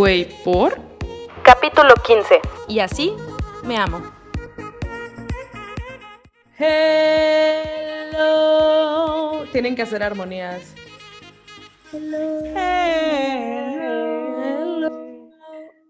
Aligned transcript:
Güey, 0.00 0.24
por. 0.44 0.80
Capítulo 1.42 1.92
15. 2.06 2.40
Y 2.68 2.78
así 2.78 3.12
me 3.64 3.76
amo. 3.76 4.00
Hello. 8.16 9.44
Tienen 9.52 9.76
que 9.76 9.82
hacer 9.82 10.02
armonías. 10.02 10.74
Hello. 11.92 12.08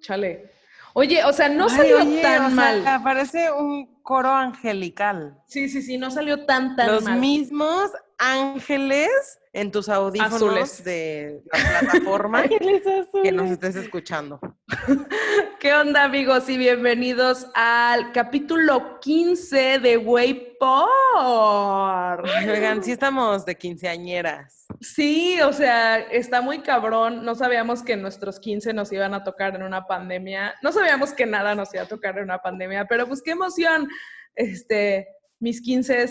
Chale. 0.01 0.51
Oye, 0.95 1.25
o 1.25 1.33
sea, 1.33 1.49
no 1.49 1.69
Ay, 1.69 1.77
salió 1.77 1.99
oye, 1.99 2.21
tan 2.21 2.47
o 2.47 2.49
sea, 2.57 2.81
mal. 2.83 3.01
Parece 3.05 3.53
un 3.53 4.03
coro 4.03 4.31
angelical. 4.31 5.41
Sí, 5.47 5.69
sí, 5.69 5.83
sí, 5.83 5.98
no 5.98 6.11
salió 6.11 6.47
tan 6.47 6.75
tan 6.75 6.89
Los 6.89 7.05
mal. 7.05 7.20
mismos 7.20 7.92
ángeles 8.20 9.41
en 9.52 9.73
tus 9.73 9.88
audífonos 9.88 10.34
Azules. 10.34 10.84
de 10.84 11.42
la 11.52 11.80
plataforma 11.80 12.42
que 13.23 13.33
nos 13.33 13.51
estés 13.51 13.74
escuchando. 13.77 14.38
¿Qué 15.59 15.73
onda, 15.73 16.05
amigos? 16.05 16.48
Y 16.48 16.59
bienvenidos 16.59 17.47
al 17.55 18.12
capítulo 18.12 19.01
15 19.01 19.78
de 19.80 19.97
Way 19.97 20.56
por. 20.61 22.28
Oigan, 22.47 22.84
sí 22.84 22.92
estamos 22.92 23.45
de 23.47 23.56
quinceañeras. 23.56 24.66
Sí, 24.80 25.41
o 25.41 25.52
sea, 25.52 25.98
está 25.98 26.42
muy 26.42 26.61
cabrón. 26.61 27.25
No 27.25 27.34
sabíamos 27.34 27.83
que 27.83 27.97
nuestros 27.97 28.39
15 28.39 28.75
nos 28.75 28.92
iban 28.92 29.14
a 29.14 29.25
tocar 29.25 29.56
en 29.56 29.62
una 29.62 29.87
pandemia. 29.87 30.55
No 30.62 30.73
sabíamos 30.73 31.12
que 31.12 31.25
nada 31.25 31.55
nos 31.55 31.73
iba 31.73 31.84
a 31.84 31.89
tocar 31.89 32.19
en 32.19 32.25
una 32.25 32.39
pandemia, 32.39 32.84
pero 32.84 33.09
pues 33.09 33.23
qué 33.23 33.30
emoción. 33.30 33.89
Este, 34.34 35.08
mis 35.39 35.62
15 35.62 36.06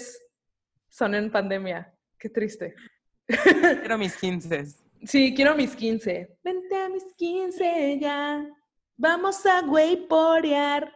son 0.90 1.14
en 1.14 1.32
pandemia. 1.32 1.94
Qué 2.20 2.30
triste. 2.30 2.76
Quiero 3.28 3.98
mis 3.98 4.18
quinces. 4.18 4.84
Sí, 5.06 5.34
quiero 5.34 5.56
mis 5.56 5.74
15. 5.74 6.38
Vente 6.44 6.76
a 6.76 6.90
mis 6.90 7.06
15 7.16 7.98
ya. 8.02 8.46
Vamos 8.98 9.46
a 9.46 9.62
wayporear. 9.62 10.92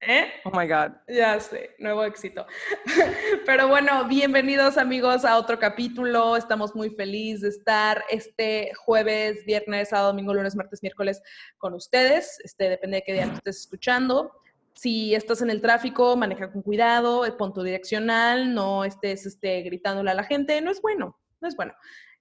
¿Eh? 0.00 0.26
Oh 0.44 0.56
my 0.56 0.68
God. 0.68 0.92
Ya 1.08 1.40
sé, 1.40 1.74
nuevo 1.80 2.04
éxito. 2.04 2.46
Pero 3.46 3.66
bueno, 3.66 4.06
bienvenidos 4.06 4.78
amigos 4.78 5.24
a 5.24 5.36
otro 5.36 5.58
capítulo. 5.58 6.36
Estamos 6.36 6.76
muy 6.76 6.90
felices 6.90 7.40
de 7.40 7.48
estar 7.48 8.04
este 8.08 8.72
jueves, 8.84 9.44
viernes, 9.44 9.88
sábado, 9.88 10.08
domingo, 10.08 10.32
lunes, 10.32 10.54
martes, 10.54 10.80
miércoles 10.82 11.20
con 11.58 11.74
ustedes. 11.74 12.38
Este 12.44 12.68
depende 12.68 12.98
de 12.98 13.02
qué 13.02 13.14
día 13.14 13.26
nos 13.26 13.38
estés 13.38 13.58
escuchando. 13.58 14.30
Si 14.74 15.14
estás 15.14 15.42
en 15.42 15.50
el 15.50 15.60
tráfico, 15.60 16.16
maneja 16.16 16.50
con 16.50 16.62
cuidado, 16.62 17.26
eh, 17.26 17.32
pon 17.32 17.52
tu 17.52 17.62
direccional, 17.62 18.54
no 18.54 18.84
estés 18.84 19.26
este, 19.26 19.62
gritándole 19.62 20.10
a 20.10 20.14
la 20.14 20.24
gente. 20.24 20.60
No 20.60 20.70
es 20.70 20.80
bueno, 20.80 21.18
no 21.40 21.48
es 21.48 21.56
bueno. 21.56 21.72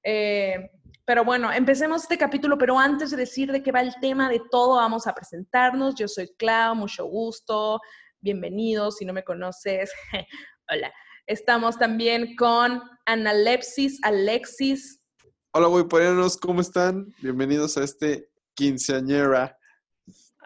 Eh, 0.03 0.71
pero 1.05 1.25
bueno, 1.25 1.51
empecemos 1.51 2.03
este 2.03 2.17
capítulo, 2.17 2.57
pero 2.57 2.77
antes 2.77 3.11
de 3.11 3.17
decir 3.17 3.51
de 3.51 3.63
qué 3.63 3.71
va 3.71 3.81
el 3.81 3.93
tema 4.01 4.29
de 4.29 4.41
todo, 4.51 4.75
vamos 4.75 5.07
a 5.07 5.13
presentarnos. 5.13 5.95
Yo 5.95 6.07
soy 6.07 6.29
Clau, 6.37 6.75
mucho 6.75 7.05
gusto, 7.05 7.79
bienvenidos, 8.19 8.97
si 8.97 9.05
no 9.05 9.13
me 9.13 9.23
conoces, 9.23 9.91
hola. 10.69 10.91
Estamos 11.27 11.77
también 11.77 12.35
con 12.35 12.81
Analepsis, 13.05 13.99
Alexis. 14.03 14.99
Hola, 15.51 15.67
guayporeanos, 15.67 16.37
¿cómo 16.37 16.61
están? 16.61 17.13
Bienvenidos 17.21 17.77
a 17.77 17.83
este 17.83 18.29
quinceañera 18.53 19.57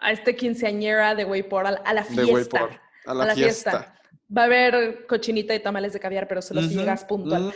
a 0.00 0.12
este 0.12 0.36
quinceañera 0.36 1.14
de 1.14 1.24
Wayport, 1.24 1.66
a, 1.66 1.70
a 1.70 1.94
la 1.94 2.02
de 2.02 2.08
fiesta. 2.14 2.32
Wayport. 2.34 2.80
A 3.06 3.14
la, 3.14 3.34
fiesta. 3.34 3.92
Va 4.36 4.42
a 4.42 4.44
haber 4.46 5.06
cochinita 5.06 5.54
y 5.54 5.60
tamales 5.60 5.92
de 5.92 6.00
caviar, 6.00 6.26
pero 6.26 6.42
solo 6.42 6.60
si 6.62 6.68
Ujú, 6.68 6.78
llegas 6.80 7.04
puntual. 7.04 7.54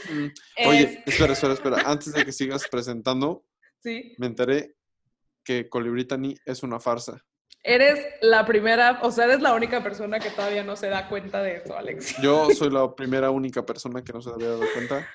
Oye, 0.67 0.83
Es- 0.83 1.15
espera, 1.15 1.33
espera, 1.33 1.55
espera. 1.55 1.77
Antes 1.87 2.13
de 2.13 2.25
que 2.25 2.33
sigas 2.33 2.67
presentando, 2.71 3.45
Sí. 3.83 4.15
me 4.19 4.27
enteré 4.27 4.77
que 5.43 5.69
Colibritani 5.69 6.37
es 6.45 6.63
una 6.63 6.79
farsa. 6.79 7.25
Eres 7.63 7.99
la 8.23 8.47
primera, 8.47 9.01
o 9.03 9.11
sea, 9.11 9.25
eres 9.25 9.41
la 9.41 9.53
única 9.55 9.83
persona 9.83 10.19
que 10.21 10.31
todavía 10.31 10.63
no 10.63 10.77
se 10.77 10.89
da 10.89 11.09
cuenta 11.09 11.43
de 11.43 11.57
eso, 11.57 11.77
Alex. 11.77 12.15
Yo 12.23 12.51
soy 12.51 12.71
la 12.73 12.95
primera 12.95 13.31
única 13.31 13.67
persona 13.67 14.03
que 14.03 14.13
no 14.13 14.23
se 14.23 14.31
había 14.31 14.49
dado 14.51 14.65
cuenta. 14.73 15.09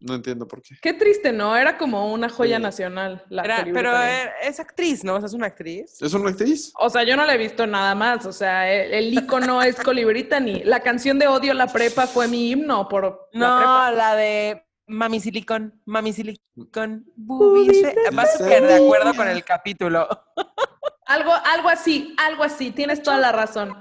No 0.00 0.14
entiendo 0.14 0.48
por 0.48 0.62
qué. 0.62 0.76
Qué 0.80 0.94
triste, 0.94 1.30
¿no? 1.32 1.56
Era 1.56 1.76
como 1.76 2.12
una 2.12 2.28
joya 2.30 2.56
Sí. 2.56 2.62
nacional. 2.62 3.24
La 3.28 3.42
Era- 3.42 3.64
pero 3.72 3.92
eh, 4.02 4.30
es 4.42 4.58
actriz, 4.58 5.04
¿no? 5.04 5.16
O 5.16 5.18
sea, 5.18 5.26
es 5.26 5.34
una 5.34 5.46
actriz. 5.48 6.00
¿Es 6.00 6.14
una 6.14 6.30
actriz? 6.30 6.72
O 6.78 6.88
sea, 6.88 7.02
yo 7.04 7.16
no 7.16 7.26
la 7.26 7.34
he 7.34 7.38
visto 7.38 7.66
nada 7.66 7.94
más. 7.94 8.24
O 8.24 8.32
sea, 8.32 8.72
el, 8.72 8.94
el 8.94 9.12
ícono 9.14 9.62
es 9.62 9.76
Colibritani. 9.84 10.64
La 10.64 10.80
canción 10.80 11.18
de 11.18 11.28
Odio 11.28 11.52
la 11.52 11.66
Prepa 11.66 12.06
fue 12.06 12.28
mi 12.28 12.50
himno 12.50 12.88
por 12.88 13.28
la 13.32 13.48
No, 13.48 13.56
prepa. 13.58 13.90
la 13.92 14.14
de 14.16 14.64
Mami 14.86 15.20
Silicon, 15.20 15.80
Mami 15.84 16.12
Silicon, 16.14 17.04
boobies. 17.14 17.84
Va 18.18 18.26
súper 18.26 18.66
de 18.66 18.74
acuerdo 18.76 19.14
con 19.14 19.28
el 19.28 19.44
capítulo. 19.44 20.08
Algo, 21.06 21.32
algo 21.44 21.68
así, 21.68 22.14
algo 22.18 22.42
así. 22.42 22.70
Tienes 22.70 23.02
toda 23.02 23.18
la 23.18 23.32
razón. 23.32 23.76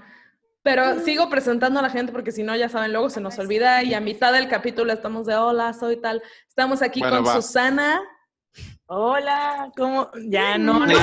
Pero 0.69 1.00
sigo 1.03 1.30
presentando 1.31 1.80
a 1.80 1.81
la 1.81 1.90
gente 1.90 2.12
porque 2.12 2.31
si 2.31 2.44
no, 2.44 2.56
ya 2.56 2.69
saben, 2.69 2.91
luego 2.91 3.09
se 3.09 3.19
nos 3.19 3.40
olvida 3.40 3.81
y 3.81 3.96
a 3.96 4.00
mitad 4.00 4.31
del 4.31 4.47
capítulo 4.47 4.94
estamos 4.94 5.25
de 5.25 5.35
hola, 5.35 5.74
soy 5.74 6.00
tal. 6.00 6.22
Estamos 6.47 6.84
aquí 6.84 7.00
Bueno, 7.00 7.24
con 7.24 7.25
va. 7.28 7.34
Susana. 7.41 8.00
Hola, 8.85 9.72
¿cómo? 9.75 10.12
Ya 10.28 10.59
no. 10.59 10.85
no. 10.85 10.94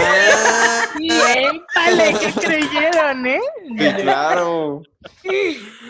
Épale, 1.01 2.15
¿qué 2.21 2.33
creyeron, 2.41 3.27
eh? 3.27 3.41
Sí, 3.77 3.93
claro. 4.03 4.83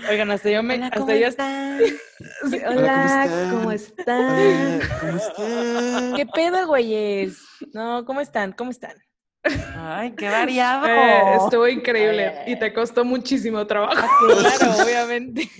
Oigan, 0.08 0.30
hasta 0.30 0.48
yo 0.50 0.62
me. 0.62 0.76
Hola, 0.76 0.86
hasta 0.86 0.98
¿cómo 1.00 1.12
yo- 1.12 1.26
están? 1.26 1.80
Sí, 2.50 2.58
Hola, 2.66 3.28
¿cómo 3.50 3.58
¿cómo 3.58 3.72
están? 3.72 4.80
Hola, 4.80 4.80
¿Cómo 5.00 5.16
están? 5.18 6.14
¿Qué 6.16 6.24
pedo, 6.24 6.66
güeyes? 6.66 7.36
No, 7.74 8.06
¿cómo 8.06 8.22
están? 8.22 8.52
¿Cómo 8.52 8.70
están? 8.70 8.94
Ay, 9.76 10.12
qué 10.12 10.28
variado. 10.28 10.86
Eh, 10.86 11.36
estuvo 11.42 11.68
increíble 11.68 12.28
Ay. 12.28 12.52
y 12.52 12.58
te 12.58 12.72
costó 12.72 13.04
muchísimo 13.04 13.66
trabajo. 13.66 14.06
Claro, 14.26 14.82
obviamente. 14.84 15.50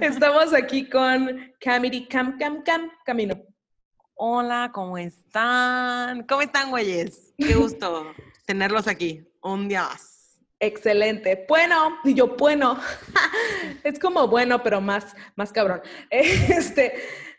Estamos 0.00 0.52
aquí 0.52 0.88
con 0.88 1.52
Camiri 1.60 2.06
Cam 2.06 2.38
Cam 2.38 2.62
Cam 2.62 2.90
Camino. 3.04 3.40
Hola, 4.14 4.70
¿cómo 4.72 4.96
están? 4.96 6.22
¿Cómo 6.26 6.42
están, 6.42 6.70
güeyes? 6.70 7.34
Qué 7.36 7.54
gusto 7.54 8.12
tenerlos 8.46 8.86
aquí. 8.86 9.28
Un 9.42 9.68
día 9.68 9.82
más. 9.82 10.40
Excelente. 10.58 11.44
Bueno, 11.48 11.98
y 12.02 12.14
yo 12.14 12.28
bueno. 12.36 12.80
es 13.84 13.98
como 13.98 14.26
bueno, 14.26 14.62
pero 14.62 14.80
más, 14.80 15.14
más 15.34 15.52
cabrón. 15.52 15.82
Este, 16.10 16.94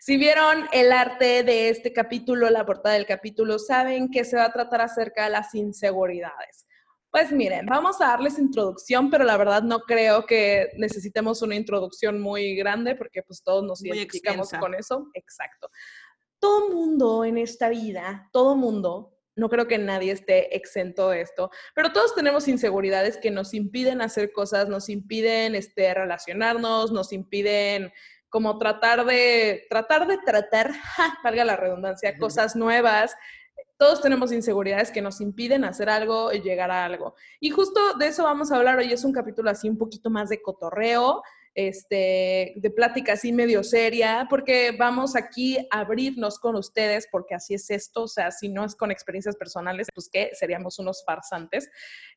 si 0.08 0.16
vieron 0.16 0.70
el 0.72 0.94
arte 0.94 1.44
de 1.44 1.68
este 1.68 1.92
capítulo, 1.92 2.50
la 2.50 2.66
portada 2.66 2.96
del 2.96 3.06
capítulo, 3.06 3.60
saben 3.60 4.10
que 4.10 4.24
se 4.24 4.38
va 4.38 4.46
a 4.46 4.54
tratar 4.54 4.80
acerca 4.80 5.26
de 5.26 5.32
las 5.32 5.54
inseguridades. 5.54 6.66
Pues 7.12 7.34
miren, 7.34 7.66
vamos 7.66 8.00
a 8.00 8.06
darles 8.08 8.40
introducción, 8.40 9.10
pero 9.10 9.26
la 9.26 9.36
verdad 9.36 9.64
no 9.64 9.82
creo 9.82 10.26
que 10.26 10.70
necesitemos 10.78 11.42
una 11.42 11.56
introducción 11.56 12.22
muy 12.22 12.56
grande 12.56 12.96
porque 12.96 13.22
pues 13.22 13.44
todos 13.44 13.66
nos 13.66 13.82
Muy 13.82 13.90
identificamos 13.98 14.48
extensa. 14.48 14.62
con 14.62 14.76
eso. 14.76 15.10
Exacto. 15.14 15.70
Todo 16.40 16.70
mundo 16.70 17.26
en 17.26 17.38
esta 17.38 17.68
vida, 17.68 18.30
todo 18.32 18.56
mundo, 18.56 19.14
no 19.36 19.50
creo 19.50 19.68
que 19.68 19.78
nadie 19.78 20.14
esté 20.14 20.56
exento 20.56 21.10
de 21.10 21.20
esto, 21.20 21.52
pero 21.76 21.92
todos 21.92 22.16
tenemos 22.16 22.48
inseguridades 22.48 23.18
que 23.18 23.30
nos 23.30 23.54
impiden 23.54 24.02
hacer 24.02 24.32
cosas, 24.32 24.70
nos 24.70 24.88
impiden 24.88 25.54
este, 25.54 25.94
relacionarnos, 25.94 26.94
nos 26.94 27.12
impiden 27.12 27.92
como 28.30 28.58
tratar 28.58 29.06
de, 29.06 29.66
tratar 29.70 30.08
de 30.08 30.18
tratar, 30.18 30.74
ja, 30.96 31.18
valga 31.24 31.46
la 31.46 31.56
redundancia, 31.56 32.18
cosas 32.18 32.56
nuevas. 32.56 33.16
Todos 33.78 34.02
tenemos 34.02 34.32
inseguridades 34.32 34.92
que 34.92 35.02
nos 35.02 35.22
impiden 35.22 35.64
hacer 35.64 35.90
algo 35.90 36.34
y 36.34 36.42
llegar 36.42 36.72
a 36.72 36.86
algo. 36.86 37.16
Y 37.40 37.52
justo 37.52 37.94
de 37.94 38.08
eso 38.08 38.24
vamos 38.24 38.52
a 38.52 38.58
hablar 38.58 38.80
hoy. 38.80 38.92
Es 38.92 39.04
un 39.04 39.14
capítulo 39.14 39.50
así 39.50 39.70
un 39.70 39.78
poquito 39.78 40.10
más 40.10 40.30
de 40.30 40.42
cotorreo, 40.42 41.22
este, 41.58 42.54
de 42.56 42.70
plática 42.70 43.14
así 43.14 43.34
medio 43.34 43.64
seria, 43.64 44.28
porque 44.30 44.76
vamos 44.78 45.16
aquí 45.16 45.58
a 45.72 45.80
abrirnos 45.80 46.38
con 46.38 46.56
ustedes, 46.56 47.08
porque 47.12 47.34
así 47.34 47.56
es 47.56 47.72
esto, 47.72 48.04
o 48.04 48.08
sea, 48.08 48.30
si 48.30 48.48
no 48.48 48.64
es 48.64 48.76
con 48.76 48.92
experiencias 48.92 49.36
personales, 49.36 49.88
pues 49.92 50.08
qué, 50.14 50.30
seríamos 50.34 50.78
unos 50.78 51.04
farsantes. 51.04 51.68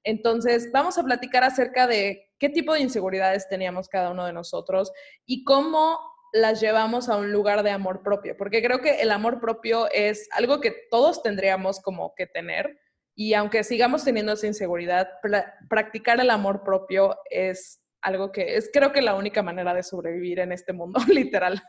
Entonces, 0.04 0.70
vamos 0.74 0.98
a 0.98 1.04
platicar 1.04 1.42
acerca 1.42 1.86
de 1.86 2.28
qué 2.38 2.50
tipo 2.50 2.74
de 2.74 2.80
inseguridades 2.80 3.48
teníamos 3.48 3.88
cada 3.88 4.10
uno 4.10 4.26
de 4.26 4.34
nosotros 4.34 4.92
y 5.24 5.42
cómo 5.44 5.98
las 6.34 6.60
llevamos 6.60 7.08
a 7.08 7.16
un 7.16 7.32
lugar 7.32 7.62
de 7.62 7.70
amor 7.70 8.02
propio, 8.02 8.36
porque 8.36 8.62
creo 8.62 8.82
que 8.82 9.00
el 9.00 9.10
amor 9.10 9.40
propio 9.40 9.90
es 9.90 10.28
algo 10.32 10.60
que 10.60 10.74
todos 10.90 11.22
tendríamos 11.22 11.80
como 11.80 12.14
que 12.14 12.26
tener. 12.26 12.78
Y 13.14 13.32
aunque 13.32 13.64
sigamos 13.64 14.04
teniendo 14.04 14.32
esa 14.32 14.46
inseguridad, 14.46 15.08
pra- 15.22 15.54
practicar 15.70 16.20
el 16.20 16.28
amor 16.28 16.62
propio 16.62 17.16
es 17.30 17.79
algo 18.02 18.32
que 18.32 18.56
es 18.56 18.70
creo 18.72 18.92
que 18.92 19.02
la 19.02 19.14
única 19.14 19.42
manera 19.42 19.74
de 19.74 19.82
sobrevivir 19.82 20.38
en 20.40 20.52
este 20.52 20.72
mundo, 20.72 20.98
literal. 21.08 21.62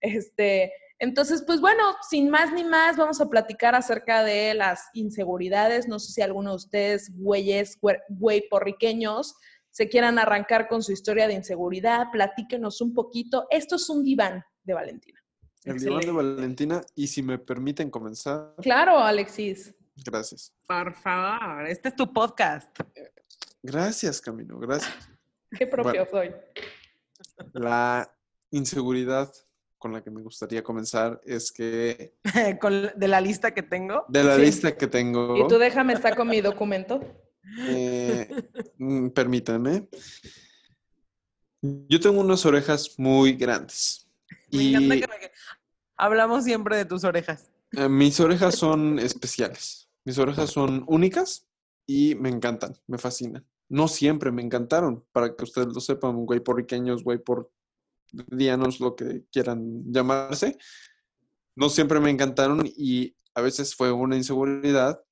Este, 0.00 0.72
entonces, 0.98 1.42
pues 1.46 1.60
bueno, 1.60 1.82
sin 2.08 2.30
más 2.30 2.52
ni 2.52 2.64
más, 2.64 2.96
vamos 2.96 3.20
a 3.20 3.28
platicar 3.28 3.74
acerca 3.74 4.24
de 4.24 4.54
las 4.54 4.88
inseguridades. 4.94 5.86
No 5.88 5.98
sé 5.98 6.12
si 6.12 6.22
alguno 6.22 6.50
de 6.50 6.56
ustedes, 6.56 7.10
güeyes, 7.14 7.78
güe- 7.80 8.02
güey 8.08 8.48
porriqueños, 8.48 9.34
se 9.70 9.88
quieran 9.90 10.18
arrancar 10.18 10.68
con 10.68 10.82
su 10.82 10.92
historia 10.92 11.28
de 11.28 11.34
inseguridad, 11.34 12.06
platíquenos 12.10 12.80
un 12.80 12.94
poquito. 12.94 13.46
Esto 13.50 13.76
es 13.76 13.90
un 13.90 14.02
diván 14.02 14.42
de 14.64 14.72
Valentina. 14.74 15.20
El 15.64 15.78
diván 15.78 16.00
de 16.00 16.12
Valentina. 16.12 16.80
Y 16.94 17.08
si 17.08 17.22
me 17.22 17.38
permiten 17.38 17.90
comenzar, 17.90 18.54
Claro, 18.62 18.98
Alexis. 18.98 19.74
Gracias. 20.04 20.54
Por 20.66 20.94
favor, 20.94 21.66
este 21.66 21.88
es 21.90 21.96
tu 21.96 22.10
podcast. 22.12 22.70
Gracias, 23.62 24.20
Camino, 24.20 24.58
gracias. 24.58 24.94
Qué 25.50 25.66
propio 25.66 26.06
soy. 26.10 26.34
La 27.52 28.10
inseguridad 28.50 29.32
con 29.78 29.92
la 29.92 30.02
que 30.02 30.10
me 30.10 30.22
gustaría 30.22 30.62
comenzar 30.62 31.20
es 31.24 31.52
que 31.52 32.14
Con- 32.60 32.90
de 32.94 33.08
la 33.08 33.20
lista 33.20 33.52
que 33.54 33.62
tengo. 33.62 34.04
de 34.08 34.24
la 34.24 34.36
Sí. 34.36 34.42
lista 34.42 34.76
que 34.76 34.86
tengo, 34.86 35.36
Y 35.36 35.48
tú 35.48 35.58
déjame 35.58 35.96
saco 35.96 36.24
mi 36.24 36.40
documento. 36.40 37.00
eh, 37.68 38.28
mm, 38.78 39.08
permítanme, 39.10 39.88
yo 41.62 42.00
tengo 42.00 42.20
unas 42.20 42.44
orejas 42.46 42.98
muy 42.98 43.32
grandes 43.34 44.08
Me 44.52 44.62
y 44.62 44.74
encanta 44.74 45.18
que 45.20 45.26
me- 45.26 45.32
hablamos 45.96 46.44
siempre 46.44 46.76
de 46.76 46.84
tus 46.84 47.04
orejas. 47.04 47.50
eh, 47.72 47.88
mis 47.88 48.18
orejas 48.20 48.54
son 48.56 48.98
especiales, 48.98 49.88
mis 50.04 50.18
orejas 50.18 50.50
son 50.50 50.84
únicas 50.88 51.46
y 51.86 52.14
me 52.16 52.28
encantan, 52.28 52.74
me 52.86 52.98
fascinan. 52.98 53.44
No 53.68 53.88
siempre 53.88 54.30
me 54.30 54.42
encantaron, 54.42 55.04
para 55.12 55.34
que 55.34 55.44
ustedes 55.44 55.68
lo 55.68 55.80
sepan, 55.80 56.24
güey 56.24 56.40
porriqueños, 56.40 57.02
güey 57.02 57.18
por 57.18 57.50
dianos, 58.12 58.80
lo 58.80 58.94
que 58.94 59.24
quieran 59.32 59.82
llamarse. 59.92 60.56
No 61.56 61.68
siempre 61.68 62.00
me 62.00 62.10
encantaron 62.10 62.62
y 62.64 63.16
a 63.34 63.40
veces 63.40 63.74
fue 63.74 63.90
una 63.92 64.16
inseguridad. 64.16 65.02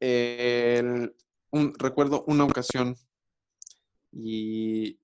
El- 0.00 1.14
un- 1.50 1.74
recuerdo 1.78 2.24
una 2.26 2.44
ocasión 2.44 2.94
y 4.12 4.98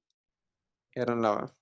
era 0.92 1.14
en 1.14 1.22
la 1.22 1.54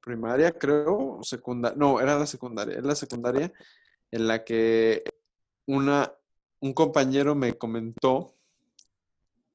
primaria, 0.00 0.52
creo, 0.52 1.18
secundaria, 1.22 1.76
no, 1.76 2.00
era 2.00 2.18
la 2.18 2.26
secundaria, 2.26 2.74
era 2.78 2.86
la 2.86 2.94
secundaria 2.94 3.52
en 4.10 4.26
la 4.28 4.44
que 4.44 5.02
una, 5.66 6.12
un 6.60 6.72
compañero 6.74 7.34
me 7.34 7.54
comentó, 7.54 8.34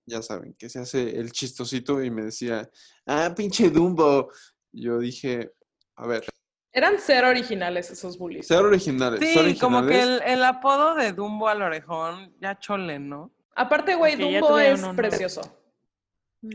ya 0.06 0.22
saben, 0.22 0.54
que 0.54 0.70
se 0.70 0.80
hace 0.80 1.20
el 1.20 1.32
chistosito 1.32 2.04
y 2.04 2.10
me 2.12 2.24
decía, 2.24 2.70
ah, 3.06 3.34
pinche 3.36 3.70
Dumbo. 3.70 4.30
Yo 4.72 5.00
dije, 5.00 5.52
a 5.96 6.06
ver, 6.08 6.26
Eran 6.72 6.96
cero 7.00 7.30
originales 7.30 7.90
esos 7.90 8.18
bullies. 8.18 8.48
ser 8.48 8.64
originales. 8.64 9.20
ser 9.20 9.50
Sí, 9.52 9.60
como 9.60 9.86
que 9.86 10.02
el, 10.02 10.22
el 10.24 10.44
apodo 10.44 10.96
de 10.96 11.14
Dumbo 11.14 11.48
al 11.48 11.62
orejón, 11.62 12.34
ya 12.42 12.60
chole, 12.60 13.00
¿no? 13.00 13.32
Aparte, 13.56 13.96
güey, 13.96 14.18
Porque 14.18 14.40
Dumbo 14.40 14.60
es 14.60 14.80
uno, 14.80 14.90
¿no? 14.90 14.96
precioso. 14.96 15.42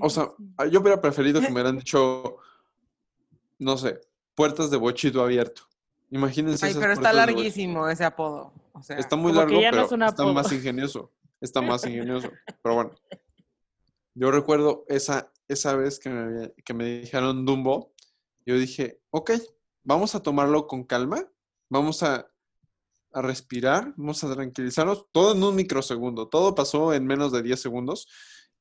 O 0.00 0.11
sea, 0.11 0.31
yo 0.70 0.81
hubiera 0.81 1.00
preferido 1.00 1.41
que 1.41 1.46
me 1.49 1.55
hubieran 1.55 1.79
dicho, 1.79 2.37
no 3.58 3.76
sé, 3.76 4.00
puertas 4.35 4.70
de 4.70 4.76
bochito 4.76 5.23
abierto. 5.23 5.62
Imagínense 6.11 6.67
Ay, 6.67 6.73
esas 6.73 6.82
pero 6.82 6.93
está 6.93 7.12
larguísimo 7.12 7.88
ese 7.88 8.05
apodo. 8.05 8.53
O 8.73 8.82
sea, 8.82 8.99
Está 8.99 9.17
muy 9.17 9.32
largo, 9.32 9.55
no 9.55 9.61
pero 9.61 9.85
es 9.85 9.93
un 9.93 10.03
está 10.03 10.25
más 10.26 10.53
ingenioso. 10.53 11.12
Está 11.41 11.62
más 11.62 11.85
ingenioso. 11.87 12.31
Pero 12.62 12.75
bueno. 12.75 12.91
Yo 14.14 14.30
recuerdo 14.30 14.84
esa, 14.88 15.32
esa 15.48 15.76
vez 15.76 15.98
que 15.98 16.10
me, 16.10 16.52
que 16.64 16.74
me 16.74 17.00
dijeron 17.00 17.44
Dumbo. 17.44 17.94
Yo 18.46 18.56
dije, 18.58 19.00
ok, 19.10 19.32
vamos 19.84 20.14
a 20.14 20.22
tomarlo 20.22 20.66
con 20.66 20.84
calma. 20.84 21.30
Vamos 21.68 22.02
a, 22.02 22.30
a 23.12 23.22
respirar. 23.22 23.94
Vamos 23.96 24.24
a 24.24 24.34
tranquilizarnos. 24.34 25.06
Todo 25.12 25.34
en 25.34 25.42
un 25.42 25.54
microsegundo. 25.54 26.28
Todo 26.28 26.54
pasó 26.54 26.92
en 26.92 27.06
menos 27.06 27.32
de 27.32 27.42
10 27.42 27.60
segundos. 27.60 28.08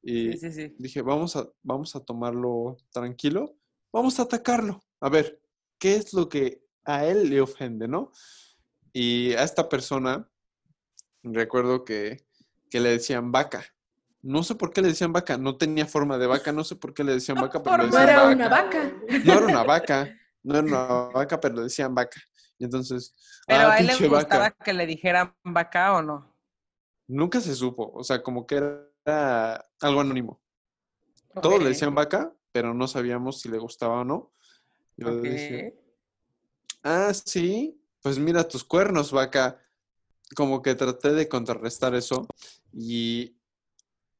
Y 0.01 0.33
sí, 0.33 0.39
sí, 0.39 0.51
sí. 0.51 0.75
dije, 0.77 1.01
vamos 1.01 1.35
a, 1.35 1.49
vamos 1.61 1.95
a 1.95 1.99
tomarlo 1.99 2.77
tranquilo, 2.91 3.57
vamos 3.91 4.19
a 4.19 4.23
atacarlo. 4.23 4.81
A 5.01 5.09
ver, 5.09 5.41
¿qué 5.77 5.95
es 5.95 6.13
lo 6.13 6.29
que 6.29 6.63
a 6.85 7.05
él 7.05 7.29
le 7.29 7.41
ofende, 7.41 7.87
no? 7.87 8.11
Y 8.93 9.33
a 9.33 9.43
esta 9.43 9.67
persona, 9.67 10.29
recuerdo 11.23 11.83
que, 11.83 12.25
que 12.69 12.79
le 12.79 12.89
decían 12.89 13.31
vaca. 13.31 13.65
No 14.21 14.44
sé 14.44 14.56
por 14.56 14.71
qué 14.74 14.81
le 14.81 14.89
decían 14.89 15.13
vaca, 15.13 15.38
no 15.38 15.56
tenía 15.57 15.86
forma 15.86 16.18
de 16.18 16.27
vaca, 16.27 16.51
no 16.51 16.63
sé 16.63 16.75
por 16.75 16.94
qué 16.94 17.04
le 17.04 17.13
decían 17.13 17.38
vaca, 17.38 17.63
pero 17.63 17.77
le 17.77 17.83
No 17.89 17.98
decían 17.98 18.10
era 18.10 18.24
vaca. 18.24 18.36
una 18.36 18.50
vaca. 18.50 18.94
No 19.24 19.33
era 19.33 19.45
una 19.45 19.63
vaca, 19.63 20.16
no 20.44 20.57
era 20.57 20.68
una 20.68 20.86
vaca, 21.13 21.39
pero 21.39 21.56
le 21.56 21.62
decían 21.63 21.95
vaca. 21.95 22.21
Y 22.57 22.66
entonces, 22.66 23.16
Pero 23.48 23.68
ah, 23.68 23.74
a 23.74 23.77
él 23.77 23.88
le 23.88 24.07
gustaba 24.10 24.44
vaca. 24.44 24.63
que 24.66 24.74
le 24.74 24.86
dijeran 24.86 25.33
vaca 25.45 25.94
o 25.95 26.01
no. 26.01 26.36
Nunca 27.07 27.39
se 27.39 27.56
supo, 27.56 27.92
o 27.94 28.04
sea, 28.04 28.21
como 28.21 28.45
que 28.45 28.56
era 28.57 29.66
algo 29.80 30.01
anónimo. 30.01 30.42
Todos 31.42 31.63
le 31.63 31.69
decían 31.69 31.95
vaca, 31.95 32.33
pero 32.51 32.74
no 32.74 32.88
sabíamos 32.88 33.39
si 33.39 33.48
le 33.50 33.57
gustaba 33.57 34.01
o 34.01 34.04
no. 34.04 34.33
Yo 34.98 35.16
decía, 35.21 35.71
ah, 36.83 37.13
sí, 37.13 37.81
pues 38.01 38.19
mira 38.19 38.45
tus 38.48 38.66
cuernos, 38.66 39.12
vaca. 39.13 39.62
Como 40.36 40.62
que 40.62 40.75
traté 40.75 41.13
de 41.13 41.27
contrarrestar 41.30 41.95
eso 41.95 42.27
y 42.74 43.38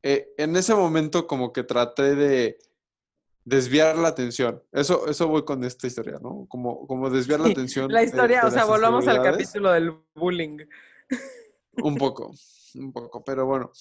eh, 0.04 0.34
en 0.38 0.56
ese 0.56 0.74
momento 0.76 1.28
como 1.28 1.52
que 1.52 1.64
traté 1.64 2.16
de 2.16 2.58
desviar 3.44 3.98
la 3.98 4.10
atención. 4.10 4.64
Eso, 4.72 5.08
eso 5.08 5.28
voy 5.28 5.44
con 5.44 5.64
esta 5.64 5.88
historia, 5.88 6.20
¿no? 6.22 6.46
Como, 6.48 6.86
como 6.88 7.10
desviar 7.10 7.40
la 7.40 7.50
atención. 7.50 7.92
La 7.92 8.00
de- 8.00 8.06
historia, 8.06 8.46
o 8.46 8.52
sea, 8.52 8.66
volvamos 8.66 9.08
al 9.08 9.22
capítulo 9.24 9.72
del 9.72 9.92
bullying. 10.16 10.60
Un 11.74 11.98
poco, 11.98 12.32
un 12.76 12.94
poco, 12.94 13.24
pero 13.24 13.46
bueno. 13.46 13.72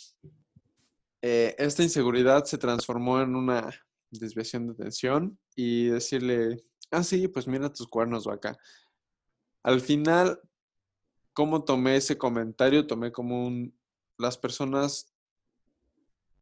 Eh, 1.21 1.55
esta 1.59 1.83
inseguridad 1.83 2.45
se 2.45 2.59
transformó 2.59 3.21
en 3.21 3.35
una 3.35 3.69
desviación 4.11 4.69
de 4.69 4.73
atención 4.75 5.39
y 5.57 5.87
decirle, 5.89 6.65
ah, 6.91 7.03
sí, 7.03 7.29
pues 7.29 7.47
mira 7.49 7.73
tus 7.73 7.89
cuernos, 7.89 8.25
vaca. 8.25 8.57
Al 9.65 9.81
final, 9.81 10.41
¿cómo 11.33 11.65
tomé 11.65 11.97
ese 11.97 12.17
comentario? 12.17 12.87
Tomé 12.87 13.11
como 13.11 13.47
un, 13.47 13.77
las 14.17 14.39
personas 14.39 15.13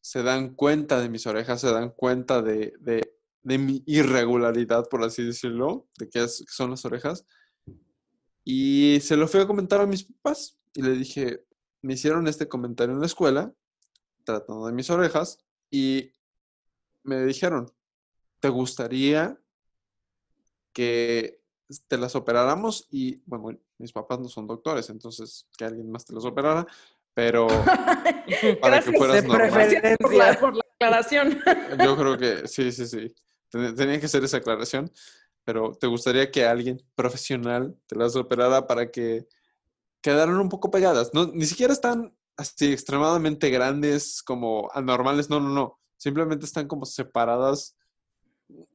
se 0.07 0.23
dan 0.23 0.55
cuenta 0.55 1.01
de 1.01 1.09
mis 1.09 1.27
orejas, 1.27 1.61
se 1.61 1.73
dan 1.73 1.91
cuenta 1.91 2.41
de, 2.41 2.75
de- 2.79 3.13
de 3.43 3.59
mi 3.59 3.83
irregularidad, 3.87 4.89
por 4.89 5.03
así 5.03 5.25
decirlo, 5.25 5.89
de 5.99 6.09
qué 6.09 6.25
son 6.29 6.71
las 6.71 6.85
orejas. 6.85 7.27
Y 8.45 9.01
se 9.01 9.17
lo 9.17 9.27
fui 9.27 9.41
a 9.41 9.49
comentar 9.49 9.81
a 9.81 9.87
mis 9.87 10.05
papás 10.05 10.57
y 10.75 10.83
le 10.83 10.93
dije, 10.93 11.45
me 11.83 11.95
hicieron 11.95 12.29
este 12.29 12.47
comentario 12.47 12.95
en 12.95 13.01
la 13.01 13.07
escuela, 13.07 13.53
tratando 14.23 14.67
de 14.67 14.73
mis 14.73 14.91
orejas, 14.91 15.39
y 15.73 16.13
me 17.03 17.25
dijeron, 17.25 17.73
¿te 18.39 18.49
gustaría 18.49 19.41
que 20.73 21.41
te 21.89 21.99
las 21.99 22.15
operáramos? 22.15 22.87
Y 22.93 23.23
bueno, 23.27 23.59
mis 23.79 23.93
papás 23.93 24.21
no 24.21 24.29
son 24.29 24.47
doctores, 24.47 24.89
entonces 24.89 25.49
que 25.59 25.65
alguien 25.65 25.91
más 25.91 26.05
te 26.05 26.15
las 26.15 26.25
operara, 26.25 26.65
pero 27.17 27.47
para 28.61 28.81
que 28.81 28.91
Gracias. 28.91 28.97
fueras 28.99 29.23
De 29.23 29.29
normal. 29.29 29.51
Gracias 29.51 29.97
por 29.99 30.15
la, 30.15 30.39
por 30.39 30.55
la 30.55 30.63
aclaración. 30.75 31.41
Yo 31.83 31.97
creo 31.97 32.19
que 32.19 32.47
sí, 32.47 32.71
sí, 32.73 32.87
sí. 32.87 33.15
Ten- 33.51 33.75
Tenía 33.75 33.99
que 33.99 34.05
hacer 34.05 34.23
esa 34.23 34.37
aclaración, 34.37 34.93
pero 35.43 35.73
¿te 35.73 35.87
gustaría 35.87 36.31
que 36.31 36.45
alguien 36.45 36.79
profesional 36.95 37.75
te 37.87 37.97
las 37.97 38.15
operara 38.17 38.67
para 38.67 38.91
que 38.91 39.27
quedaran 40.03 40.37
un 40.37 40.51
poco 40.51 40.71
pegadas? 40.71 41.11
No, 41.15 41.27
ni 41.33 41.47
siquiera 41.47 41.73
están 41.73 42.15
así 42.37 42.71
extremadamente 42.71 43.49
grandes 43.49 44.23
como 44.23 44.69
anormales, 44.75 45.31
no, 45.31 45.41
no, 45.41 45.49
no. 45.49 45.81
Simplemente 45.97 46.45
están 46.45 46.69
como 46.69 46.85
separadas. 46.85 47.77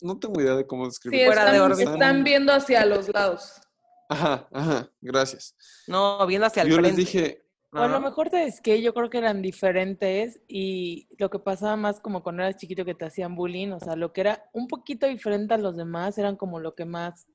No 0.02 0.18
tengo 0.18 0.42
idea 0.42 0.56
de 0.56 0.66
cómo 0.66 0.86
Sí, 0.86 0.90
describirlo. 0.90 1.28
Fuera 1.28 1.46
de 1.46 1.58
están, 1.58 1.72
órbita. 1.72 1.94
están 1.94 2.24
viendo 2.24 2.52
hacia 2.54 2.86
los 2.88 3.08
lados. 3.10 3.62
Ajá, 4.10 4.48
ajá, 4.52 4.90
gracias. 5.00 5.56
No, 5.86 6.26
viendo 6.26 6.48
hacia 6.48 6.64
el 6.64 6.70
Yo 6.70 6.82
les 6.82 6.96
dije, 6.96 7.46
O 7.74 7.78
a 7.78 7.88
lo 7.88 8.02
mejor 8.02 8.34
es 8.36 8.60
que 8.60 8.82
yo 8.82 8.94
creo 8.94 9.10
que 9.10 9.18
eran 9.18 9.42
diferentes 9.42 10.42
y 10.48 11.08
lo 11.18 11.30
que 11.30 11.40
pasaba 11.40 11.78
más 11.78 12.02
como 12.02 12.22
cuando 12.22 12.44
eras 12.44 12.58
chiquito 12.58 12.84
que 12.84 12.96
te 12.96 13.06
hacían 13.06 13.36
bullying, 13.36 13.70
o 13.72 13.80
sea, 13.80 13.96
lo 13.96 14.12
que 14.12 14.22
era 14.22 14.50
un 14.52 14.68
poquito 14.68 15.08
diferente 15.08 15.54
a 15.54 15.58
los 15.58 15.78
demás 15.78 16.18
eran 16.18 16.36
como 16.36 16.60
lo 16.60 16.76
que 16.76 16.84
más 16.84 17.28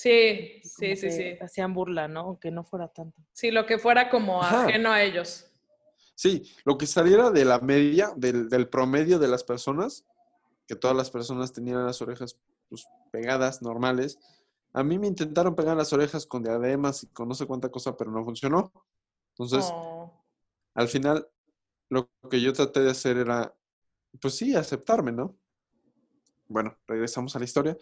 Sí, 0.00 0.62
sí, 0.62 0.96
sí, 0.96 1.10
sí. 1.10 1.36
hacían 1.42 1.74
burla, 1.74 2.08
¿no? 2.08 2.20
Aunque 2.20 2.50
no 2.50 2.64
fuera 2.64 2.88
tanto. 2.88 3.20
Sí, 3.32 3.50
lo 3.50 3.66
que 3.66 3.78
fuera 3.78 4.08
como 4.08 4.42
Ajá. 4.42 4.64
ajeno 4.64 4.90
a 4.90 5.02
ellos. 5.02 5.52
Sí, 6.14 6.42
lo 6.64 6.78
que 6.78 6.86
saliera 6.86 7.30
de 7.30 7.44
la 7.44 7.60
media, 7.60 8.10
del, 8.16 8.48
del 8.48 8.68
promedio 8.68 9.18
de 9.18 9.28
las 9.28 9.44
personas, 9.44 10.06
que 10.66 10.74
todas 10.74 10.96
las 10.96 11.10
personas 11.10 11.52
tenían 11.52 11.84
las 11.84 12.00
orejas 12.00 12.38
pues, 12.70 12.86
pegadas, 13.10 13.60
normales. 13.60 14.18
A 14.72 14.82
mí 14.82 14.98
me 14.98 15.06
intentaron 15.06 15.54
pegar 15.54 15.76
las 15.76 15.92
orejas 15.92 16.24
con 16.24 16.42
diademas 16.42 17.02
y 17.02 17.08
con 17.08 17.28
no 17.28 17.34
sé 17.34 17.44
cuánta 17.44 17.68
cosa, 17.68 17.94
pero 17.94 18.10
no 18.10 18.24
funcionó. 18.24 18.72
Entonces, 19.40 19.70
Oh. 19.72 20.12
al 20.74 20.88
final, 20.88 21.26
lo 21.88 22.10
que 22.30 22.42
yo 22.42 22.52
traté 22.52 22.80
de 22.80 22.90
hacer 22.90 23.16
era, 23.16 23.56
pues 24.20 24.34
sí, 24.34 24.54
aceptarme, 24.54 25.12
¿no? 25.12 25.38
Bueno, 26.46 26.76
regresamos 26.86 27.34
a 27.34 27.38
la 27.38 27.46
historia. 27.46 27.78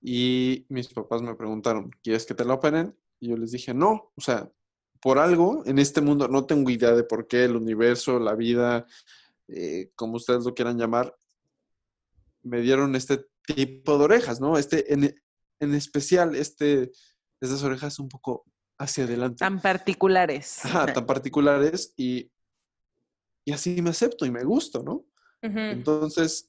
Y 0.00 0.64
mis 0.70 0.88
papás 0.88 1.20
me 1.20 1.34
preguntaron, 1.34 1.90
¿quieres 2.02 2.24
que 2.24 2.34
te 2.34 2.46
la 2.46 2.54
operen? 2.54 2.96
Y 3.20 3.28
yo 3.28 3.36
les 3.36 3.52
dije, 3.52 3.74
no, 3.74 4.10
o 4.16 4.20
sea, 4.20 4.50
por 5.02 5.18
algo 5.18 5.62
en 5.66 5.78
este 5.78 6.00
mundo, 6.00 6.28
no 6.28 6.46
tengo 6.46 6.70
idea 6.70 6.92
de 6.92 7.04
por 7.04 7.26
qué 7.26 7.44
el 7.44 7.56
universo, 7.56 8.18
la 8.18 8.34
vida, 8.34 8.86
eh, 9.48 9.92
como 9.94 10.16
ustedes 10.16 10.44
lo 10.44 10.54
quieran 10.54 10.78
llamar, 10.78 11.14
me 12.42 12.62
dieron 12.62 12.96
este 12.96 13.26
tipo 13.44 13.98
de 13.98 14.04
orejas, 14.04 14.40
¿no? 14.40 14.56
Este, 14.56 14.92
en, 14.94 15.14
en 15.60 15.74
especial, 15.74 16.34
este, 16.34 16.90
estas 17.40 17.62
orejas 17.64 17.98
un 17.98 18.08
poco 18.08 18.46
hacia 18.82 19.04
adelante. 19.04 19.38
Tan 19.38 19.60
particulares. 19.60 20.64
Ajá, 20.64 20.92
tan 20.92 21.06
particulares 21.06 21.94
y, 21.96 22.30
y 23.44 23.52
así 23.52 23.80
me 23.82 23.90
acepto 23.90 24.26
y 24.26 24.30
me 24.30 24.44
gusto, 24.44 24.82
¿no? 24.82 25.04
Entonces, 25.42 26.46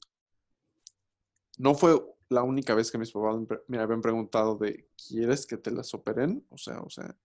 no 1.58 1.74
fue 1.74 2.00
la 2.28 2.42
única 2.42 2.74
vez 2.74 2.90
que 2.92 2.98
mis 2.98 3.10
papás 3.10 3.36
me 3.66 3.78
habían 3.78 4.00
preguntado 4.00 4.56
de, 4.56 4.88
¿quieres 5.08 5.46
que 5.46 5.56
te 5.56 5.72
las 5.72 5.92
operen? 5.94 6.46
O 6.50 6.58
sea, 6.58 6.80
o 6.80 6.90
sea, 6.90 7.16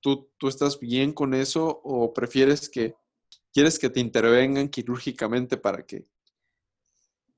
¿tú, 0.00 0.30
¿tú 0.38 0.48
estás 0.48 0.80
bien 0.80 1.12
con 1.12 1.34
eso 1.34 1.80
o 1.84 2.14
prefieres 2.14 2.68
que, 2.68 2.94
quieres 3.52 3.78
que 3.78 3.90
te 3.90 4.00
intervengan 4.00 4.68
quirúrgicamente 4.68 5.58
para 5.58 5.84
que 5.84 6.06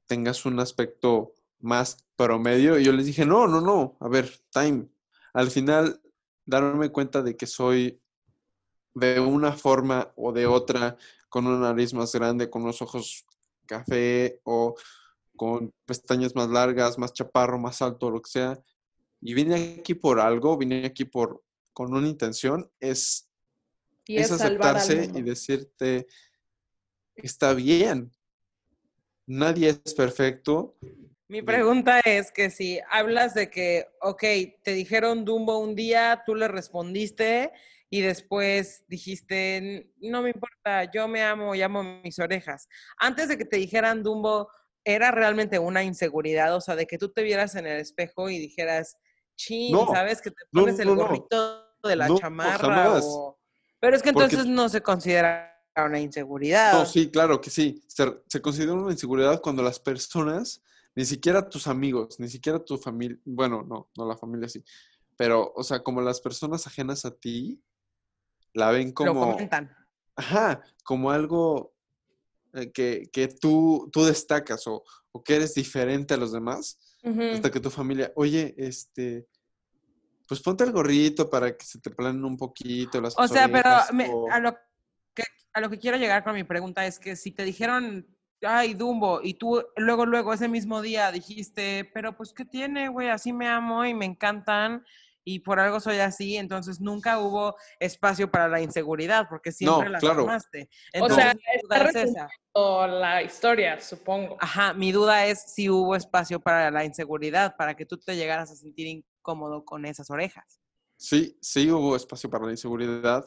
tengas 0.07 0.47
un 0.47 0.61
aspecto 0.61 1.35
más 1.59 2.05
promedio? 2.15 2.79
Y 2.79 2.85
yo 2.85 2.93
les 2.93 3.07
dije, 3.07 3.27
no, 3.27 3.49
no, 3.49 3.61
no, 3.61 3.97
a 4.01 4.09
ver, 4.09 4.31
time. 4.51 4.87
Al 5.33 5.51
final, 5.51 6.01
darme 6.51 6.91
cuenta 6.91 7.23
de 7.23 7.37
que 7.37 7.47
soy 7.47 8.01
de 8.95 9.21
una 9.21 9.53
forma 9.53 10.13
o 10.17 10.33
de 10.33 10.47
otra, 10.47 10.97
con 11.29 11.47
una 11.47 11.59
nariz 11.59 11.95
más 11.95 12.13
grande, 12.13 12.51
con 12.51 12.63
unos 12.63 12.83
ojos 12.83 13.25
café 13.67 14.41
o 14.43 14.75
con 15.37 15.73
pestañas 15.87 16.35
más 16.35 16.49
largas, 16.49 16.99
más 16.99 17.13
chaparro, 17.13 17.59
más 17.59 17.81
alto, 17.81 18.11
lo 18.11 18.21
que 18.21 18.31
sea, 18.31 18.61
y 19.21 19.33
vine 19.33 19.77
aquí 19.81 19.95
por 19.95 20.19
algo, 20.19 20.59
vine 20.59 20.85
aquí 20.85 21.05
por 21.05 21.43
con 21.73 21.95
una 21.95 22.09
intención, 22.09 22.71
es, 22.81 23.31
Y 24.07 24.17
es 24.17 24.27
es 24.27 24.33
aceptarse 24.33 25.11
y 25.15 25.23
decirte, 25.23 26.09
está 27.15 27.55
bien, 27.55 28.13
nadie 29.25 29.69
es 29.71 29.95
perfecto, 29.95 30.77
Mi 31.31 31.43
pregunta 31.43 32.01
es 32.01 32.33
que 32.33 32.51
si 32.51 32.81
hablas 32.91 33.35
de 33.35 33.51
que, 33.51 33.87
ok, 34.01 34.25
te 34.65 34.73
dijeron 34.73 35.25
Dumbo 35.25 35.59
un 35.59 35.77
día, 35.77 36.25
tú 36.27 36.35
le 36.35 36.49
respondiste 36.49 37.53
y 37.89 38.01
después 38.01 38.85
dijiste, 38.89 39.93
no 40.01 40.23
me 40.23 40.31
importa, 40.31 40.91
yo 40.91 41.07
me 41.07 41.23
amo 41.23 41.55
y 41.55 41.63
amo 41.63 41.85
mis 42.03 42.19
orejas. 42.19 42.69
Antes 42.99 43.29
de 43.29 43.39
que 43.39 43.45
te 43.45 43.59
dijeran 43.59 44.03
Dumbo, 44.03 44.49
¿era 44.83 45.13
realmente 45.13 45.61
una 45.61 45.85
inseguridad? 45.85 46.57
O 46.57 46.61
sea, 46.61 46.75
de 46.75 46.89
que 46.89 46.99
tú 46.99 47.13
te 47.13 47.23
vieras 47.23 47.55
en 47.55 47.69
el 47.69 47.79
espejo 47.79 48.29
y 48.29 48.41
dijeras, 48.41 48.97
chin, 49.37 49.71
No, 49.71 49.87
¿sabes? 49.87 50.21
Que 50.21 50.33
te 50.33 50.43
pones 50.51 50.79
no, 50.79 50.83
el 50.83 50.97
gorrito 50.97 51.65
de 51.85 51.95
la 51.95 52.09
chamarra 52.13 52.99
o... 53.05 53.39
Pero 53.79 53.95
es 53.95 54.03
que 54.03 54.13
Porque- 54.13 54.35
entonces 54.35 54.49
no 54.53 54.69
se 54.69 54.81
considera 54.81 55.63
una 55.77 56.01
inseguridad. 56.01 56.73
No, 56.73 56.87
sí, 56.87 57.09
claro 57.09 57.41
que 57.41 57.51
sí. 57.51 57.85
Se, 57.87 58.21
se 58.27 58.43
considera 58.43 58.73
una 58.73 58.91
inseguridad 58.91 59.41
cuando 59.41 59.63
las 59.63 59.79
personas, 59.79 60.61
ni 60.95 61.05
siquiera 61.05 61.49
tus 61.49 61.67
amigos, 61.67 62.19
ni 62.21 62.29
siquiera 62.29 62.59
tu 62.65 62.77
familia, 62.79 63.19
bueno, 63.25 63.63
no, 63.63 63.91
no 63.97 64.07
la 64.09 64.17
familia 64.17 64.49
sí, 64.49 64.63
pero, 65.17 65.53
o 65.55 65.63
sea, 65.63 65.83
como 65.83 66.01
las 66.01 66.21
personas 66.21 66.67
ajenas 66.67 67.05
a 67.05 67.15
ti, 67.15 67.63
la 68.55 68.71
ven 68.71 68.89
Lo 68.89 68.95
como, 68.95 69.33
comentan. 69.33 69.71
ajá, 70.17 70.63
como 70.85 71.11
algo 71.11 71.73
eh, 72.55 72.73
que, 72.73 73.09
que 73.13 73.29
tú, 73.29 73.89
tú 73.93 74.05
destacas 74.05 74.67
o, 74.67 74.83
o 75.13 75.23
que 75.23 75.37
eres 75.37 75.55
diferente 75.55 76.15
a 76.15 76.17
los 76.17 76.33
demás, 76.33 76.79
hasta 77.33 77.51
que 77.51 77.61
tu 77.61 77.71
familia, 77.71 78.13
oye, 78.17 78.55
este, 78.59 79.27
pues 80.27 80.41
ponte 80.43 80.65
el 80.65 80.73
gorrito 80.73 81.29
para 81.31 81.57
que 81.57 81.65
se 81.65 81.81
te 81.81 81.91
planen 81.91 82.25
un 82.25 82.37
poquito 82.37 83.01
las 83.01 83.17
O 83.19 83.27
sea, 83.29 83.47
pero 83.51 83.71
orejas, 83.71 83.93
me- 83.95 84.09
o- 84.09 84.31
a, 84.31 84.39
lo 84.41 84.57
que, 85.15 85.23
a 85.53 85.61
lo 85.61 85.71
que 85.71 85.79
quiero 85.79 85.97
llegar 85.97 86.23
con 86.25 86.35
mi 86.35 86.45
pregunta 86.45 86.85
es 86.87 86.99
que 86.99 87.17
si 87.17 87.31
te 87.31 87.45
dijeron, 87.45 88.07
ay, 88.43 88.75
Dumbo, 88.75 89.21
y 89.23 89.35
tú 89.35 89.65
luego, 89.77 90.07
luego, 90.07 90.33
ese 90.33 90.49
mismo 90.49 90.83
día 90.83 91.11
dijiste, 91.13 91.91
pero 91.93 92.17
pues, 92.17 92.33
¿qué 92.33 92.45
tiene, 92.45 92.89
güey? 92.89 93.09
Así 93.09 93.33
me 93.33 93.49
amo 93.49 93.85
y 93.85 93.95
me 93.95 94.07
encantan 94.07 94.85
y 95.25 95.41
por 95.41 95.61
algo 95.61 95.81
soy 95.81 95.99
así, 95.99 96.37
entonces 96.37 96.81
nunca 96.81 97.19
hubo 97.19 97.55
espacio 97.79 98.31
para 98.31 98.49
la 98.49 98.61
inseguridad 98.61 99.27
porque 99.29 99.53
siempre 99.53 99.87
No, 99.87 99.91
la 99.91 99.99
claro. 99.99 100.23
tomaste. 100.23 100.69
O 101.01 101.09
sea, 101.09 101.33
Entonces, 101.33 101.35
mi 101.35 101.63
duda 101.63 101.77
está 101.77 102.01
es 102.01 102.09
esa. 102.11 102.29
O 102.53 102.87
la 102.87 103.23
historia, 103.23 103.81
supongo. 103.81 104.37
Ajá, 104.41 104.75
mi 104.75 104.93
duda 104.93 105.27
es 105.27 105.41
si 105.55 105.69
hubo 105.69 105.95
espacio 105.95 106.41
para 106.41 106.71
la 106.71 106.85
inseguridad, 106.85 107.55
para 107.57 107.77
que 107.77 107.87
tú 107.87 107.99
te 107.99 108.17
llegaras 108.17 108.51
a 108.51 108.57
sentir 108.57 108.87
incómodo 108.87 109.65
con 109.65 109.85
esas 109.85 110.11
orejas. 110.11 110.61
Sí, 110.97 111.37
sí 111.41 111.71
hubo 111.71 111.95
espacio 111.97 112.29
para 112.29 112.47
la 112.47 112.51
inseguridad, 112.51 113.25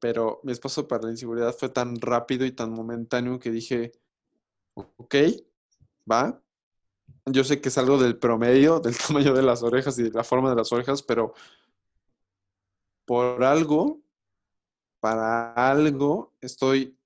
pero 0.00 0.40
mi 0.42 0.52
espacio 0.52 0.88
para 0.88 1.04
la 1.04 1.10
inseguridad 1.10 1.54
fue 1.54 1.68
tan 1.68 2.00
rápido 2.00 2.44
y 2.46 2.52
tan 2.52 2.70
momentáneo 2.70 3.38
que 3.38 3.50
dije, 3.50 3.92
ok, 4.96 5.14
va. 6.10 6.42
Yo 7.26 7.44
sé 7.44 7.60
que 7.60 7.68
es 7.68 7.78
algo 7.78 7.98
del 7.98 8.18
promedio, 8.18 8.80
del 8.80 8.96
tamaño 9.06 9.34
de 9.34 9.42
las 9.42 9.62
orejas 9.62 9.98
y 9.98 10.04
de 10.04 10.10
la 10.10 10.24
forma 10.24 10.50
de 10.50 10.56
las 10.56 10.72
orejas, 10.72 11.02
pero 11.02 11.34
por 13.04 13.42
algo, 13.42 14.02
para 15.00 15.52
algo, 15.70 16.34
estoy, 16.40 16.98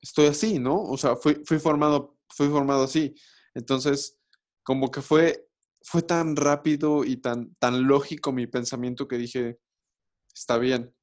estoy 0.00 0.26
así, 0.26 0.58
¿no? 0.58 0.82
O 0.82 0.96
sea, 0.96 1.16
fui, 1.16 1.42
fui 1.44 1.58
formado, 1.58 2.16
fui 2.28 2.48
formado 2.48 2.84
así. 2.84 3.14
Entonces, 3.54 4.18
como 4.62 4.90
que 4.90 5.02
fue, 5.02 5.48
fue 5.82 6.02
tan 6.02 6.36
rápido 6.36 7.04
y 7.04 7.16
tan, 7.16 7.54
tan 7.56 7.86
lógico 7.86 8.32
mi 8.32 8.46
pensamiento 8.46 9.08
que 9.08 9.18
dije, 9.18 9.58
está 10.34 10.58
bien. 10.58 10.94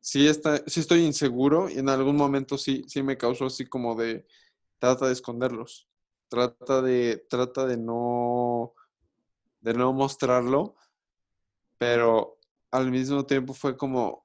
Sí, 0.00 0.26
está, 0.26 0.62
sí 0.66 0.80
estoy 0.80 1.04
inseguro 1.04 1.68
y 1.68 1.78
en 1.78 1.88
algún 1.88 2.16
momento 2.16 2.58
sí, 2.58 2.82
sí 2.88 3.02
me 3.02 3.16
causó 3.16 3.46
así 3.46 3.66
como 3.66 3.94
de, 3.94 4.26
trata 4.82 5.06
de 5.06 5.12
esconderlos, 5.12 5.88
trata 6.26 6.82
de, 6.82 7.24
trata 7.30 7.66
de 7.66 7.76
no, 7.76 8.74
de 9.60 9.74
no 9.74 9.92
mostrarlo, 9.92 10.74
pero 11.78 12.40
al 12.72 12.90
mismo 12.90 13.24
tiempo 13.24 13.54
fue 13.54 13.76
como, 13.76 14.24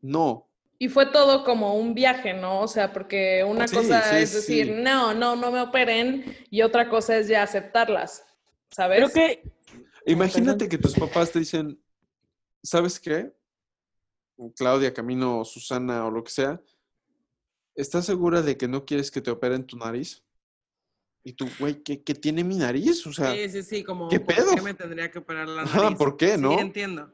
no, 0.00 0.48
Y 0.78 0.88
fue 0.88 1.04
todo 1.12 1.44
como 1.44 1.74
un 1.74 1.92
viaje, 1.92 2.32
¿no? 2.32 2.62
O 2.62 2.68
sea, 2.68 2.90
porque 2.90 3.44
una 3.44 3.68
Sí, 3.68 3.76
cosa 3.76 4.02
sí, 4.02 4.16
es 4.16 4.32
decir, 4.32 4.66
sí. 4.68 4.72
no, 4.82 5.12
no, 5.12 5.36
no 5.36 5.50
me 5.50 5.60
operen, 5.60 6.24
y 6.48 6.62
otra 6.62 6.88
cosa 6.88 7.18
es 7.18 7.28
ya 7.28 7.42
aceptarlas, 7.42 8.24
¿sabes? 8.70 8.96
Creo 8.98 9.12
que 9.12 9.42
Imagínate 10.06 10.70
que 10.70 10.78
tus 10.78 10.94
papás 10.94 11.32
te 11.32 11.40
dicen, 11.40 11.78
¿sabes 12.62 12.98
qué? 12.98 13.30
Claudia, 14.56 14.94
Camino, 14.94 15.44
Susana 15.44 16.06
o 16.06 16.10
lo 16.10 16.24
que 16.24 16.30
sea, 16.30 16.58
¿estás 17.78 18.04
segura 18.04 18.42
de 18.42 18.56
que 18.56 18.68
no 18.68 18.84
quieres 18.84 19.10
que 19.10 19.20
te 19.20 19.30
operen 19.30 19.64
tu 19.66 19.76
nariz? 19.76 20.22
Y 21.24 21.32
tú, 21.32 21.46
güey, 21.58 21.82
¿qué, 21.82 22.02
qué 22.02 22.14
tiene 22.14 22.42
mi 22.44 22.56
nariz? 22.56 23.06
O 23.06 23.12
sea, 23.12 23.34
Sí, 23.34 23.48
sí, 23.48 23.62
sí, 23.62 23.84
como 23.84 24.08
¿qué 24.08 24.20
¿por 24.20 24.34
pedo? 24.34 24.54
qué 24.54 24.62
me 24.62 24.74
tendría 24.74 25.10
que 25.10 25.18
operar 25.18 25.48
la 25.48 25.64
nariz? 25.64 25.98
¿por 25.98 26.16
qué, 26.16 26.34
Sí, 26.36 26.40
no? 26.40 26.58
entiendo. 26.58 27.12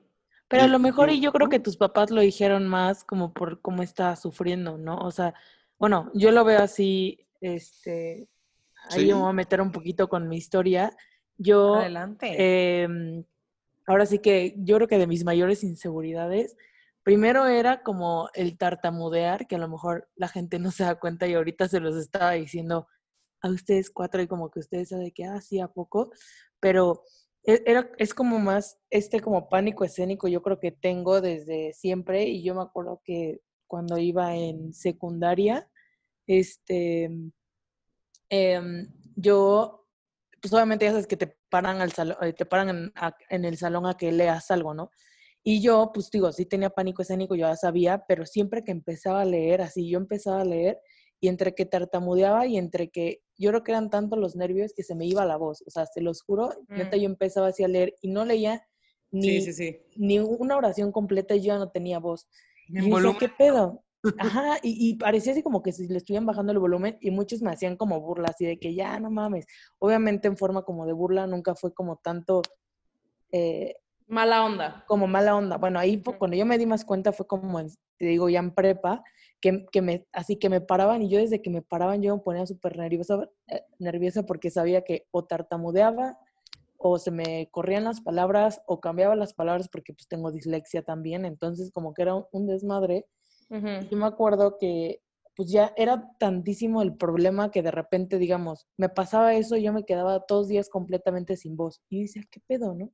Pero 0.49 0.65
a 0.65 0.69
lo 0.69 0.79
mejor, 0.79 1.11
y- 1.11 1.21
yo 1.21 1.33
creo 1.33 1.49
que 1.49 1.59
tus 1.59 1.77
papás 1.77 2.11
lo 2.11 2.21
dijeron 2.21 2.69
más 2.69 3.03
como 3.05 3.33
por 3.33 3.61
cómo 3.61 3.83
estaba 3.83 4.15
sufriendo, 4.17 4.79
¿no? 4.79 4.99
O 4.99 5.11
sea, 5.11 5.35
bueno, 5.79 6.11
yo 6.15 6.31
lo 6.31 6.45
veo 6.45 6.61
así, 6.61 7.27
este, 7.41 8.29
ahí 8.91 9.01
Sí. 9.01 9.07
me 9.09 9.15
voy 9.15 9.29
a 9.29 9.33
meter 9.33 9.61
un 9.61 9.73
poquito 9.73 10.09
con 10.09 10.29
mi 10.29 10.37
historia. 10.37 10.95
Yo, 11.39 11.75
Adelante. 11.75 12.83
em, 12.83 13.25
ahora 13.87 14.07
sí 14.07 14.19
que 14.21 14.55
yo 14.59 14.77
creo 14.77 14.87
que 14.89 14.99
de 14.99 15.07
mis 15.09 15.25
mayores 15.25 15.65
inseguridades, 15.65 16.57
primero 17.05 17.47
era 17.47 17.83
como 17.85 18.31
el 18.35 18.59
tartamudear, 18.59 19.47
que 19.49 19.57
a 19.57 19.59
lo 19.59 19.69
mejor 19.69 20.09
la 20.17 20.29
gente 20.29 20.59
no 20.61 20.73
se 20.73 20.85
da 20.85 20.97
cuenta 21.01 21.29
y 21.29 21.35
ahorita 21.35 21.69
se 21.69 21.81
los 21.81 21.97
estaba 21.97 22.33
diciendo 22.33 22.89
a 23.43 23.51
ustedes 23.51 23.91
cuatro 23.91 24.23
y 24.23 24.27
como 24.29 24.51
que 24.51 24.61
ustedes 24.61 24.91
saben 24.91 25.13
que, 25.13 25.25
ah, 25.27 25.41
¿a 25.63 25.69
poco? 25.69 26.11
Pero 26.61 27.03
e- 27.45 27.63
era, 27.67 27.91
es 27.99 28.15
como 28.15 28.39
más 28.39 28.79
este 28.91 29.21
como 29.21 29.49
pánico 29.49 29.85
escénico 29.85 30.29
yo 30.29 30.43
creo 30.43 30.61
que 30.61 30.73
tengo 30.73 31.21
desde 31.21 31.73
siempre 31.75 32.25
y 32.25 32.43
yo 32.45 32.55
me 32.55 32.63
acuerdo 32.63 33.01
que 33.05 33.41
cuando 33.67 33.99
iba 33.99 34.35
en 34.37 34.73
secundaria, 34.75 35.69
este, 36.27 37.11
em, 38.29 38.89
yo, 39.17 39.87
pues 40.41 40.53
obviamente 40.53 40.85
ya 40.85 40.93
sabes 40.93 41.07
que 41.07 41.17
te 41.17 41.37
paran 41.51 41.81
al 41.81 41.93
salón, 41.93 42.17
eh, 42.23 42.33
te 42.33 42.47
paran 42.47 42.93
en 43.31 43.45
el 43.45 43.57
salón 43.59 43.87
a 43.87 43.97
que 43.97 44.13
leas 44.13 44.51
algo, 44.51 44.75
¿no? 44.75 44.91
Y 45.47 45.61
yo, 45.61 45.91
pues 45.93 46.11
digo, 46.11 46.33
sí 46.33 46.47
tenía 46.47 46.71
pánico 46.71 47.03
escénico, 47.03 47.35
yo 47.35 47.47
ya 47.47 47.55
sabía, 47.57 48.05
pero 48.09 48.25
siempre 48.25 48.65
que 48.65 48.73
empezaba 48.73 49.21
a 49.21 49.25
leer, 49.27 49.61
así 49.61 49.89
yo 49.89 49.99
empezaba 49.99 50.41
a 50.41 50.45
leer 50.45 50.81
y 51.21 51.29
entre 51.29 51.55
que 51.55 51.67
tartamudeaba 51.67 52.47
y 52.47 52.57
entre 52.57 52.89
que 52.91 53.21
yo 53.37 53.51
creo 53.51 53.63
que 53.63 53.73
eran 53.73 53.91
tanto 53.91 54.17
los 54.17 54.37
nervios 54.37 54.73
que 54.75 54.83
se 54.83 54.95
me 54.95 55.07
iba 55.07 55.25
la 55.27 55.37
voz, 55.37 55.63
o 55.67 55.71
sea, 55.71 55.85
se 55.87 56.01
los 56.01 56.23
juro, 56.23 56.51
neta 56.69 56.97
Mm. 56.97 57.01
yo 57.01 57.07
empezaba 57.07 57.49
así 57.49 57.63
a 57.63 57.69
leer 57.69 57.95
y 58.01 58.09
no 58.09 58.25
leía 58.25 58.63
ni, 59.11 59.41
sí, 59.41 59.53
sí, 59.53 59.53
sí. 59.53 59.81
ni 59.97 60.19
una 60.19 60.57
oración 60.57 60.91
completa 60.93 61.35
y 61.35 61.41
yo 61.41 61.47
ya 61.49 61.59
no 61.59 61.71
tenía 61.71 61.99
voz. 61.99 62.27
Y 62.69 62.91
yo. 62.91 63.17
¿qué 63.19 63.29
pedo? 63.29 63.85
Ajá, 64.19 64.59
y, 64.63 64.91
y 64.91 64.95
parecía 64.97 65.33
así 65.33 65.43
como 65.43 65.63
que 65.63 65.73
si 65.73 65.87
le 65.89 65.99
estuvieran 65.99 66.27
bajando 66.27 66.53
el 66.53 66.59
volumen 66.59 66.97
y 67.01 67.11
muchos 67.11 67.43
me 67.43 67.51
hacían 67.51 67.77
como 67.77 68.01
burla, 68.01 68.29
así 68.29 68.45
de 68.47 68.59
que 68.59 68.75
ya, 68.75 68.99
no 68.99 69.11
mames. 69.11 69.47
Obviamente 69.79 70.27
en 70.29 70.37
forma 70.37 70.63
como 70.63 70.85
de 70.87 70.93
burla, 70.95 71.27
nunca 71.27 71.55
fue 71.55 71.73
como 71.73 71.97
tanto, 71.97 72.43
eh, 73.31 73.77
Mala 74.07 74.45
onda. 74.45 74.85
como 74.87 75.07
mala 75.07 75.35
onda. 75.35 75.57
Bueno, 75.57 75.79
ahí 75.79 76.03
cuando 76.19 76.37
yo 76.37 76.45
me 76.47 76.59
di 76.59 76.67
más 76.67 76.85
cuenta 76.85 77.13
fue 77.13 77.27
como, 77.27 77.59
en- 77.59 77.69
te 77.99 78.07
digo, 78.07 78.29
ya 78.29 78.39
en 78.41 78.55
prepa, 78.55 79.03
que, 79.41 79.67
que 79.73 79.83
me, 79.83 80.07
así 80.13 80.37
que 80.39 80.49
me 80.49 80.61
paraban 80.61 81.03
y 81.03 81.09
yo 81.09 81.19
desde 81.19 81.41
que 81.43 81.51
me 81.51 81.63
paraban 81.63 82.03
yo 82.03 82.15
me 82.17 82.23
ponía 82.23 82.47
súper 82.47 82.77
nerviosa, 82.77 83.29
eh, 83.49 83.63
nerviosa 83.79 84.25
porque 84.25 84.51
sabía 84.51 84.83
que 84.85 85.07
o 85.11 85.25
tartamudeaba 85.25 86.19
o 86.77 86.99
se 86.99 87.11
me 87.11 87.49
corrían 87.51 87.85
las 87.85 88.01
palabras 88.03 88.61
o 88.67 88.81
cambiaba 88.81 89.17
las 89.17 89.33
palabras 89.33 89.69
porque 89.69 89.95
pues 89.95 90.07
tengo 90.09 90.31
dislexia 90.33 90.83
también, 90.83 91.25
entonces 91.25 91.71
como 91.73 91.95
que 91.95 92.03
era 92.03 92.15
un- 92.15 92.27
un 92.33 92.47
desmadre. 92.47 93.07
Ujú. 93.51 93.89
Yo 93.91 93.97
me 93.97 94.07
acuerdo 94.07 94.59
que 94.59 95.01
pues 95.37 95.51
ya 95.51 95.73
era 95.77 96.11
tantísimo 96.19 96.81
el 96.83 96.97
problema 96.97 97.51
que 97.51 97.63
de 97.63 97.71
repente, 97.73 98.19
digamos, 98.19 98.69
me 98.77 98.89
pasaba 98.89 99.35
eso 99.35 99.57
y 99.57 99.63
yo 99.65 99.73
me 99.73 99.85
quedaba 99.85 100.21
todos 100.27 100.47
días 100.49 100.69
completamente 100.69 101.37
sin 101.37 101.57
voz. 101.57 101.83
Y 101.89 101.99
yo 101.99 102.03
decía, 102.03 102.23
¿qué 102.31 102.41
pedo, 102.47 102.73
no? 102.75 102.91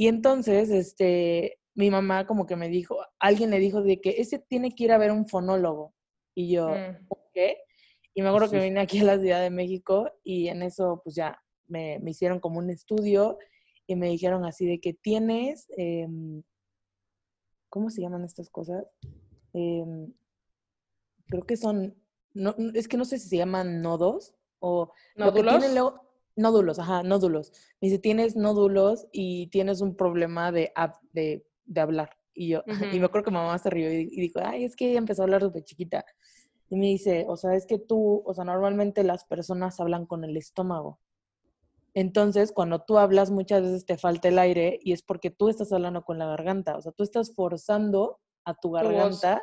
Y 0.00 0.06
entonces, 0.08 0.70
este, 0.70 1.58
mi 1.74 1.90
mamá 1.90 2.24
como 2.26 2.46
que 2.46 2.56
me 2.56 2.68
dijo, 2.68 2.96
alguien 3.18 3.50
le 3.50 3.58
dijo 3.58 3.82
de 3.82 4.00
que 4.00 4.10
ese 4.18 4.38
tiene 4.38 4.74
que 4.74 4.84
ir 4.84 4.92
a 4.92 4.98
ver 4.98 5.10
un 5.12 5.26
fonólogo. 5.26 5.92
Y 6.34 6.50
yo, 6.52 6.68
Mm. 6.70 7.08
¿qué? 7.34 7.56
Y 8.14 8.22
me 8.22 8.28
acuerdo 8.28 8.50
que 8.50 8.60
vine 8.60 8.80
aquí 8.80 9.00
a 9.00 9.04
la 9.04 9.18
Ciudad 9.18 9.42
de 9.42 9.50
México 9.50 10.10
y 10.24 10.48
en 10.48 10.62
eso 10.62 11.00
pues 11.04 11.14
ya 11.16 11.40
me, 11.66 11.98
me 12.00 12.12
hicieron 12.12 12.40
como 12.40 12.58
un 12.60 12.70
estudio 12.70 13.38
y 13.86 13.96
me 13.96 14.08
dijeron 14.08 14.44
así 14.44 14.66
de 14.66 14.80
que 14.80 14.94
tienes, 14.94 15.66
em, 15.76 16.42
¿cómo 17.68 17.90
se 17.90 18.00
llaman 18.00 18.24
estas 18.24 18.50
cosas? 18.50 18.84
Em, 19.52 20.12
creo 21.26 21.44
que 21.44 21.56
son, 21.56 21.94
no, 22.34 22.54
es 22.74 22.88
que 22.88 22.96
no 22.96 23.04
sé 23.04 23.18
si 23.18 23.28
se 23.28 23.36
llaman 23.36 23.82
nodos 23.82 24.34
o 24.60 24.92
lo 25.14 25.32
que 25.32 25.42
¿Nódulos? 25.42 25.58
tienen 25.58 25.74
luego- 25.74 26.07
nódulos, 26.38 26.78
ajá, 26.78 27.02
nódulos. 27.02 27.52
Me 27.80 27.88
dice, 27.88 27.98
tienes 27.98 28.36
nódulos 28.36 29.06
y 29.12 29.48
tienes 29.48 29.80
un 29.80 29.94
problema 29.96 30.52
de, 30.52 30.72
de, 31.12 31.46
de 31.66 31.80
hablar. 31.80 32.16
Y 32.34 32.48
yo, 32.48 32.62
y 32.66 32.72
Ujú. 32.72 32.96
me 32.98 33.04
acuerdo 33.06 33.24
que 33.24 33.30
mamá 33.32 33.58
se 33.58 33.68
rió 33.70 33.92
y, 33.92 34.08
y 34.10 34.20
dijo, 34.20 34.40
ay, 34.42 34.64
es 34.64 34.76
que 34.76 34.90
ella 34.90 34.98
empezó 34.98 35.22
a 35.22 35.24
hablar 35.24 35.42
desde 35.44 35.64
chiquita. 35.64 36.04
Y 36.70 36.76
me 36.76 36.86
dice, 36.86 37.24
o 37.28 37.36
sea, 37.36 37.54
es 37.54 37.66
que 37.66 37.78
tú, 37.78 38.22
o 38.24 38.34
sea, 38.34 38.44
normalmente 38.44 39.02
las 39.02 39.24
personas 39.24 39.80
hablan 39.80 40.06
con 40.06 40.22
el 40.24 40.36
estómago. 40.36 41.00
Entonces, 41.94 42.52
cuando 42.52 42.80
tú 42.80 42.98
hablas, 42.98 43.30
muchas 43.30 43.62
veces 43.62 43.84
te 43.86 43.98
falta 43.98 44.28
el 44.28 44.38
aire 44.38 44.78
y 44.82 44.92
es 44.92 45.02
porque 45.02 45.30
tú 45.30 45.48
estás 45.48 45.72
hablando 45.72 46.04
con 46.04 46.18
la 46.18 46.26
garganta. 46.26 46.76
O 46.76 46.82
sea, 46.82 46.92
tú 46.92 47.02
estás 47.02 47.34
forzando 47.34 48.20
a 48.44 48.54
tu 48.54 48.70
garganta, 48.70 49.42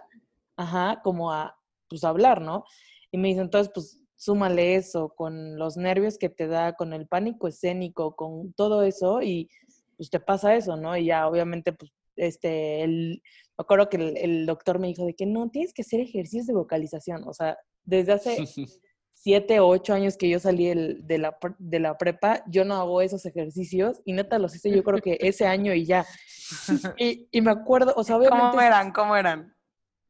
ajá, 0.55 1.01
como 1.03 1.33
a, 1.33 1.57
pues, 1.89 2.03
hablar, 2.03 2.41
¿no? 2.41 2.63
Y 3.11 3.17
me 3.17 3.27
dice, 3.29 3.41
entonces, 3.41 3.71
pues, 3.73 3.99
súmale 4.15 4.75
eso 4.75 5.13
con 5.15 5.57
los 5.57 5.77
nervios 5.77 6.17
que 6.17 6.29
te 6.29 6.47
da, 6.47 6.73
con 6.73 6.93
el 6.93 7.07
pánico 7.07 7.47
escénico, 7.47 8.15
con 8.15 8.53
todo 8.53 8.83
eso 8.83 9.21
y 9.21 9.49
pues 9.97 10.09
te 10.09 10.19
pasa 10.19 10.55
eso, 10.55 10.75
¿no? 10.77 10.95
Y 10.97 11.05
ya, 11.05 11.27
obviamente, 11.27 11.73
pues, 11.73 11.91
este, 12.15 12.83
el, 12.83 13.21
me 13.57 13.61
acuerdo 13.61 13.89
que 13.89 13.97
el, 13.97 14.17
el 14.17 14.45
doctor 14.45 14.79
me 14.79 14.87
dijo 14.87 15.05
de 15.05 15.15
que 15.15 15.25
no, 15.25 15.49
tienes 15.49 15.73
que 15.73 15.81
hacer 15.81 15.99
ejercicios 16.01 16.47
de 16.47 16.53
vocalización. 16.53 17.27
O 17.27 17.33
sea, 17.33 17.57
desde 17.83 18.13
hace 18.13 18.37
siete 19.13 19.59
o 19.59 19.67
ocho 19.67 19.93
años 19.93 20.17
que 20.17 20.29
yo 20.29 20.39
salí 20.39 20.67
de, 20.67 21.17
la, 21.17 21.37
de 21.57 21.79
la 21.79 21.97
prepa, 21.97 22.43
yo 22.47 22.65
no 22.65 22.75
hago 22.75 23.01
esos 23.01 23.25
ejercicios 23.25 24.01
y 24.05 24.13
neta 24.13 24.39
los 24.39 24.55
hice 24.55 24.69
yo 24.71 24.83
creo 24.83 24.99
que 24.99 25.17
ese 25.21 25.47
año 25.47 25.73
y 25.73 25.85
ya. 25.85 26.05
Y, 26.99 27.27
y 27.31 27.41
me 27.41 27.49
acuerdo, 27.49 27.93
o 27.95 28.03
sea, 28.03 28.17
obviamente... 28.17 28.49
¿Cómo 28.51 28.61
eran? 28.61 28.91
¿Cómo 28.91 29.15
eran? 29.15 29.54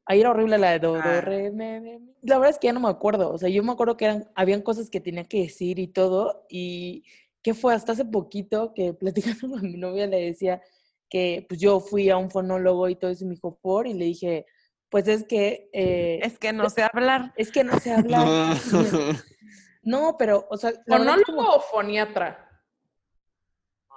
Ahí 0.08 0.20
era 0.22 0.30
horrible 0.32 0.58
la 0.58 0.72
de 0.72 0.80
do, 0.80 0.94
do, 0.94 1.00
Ah. 1.04 1.22
re, 1.22 1.50
me, 1.52 1.82
me, 1.82 2.00
mi. 2.00 2.14
La 2.22 2.38
verdad 2.38 2.52
es 2.52 2.60
que 2.60 2.68
ya 2.68 2.74
no 2.74 2.80
me 2.80 2.90
acuerdo. 2.90 3.32
O 3.32 3.38
sea, 3.38 3.50
yo 3.50 3.64
me 3.64 3.72
acuerdo 3.72 3.98
que 3.98 4.06
eran, 4.06 4.30
habían 4.36 4.62
cosas 4.62 4.90
que 4.90 5.00
tenía 5.02 5.24
que 5.24 5.42
decir 5.42 5.80
y 5.80 5.88
todo. 5.88 6.46
Y 6.50 7.04
que 7.42 7.54
fue 7.54 7.74
hasta 7.74 7.92
hace 7.94 8.06
poquito 8.06 8.74
que 8.74 8.94
platicando 9.40 9.50
con 9.50 9.62
mi 9.64 9.78
novia 9.78 10.06
le 10.08 10.22
decía 10.26 10.62
que 11.10 11.46
pues 11.48 11.60
yo 11.60 11.80
fui 11.80 12.10
a 12.10 12.18
un 12.18 12.30
fonólogo 12.32 12.90
y 12.90 12.96
todo 12.96 13.12
eso 13.12 13.24
y 13.24 13.28
me 13.28 13.34
dijo, 13.36 13.58
por, 13.62 13.88
y 13.88 13.94
le 13.94 14.06
dije, 14.06 14.46
pues 14.90 15.08
es 15.08 15.24
que, 15.24 15.70
eh, 15.74 16.20
Es 16.24 16.38
que 16.40 16.52
no 16.54 16.70
sé 16.70 16.84
hablar. 16.84 17.34
es 17.36 17.52
que 17.52 17.64
no 17.64 17.80
sé 17.80 17.92
hablar. 17.94 18.26
no, 19.84 20.18
pero, 20.18 20.46
o 20.50 20.58
sea, 20.58 20.72
como- 20.74 20.98
¿Fonólogo 20.98 21.56
o 21.56 21.60
foniatra? 21.62 22.42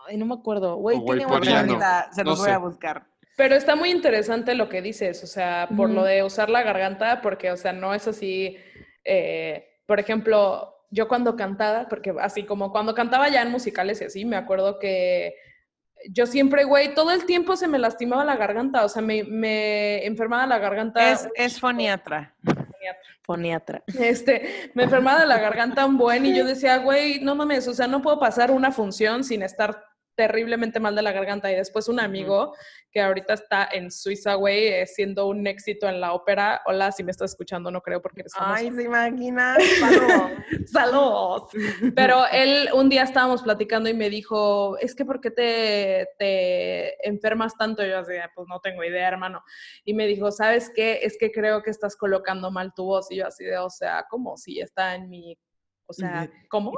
ay, 0.07 0.17
no 0.17 0.25
me 0.27 0.35
acuerdo. 0.35 0.77
Güey, 0.77 1.03
tiene 1.05 1.25
no. 1.27 1.35
Ahorita 1.35 2.11
se 2.13 2.25
los 2.25 2.39
voy 2.39 2.47
sé. 2.47 2.53
a 2.53 2.59
buscar. 2.59 3.07
Pero 3.39 3.55
está 3.55 3.77
muy 3.77 3.93
interesante 3.93 4.57
lo 4.57 4.69
que 4.69 4.83
dices, 4.83 5.23
o 5.23 5.29
sea, 5.29 5.69
por 5.77 5.91
lo 5.91 6.03
de 6.03 6.25
usar 6.25 6.51
la 6.51 6.65
garganta, 6.65 7.21
porque, 7.21 7.53
o 7.53 7.57
sea, 7.57 7.73
no 7.73 7.95
es 7.95 8.09
así, 8.09 8.57
eh, 9.05 9.79
por 9.87 10.01
ejemplo, 10.01 10.75
yo 10.91 11.07
cuando 11.07 11.37
cantaba, 11.37 11.87
porque 11.89 12.13
así 12.21 12.43
como 12.43 12.73
cuando 12.73 12.97
cantaba 12.97 13.29
ya 13.29 13.43
en 13.43 13.53
musicales 13.53 14.01
y 14.01 14.07
así, 14.07 14.25
me 14.25 14.35
acuerdo 14.35 14.81
que 14.81 15.37
yo 16.11 16.27
siempre, 16.27 16.65
güey, 16.65 16.97
todo 16.97 17.13
el 17.13 17.27
tiempo 17.27 17.55
se 17.55 17.69
me 17.69 17.79
lastimaba 17.79 18.25
la 18.25 18.35
garganta, 18.35 18.85
o 18.85 18.89
sea, 18.89 19.03
me, 19.03 19.23
me 19.23 20.05
enfermaba 20.05 20.45
la 20.45 20.59
garganta. 20.59 21.13
Es, 21.13 21.29
es 21.37 21.61
foniatra. 21.61 22.35
Foniatra. 23.23 23.85
Este, 24.01 24.71
me 24.75 24.83
enfermaba 24.83 25.21
de 25.21 25.27
la 25.27 25.39
garganta 25.39 25.87
un 25.87 25.97
buen 25.97 26.27
y 26.27 26.37
yo 26.37 26.45
decía, 26.45 26.79
güey, 26.79 27.21
no 27.21 27.37
mames, 27.37 27.69
o 27.69 27.75
sea, 27.75 27.87
no 27.87 28.03
puedo 28.03 28.19
pasar 28.19 28.51
una 28.51 28.73
función 28.73 29.23
sin 29.23 29.43
estar 29.43 29.85
terriblemente 30.19 30.81
mal 30.81 30.97
de 30.97 31.03
la 31.03 31.13
garganta. 31.13 31.51
Y 31.51 31.55
después 31.55 31.89
un 31.89 32.01
amigo 32.01 32.53
que 32.91 33.01
ahorita 33.01 33.35
está 33.35 33.69
en 33.71 33.93
Suiza, 33.93 34.35
güey, 34.35 34.67
eh, 34.67 34.85
siendo 34.85 35.29
un 35.29 35.47
éxito 35.47 35.89
en 35.89 36.01
la 36.01 36.13
ópera. 36.13 36.61
Hola, 36.67 36.91
si 36.91 37.05
me 37.05 37.13
estás 37.13 37.31
escuchando, 37.31 37.71
no 37.71 37.81
creo 37.83 38.03
porque 38.03 38.23
eres 38.23 38.35
famoso. 38.35 38.55
Ay, 38.57 38.73
se 38.73 38.83
imagina. 38.83 39.57
Saludos. 39.79 40.31
¡Saludos! 40.67 41.43
Pero 41.95 42.25
él, 42.33 42.69
un 42.75 42.89
día 42.89 43.05
estábamos 43.05 43.43
platicando 43.45 43.89
y 43.89 43.95
me 43.95 44.11
dijo, 44.11 44.77
es 44.79 44.97
que 44.97 45.05
¿por 45.05 45.21
qué 45.21 45.31
te, 45.31 46.09
te 46.19 47.09
enfermas 47.09 47.57
tanto? 47.57 47.87
Y 47.87 47.91
yo 47.91 47.99
así, 47.99 48.17
"Ah, 48.17 48.33
pues 48.35 48.49
no 48.49 48.59
tengo 48.59 48.83
idea, 48.83 49.07
hermano. 49.07 49.45
Y 49.85 49.95
me 49.95 50.09
dijo, 50.09 50.33
¿sabes 50.33 50.73
qué? 50.75 50.99
Es 51.03 51.17
que 51.17 51.31
creo 51.31 51.63
que 51.63 51.71
estás 51.71 51.95
colocando 51.95 52.51
mal 52.51 52.75
tu 52.75 52.87
voz. 52.87 53.09
Y 53.13 53.17
yo 53.19 53.29
así 53.29 53.45
de, 53.45 53.57
o 53.59 53.71
sea, 53.71 54.05
¿cómo? 54.11 54.37
Si 54.37 54.59
está 54.59 54.97
en 54.97 55.09
mi... 55.09 55.39
O 55.91 55.95
sea, 55.95 56.29
¿cómo? 56.51 56.73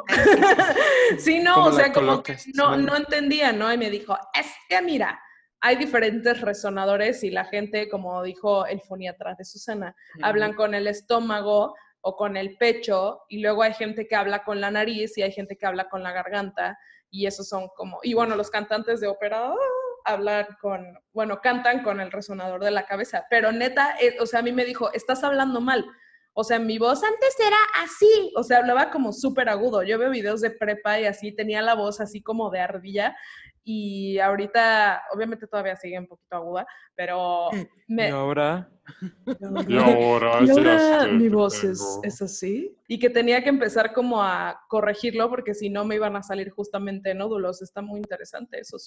sí, 1.18 1.40
no, 1.40 1.54
¿Cómo 1.54 1.66
o 1.66 1.72
sea, 1.72 1.92
como 1.92 2.22
que 2.22 2.36
no, 2.54 2.76
no 2.76 2.96
entendía, 2.96 3.52
¿no? 3.52 3.72
Y 3.72 3.76
me 3.76 3.90
dijo, 3.90 4.16
es 4.32 4.46
que 4.68 4.80
mira, 4.82 5.20
hay 5.60 5.76
diferentes 5.76 6.40
resonadores 6.40 7.24
y 7.24 7.30
la 7.30 7.44
gente, 7.44 7.88
como 7.88 8.22
dijo 8.22 8.66
el 8.66 8.80
foniatra 8.80 9.34
de 9.34 9.44
Susana, 9.44 9.96
hablan 10.22 10.54
con 10.54 10.74
el 10.74 10.86
estómago 10.86 11.74
o 12.00 12.16
con 12.16 12.36
el 12.36 12.56
pecho 12.56 13.22
y 13.28 13.40
luego 13.40 13.62
hay 13.62 13.74
gente 13.74 14.06
que 14.06 14.16
habla 14.16 14.44
con 14.44 14.60
la 14.60 14.70
nariz 14.70 15.18
y 15.18 15.22
hay 15.22 15.32
gente 15.32 15.56
que 15.56 15.66
habla 15.66 15.88
con 15.88 16.02
la 16.02 16.12
garganta 16.12 16.78
y 17.10 17.26
esos 17.26 17.48
son 17.48 17.68
como, 17.76 17.98
y 18.02 18.14
bueno, 18.14 18.36
los 18.36 18.50
cantantes 18.50 19.00
de 19.00 19.08
ópera 19.08 19.48
ah, 19.48 19.56
hablan 20.04 20.46
con, 20.60 20.98
bueno, 21.12 21.40
cantan 21.42 21.82
con 21.82 22.00
el 22.00 22.10
resonador 22.10 22.62
de 22.64 22.70
la 22.70 22.86
cabeza, 22.86 23.26
pero 23.28 23.52
neta, 23.52 23.96
eh, 24.00 24.16
o 24.20 24.26
sea, 24.26 24.40
a 24.40 24.42
mí 24.42 24.52
me 24.52 24.64
dijo, 24.64 24.92
estás 24.92 25.24
hablando 25.24 25.60
mal. 25.60 25.84
O 26.32 26.44
sea, 26.44 26.58
mi 26.58 26.78
voz 26.78 27.02
antes 27.02 27.34
era 27.38 27.56
así, 27.82 28.32
o 28.36 28.42
sea, 28.42 28.58
hablaba 28.58 28.90
como 28.90 29.12
súper 29.12 29.48
agudo. 29.48 29.82
Yo 29.82 29.98
veo 29.98 30.10
videos 30.10 30.40
de 30.40 30.50
prepa 30.50 31.00
y 31.00 31.06
así 31.06 31.32
tenía 31.34 31.60
la 31.60 31.74
voz 31.74 32.00
así 32.00 32.22
como 32.22 32.50
de 32.50 32.60
ardilla 32.60 33.16
y 33.64 34.18
ahorita, 34.18 35.02
obviamente 35.14 35.46
todavía 35.46 35.76
sigue 35.76 35.98
un 35.98 36.06
poquito 36.06 36.36
aguda, 36.36 36.66
pero 36.94 37.50
me, 37.86 38.08
¿Y 38.08 38.10
ahora? 38.10 38.68
Y 39.68 39.76
ahora, 39.76 41.08
y 41.08 41.12
mi 41.12 41.28
voz 41.28 41.62
es, 41.64 42.22
así. 42.22 42.76
Y 42.88 42.98
que 42.98 43.08
tenía 43.08 43.42
que 43.42 43.48
empezar 43.48 43.92
como 43.92 44.22
a 44.22 44.60
corregirlo 44.68 45.28
porque 45.28 45.54
si 45.54 45.70
no 45.70 45.84
me 45.84 45.94
iban 45.94 46.16
a 46.16 46.22
salir 46.22 46.50
justamente 46.50 47.14
nódulos. 47.14 47.62
Está 47.62 47.82
muy 47.82 48.00
interesante 48.00 48.58
eso. 48.58 48.78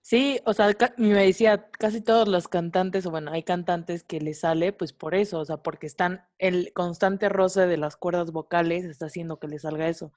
Sí, 0.00 0.40
o 0.44 0.52
sea, 0.52 0.76
me 0.96 1.24
decía, 1.26 1.68
casi 1.70 2.00
todos 2.00 2.26
los 2.26 2.48
cantantes, 2.48 3.06
o 3.06 3.10
bueno, 3.10 3.30
hay 3.32 3.42
cantantes 3.42 4.02
que 4.02 4.20
les 4.20 4.40
sale 4.40 4.72
pues 4.72 4.92
por 4.92 5.14
eso, 5.14 5.38
o 5.38 5.44
sea, 5.44 5.58
porque 5.58 5.86
están, 5.86 6.24
el 6.38 6.72
constante 6.72 7.28
roce 7.28 7.66
de 7.66 7.76
las 7.76 7.96
cuerdas 7.96 8.32
vocales 8.32 8.84
está 8.84 9.06
haciendo 9.06 9.38
que 9.38 9.48
les 9.48 9.62
salga 9.62 9.88
eso. 9.88 10.12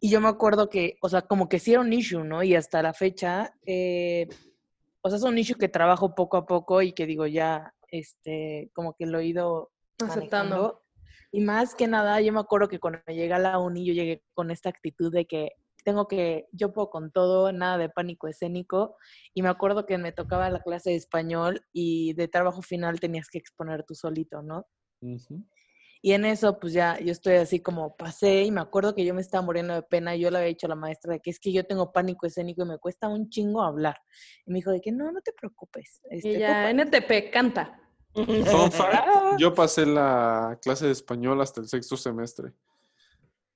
Y 0.00 0.08
yo 0.10 0.20
me 0.20 0.28
acuerdo 0.28 0.70
que, 0.70 0.96
o 1.02 1.08
sea, 1.08 1.22
como 1.22 1.48
que 1.48 1.58
sí 1.58 1.72
era 1.72 1.82
un 1.82 1.92
issue, 1.92 2.24
¿no? 2.24 2.42
Y 2.42 2.54
hasta 2.54 2.82
la 2.82 2.94
fecha, 2.94 3.54
eh, 3.66 4.26
o 5.02 5.08
sea, 5.10 5.18
es 5.18 5.24
un 5.24 5.36
issue 5.36 5.58
que 5.58 5.68
trabajo 5.68 6.14
poco 6.14 6.38
a 6.38 6.46
poco 6.46 6.80
y 6.80 6.92
que 6.92 7.06
digo 7.06 7.26
ya, 7.26 7.74
este, 7.88 8.70
como 8.72 8.94
que 8.94 9.06
lo 9.06 9.18
he 9.18 9.26
ido 9.26 9.70
Aceptando. 9.98 10.56
manejando. 10.56 10.82
Y 11.32 11.40
más 11.42 11.74
que 11.74 11.86
nada, 11.86 12.20
yo 12.20 12.32
me 12.32 12.40
acuerdo 12.40 12.68
que 12.68 12.80
cuando 12.80 13.00
llegué 13.06 13.32
a 13.32 13.38
la 13.38 13.58
uni, 13.58 13.84
yo 13.84 13.92
llegué 13.92 14.22
con 14.32 14.50
esta 14.50 14.70
actitud 14.70 15.12
de 15.12 15.26
que 15.26 15.52
tengo 15.84 16.08
que, 16.08 16.46
yo 16.52 16.72
puedo 16.72 16.90
con 16.90 17.10
todo, 17.12 17.52
nada 17.52 17.78
de 17.78 17.88
pánico 17.88 18.26
escénico. 18.26 18.96
Y 19.34 19.42
me 19.42 19.48
acuerdo 19.48 19.86
que 19.86 19.98
me 19.98 20.12
tocaba 20.12 20.50
la 20.50 20.62
clase 20.62 20.90
de 20.90 20.96
español 20.96 21.62
y 21.72 22.14
de 22.14 22.26
trabajo 22.26 22.62
final 22.62 23.00
tenías 23.00 23.28
que 23.28 23.38
exponer 23.38 23.84
tú 23.84 23.94
solito, 23.94 24.42
¿no? 24.42 24.66
Ujú. 25.02 25.44
Y 26.02 26.12
en 26.12 26.24
eso, 26.24 26.58
pues 26.58 26.72
ya, 26.72 26.98
yo 26.98 27.12
estoy 27.12 27.34
así 27.34 27.60
como 27.60 27.94
pasé 27.96 28.44
y 28.44 28.50
me 28.50 28.62
acuerdo 28.62 28.94
que 28.94 29.04
yo 29.04 29.12
me 29.12 29.20
estaba 29.20 29.44
muriendo 29.44 29.74
de 29.74 29.82
pena 29.82 30.16
y 30.16 30.20
yo 30.20 30.30
le 30.30 30.38
había 30.38 30.48
dicho 30.48 30.66
a 30.66 30.70
la 30.70 30.74
maestra 30.74 31.12
de 31.12 31.20
que 31.20 31.30
es 31.30 31.38
que 31.38 31.52
yo 31.52 31.66
tengo 31.66 31.92
pánico 31.92 32.26
escénico 32.26 32.62
y 32.62 32.66
me 32.66 32.78
cuesta 32.78 33.08
un 33.08 33.28
chingo 33.28 33.62
hablar. 33.62 33.96
Y 34.46 34.50
me 34.50 34.58
dijo 34.58 34.70
de 34.70 34.80
que 34.80 34.92
no, 34.92 35.12
no 35.12 35.20
te 35.20 35.32
preocupes. 35.32 36.00
Este, 36.10 36.38
ya, 36.38 36.70
puedes". 36.72 36.86
NTP, 36.86 37.30
canta. 37.32 37.78
Fun 38.14 38.72
fact, 38.72 39.06
yo 39.38 39.54
pasé 39.54 39.86
la 39.86 40.58
clase 40.62 40.86
de 40.86 40.92
español 40.92 41.40
hasta 41.42 41.60
el 41.60 41.68
sexto 41.68 41.96
semestre. 41.96 42.54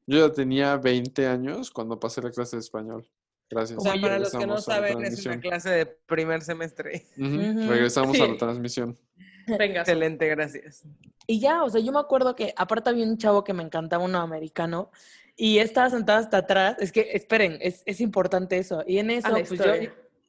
Yo 0.07 0.29
ya 0.29 0.33
tenía 0.33 0.77
20 0.77 1.27
años 1.27 1.71
cuando 1.71 1.99
pasé 1.99 2.21
la 2.21 2.31
clase 2.31 2.57
de 2.57 2.61
español. 2.61 3.09
Gracias. 3.49 3.79
O 3.79 3.83
sea, 3.83 3.95
para 4.01 4.19
los 4.19 4.33
que 4.33 4.47
no 4.47 4.59
saben, 4.59 5.03
es 5.05 5.25
una 5.25 5.41
clase 5.41 5.71
de 5.71 5.87
primer 5.87 6.43
semestre. 6.43 7.07
Regresamos 7.17 8.21
a 8.21 8.27
la 8.27 8.37
transmisión. 8.37 8.99
Venga. 9.47 9.81
Excelente, 9.81 10.29
gracias. 10.29 10.85
Y 11.27 11.41
ya, 11.41 11.63
o 11.63 11.71
sea, 11.71 11.81
yo 11.81 11.93
me 11.93 12.01
acuerdo 12.01 12.35
que 12.35 12.53
aparte 12.57 12.91
había 12.91 13.07
un 13.07 13.19
chavo 13.19 13.45
que 13.45 13.53
me 13.53 13.63
encantaba, 13.63 14.05
uno 14.05 14.19
americano, 14.21 14.91
Y 15.37 15.59
estaba 15.59 15.91
sentada 15.91 16.19
hasta 16.21 16.39
atrás. 16.39 16.77
Es 16.79 16.93
que, 16.93 17.11
esperen, 17.13 17.59
es, 17.61 17.83
es 17.87 18.01
importante 18.01 18.57
eso. 18.59 18.85
Y 18.87 18.99
en 18.99 19.11
eso, 19.11 19.29
la 19.29 19.43
pues 19.45 19.51
yo, 19.51 19.65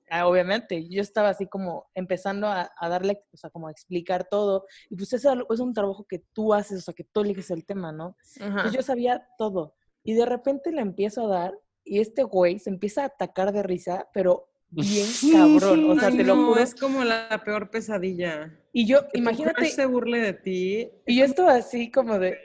ah, 0.10 0.28
obviamente, 0.28 0.88
yo 0.88 1.02
estaba 1.02 1.30
así 1.30 1.48
como 1.48 1.88
empezando 1.94 2.48
a, 2.48 2.72
a 2.76 2.90
darle, 2.90 3.24
o 3.32 3.38
sea, 3.38 3.50
como 3.50 3.68
a 3.68 3.72
explicar 3.72 4.28
todo. 4.30 4.66
Y 4.90 4.96
pues 4.96 5.14
eso 5.14 5.46
es 5.52 5.60
un 5.60 5.74
trabajo 5.74 6.06
que 6.08 6.24
tú 6.34 6.54
haces, 6.54 6.80
o 6.80 6.82
sea, 6.82 6.94
que 6.94 7.04
tú 7.04 7.22
eliges 7.22 7.52
el 7.52 7.66
tema, 7.66 7.92
¿no? 7.92 8.18
Ajá. 8.40 8.64
Pues 8.64 8.74
yo 8.74 8.82
sabía 8.82 9.28
todo. 9.38 9.76
Y 10.04 10.14
de 10.14 10.26
repente 10.26 10.72
le 10.72 10.82
empiezo 10.82 11.26
a 11.26 11.40
dar 11.40 11.60
y 11.84 12.00
este 12.00 12.24
güey 12.24 12.58
se 12.60 12.72
empieza 12.72 13.04
a 13.04 13.06
atacar 13.06 13.52
de 13.52 13.62
risa, 13.64 14.08
pero 14.14 14.50
bien 14.70 15.08
cabrón. 15.32 15.92
O 15.92 16.00
sea, 16.00 16.10
Ay, 16.10 16.18
te 16.18 16.24
lo 16.24 16.36
no, 16.36 16.48
juro. 16.48 16.62
es 16.62 16.76
como 16.76 17.04
la 17.04 17.42
peor 17.46 17.70
pesadilla. 17.70 18.60
Y 18.78 18.86
yo, 18.86 19.08
Que 19.08 19.20
imagínate, 19.20 19.66
se 19.68 19.86
burle 19.86 20.20
de 20.20 20.34
ti. 20.34 20.90
y 21.08 21.18
yo 21.18 21.24
estaba 21.24 21.54
así 21.56 21.90
como 21.90 22.20
de... 22.20 22.38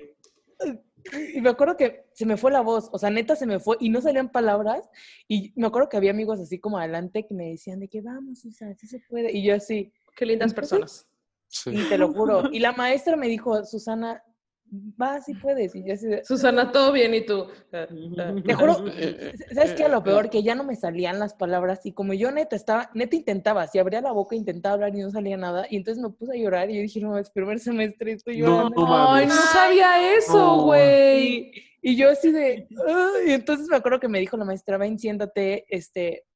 Y 1.34 1.40
me 1.40 1.50
acuerdo 1.50 1.76
que 1.76 2.04
se 2.12 2.24
me 2.24 2.36
fue 2.36 2.52
la 2.52 2.60
voz, 2.60 2.88
o 2.92 2.98
sea, 2.98 3.10
neta 3.10 3.34
se 3.34 3.46
me 3.46 3.58
fue 3.58 3.76
y 3.80 3.88
no 3.88 4.00
salían 4.00 4.30
palabras. 4.30 4.88
Y 5.26 5.52
me 5.56 5.66
acuerdo 5.66 5.88
que 5.88 5.96
había 5.96 6.12
amigos 6.12 6.38
así 6.38 6.60
como 6.60 6.78
adelante 6.78 7.26
que 7.26 7.34
me 7.34 7.48
decían 7.48 7.80
de 7.80 7.88
que 7.88 8.00
vamos, 8.00 8.42
Susa, 8.42 8.72
sí 8.76 8.86
se 8.86 9.00
puede. 9.08 9.32
Y 9.36 9.42
yo 9.44 9.56
así, 9.56 9.92
Qué 10.16 10.24
lindas 10.24 10.54
personas. 10.54 11.08
Sí. 11.48 11.70
y 11.70 11.88
te 11.88 11.98
lo 11.98 12.12
juro. 12.12 12.44
Y 12.52 12.60
la 12.60 12.72
maestra 12.72 13.16
me 13.16 13.26
dijo, 13.26 13.64
Susana, 13.64 14.22
va, 15.00 15.20
sí 15.20 15.34
puedes. 15.34 15.74
Y 15.74 15.84
yo 15.84 15.94
así 15.94 16.06
de, 16.06 16.24
Susana, 16.24 16.70
todo 16.72 16.92
bien 16.92 17.14
y 17.14 17.24
tú. 17.26 17.46
Eh, 17.72 17.86
eh. 17.90 18.42
Te 18.44 18.54
juro, 18.54 18.76
Eh, 18.96 19.32
¿sabes 19.54 19.72
qué? 19.74 19.88
Lo 19.88 20.02
peor, 20.02 20.30
que 20.30 20.42
ya 20.42 20.54
no 20.54 20.64
me 20.64 20.76
salían 20.76 21.18
las 21.18 21.34
palabras 21.34 21.84
y 21.84 21.92
como 21.92 22.12
yo 22.14 22.30
neta 22.30 22.56
estaba, 22.56 22.90
neta 22.94 23.16
intentaba, 23.16 23.66
si 23.66 23.78
abría 23.78 24.00
la 24.00 24.12
boca 24.12 24.36
intentaba 24.36 24.74
hablar 24.74 24.94
y 24.94 25.00
no 25.00 25.10
salía 25.10 25.36
nada 25.36 25.66
y 25.70 25.76
entonces 25.76 26.02
me 26.02 26.10
puse 26.10 26.32
a 26.36 26.40
llorar 26.40 26.70
y 26.70 26.76
yo 26.76 26.82
dije, 26.82 27.00
no, 27.00 27.18
es 27.18 27.30
primer 27.30 27.58
semestre, 27.60 28.12
estoy 28.12 28.38
No, 28.38 28.46
llorando. 28.48 28.86
no 28.86 29.12
Ay, 29.14 29.26
mames. 29.26 29.28
no 29.28 29.42
sabía 29.52 30.14
eso, 30.16 30.32
No. 30.56 30.62
güey. 30.64 31.26
Y, 31.82 31.90
y 31.92 31.96
yo 31.96 32.10
así 32.10 32.30
de, 32.30 32.68
"Ay", 32.86 33.30
y 33.30 33.32
entonces 33.32 33.66
me 33.68 33.76
acuerdo 33.76 34.00
que 34.00 34.08
me 34.08 34.20
dijo 34.20 34.36
la 34.36 34.44
maestra, 34.44 34.76
ven, 34.78 34.98
siéntate, 34.98 35.64
este, 35.68 36.24
ah, 36.24 36.29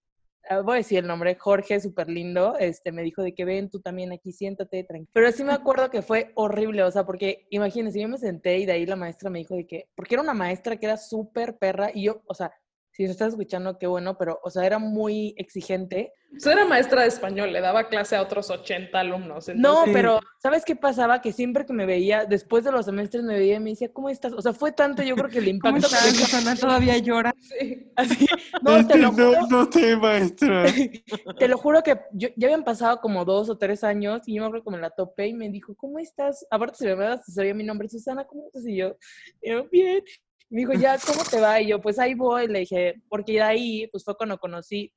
voy 0.65 0.75
a 0.75 0.77
decir 0.79 0.99
el 0.99 1.07
nombre, 1.07 1.37
Jorge, 1.37 1.81
súper 1.81 2.09
lindo, 2.09 2.57
este, 2.59 2.93
me 2.93 3.03
dijo 3.03 3.23
de 3.23 3.35
que 3.35 3.45
ven, 3.45 3.71
tú 3.71 3.81
también 3.81 4.13
aquí, 4.13 4.33
siéntate, 4.33 4.85
tranquilo. 4.85 5.11
Pero 5.13 5.33
sí 5.33 5.45
me 5.45 5.53
acuerdo 5.53 5.91
que 5.91 6.03
fue 6.03 6.33
horrible, 6.35 6.83
o 6.83 6.91
sea, 6.91 7.05
porque 7.05 7.47
imagínense, 7.51 8.01
yo 8.01 8.09
me 8.09 8.19
senté 8.19 8.59
y 8.59 8.67
de 8.67 8.73
ahí 8.73 8.87
la 8.87 8.97
maestra 8.97 9.31
me 9.31 9.39
dijo 9.41 9.55
de 9.55 9.67
que, 9.67 9.89
porque 9.95 10.15
era 10.15 10.23
una 10.23 10.35
maestra 10.35 10.77
que 10.77 10.87
era 10.87 10.97
súper 10.97 11.57
perra 11.59 11.91
y 11.93 12.05
yo, 12.05 12.23
o 12.27 12.35
sea, 12.35 12.53
si 12.95 13.05
lo 13.05 13.11
estás 13.11 13.31
escuchando, 13.31 13.77
qué 13.77 13.89
bueno, 13.89 14.17
pero, 14.17 14.39
o 14.45 14.51
sea, 14.51 14.65
era 14.65 14.79
muy 14.79 15.35
exigente. 15.37 16.13
Yo 16.31 16.51
era 16.51 16.65
maestra 16.65 17.03
de 17.03 17.09
español, 17.09 17.53
le 17.53 17.61
daba 17.61 17.89
clase 17.89 18.15
a 18.17 18.23
otros 18.23 18.51
80 18.51 18.99
alumnos. 19.01 19.49
No, 19.55 19.83
pero 19.93 20.21
¿sabes 20.41 20.65
qué 20.65 20.77
pasaba? 20.77 21.21
Que 21.21 21.33
siempre 21.33 21.67
que 21.67 21.73
me 21.73 21.87
veía, 21.87 22.25
después 22.25 22.65
de 22.65 22.71
los 22.73 22.87
semestres 22.87 23.25
me 23.25 23.35
veía 23.35 23.57
y 23.57 23.61
me 23.61 23.71
decía, 23.71 23.93
¿cómo 23.93 24.11
estás? 24.11 24.33
O 24.33 24.41
sea, 24.43 24.53
fue 24.53 24.71
tanto, 24.73 25.03
yo 25.03 25.17
creo 25.17 25.29
que 25.29 25.39
el 25.39 25.45
¿Cómo 25.61 25.77
impacto 25.77 25.87
estás, 25.87 26.05
que 26.05 26.19
dejó- 26.19 26.25
Susana? 26.27 26.57
¿Todavía 26.57 26.99
llora? 26.99 27.35
Sí. 27.41 27.91
así, 27.97 28.27
no, 28.63 28.87
te 28.87 28.99
lo 28.99 29.11
juro, 29.13 29.33
no, 29.33 29.47
no 29.49 29.69
te, 29.69 29.97
maestra. 29.97 30.65
te 31.39 31.49
lo 31.49 31.59
juro 31.59 31.83
que 31.83 31.99
yo, 32.13 32.29
ya 32.37 32.47
habían 32.47 32.65
pasado 32.65 33.01
como 33.01 33.25
dos 33.25 33.51
o 33.51 33.59
tres 33.59 33.83
años 33.85 34.23
y 34.27 34.35
yo 34.37 34.43
me 34.43 34.47
acuerdo 34.49 34.65
que 34.65 34.77
me 34.77 34.81
la 34.83 34.91
topé 34.91 35.29
y 35.29 35.35
me 35.35 35.49
dijo, 35.51 35.75
¿cómo 35.77 35.99
estás? 35.99 36.47
Aparte 36.51 36.79
se 36.79 36.95
me 36.97 37.07
hasta 37.07 37.31
sabía 37.33 37.55
mi 37.55 37.65
nombre, 37.65 37.89
Susana, 37.89 38.25
¿cómo 38.25 38.47
estás? 38.47 38.67
Y 38.67 38.77
yo, 38.77 38.97
y 39.43 39.51
yo, 39.51 39.69
bien. 39.71 40.03
Me 40.55 40.61
dijo, 40.61 40.73
ya, 40.75 40.97
¿cómo 41.05 41.25
te 41.25 41.41
va? 41.41 41.61
Y 41.61 41.67
yo, 41.67 41.81
pues 41.81 41.99
ahí 41.99 42.15
voy. 42.15 42.47
Le 42.47 42.61
dije, 42.61 42.95
porque 43.09 43.33
de 43.33 43.43
ahí, 43.43 43.89
pues 43.89 44.05
fue 44.05 44.17
cuando 44.17 44.39
conocí, 44.39 44.93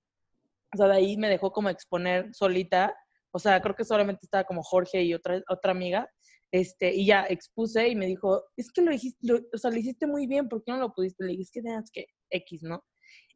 o 0.73 0.77
sea, 0.77 0.87
de 0.87 0.97
ahí 0.97 1.17
me 1.17 1.29
dejó 1.29 1.51
como 1.51 1.69
exponer 1.69 2.29
solita. 2.33 2.95
O 3.31 3.39
sea, 3.39 3.59
creo 3.61 3.75
que 3.75 3.83
solamente 3.83 4.19
estaba 4.23 4.43
como 4.43 4.61
Jorge 4.61 5.01
y 5.01 5.15
otra, 5.15 5.41
otra 5.49 5.71
amiga. 5.71 6.07
Este, 6.51 6.93
y 6.93 7.07
ya 7.07 7.25
expuse 7.27 7.87
y 7.89 7.95
me 7.95 8.05
dijo, 8.05 8.43
es 8.55 8.71
que 8.71 8.83
lo 8.83 8.91
dijiste, 8.91 9.17
lo- 9.23 9.39
o 9.51 9.57
sea, 9.57 9.71
lo 9.71 9.77
hiciste 9.77 10.05
muy 10.05 10.27
bien, 10.27 10.47
¿por 10.47 10.63
qué 10.63 10.71
no 10.71 10.77
lo 10.77 10.93
pudiste? 10.93 11.23
Le 11.25 11.31
dije, 11.31 11.41
es 11.41 11.51
que, 11.51 11.59
es 11.61 11.91
que 11.91 12.05
X, 12.29 12.61
¿no? 12.63 12.83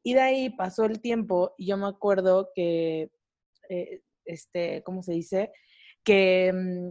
Y 0.03 0.13
de 0.13 0.21
ahí 0.21 0.49
pasó 0.51 0.85
el 0.85 1.01
tiempo 1.01 1.55
y 1.57 1.67
yo 1.69 1.77
me 1.77 1.87
acuerdo 1.87 2.51
que, 2.53 3.09
eh, 3.69 4.01
este, 4.25 4.83
¿cómo 4.83 5.01
se 5.01 5.13
dice? 5.13 5.51
Que, 6.03 6.53
mm, 6.53 6.89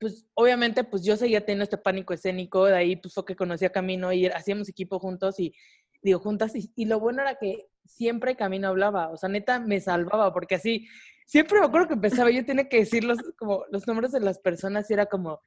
pues, 0.00 0.26
obviamente, 0.34 0.82
pues 0.82 1.04
yo 1.04 1.16
seguía 1.16 1.44
teniendo 1.44 1.64
este 1.64 1.76
pánico 1.76 2.14
escénico, 2.14 2.64
de 2.64 2.74
ahí 2.74 2.96
pues 2.96 3.12
fue 3.12 3.26
que 3.26 3.36
conocí 3.36 3.66
a 3.66 3.70
Camino 3.70 4.12
y 4.12 4.26
hacíamos 4.26 4.68
equipo 4.70 4.98
juntos 4.98 5.38
y, 5.38 5.54
digo, 6.02 6.18
juntas, 6.20 6.52
y, 6.54 6.84
lo 6.86 6.98
bueno 6.98 7.20
era 7.20 7.34
que 7.34 7.68
siempre 7.84 8.34
Camino 8.34 8.68
hablaba, 8.68 9.10
o 9.10 9.18
sea, 9.18 9.28
neta, 9.28 9.60
me 9.60 9.78
salvaba, 9.78 10.32
porque 10.32 10.54
así, 10.54 10.88
siempre 11.26 11.60
me 11.60 11.66
acuerdo 11.66 11.88
que 11.88 11.94
empezaba, 11.94 12.30
yo 12.30 12.44
tenía 12.46 12.66
que 12.66 12.78
decir 12.78 13.04
los, 13.04 13.18
como, 13.36 13.64
los 13.70 13.86
nombres 13.86 14.12
de 14.12 14.20
las 14.20 14.38
personas 14.38 14.90
y 14.90 14.94
era 14.94 15.04
como. 15.04 15.40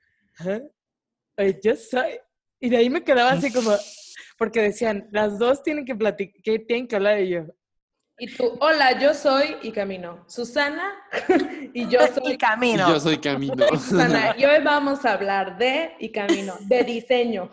Ay, 1.35 1.59
yo 1.63 1.75
soy, 1.75 2.19
y 2.59 2.69
de 2.69 2.77
ahí 2.77 2.89
me 2.91 3.03
quedaba 3.03 3.31
así 3.31 3.51
como, 3.51 3.71
porque 4.37 4.61
decían, 4.61 5.09
las 5.11 5.39
dos 5.39 5.63
tienen 5.63 5.83
que 5.83 5.95
platicar, 5.95 6.41
tienen 6.67 6.87
que 6.87 6.95
hablar 6.95 7.19
y 7.21 7.29
yo, 7.29 7.47
Y 8.19 8.27
tú, 8.35 8.57
hola, 8.59 8.99
yo 8.99 9.13
soy 9.13 9.55
y 9.63 9.71
camino. 9.71 10.23
Susana 10.27 10.93
y 11.73 11.87
yo 11.87 11.99
soy 12.07 12.33
Y 12.33 12.37
camino. 12.37 12.87
yo 12.87 12.99
soy 12.99 13.17
Camino. 13.17 13.67
Susana. 13.69 14.35
Y 14.37 14.45
hoy 14.45 14.63
vamos 14.63 15.03
a 15.05 15.13
hablar 15.13 15.57
de 15.57 15.93
y 15.99 16.11
camino, 16.11 16.53
de 16.61 16.83
diseño. 16.83 17.49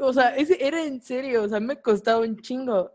O 0.00 0.12
sea, 0.12 0.34
ese 0.36 0.64
era 0.64 0.82
en 0.82 1.00
serio, 1.00 1.44
o 1.44 1.48
sea, 1.48 1.60
me 1.60 1.80
costaba 1.80 2.20
un 2.20 2.40
chingo. 2.40 2.92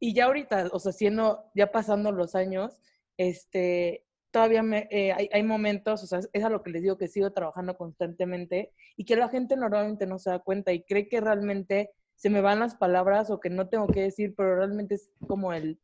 Y 0.00 0.14
ya 0.14 0.26
ahorita, 0.26 0.68
o 0.72 0.80
sea, 0.80 0.92
siendo, 0.92 1.44
ya 1.54 1.70
pasando 1.70 2.10
los 2.12 2.34
años, 2.34 2.76
este, 3.16 4.04
todavía 4.30 4.62
me, 4.62 4.88
eh, 4.90 5.12
hay, 5.12 5.28
hay 5.32 5.42
momentos, 5.42 6.02
o 6.02 6.06
sea, 6.06 6.20
es 6.32 6.44
a 6.44 6.50
lo 6.50 6.62
que 6.62 6.70
les 6.70 6.82
digo 6.82 6.98
que 6.98 7.08
sigo 7.08 7.32
trabajando 7.32 7.76
constantemente 7.76 8.72
y 8.96 9.04
que 9.04 9.16
la 9.16 9.28
gente 9.28 9.56
normalmente 9.56 10.06
no 10.06 10.18
se 10.18 10.30
da 10.30 10.40
cuenta 10.40 10.72
y 10.72 10.82
cree 10.82 11.08
que 11.08 11.20
realmente 11.20 11.90
se 12.16 12.30
me 12.30 12.40
van 12.40 12.60
las 12.60 12.74
palabras 12.74 13.30
o 13.30 13.40
que 13.40 13.48
no 13.50 13.68
tengo 13.68 13.86
que 13.86 14.02
decir, 14.02 14.34
pero 14.36 14.56
realmente 14.56 14.96
es 14.96 15.10
como 15.26 15.52
el, 15.52 15.78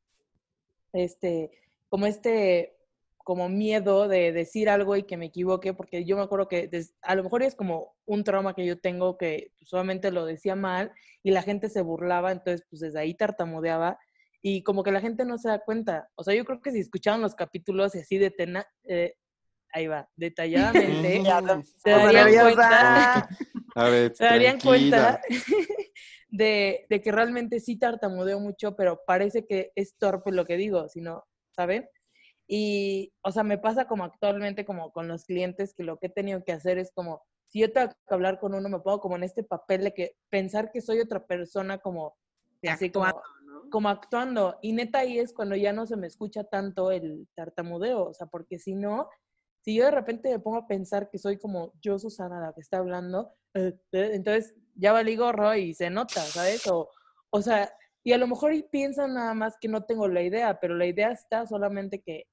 este, 0.92 1.50
como 1.88 2.06
este, 2.06 2.76
como 3.24 3.48
miedo 3.48 4.08
de 4.08 4.32
decir 4.32 4.68
algo 4.68 4.96
y 4.96 5.04
que 5.04 5.16
me 5.16 5.26
equivoque, 5.26 5.74
porque 5.74 6.04
yo 6.04 6.16
me 6.16 6.22
acuerdo 6.22 6.48
que 6.48 6.66
des- 6.68 6.94
a 7.02 7.14
lo 7.14 7.22
mejor 7.22 7.42
es 7.42 7.54
como 7.54 7.94
un 8.04 8.24
trauma 8.24 8.54
que 8.54 8.66
yo 8.66 8.80
tengo 8.80 9.16
que 9.16 9.52
solamente 9.62 10.10
lo 10.10 10.26
decía 10.26 10.56
mal 10.56 10.92
y 11.22 11.30
la 11.30 11.42
gente 11.42 11.68
se 11.68 11.82
burlaba, 11.82 12.32
entonces 12.32 12.66
pues 12.68 12.80
desde 12.80 12.98
ahí 12.98 13.14
tartamudeaba 13.14 13.98
y 14.40 14.64
como 14.64 14.82
que 14.82 14.90
la 14.90 15.00
gente 15.00 15.24
no 15.24 15.38
se 15.38 15.48
da 15.48 15.60
cuenta. 15.60 16.08
O 16.16 16.24
sea, 16.24 16.34
yo 16.34 16.44
creo 16.44 16.60
que 16.60 16.72
si 16.72 16.80
escuchaban 16.80 17.20
los 17.20 17.36
capítulos 17.36 17.94
y 17.94 18.00
así 18.00 18.18
de 18.18 18.32
tena, 18.32 18.66
eh, 18.88 19.14
ahí 19.72 19.86
va, 19.86 20.08
detalladamente, 20.16 21.20
se 21.76 21.90
darían 21.90 22.32
cuenta, 22.34 23.28
A 23.76 23.88
ver, 23.88 24.14
se 24.16 24.24
darían 24.24 24.58
tranquila. 24.58 25.20
cuenta 25.20 25.20
de, 26.32 26.86
de 26.88 27.02
que 27.02 27.12
realmente 27.12 27.60
sí 27.60 27.78
tartamudeo 27.78 28.40
mucho, 28.40 28.74
pero 28.74 29.02
parece 29.06 29.46
que 29.46 29.70
es 29.76 29.96
torpe 29.98 30.32
lo 30.32 30.46
que 30.46 30.56
digo, 30.56 30.88
sino, 30.88 31.24
¿saben? 31.54 31.88
Y, 32.48 33.12
o 33.22 33.30
sea, 33.30 33.44
me 33.44 33.58
pasa 33.58 33.86
como 33.86 34.04
actualmente 34.04 34.64
como 34.64 34.92
con 34.92 35.08
los 35.08 35.24
clientes 35.26 35.74
que 35.74 35.84
lo 35.84 35.98
que 35.98 36.06
he 36.06 36.10
tenido 36.10 36.42
que 36.42 36.52
hacer 36.52 36.78
es 36.78 36.90
como, 36.92 37.22
si 37.48 37.60
yo 37.60 37.70
tengo 37.70 37.88
que 37.88 38.14
hablar 38.14 38.40
con 38.40 38.54
uno, 38.54 38.68
me 38.70 38.80
pongo 38.80 39.00
como 39.00 39.16
en 39.16 39.24
este 39.24 39.44
papel 39.44 39.84
de 39.84 39.92
que 39.92 40.16
pensar 40.30 40.72
que 40.72 40.80
soy 40.80 41.00
otra 41.00 41.26
persona 41.26 41.78
como, 41.78 42.16
De 42.62 42.70
así 42.70 42.86
actuando, 42.86 43.20
como, 43.46 43.70
como 43.70 43.88
actuando. 43.90 44.58
Y 44.62 44.72
neta 44.72 45.00
ahí 45.00 45.18
es 45.18 45.34
cuando 45.34 45.54
ya 45.54 45.74
no 45.74 45.86
se 45.86 45.96
me 45.96 46.06
escucha 46.06 46.44
tanto 46.44 46.90
el 46.90 47.28
tartamudeo, 47.34 48.04
o 48.04 48.14
sea, 48.14 48.26
porque 48.26 48.58
si 48.58 48.74
no, 48.74 49.10
si 49.60 49.74
yo 49.74 49.84
de 49.84 49.90
repente 49.90 50.30
me 50.30 50.38
pongo 50.38 50.56
a 50.56 50.66
pensar 50.66 51.10
que 51.10 51.18
soy 51.18 51.38
como 51.38 51.74
yo, 51.82 51.98
Susana, 51.98 52.40
la 52.40 52.54
que 52.54 52.62
está 52.62 52.78
hablando, 52.78 53.34
eh, 53.52 53.78
eh, 53.92 54.10
entonces 54.14 54.54
ya 54.74 54.92
valí 54.92 55.16
gorro 55.16 55.54
y 55.54 55.74
se 55.74 55.90
nota, 55.90 56.20
¿sabes? 56.22 56.66
O, 56.66 56.88
o 57.30 57.42
sea, 57.42 57.72
y 58.04 58.12
a 58.12 58.18
lo 58.18 58.26
mejor 58.26 58.52
piensan 58.70 59.14
nada 59.14 59.34
más 59.34 59.56
que 59.60 59.68
no 59.68 59.84
tengo 59.84 60.08
la 60.08 60.22
idea, 60.22 60.58
pero 60.60 60.74
la 60.74 60.86
idea 60.86 61.12
está 61.12 61.46
solamente 61.46 62.00
que 62.00 62.26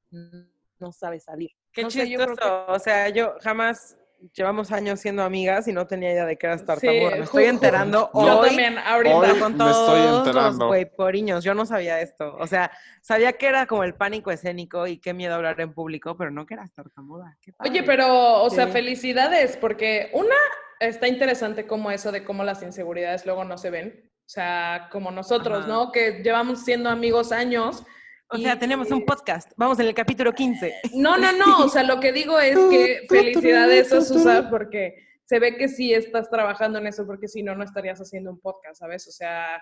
no 0.79 0.91
sabe 0.91 1.19
salir. 1.19 1.51
Qué 1.71 1.83
No 1.83 1.91
sé, 1.91 2.09
yo 2.09 2.17
creo 2.17 2.29
chistoso. 2.29 2.65
O 2.67 2.79
sea, 2.79 3.09
yo 3.09 3.35
jamás 3.41 3.98
llevamos 4.33 4.71
años 4.71 4.99
siendo 4.99 5.23
amigas 5.23 5.67
y 5.67 5.73
no 5.73 5.87
tenía 5.87 6.11
idea 6.11 6.25
de 6.25 6.37
que 6.37 6.47
eras 6.47 6.65
tartamuda. 6.65 7.11
Sí, 7.11 7.17
Me 7.17 7.23
estoy 7.25 7.43
enterando 7.45 8.09
Yo 8.13 8.39
hoy. 8.39 8.47
también, 8.47 8.77
ahorita. 8.77 9.17
Hoy 9.17 9.39
con 9.39 9.51
me 9.53 9.57
todos 9.57 9.77
estoy 10.23 10.33
los 10.33 10.57
güeyporiños. 10.59 11.43
Yo 11.43 11.53
no 11.53 11.65
sabía 11.65 12.01
esto. 12.01 12.35
O 12.39 12.47
sea, 12.47 12.71
sabía 13.01 13.33
que 13.33 13.47
era 13.47 13.65
como 13.65 13.83
el 13.83 13.95
pánico 13.95 14.31
escénico 14.31 14.87
y 14.87 14.97
qué 14.97 15.13
miedo 15.13 15.35
hablar 15.35 15.59
en 15.61 15.73
público, 15.73 16.15
pero 16.17 16.31
no 16.31 16.45
que 16.45 16.53
eras 16.55 16.73
tartamuda. 16.73 17.37
Qué 17.41 17.53
Oye, 17.59 17.83
pero, 17.83 18.41
o 18.43 18.49
sea, 18.49 18.65
Sí. 18.67 18.71
felicidades, 18.73 19.57
porque 19.57 20.09
una, 20.13 20.35
está 20.79 21.07
interesante 21.07 21.65
como 21.67 21.91
eso 21.91 22.11
de 22.11 22.23
cómo 22.23 22.43
las 22.43 22.61
inseguridades 22.63 23.25
luego 23.25 23.43
no 23.43 23.57
se 23.57 23.69
ven. 23.69 24.09
O 24.25 24.29
sea, 24.31 24.89
como 24.91 25.09
nosotros, 25.11 25.59
Ajá. 25.59 25.67
¿no? 25.67 25.91
Que 25.91 26.21
llevamos 26.23 26.63
siendo 26.63 26.89
amigos 26.89 27.31
años. 27.31 27.83
O 28.31 28.37
y- 28.37 28.43
sea, 28.43 28.59
tenemos 28.59 28.91
un 28.91 29.05
podcast. 29.05 29.51
Vamos 29.57 29.79
en 29.79 29.87
el 29.87 29.93
capítulo 29.93 30.33
15. 30.33 30.73
No, 30.93 31.17
no, 31.17 31.31
no. 31.31 31.65
O 31.65 31.69
sea, 31.69 31.83
lo 31.83 31.99
que 31.99 32.11
digo 32.11 32.39
es 32.39 32.57
que 32.71 33.05
felicidades 33.09 33.91
a 33.93 34.01
Susa 34.01 34.49
porque 34.49 34.95
se 35.25 35.39
ve 35.39 35.57
que 35.57 35.67
sí 35.67 35.93
estás 35.93 36.29
trabajando 36.29 36.79
en 36.79 36.87
eso, 36.87 37.05
porque 37.05 37.27
si 37.27 37.43
no, 37.43 37.55
no 37.55 37.63
estarías 37.63 37.99
haciendo 37.99 38.31
un 38.31 38.39
podcast, 38.39 38.79
¿sabes? 38.79 39.07
O 39.07 39.11
sea, 39.11 39.61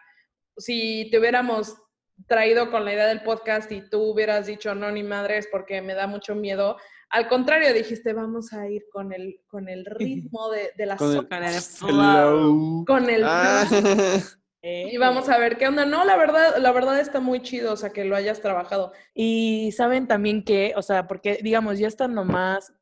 si 0.58 1.10
te 1.12 1.20
hubiéramos 1.20 1.76
traído 2.28 2.72
con 2.72 2.84
la 2.84 2.94
idea 2.94 3.06
del 3.08 3.22
podcast 3.22 3.72
y 3.72 3.88
tú 3.90 4.02
hubieras 4.02 4.48
dicho, 4.48 4.74
no, 4.76 4.90
ni 4.92 5.04
madres, 5.04 5.48
porque 5.52 5.82
me 5.82 5.94
da 5.94 6.08
mucho 6.08 6.36
miedo. 6.36 6.78
Al 7.10 7.28
contrario, 7.28 7.74
dijiste, 7.74 8.12
vamos 8.14 8.52
a 8.54 8.68
ir 8.70 8.84
con 8.92 9.14
el, 9.14 9.42
con 9.48 9.70
el 9.70 9.86
ritmo 9.86 10.50
de, 10.50 10.72
de 10.78 10.86
la 10.86 10.98
Con 10.98 11.16
el 11.16 11.28
Con 11.28 11.44
el 11.44 11.54
Hello. 11.82 12.84
con 12.88 13.10
el 13.10 13.24
Ah, 13.26 13.66
Y 14.92 14.98
vamos 14.98 15.30
a 15.30 15.38
ver 15.38 15.58
qué 15.58 15.68
onda. 15.68 15.86
No, 15.86 16.06
la 16.06 16.16
verdad, 16.18 16.58
la 16.58 16.72
verdad 16.72 17.00
está 17.00 17.20
muy 17.20 17.42
chido, 17.42 17.74
o 17.74 17.78
sea, 17.78 17.92
que 17.92 18.06
lo 18.06 18.16
hayas 18.16 18.42
trabajado. 18.42 18.94
Y 19.14 19.72
saben 19.76 20.08
también 20.08 20.44
que, 20.44 20.74
o 20.76 20.82
sea, 20.82 21.08
porque 21.08 21.40
digamos, 21.42 21.80
ya 21.80 21.88
estando 21.88 22.24
más, 22.24 22.74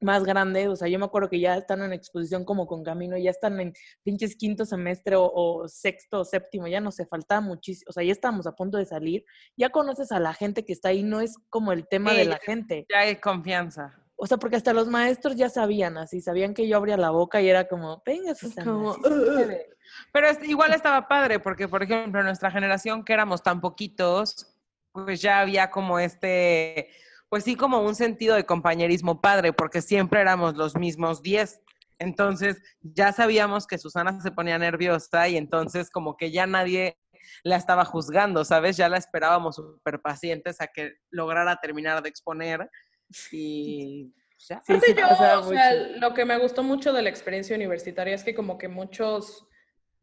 más 0.00 0.24
grande, 0.24 0.68
o 0.68 0.76
sea, 0.76 0.88
yo 0.88 0.98
me 0.98 1.06
acuerdo 1.06 1.28
que 1.28 1.40
ya 1.40 1.56
están 1.56 1.82
en 1.82 1.92
exposición 1.92 2.44
como 2.44 2.66
con 2.66 2.84
camino, 2.84 3.16
ya 3.16 3.30
están 3.30 3.60
en 3.60 3.72
pinches 4.02 4.36
quinto 4.36 4.64
semestre 4.64 5.16
o, 5.16 5.30
o 5.32 5.68
sexto 5.68 6.20
o 6.20 6.24
séptimo, 6.24 6.66
ya 6.66 6.80
no 6.80 6.90
se 6.92 7.06
faltaba 7.06 7.40
muchísimo, 7.40 7.88
o 7.88 7.92
sea, 7.92 8.02
ya 8.02 8.12
estábamos 8.12 8.46
a 8.46 8.54
punto 8.54 8.78
de 8.78 8.84
salir, 8.84 9.24
ya 9.56 9.70
conoces 9.70 10.12
a 10.12 10.20
la 10.20 10.34
gente 10.34 10.64
que 10.64 10.72
está 10.72 10.90
ahí, 10.90 11.02
no 11.02 11.20
es 11.20 11.36
como 11.48 11.72
el 11.72 11.88
tema 11.88 12.10
Sí, 12.10 12.18
de 12.18 12.24
la 12.26 12.38
gente. 12.38 12.86
Ya 12.90 13.00
hay 13.00 13.16
confianza. 13.16 13.94
O 14.16 14.26
sea, 14.26 14.38
porque 14.38 14.56
hasta 14.56 14.72
los 14.72 14.88
maestros 14.88 15.36
ya 15.36 15.50
sabían 15.50 15.98
así, 15.98 16.20
sabían 16.22 16.54
que 16.54 16.66
yo 16.66 16.78
abría 16.78 16.96
la 16.96 17.10
boca 17.10 17.40
y 17.42 17.48
era 17.48 17.68
como, 17.68 18.02
venga, 18.04 18.34
Susana. 18.34 18.72
Como, 18.72 18.94
sí 18.94 19.00
se 19.02 19.08
puede". 19.08 19.75
Pero 20.12 20.28
igual 20.44 20.74
estaba 20.74 21.08
padre, 21.08 21.40
porque 21.40 21.68
por 21.68 21.82
ejemplo, 21.82 22.20
en 22.20 22.26
nuestra 22.26 22.50
generación, 22.50 23.04
que 23.04 23.12
éramos 23.12 23.42
tan 23.42 23.60
poquitos, 23.60 24.56
pues 24.92 25.20
ya 25.20 25.40
había 25.40 25.70
como 25.70 25.98
este, 25.98 26.90
pues 27.28 27.44
sí, 27.44 27.56
como 27.56 27.80
un 27.80 27.94
sentido 27.94 28.34
de 28.34 28.46
compañerismo 28.46 29.20
padre, 29.20 29.52
porque 29.52 29.82
siempre 29.82 30.20
éramos 30.20 30.56
los 30.56 30.74
mismos 30.76 31.22
10. 31.22 31.60
Entonces 31.98 32.62
ya 32.82 33.12
sabíamos 33.12 33.66
que 33.66 33.78
Susana 33.78 34.20
se 34.20 34.30
ponía 34.30 34.58
nerviosa 34.58 35.28
y 35.28 35.36
entonces 35.36 35.90
como 35.90 36.16
que 36.16 36.30
ya 36.30 36.46
nadie 36.46 36.98
la 37.42 37.56
estaba 37.56 37.84
juzgando, 37.84 38.44
¿sabes? 38.44 38.76
Ya 38.76 38.88
la 38.88 38.98
esperábamos 38.98 39.56
súper 39.56 40.00
pacientes 40.00 40.60
a 40.60 40.66
que 40.66 40.94
lograra 41.10 41.56
terminar 41.56 42.02
de 42.02 42.08
exponer 42.08 42.70
y 43.32 44.12
ya. 44.38 44.62
Sí, 44.66 44.78
sí 44.84 44.94
yo, 44.96 45.08
o 45.08 45.48
sea, 45.48 45.72
lo 45.98 46.14
que 46.14 46.24
me 46.24 46.38
gustó 46.38 46.62
mucho 46.62 46.92
de 46.92 47.02
la 47.02 47.10
experiencia 47.10 47.56
universitaria 47.56 48.14
es 48.14 48.24
que 48.24 48.34
como 48.34 48.58
que 48.58 48.68
muchos 48.68 49.46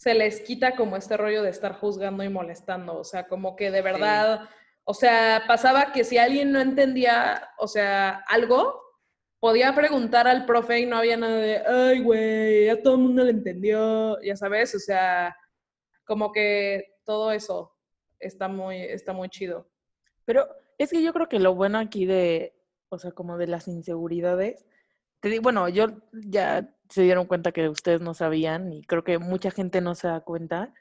se 0.03 0.13
les 0.13 0.41
quita 0.41 0.75
como 0.75 0.97
este 0.97 1.15
rollo 1.15 1.43
de 1.43 1.49
estar 1.49 1.73
juzgando 1.75 2.23
y 2.23 2.29
molestando, 2.29 2.97
o 2.97 3.03
sea, 3.05 3.25
como 3.27 3.55
que 3.55 3.71
de 3.71 3.81
verdad, 3.81 4.49
o 4.83 4.93
sea, 4.93 5.43
pasaba 5.47 5.91
que 5.93 6.03
si 6.03 6.17
alguien 6.17 6.51
no 6.51 6.59
entendía, 6.59 7.49
o 7.57 7.67
sea, 7.67 8.21
algo, 8.27 8.81
podía 9.39 9.73
preguntar 9.73 10.27
al 10.27 10.45
profe 10.45 10.79
y 10.79 10.85
no 10.85 10.97
había 10.97 11.15
nada 11.15 11.37
de, 11.37 11.57
ay, 11.65 12.01
güey, 12.01 12.65
ya 12.65 12.81
todo 12.81 12.95
el 12.95 13.01
mundo 13.01 13.23
lo 13.23 13.29
entendió, 13.29 14.21
ya 14.21 14.35
sabes, 14.35 14.75
o 14.75 14.79
sea, 14.79 15.35
como 16.05 16.31
que 16.33 16.97
todo 17.05 17.31
eso 17.31 17.71
está 18.19 18.47
muy, 18.49 18.81
está 18.81 19.13
muy 19.13 19.29
chido. 19.29 19.69
Pero 20.25 20.47
es 20.77 20.89
que 20.91 21.01
yo 21.01 21.13
creo 21.13 21.29
que 21.29 21.39
lo 21.39 21.55
bueno 21.55 21.79
aquí 21.79 22.05
de, 22.05 22.53
o 22.89 22.97
sea, 22.99 23.11
como 23.11 23.37
de 23.37 23.47
las 23.47 23.67
inseguridades, 23.69 24.65
te 25.21 25.29
di- 25.29 25.39
bueno, 25.39 25.69
yo 25.69 25.87
ya 26.11 26.69
se 26.93 27.01
dieron 27.01 27.25
cuenta 27.25 27.51
que 27.51 27.69
ustedes 27.69 28.01
no 28.01 28.13
sabían 28.13 28.71
y 28.71 28.83
creo 28.83 29.03
que 29.03 29.17
mucha 29.17 29.49
gente 29.49 29.81
no 29.81 29.95
se 29.95 30.07
da 30.07 30.21
cuenta, 30.21 30.71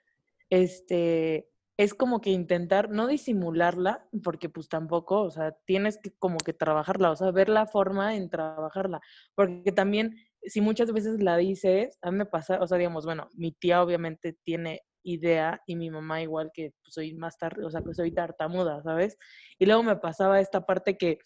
este, 0.51 1.48
es 1.79 1.94
como 1.94 2.20
que 2.20 2.29
intentar 2.29 2.90
no 2.90 3.07
disimularla, 3.07 4.07
porque 4.22 4.51
pues 4.51 4.68
tampoco, 4.68 5.22
o 5.22 5.31
sea, 5.31 5.57
tienes 5.64 5.98
que 6.03 6.12
como 6.18 6.37
que 6.37 6.53
trabajarla, 6.53 7.11
o 7.12 7.16
sea, 7.16 7.31
ver 7.31 7.48
la 7.48 7.66
forma 7.66 8.14
en 8.14 8.29
trabajarla, 8.29 9.01
porque 9.35 9.72
también 9.72 10.14
si 10.42 10.61
muchas 10.61 10.92
veces 10.92 11.22
la 11.22 11.38
dices, 11.38 11.98
a 12.03 12.11
mí 12.11 12.18
me 12.18 12.27
pasa, 12.27 12.61
o 12.61 12.66
sea, 12.66 12.77
digamos, 12.77 13.07
bueno, 13.07 13.29
mi 13.35 13.53
tía 13.53 13.83
obviamente 13.83 14.37
tiene 14.44 14.83
idea 15.03 15.62
y 15.66 15.77
mi 15.77 15.90
mamá 15.90 16.20
igual 16.20 16.51
que 16.53 16.72
pues, 16.83 16.92
soy 16.92 17.14
más 17.14 17.38
tarde, 17.38 17.64
o 17.64 17.70
sea, 17.70 17.81
que 17.81 17.94
soy 17.94 18.12
tartamuda, 18.12 18.83
¿sabes? 18.83 19.16
Y 19.59 19.64
luego 19.64 19.83
me 19.83 19.96
pasaba 19.96 20.40
esta 20.40 20.66
parte 20.66 20.98
que 20.98 21.20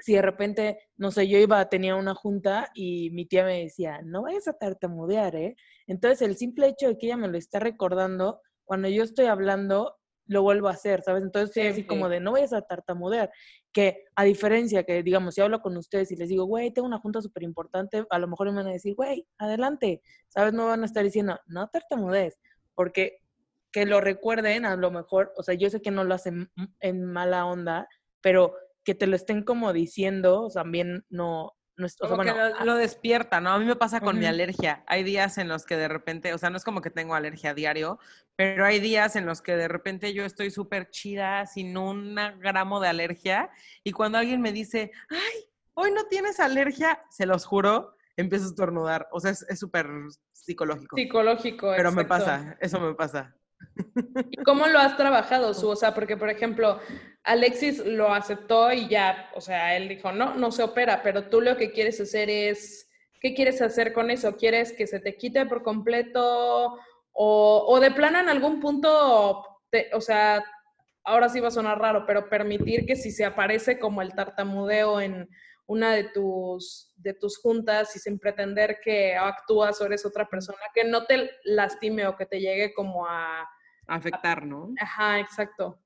si 0.00 0.14
de 0.14 0.22
repente, 0.22 0.78
no 0.96 1.10
sé, 1.10 1.28
yo 1.28 1.38
iba, 1.38 1.68
tenía 1.68 1.94
una 1.96 2.14
junta 2.14 2.70
y 2.74 3.10
mi 3.10 3.26
tía 3.26 3.44
me 3.44 3.62
decía, 3.62 4.00
no 4.04 4.22
vayas 4.22 4.48
a 4.48 4.54
tartamudear, 4.54 5.36
¿eh? 5.36 5.56
Entonces 5.86 6.22
el 6.22 6.36
simple 6.36 6.68
hecho 6.68 6.88
de 6.88 6.98
que 6.98 7.06
ella 7.06 7.16
me 7.16 7.28
lo 7.28 7.36
está 7.38 7.58
recordando, 7.60 8.40
cuando 8.64 8.88
yo 8.88 9.02
estoy 9.02 9.26
hablando, 9.26 9.96
lo 10.26 10.42
vuelvo 10.42 10.68
a 10.68 10.72
hacer, 10.72 11.02
¿sabes? 11.02 11.22
Entonces 11.24 11.50
estoy 11.50 11.66
así 11.66 11.84
como 11.84 12.06
Sí. 12.06 12.12
de, 12.12 12.20
no 12.20 12.32
vayas 12.32 12.52
a 12.52 12.62
tartamudear, 12.62 13.30
que 13.72 14.04
a 14.14 14.22
diferencia 14.24 14.84
que, 14.84 15.02
digamos, 15.02 15.34
si 15.34 15.40
hablo 15.40 15.60
con 15.60 15.76
ustedes 15.76 16.12
y 16.12 16.16
les 16.16 16.28
digo, 16.28 16.44
güey, 16.44 16.70
tengo 16.72 16.86
una 16.86 16.98
junta 17.00 17.20
súper 17.20 17.42
importante, 17.42 18.04
a 18.08 18.18
lo 18.18 18.28
mejor 18.28 18.48
me 18.50 18.56
van 18.58 18.68
a 18.68 18.72
decir, 18.72 18.94
güey, 18.94 19.26
adelante, 19.38 20.02
¿sabes? 20.28 20.52
No 20.52 20.66
van 20.66 20.82
a 20.82 20.86
estar 20.86 21.02
diciendo, 21.02 21.38
no 21.46 21.68
tartamudees, 21.68 22.38
porque 22.76 23.18
que 23.72 23.86
lo 23.86 24.00
recuerden, 24.00 24.64
a 24.64 24.76
lo 24.76 24.90
mejor, 24.92 25.32
o 25.36 25.42
sea, 25.42 25.54
yo 25.54 25.68
sé 25.68 25.82
que 25.82 25.90
no 25.90 26.04
lo 26.04 26.14
hacen 26.14 26.50
m- 26.56 26.68
en 26.80 27.04
mala 27.04 27.46
onda, 27.46 27.88
pero 28.20 28.54
que 28.90 28.96
te 28.96 29.06
lo 29.06 29.14
estén 29.14 29.44
como 29.44 29.72
diciendo, 29.72 30.48
también 30.52 31.04
no, 31.10 31.52
no 31.76 31.86
es, 31.86 31.94
o 32.00 32.08
sea, 32.08 32.08
Como 32.08 32.24
que 32.24 32.32
bueno, 32.32 32.58
lo, 32.58 32.64
lo 32.64 32.74
despierta, 32.74 33.40
¿no? 33.40 33.50
A 33.50 33.58
mí 33.60 33.64
me 33.64 33.76
pasa 33.76 34.00
con 34.00 34.18
mi 34.18 34.26
alergia. 34.26 34.82
Hay 34.88 35.04
días 35.04 35.38
en 35.38 35.46
los 35.46 35.64
que 35.64 35.76
de 35.76 35.86
repente, 35.86 36.34
o 36.34 36.38
sea, 36.38 36.50
no 36.50 36.56
es 36.56 36.64
como 36.64 36.80
que 36.80 36.90
tengo 36.90 37.14
alergia 37.14 37.50
a 37.50 37.54
diario, 37.54 38.00
pero 38.34 38.64
hay 38.64 38.80
días 38.80 39.14
en 39.14 39.26
los 39.26 39.42
que 39.42 39.54
de 39.54 39.68
repente 39.68 40.12
yo 40.12 40.24
estoy 40.24 40.50
súper 40.50 40.90
chida, 40.90 41.46
sin 41.46 41.76
un 41.76 42.16
gramo 42.40 42.80
de 42.80 42.88
alergia, 42.88 43.48
y 43.84 43.92
cuando 43.92 44.18
alguien 44.18 44.40
me 44.40 44.50
dice, 44.50 44.90
ay, 45.08 45.48
hoy 45.74 45.92
no 45.92 46.06
tienes 46.06 46.40
alergia, 46.40 47.00
se 47.10 47.26
los 47.26 47.44
juro, 47.44 47.94
empiezo 48.16 48.46
a 48.46 48.48
estornudar. 48.48 49.08
O 49.12 49.20
sea, 49.20 49.30
es 49.30 49.56
súper 49.56 49.86
psicológico. 50.32 50.96
Psicológico, 50.96 51.72
pero 51.76 51.92
me 51.92 52.04
pasa, 52.06 52.56
eso 52.60 52.80
me 52.80 52.92
pasa. 52.94 53.36
¿Y 54.30 54.36
cómo 54.38 54.66
lo 54.66 54.78
has 54.78 54.96
trabajado, 54.96 55.54
Su? 55.54 55.68
O 55.68 55.76
sea, 55.76 55.94
porque, 55.94 56.16
por 56.16 56.30
ejemplo, 56.30 56.78
Alexis 57.24 57.84
lo 57.84 58.12
aceptó 58.12 58.72
y 58.72 58.88
ya, 58.88 59.30
o 59.34 59.40
sea, 59.40 59.76
él 59.76 59.88
dijo, 59.88 60.12
no, 60.12 60.34
no 60.34 60.50
se 60.52 60.62
opera, 60.62 61.02
pero 61.02 61.28
tú 61.28 61.40
lo 61.40 61.56
que 61.56 61.70
quieres 61.72 62.00
hacer 62.00 62.30
es, 62.30 62.90
¿qué 63.20 63.34
quieres 63.34 63.60
hacer 63.62 63.92
con 63.92 64.10
eso? 64.10 64.36
¿Quieres 64.36 64.72
que 64.72 64.86
se 64.86 65.00
te 65.00 65.16
quite 65.16 65.46
por 65.46 65.62
completo? 65.62 66.78
O, 67.12 67.64
o 67.68 67.80
de 67.80 67.90
plano 67.90 68.18
en 68.20 68.28
algún 68.28 68.60
punto, 68.60 69.44
te- 69.70 69.90
o 69.94 70.00
sea, 70.00 70.42
ahora 71.04 71.28
sí 71.28 71.40
va 71.40 71.48
a 71.48 71.52
sonar 71.52 71.78
raro, 71.78 72.04
pero 72.06 72.28
permitir 72.28 72.86
que 72.86 72.96
si 72.96 73.10
se 73.10 73.24
aparece 73.24 73.78
como 73.78 74.02
el 74.02 74.14
tartamudeo 74.14 75.00
en 75.00 75.28
una 75.70 75.94
de 75.94 76.02
tus, 76.08 76.92
de 76.96 77.14
tus 77.14 77.38
juntas 77.38 77.94
y 77.94 78.00
sin 78.00 78.18
pretender 78.18 78.80
que 78.82 79.14
actúas 79.14 79.80
o 79.80 79.86
eres 79.86 80.04
otra 80.04 80.28
persona, 80.28 80.58
que 80.74 80.82
no 80.82 81.06
te 81.06 81.30
lastime 81.44 82.08
o 82.08 82.16
que 82.16 82.26
te 82.26 82.40
llegue 82.40 82.74
como 82.74 83.06
a... 83.06 83.48
Afectar, 83.86 84.44
¿no? 84.44 84.74
Ajá, 84.80 85.20
exacto. 85.20 85.78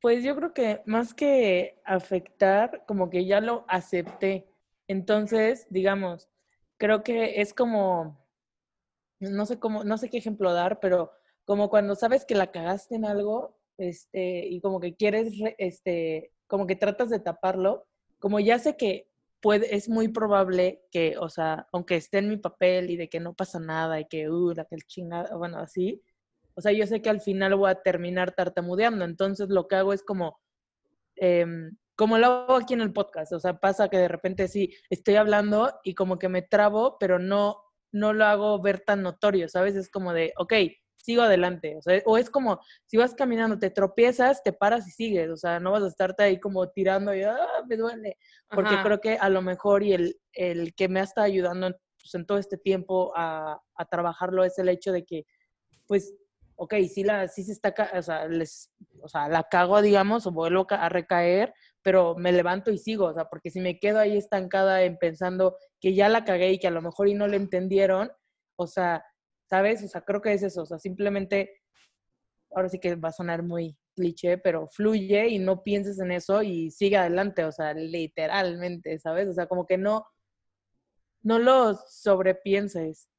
Pues 0.00 0.22
yo 0.22 0.36
creo 0.36 0.54
que 0.54 0.82
más 0.86 1.12
que 1.12 1.80
afectar, 1.84 2.84
como 2.86 3.10
que 3.10 3.24
ya 3.24 3.40
lo 3.40 3.64
acepté. 3.66 4.46
Entonces, 4.86 5.66
digamos, 5.70 6.28
creo 6.76 7.02
que 7.02 7.40
es 7.40 7.52
como, 7.52 8.24
no 9.18 9.44
sé 9.44 9.58
cómo, 9.58 9.82
no 9.82 9.98
sé 9.98 10.08
qué 10.08 10.18
ejemplo 10.18 10.52
dar, 10.52 10.78
pero 10.78 11.10
como 11.44 11.68
cuando 11.68 11.96
sabes 11.96 12.24
que 12.24 12.36
la 12.36 12.52
cagaste 12.52 12.94
en 12.94 13.06
algo, 13.06 13.58
este, 13.76 14.46
y 14.46 14.60
como 14.60 14.78
que 14.78 14.94
quieres, 14.94 15.36
re- 15.40 15.56
este, 15.58 16.32
como 16.46 16.68
que 16.68 16.76
tratas 16.76 17.10
de 17.10 17.18
taparlo, 17.18 17.88
como 18.20 18.38
ya 18.38 18.60
sé 18.60 18.76
que 18.76 19.10
es 19.50 19.88
muy 19.88 20.08
probable 20.08 20.84
que, 20.90 21.16
o 21.18 21.28
sea, 21.28 21.66
aunque 21.72 21.96
esté 21.96 22.18
en 22.18 22.28
mi 22.28 22.36
papel 22.36 22.90
y 22.90 22.96
de 22.96 23.08
que 23.08 23.20
no 23.20 23.34
pasa 23.34 23.58
nada 23.58 24.00
y 24.00 24.06
que, 24.06 24.30
uh, 24.30 24.52
la 24.54 24.64
que 24.64 24.76
el 24.76 24.82
chingada, 24.86 25.36
bueno, 25.36 25.58
así, 25.58 26.02
o 26.54 26.60
sea, 26.60 26.72
yo 26.72 26.86
sé 26.86 27.02
que 27.02 27.10
al 27.10 27.20
final 27.20 27.54
voy 27.56 27.70
a 27.70 27.82
terminar 27.82 28.32
tartamudeando, 28.32 29.04
entonces 29.04 29.48
lo 29.48 29.68
que 29.68 29.76
hago 29.76 29.92
es 29.92 30.02
como, 30.02 30.40
em, 31.16 31.76
como 31.96 32.18
lo 32.18 32.26
hago 32.26 32.56
aquí 32.56 32.74
en 32.74 32.80
el 32.82 32.92
podcast, 32.92 33.32
o 33.32 33.40
sea, 33.40 33.58
pasa 33.58 33.88
que 33.88 33.98
de 33.98 34.08
repente 34.08 34.48
sí, 34.48 34.74
estoy 34.90 35.16
hablando 35.16 35.72
y 35.84 35.94
como 35.94 36.18
que 36.18 36.28
me 36.28 36.42
trabo, 36.42 36.96
pero 36.98 37.18
no, 37.18 37.56
no 37.92 38.12
lo 38.12 38.24
hago 38.26 38.60
ver 38.62 38.80
tan 38.80 39.02
notorio, 39.02 39.48
¿sabes? 39.48 39.76
Es 39.76 39.90
como 39.90 40.12
de, 40.12 40.32
ok, 40.38 40.54
sigo 41.02 41.22
adelante, 41.22 41.76
o 41.76 41.82
sea, 41.82 42.00
o 42.06 42.16
es 42.16 42.30
como, 42.30 42.60
si 42.86 42.96
vas 42.96 43.14
caminando, 43.14 43.58
te 43.58 43.70
tropiezas, 43.70 44.42
te 44.42 44.52
paras 44.52 44.86
y 44.86 44.92
sigues, 44.92 45.28
o 45.30 45.36
sea, 45.36 45.60
no 45.60 45.72
vas 45.72 45.82
a 45.82 45.88
estarte 45.88 46.22
ahí 46.22 46.40
como 46.40 46.70
tirando 46.70 47.14
y, 47.14 47.22
ah, 47.22 47.36
me 47.68 47.76
duele, 47.76 48.16
porque 48.48 48.74
Ajá. 48.74 48.82
creo 48.84 49.00
que 49.00 49.16
a 49.16 49.28
lo 49.28 49.42
mejor 49.42 49.82
y 49.82 49.92
el, 49.92 50.16
el 50.32 50.74
que 50.74 50.88
me 50.88 51.00
ha 51.00 51.04
estado 51.04 51.26
ayudando 51.26 51.66
en, 51.66 51.76
pues, 52.00 52.14
en 52.14 52.24
todo 52.24 52.38
este 52.38 52.56
tiempo 52.56 53.12
a, 53.16 53.60
a 53.74 53.84
trabajarlo 53.86 54.44
es 54.44 54.58
el 54.58 54.68
hecho 54.68 54.92
de 54.92 55.04
que, 55.04 55.26
pues, 55.86 56.14
ok, 56.56 56.74
sí, 56.88 57.02
la, 57.02 57.26
sí 57.26 57.42
se 57.42 57.52
está, 57.52 57.74
o 57.94 58.02
sea, 58.02 58.28
les, 58.28 58.70
o 59.00 59.08
sea, 59.08 59.28
la 59.28 59.42
cago, 59.42 59.82
digamos, 59.82 60.26
o 60.26 60.30
vuelvo 60.30 60.64
a 60.70 60.88
recaer, 60.88 61.52
pero 61.82 62.14
me 62.14 62.30
levanto 62.30 62.70
y 62.70 62.78
sigo, 62.78 63.06
o 63.06 63.14
sea, 63.14 63.24
porque 63.24 63.50
si 63.50 63.60
me 63.60 63.80
quedo 63.80 63.98
ahí 63.98 64.16
estancada 64.16 64.82
en 64.82 64.96
pensando 64.98 65.56
que 65.80 65.94
ya 65.94 66.08
la 66.08 66.24
cagué 66.24 66.52
y 66.52 66.58
que 66.60 66.68
a 66.68 66.72
lo 66.72 66.80
mejor 66.80 67.08
y 67.08 67.14
no 67.14 67.26
le 67.26 67.36
entendieron, 67.36 68.12
o 68.56 68.68
sea, 68.68 69.04
¿sabes? 69.52 69.84
O 69.84 69.88
sea, 69.88 70.00
creo 70.00 70.22
que 70.22 70.32
es 70.32 70.42
eso, 70.42 70.62
o 70.62 70.64
sea, 70.64 70.78
simplemente, 70.78 71.60
ahora 72.52 72.70
sí 72.70 72.78
que 72.78 72.94
va 72.94 73.10
a 73.10 73.12
sonar 73.12 73.42
muy 73.42 73.76
cliché, 73.94 74.38
pero 74.38 74.66
fluye 74.66 75.28
y 75.28 75.38
no 75.38 75.62
pienses 75.62 76.00
en 76.00 76.10
eso 76.10 76.42
y 76.42 76.70
sigue 76.70 76.96
adelante, 76.96 77.44
o 77.44 77.52
sea, 77.52 77.74
literalmente, 77.74 78.98
¿sabes? 78.98 79.28
O 79.28 79.34
sea, 79.34 79.44
como 79.48 79.66
que 79.66 79.76
no, 79.76 80.06
no 81.20 81.38
lo 81.38 81.74
sobrepienses. 81.86 83.10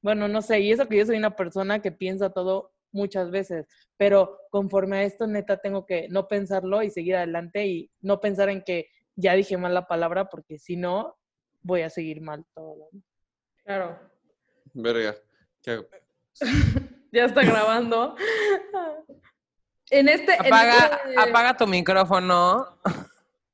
Bueno, 0.00 0.28
no 0.28 0.42
sé, 0.42 0.60
y 0.60 0.70
eso 0.70 0.86
que 0.86 0.98
yo 0.98 1.04
soy 1.04 1.16
una 1.16 1.34
persona 1.34 1.82
que 1.82 1.90
piensa 1.90 2.30
todo 2.30 2.72
muchas 2.92 3.32
veces, 3.32 3.66
pero 3.96 4.38
conforme 4.50 4.98
a 4.98 5.02
esto, 5.02 5.26
neta, 5.26 5.56
tengo 5.56 5.86
que 5.86 6.08
no 6.08 6.28
pensarlo 6.28 6.84
y 6.84 6.90
seguir 6.90 7.16
adelante 7.16 7.66
y 7.66 7.90
no 8.00 8.20
pensar 8.20 8.48
en 8.48 8.62
que 8.62 8.90
ya 9.16 9.34
dije 9.34 9.56
mal 9.56 9.74
la 9.74 9.88
palabra, 9.88 10.28
porque 10.28 10.56
si 10.56 10.76
no, 10.76 11.16
voy 11.62 11.82
a 11.82 11.90
seguir 11.90 12.20
mal 12.20 12.46
todo. 12.54 12.90
Claro. 13.64 13.98
Verga. 14.72 15.16
¿Qué 15.62 15.72
hago? 15.72 15.84
ya 17.12 17.24
está 17.24 17.42
grabando. 17.42 18.16
En 19.90 20.08
este. 20.08 20.34
en 20.34 20.46
Apaga, 20.46 21.00
este- 21.06 21.20
apaga 21.20 21.56
tu 21.56 21.66
micrófono. 21.66 22.78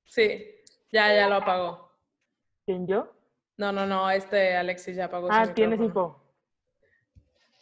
Sí, 0.06 0.46
ya, 0.92 1.14
ya 1.14 1.28
lo 1.28 1.36
apagó. 1.36 1.92
¿Quién 2.66 2.86
yo? 2.86 3.12
No, 3.56 3.72
no, 3.72 3.86
no, 3.86 4.10
este 4.10 4.56
Alexis 4.56 4.96
ya 4.96 5.06
apagó. 5.06 5.28
su 5.28 5.34
Ah, 5.34 5.46
tienes 5.54 5.80
hipo. 5.80 6.20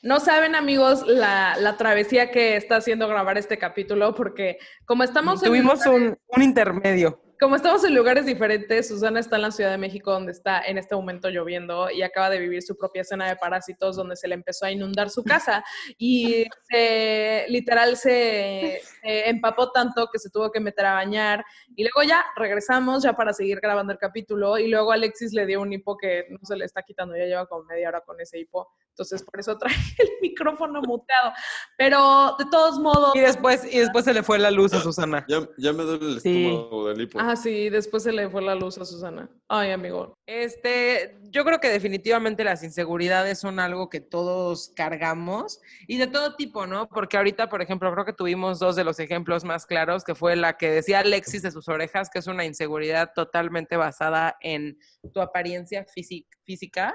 No 0.03 0.19
saben, 0.19 0.55
amigos, 0.57 1.07
la, 1.07 1.55
la 1.59 1.77
travesía 1.77 2.31
que 2.33 2.57
está 2.57 2.77
haciendo 2.77 3.07
grabar 3.07 3.39
este 3.39 3.57
capítulo, 3.57 4.15
porque 4.15 4.59
como 4.85 5.05
estamos 5.05 5.41
en 5.43 5.49
Tuvimos 5.49 5.87
un, 5.87 6.19
un 6.27 6.43
intermedio. 6.43 7.21
Como 7.43 7.57
estamos 7.57 7.83
en 7.83 7.97
lugares 7.97 8.25
diferentes, 8.25 8.87
Susana 8.87 9.19
está 9.19 9.35
en 9.35 9.43
la 9.43 9.51
Ciudad 9.51 9.73
de 9.73 9.77
México, 9.77 10.13
donde 10.13 10.31
está 10.31 10.61
en 10.61 10.79
este 10.79 10.95
momento 10.95 11.29
lloviendo 11.29 11.91
y 11.91 12.03
acaba 12.03 12.31
de 12.31 12.39
vivir 12.39 12.63
su 12.63 12.77
propia 12.77 13.03
escena 13.03 13.29
de 13.29 13.35
parásitos, 13.35 13.97
donde 13.97 14.15
se 14.15 14.29
le 14.29 14.37
empezó 14.37 14.65
a 14.65 14.71
inundar 14.71 15.11
su 15.11 15.25
casa 15.25 15.65
y 15.99 16.45
se, 16.71 17.47
literal 17.49 17.97
se, 17.97 18.81
se 19.03 19.29
empapó 19.29 19.73
tanto 19.73 20.07
que 20.13 20.21
se 20.21 20.31
tuvo 20.31 20.53
que 20.53 20.61
meter 20.61 20.87
a 20.87 20.95
bañar. 20.95 21.45
Y 21.75 21.83
luego 21.83 22.09
ya 22.09 22.25
regresamos 22.37 23.03
ya 23.03 23.15
para 23.15 23.33
seguir 23.33 23.59
grabando 23.61 23.93
el 23.93 23.99
capítulo 23.99 24.57
y 24.57 24.69
luego 24.69 24.93
Alexis 24.93 25.33
le 25.33 25.45
dio 25.45 25.63
un 25.63 25.73
hipo 25.73 25.97
que 25.97 26.27
no 26.31 26.39
se 26.45 26.55
le 26.55 26.65
está 26.65 26.85
quitando, 26.85 27.17
ya 27.17 27.25
lleva 27.25 27.47
como 27.47 27.65
media 27.65 27.89
hora 27.89 28.03
con 28.03 28.21
ese 28.21 28.39
hipo. 28.39 28.69
Entonces 28.91 29.21
por 29.25 29.41
eso 29.41 29.59
trae 29.59 29.75
el 29.99 30.11
micrófono 30.21 30.81
muteado. 30.83 31.33
Pero 31.77 32.37
de 32.39 32.45
todos 32.53 32.79
modos... 32.79 33.17
Y 33.17 33.21
después, 33.21 33.65
y 33.65 33.81
después 33.81 34.05
se 34.05 34.15
le 34.15 34.23
fue 34.23 34.39
la 34.39 34.53
luz 34.53 34.73
a 34.75 34.81
Susana. 34.81 35.25
Ya, 35.29 35.41
ya 35.59 35.73
me 35.73 35.83
duele 35.83 36.07
el 36.07 36.21
Sí. 36.21 36.47
estómago 36.47 36.89
del 36.89 37.01
hipo. 37.01 37.19
Ah, 37.33 37.37
sí, 37.37 37.71
después 37.71 38.03
se 38.03 38.13
le 38.13 38.29
fue 38.29 38.43
la 38.43 38.55
luz 38.55 38.77
a 38.77 38.85
Susana. 38.85 39.27
Ay, 39.49 39.71
amigo. 39.71 40.13
Este, 40.27 41.17
yo 41.31 41.47
creo 41.47 41.61
que 41.61 41.71
definitivamente 41.71 42.45
las 42.45 42.63
inseguridades 42.63 43.39
son 43.39 43.59
algo 43.59 43.89
que 43.89 44.01
todos 44.03 44.71
cargamos 44.77 45.59
y 45.89 45.97
de 45.97 46.09
todo 46.09 46.37
tipo, 46.37 46.67
¿no? 46.67 46.89
Porque 46.91 47.17
ahorita, 47.17 47.49
por 47.49 47.63
ejemplo, 47.63 47.91
creo 47.93 48.05
que 48.05 48.13
tuvimos 48.13 48.59
dos 48.59 48.77
de 48.77 48.85
los 48.85 48.99
ejemplos 49.01 49.45
más 49.45 49.65
claros, 49.65 50.05
que 50.05 50.15
fue 50.15 50.37
la 50.37 50.59
que 50.59 50.71
decía 50.71 50.99
Alexis 50.99 51.41
de 51.41 51.51
sus 51.53 51.69
orejas, 51.69 52.11
que 52.11 52.19
es 52.19 52.27
una 52.27 52.45
inseguridad 52.45 53.13
totalmente 53.15 53.77
basada 53.79 54.37
en 54.43 54.79
tu 55.15 55.23
apariencia 55.23 55.87
físi- 55.97 56.27
física. 56.45 56.95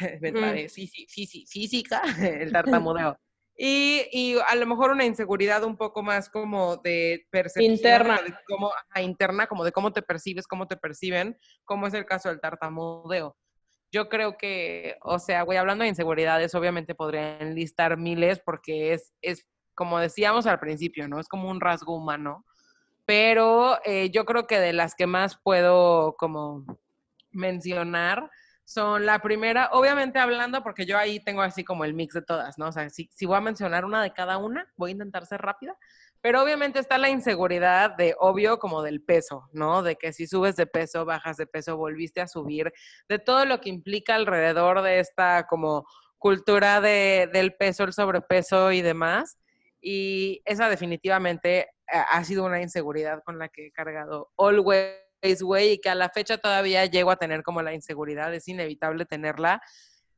Mm. 0.00 0.66
Física, 1.48 2.02
el 2.20 2.50
tartamudeo. 2.50 3.16
Y, 3.56 4.06
y 4.12 4.36
a 4.48 4.54
lo 4.54 4.66
mejor 4.66 4.90
una 4.90 5.04
inseguridad 5.04 5.64
un 5.64 5.76
poco 5.76 6.02
más 6.02 6.30
como 6.30 6.76
de 6.78 7.26
percepción. 7.30 7.74
Interna. 7.74 8.22
de 8.22 8.34
cómo- 8.48 8.72
ajá, 8.72 9.02
interna, 9.02 9.46
como 9.46 9.64
de 9.64 9.72
cómo 9.72 9.92
te 9.92 10.00
percibes, 10.02 10.46
cómo 10.46 10.66
te 10.66 10.76
perciben, 10.76 11.38
como 11.64 11.86
es 11.86 11.94
el 11.94 12.06
caso 12.06 12.30
del 12.30 12.40
tartamudeo. 12.40 13.36
Yo 13.92 14.08
creo 14.08 14.38
que, 14.38 14.96
o 15.02 15.18
sea, 15.18 15.42
güey, 15.42 15.58
hablando 15.58 15.82
de 15.82 15.88
inseguridades, 15.88 16.54
obviamente 16.54 16.94
podrían 16.94 17.54
listar 17.54 17.96
miles 17.98 18.40
porque 18.40 18.94
es, 18.94 19.12
es, 19.20 19.46
como 19.74 19.98
decíamos 19.98 20.46
al 20.46 20.60
principio, 20.60 21.08
¿no? 21.08 21.18
Es 21.18 21.28
como 21.28 21.50
un 21.50 21.60
rasgo 21.60 21.96
humano. 21.96 22.46
Pero 23.04 23.78
eh, 23.84 24.10
yo 24.10 24.24
creo 24.24 24.46
que 24.46 24.60
de 24.60 24.72
las 24.72 24.94
que 24.94 25.06
más 25.06 25.36
puedo 25.42 26.14
como 26.16 26.64
mencionar 27.32 28.30
son 28.70 29.04
la 29.04 29.18
primera, 29.18 29.68
obviamente 29.72 30.20
hablando, 30.20 30.62
porque 30.62 30.86
yo 30.86 30.96
ahí 30.96 31.18
tengo 31.18 31.42
así 31.42 31.64
como 31.64 31.84
el 31.84 31.92
mix 31.92 32.14
de 32.14 32.22
todas, 32.22 32.56
¿no? 32.56 32.68
O 32.68 32.72
sea, 32.72 32.88
si, 32.88 33.10
si 33.12 33.26
voy 33.26 33.36
a 33.36 33.40
mencionar 33.40 33.84
una 33.84 34.00
de 34.00 34.12
cada 34.12 34.38
una, 34.38 34.72
voy 34.76 34.90
a 34.90 34.92
intentar 34.92 35.26
ser 35.26 35.40
rápida, 35.40 35.76
pero 36.20 36.40
obviamente 36.40 36.78
está 36.78 36.96
la 36.96 37.08
inseguridad 37.08 37.96
de, 37.96 38.14
obvio, 38.20 38.60
como 38.60 38.82
del 38.82 39.02
peso, 39.02 39.48
¿no? 39.52 39.82
De 39.82 39.96
que 39.96 40.12
si 40.12 40.28
subes 40.28 40.54
de 40.54 40.68
peso, 40.68 41.04
bajas 41.04 41.36
de 41.36 41.48
peso, 41.48 41.76
volviste 41.76 42.20
a 42.20 42.28
subir, 42.28 42.72
de 43.08 43.18
todo 43.18 43.44
lo 43.44 43.60
que 43.60 43.70
implica 43.70 44.14
alrededor 44.14 44.82
de 44.82 45.00
esta 45.00 45.48
como 45.48 45.84
cultura 46.18 46.80
de, 46.80 47.28
del 47.32 47.54
peso, 47.56 47.82
el 47.82 47.92
sobrepeso 47.92 48.70
y 48.70 48.82
demás. 48.82 49.36
Y 49.80 50.42
esa 50.44 50.68
definitivamente 50.68 51.70
ha 51.88 52.02
ha 52.02 52.22
sido 52.22 52.44
una 52.44 52.62
inseguridad 52.62 53.20
con 53.24 53.40
la 53.40 53.48
que 53.48 53.66
he 53.66 53.72
cargado 53.72 54.30
always, 54.38 54.94
güey, 55.42 55.72
y 55.72 55.78
que 55.80 55.90
a 55.90 55.94
la 55.94 56.08
fecha 56.10 56.38
todavía 56.38 56.86
llego 56.86 57.10
a 57.10 57.16
tener 57.16 57.42
como 57.42 57.62
la 57.62 57.74
inseguridad, 57.74 58.32
es 58.34 58.48
inevitable 58.48 59.04
tenerla. 59.06 59.60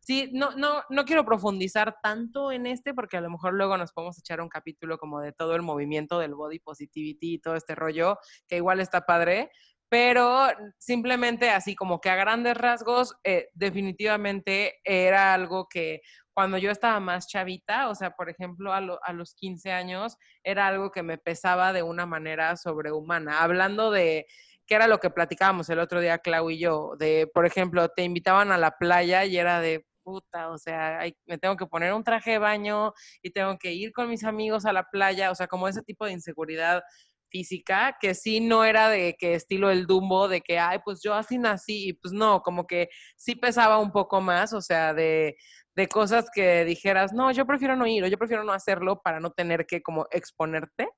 Sí, 0.01 0.31
no, 0.33 0.51
no, 0.57 0.83
no 0.91 1.05
quiero 1.05 1.25
profundizar 1.25 1.97
tanto 2.03 2.51
en 2.51 2.67
este 2.67 2.93
porque 2.93 3.17
a 3.19 3.21
lo 3.21 3.31
mejor 3.31 3.55
luego 3.55 3.77
nos 3.79 3.93
podemos 3.93 4.19
echar 4.19 4.41
un 4.41 4.49
capítulo 4.49 4.99
como 4.99 5.21
de 5.21 5.33
todo 5.33 5.55
el 5.55 5.63
movimiento 5.63 6.19
del 6.19 6.35
body 6.35 6.59
positivity 6.59 7.35
y 7.35 7.39
todo 7.39 7.55
este 7.55 7.77
rollo, 7.77 8.19
que 8.49 8.57
igual 8.57 8.81
está 8.81 9.03
padre, 9.07 9.51
pero 9.89 10.49
simplemente 10.79 11.51
así 11.51 11.77
como 11.77 12.01
que 12.01 12.11
a 12.11 12.17
grandes 12.17 12.57
rasgos, 12.57 13.15
eh, 13.25 13.49
definitivamente 13.55 14.81
era 14.85 15.35
algo 15.35 15.69
que 15.69 16.01
cuando 16.33 16.57
yo 16.59 16.71
estaba 16.71 16.99
más 16.99 17.29
chavita, 17.29 17.89
o 17.91 17.95
sea, 17.95 18.13
por 18.13 18.31
ejemplo, 18.31 18.73
a, 18.73 18.81
lo- 18.81 18.99
a 19.05 19.13
los 19.13 19.35
15 19.35 19.71
años, 19.71 20.17
era 20.43 20.67
algo 20.67 20.91
que 20.91 21.03
me 21.03 21.19
pesaba 21.19 21.73
de 21.75 21.83
una 21.83 22.07
manera 22.07 22.57
sobrehumana. 22.57 23.43
Hablando 23.43 23.91
de, 23.91 24.27
que 24.73 24.77
era 24.77 24.87
lo 24.89 25.01
que 25.01 25.11
platicábamos 25.11 25.69
el 25.69 25.81
otro 25.81 26.01
día, 26.01 26.17
Clau 26.17 26.49
y 26.49 26.59
yo, 26.59 26.95
de, 26.99 27.31
por 27.35 27.45
ejemplo, 27.45 27.91
te 27.91 28.05
invitaban 28.05 28.53
a 28.53 28.57
la 28.57 28.71
playa 28.79 29.23
y 29.27 29.37
era 29.37 29.61
de, 29.61 29.85
puta, 30.03 30.49
o 30.49 30.57
sea, 30.57 30.99
hay- 31.01 31.15
me 31.27 31.37
tengo 31.37 31.59
que 31.59 31.67
poner 31.67 31.93
un 31.93 32.03
traje 32.03 32.31
de 32.33 32.39
baño 32.39 32.95
y 33.23 33.33
tengo 33.33 33.59
que 33.59 33.73
ir 33.75 33.93
con 33.93 34.09
mis 34.09 34.25
amigos 34.25 34.65
a 34.65 34.73
la 34.73 34.85
playa, 34.85 35.31
o 35.31 35.35
sea, 35.35 35.47
como 35.47 35.69
ese 35.69 35.83
tipo 35.83 36.07
de 36.07 36.13
inseguridad 36.13 36.83
física, 37.31 37.99
que 38.01 38.15
sí 38.15 38.41
no 38.41 38.65
era 38.65 38.89
de 38.89 39.15
que 39.19 39.35
estilo 39.35 39.71
el 39.71 39.87
Dumbo, 39.87 40.27
de 40.27 40.41
que, 40.41 40.59
ay, 40.59 40.79
pues 40.83 41.03
yo 41.03 41.13
así 41.13 41.37
nací, 41.37 41.89
y 41.91 41.93
pues 41.93 42.15
no, 42.15 42.41
como 42.41 42.67
que 42.67 42.89
sí 43.15 43.35
pesaba 43.35 43.79
un 43.79 43.93
poco 43.93 44.23
más, 44.23 44.55
o 44.55 44.63
sea, 44.63 44.95
de, 44.95 45.37
de 45.77 45.87
cosas 45.87 46.31
que 46.35 46.65
dijeras, 46.65 47.13
no, 47.13 47.31
yo 47.31 47.45
prefiero 47.45 47.77
no 47.77 47.87
ir, 47.87 48.05
o 48.05 48.07
yo 48.07 48.17
prefiero 48.17 48.43
no 48.43 48.53
hacerlo 48.55 49.03
para 49.03 49.21
no 49.21 49.33
tener 49.33 49.67
que 49.67 49.83
como 49.83 50.07
exponerte. 50.11 50.89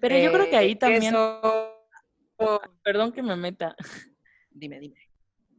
Pero 0.00 0.16
yo 0.16 0.30
creo 0.32 0.48
que 0.48 0.56
ahí 0.56 0.72
Eh, 0.72 0.76
también, 0.76 1.12
eso- 1.12 1.73
perdón 2.82 3.12
que 3.12 3.22
me 3.22 3.36
meta, 3.36 3.76
Dime, 4.54 4.78
dime. 4.78 4.96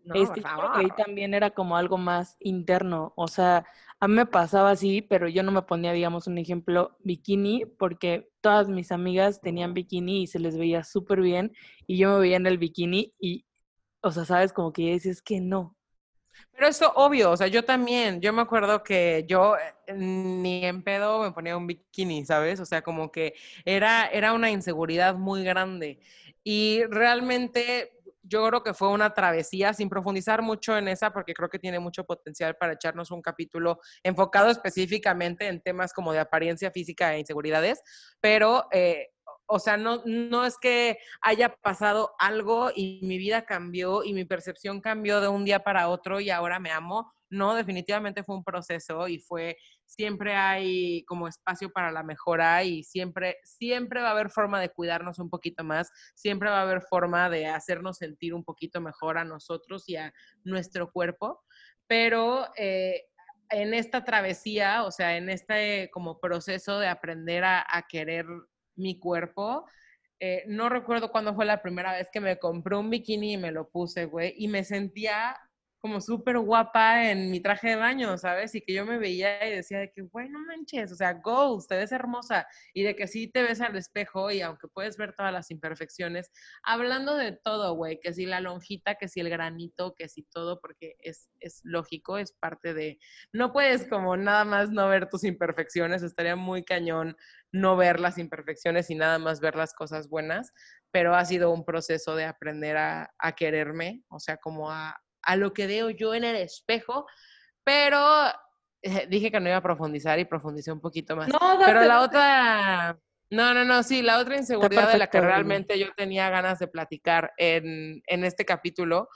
No, 0.06 0.16
este, 0.16 0.42
ahí 0.46 0.88
también 0.96 1.34
era 1.34 1.50
como 1.50 1.76
algo 1.78 1.98
más 1.98 2.38
interno. 2.40 3.14
O 3.16 3.28
sea, 3.28 3.66
a 4.00 4.08
mí 4.08 4.14
me 4.14 4.26
pasaba 4.26 4.72
así, 4.72 5.02
pero 5.02 5.28
yo 5.28 5.42
no 5.44 5.52
me 5.52 5.64
ponía, 5.64 5.94
digamos, 5.94 6.28
un 6.28 6.38
ejemplo, 6.38 6.96
bikini, 7.00 7.66
porque 7.66 8.30
todas 8.40 8.70
mis 8.70 8.92
amigas 8.92 9.42
tenían 9.42 9.74
bikini 9.74 10.24
y 10.24 10.28
se 10.28 10.40
les 10.40 10.58
veía 10.58 10.84
súper 10.84 11.22
bien, 11.22 11.54
y 11.88 11.98
yo 11.98 12.14
me 12.14 12.20
veía 12.20 12.38
en 12.38 12.46
el 12.46 12.60
bikini 12.60 13.14
y, 13.20 13.46
o 14.02 14.12
sea, 14.12 14.26
sabes, 14.26 14.54
como 14.54 14.72
que 14.72 14.84
dices 14.94 15.22
que 15.24 15.42
no. 15.42 15.76
Pero 16.52 16.68
eso 16.68 16.92
obvio, 16.96 17.32
o 17.32 17.38
sea, 17.38 17.48
yo 17.48 17.66
también, 17.66 18.22
yo 18.22 18.32
me 18.34 18.42
acuerdo 18.42 18.84
que 18.84 19.26
yo 19.28 19.56
eh, 19.58 19.94
ni 19.94 20.66
en 20.66 20.84
pedo 20.84 21.22
me 21.22 21.32
ponía 21.32 21.58
un 21.58 21.68
bikini, 21.68 22.26
¿sabes? 22.26 22.60
O 22.60 22.66
sea, 22.66 22.82
como 22.82 23.12
que 23.12 23.34
era, 23.66 24.08
era 24.08 24.34
una 24.34 24.52
inseguridad 24.52 25.16
muy 25.16 25.44
grande. 25.44 26.00
Y 26.46 26.84
realmente 26.86 27.92
yo 28.22 28.48
creo 28.48 28.64
que 28.64 28.74
fue 28.74 28.90
una 28.90 29.14
travesía, 29.14 29.74
sin 29.74 29.90
profundizar 29.90 30.42
mucho 30.42 30.78
en 30.78 30.88
esa, 30.88 31.12
porque 31.12 31.34
creo 31.34 31.50
que 31.50 31.60
tiene 31.60 31.80
mucho 31.80 32.06
potencial 32.06 32.56
para 32.56 32.74
echarnos 32.74 33.12
un 33.12 33.22
capítulo 33.22 33.80
enfocado 34.04 34.50
específicamente 34.50 35.48
en 35.48 35.62
temas 35.62 35.92
como 35.92 36.14
de 36.14 36.20
apariencia 36.20 36.72
física 36.72 37.14
e 37.14 37.20
inseguridades, 37.20 37.82
pero... 38.22 38.68
eh, 38.72 39.10
o 39.48 39.60
sea, 39.60 39.78
no, 39.78 40.02
no 40.06 40.44
es 40.46 40.58
que 40.58 40.98
haya 41.22 41.56
pasado 41.62 42.16
algo 42.18 42.72
y 42.76 43.00
mi 43.04 43.18
vida 43.20 43.46
cambió 43.46 44.04
y 44.04 44.14
mi 44.14 44.26
percepción 44.26 44.82
cambió 44.82 45.22
de 45.22 45.28
un 45.28 45.46
día 45.46 45.60
para 45.60 45.88
otro 45.90 46.20
y 46.20 46.32
ahora 46.32 46.60
me 46.60 46.72
amo. 46.72 47.14
No, 47.30 47.54
definitivamente 47.54 48.24
fue 48.24 48.36
un 48.36 48.44
proceso 48.44 49.08
y 49.08 49.20
fue, 49.20 49.58
siempre 49.86 50.36
hay 50.36 51.04
como 51.06 51.28
espacio 51.28 51.72
para 51.72 51.92
la 51.92 52.04
mejora 52.04 52.64
y 52.64 52.84
siempre, 52.84 53.38
siempre 53.44 54.02
va 54.02 54.10
a 54.10 54.12
haber 54.12 54.30
forma 54.30 54.60
de 54.60 54.70
cuidarnos 54.70 55.20
un 55.20 55.30
poquito 55.30 55.64
más, 55.64 55.92
siempre 56.16 56.50
va 56.50 56.60
a 56.60 56.64
haber 56.64 56.82
forma 56.82 57.30
de 57.30 57.48
hacernos 57.48 57.98
sentir 57.98 58.34
un 58.34 58.44
poquito 58.44 58.82
mejor 58.82 59.18
a 59.18 59.26
nosotros 59.26 59.88
y 59.88 59.96
a 59.96 60.14
nuestro 60.44 60.92
cuerpo. 60.92 61.44
Pero 61.88 62.48
eh, 62.58 63.04
en 63.50 63.74
esta 63.74 64.04
travesía, 64.04 64.84
o 64.84 64.92
sea, 64.92 65.18
en 65.18 65.30
este 65.30 65.90
como 65.92 66.20
proceso 66.20 66.80
de 66.80 66.88
aprender 66.88 67.44
a, 67.44 67.64
querer 67.88 68.26
mi 68.76 69.00
cuerpo. 69.00 69.66
Eh, 70.20 70.44
no 70.48 70.70
recuerdo 70.70 71.12
cuándo 71.12 71.36
fue 71.36 71.46
la 71.46 71.62
primera 71.62 71.94
vez 71.94 72.08
que 72.12 72.22
me 72.22 72.40
compré 72.40 72.76
un 72.76 72.90
bikini 72.90 73.34
y 73.34 73.38
me 73.38 73.52
lo 73.52 73.70
puse, 73.70 74.06
güey, 74.06 74.34
y 74.38 74.48
me 74.48 74.64
sentía 74.64 75.38
como 75.86 76.02
súper 76.02 76.40
guapa 76.40 77.12
en 77.12 77.30
mi 77.30 77.40
traje 77.40 77.70
de 77.70 77.76
baño, 77.76 78.18
¿sabes? 78.18 78.56
Y 78.56 78.62
que 78.62 78.74
yo 78.74 78.88
me 78.88 78.98
veía 78.98 79.48
y 79.48 79.52
decía 79.58 79.78
de 79.78 79.92
que, 79.92 80.02
güey, 80.02 80.28
no 80.30 80.40
manches, 80.40 80.92
o 80.92 80.96
sea, 80.96 81.14
go, 81.14 81.64
te 81.70 81.78
ves 81.78 81.92
hermosa. 81.92 82.48
Y 82.74 82.82
de 82.82 82.96
que 82.96 83.06
sí 83.06 83.28
te 83.28 83.44
ves 83.44 83.62
al 83.62 83.76
espejo 83.76 84.32
y 84.32 84.42
aunque 84.42 84.68
puedes 84.68 84.98
ver 84.98 85.14
todas 85.14 85.32
las 85.32 85.52
imperfecciones, 85.52 86.32
hablando 86.64 87.16
de 87.16 87.34
todo, 87.34 87.76
güey, 87.76 88.00
que 88.00 88.14
si 88.14 88.26
la 88.26 88.42
lonjita, 88.42 88.96
que 88.96 89.08
si 89.08 89.20
el 89.20 89.30
granito, 89.30 89.94
que 89.94 90.10
si 90.10 90.24
todo, 90.24 90.60
porque 90.60 90.96
es, 90.98 91.30
es 91.40 91.62
lógico, 91.64 92.18
es 92.18 92.32
parte 92.32 92.74
de... 92.74 92.98
No 93.32 93.54
puedes 93.54 93.88
como 93.88 94.18
nada 94.18 94.44
más 94.44 94.72
no 94.72 94.90
ver 94.90 95.08
tus 95.08 95.24
imperfecciones, 95.24 96.02
estaría 96.02 96.36
muy 96.36 96.64
cañón 96.64 97.16
no 97.52 97.78
ver 97.78 98.00
las 98.00 98.18
imperfecciones 98.18 98.90
y 98.90 98.96
nada 98.96 99.20
más 99.20 99.40
ver 99.40 99.56
las 99.56 99.76
cosas 99.76 100.10
buenas, 100.10 100.52
pero 100.90 101.14
ha 101.14 101.24
sido 101.26 101.52
un 101.52 101.64
proceso 101.64 102.16
de 102.16 102.26
aprender 102.26 102.76
a, 102.76 103.14
a 103.20 103.34
quererme, 103.34 104.04
o 104.10 104.20
sea, 104.20 104.38
como 104.38 104.72
a, 104.72 105.00
a 105.26 105.36
lo 105.36 105.54
que 105.54 105.68
veo 105.68 105.90
yo 105.90 106.14
en 106.16 106.24
el 106.24 106.36
espejo, 106.36 107.06
pero 107.64 108.00
eh, 108.82 109.08
dije 109.10 109.32
que 109.32 109.40
no 109.40 109.48
iba 109.50 109.58
a 109.58 109.62
profundizar 109.64 110.20
y 110.20 110.26
profundicé 110.26 110.72
un 110.72 110.82
poquito 110.82 111.16
más. 111.16 111.28
No, 111.30 111.40
date, 111.40 111.66
Pero 111.66 111.82
la 111.86 111.96
date. 111.96 112.06
otra, 112.06 113.00
no, 113.32 113.54
no, 113.54 113.66
no, 113.66 113.84
sí, 113.84 114.02
la 114.02 114.20
otra 114.20 114.38
inseguridad 114.38 114.92
de 114.92 114.98
la 114.98 115.08
que 115.08 115.20
realmente 115.22 115.80
yo 115.80 115.88
tenía 115.96 116.30
ganas 116.30 116.60
de 116.60 116.68
platicar 116.68 117.32
en, 117.38 118.02
en 118.08 118.24
este 118.24 118.46
capítulo 118.46 119.10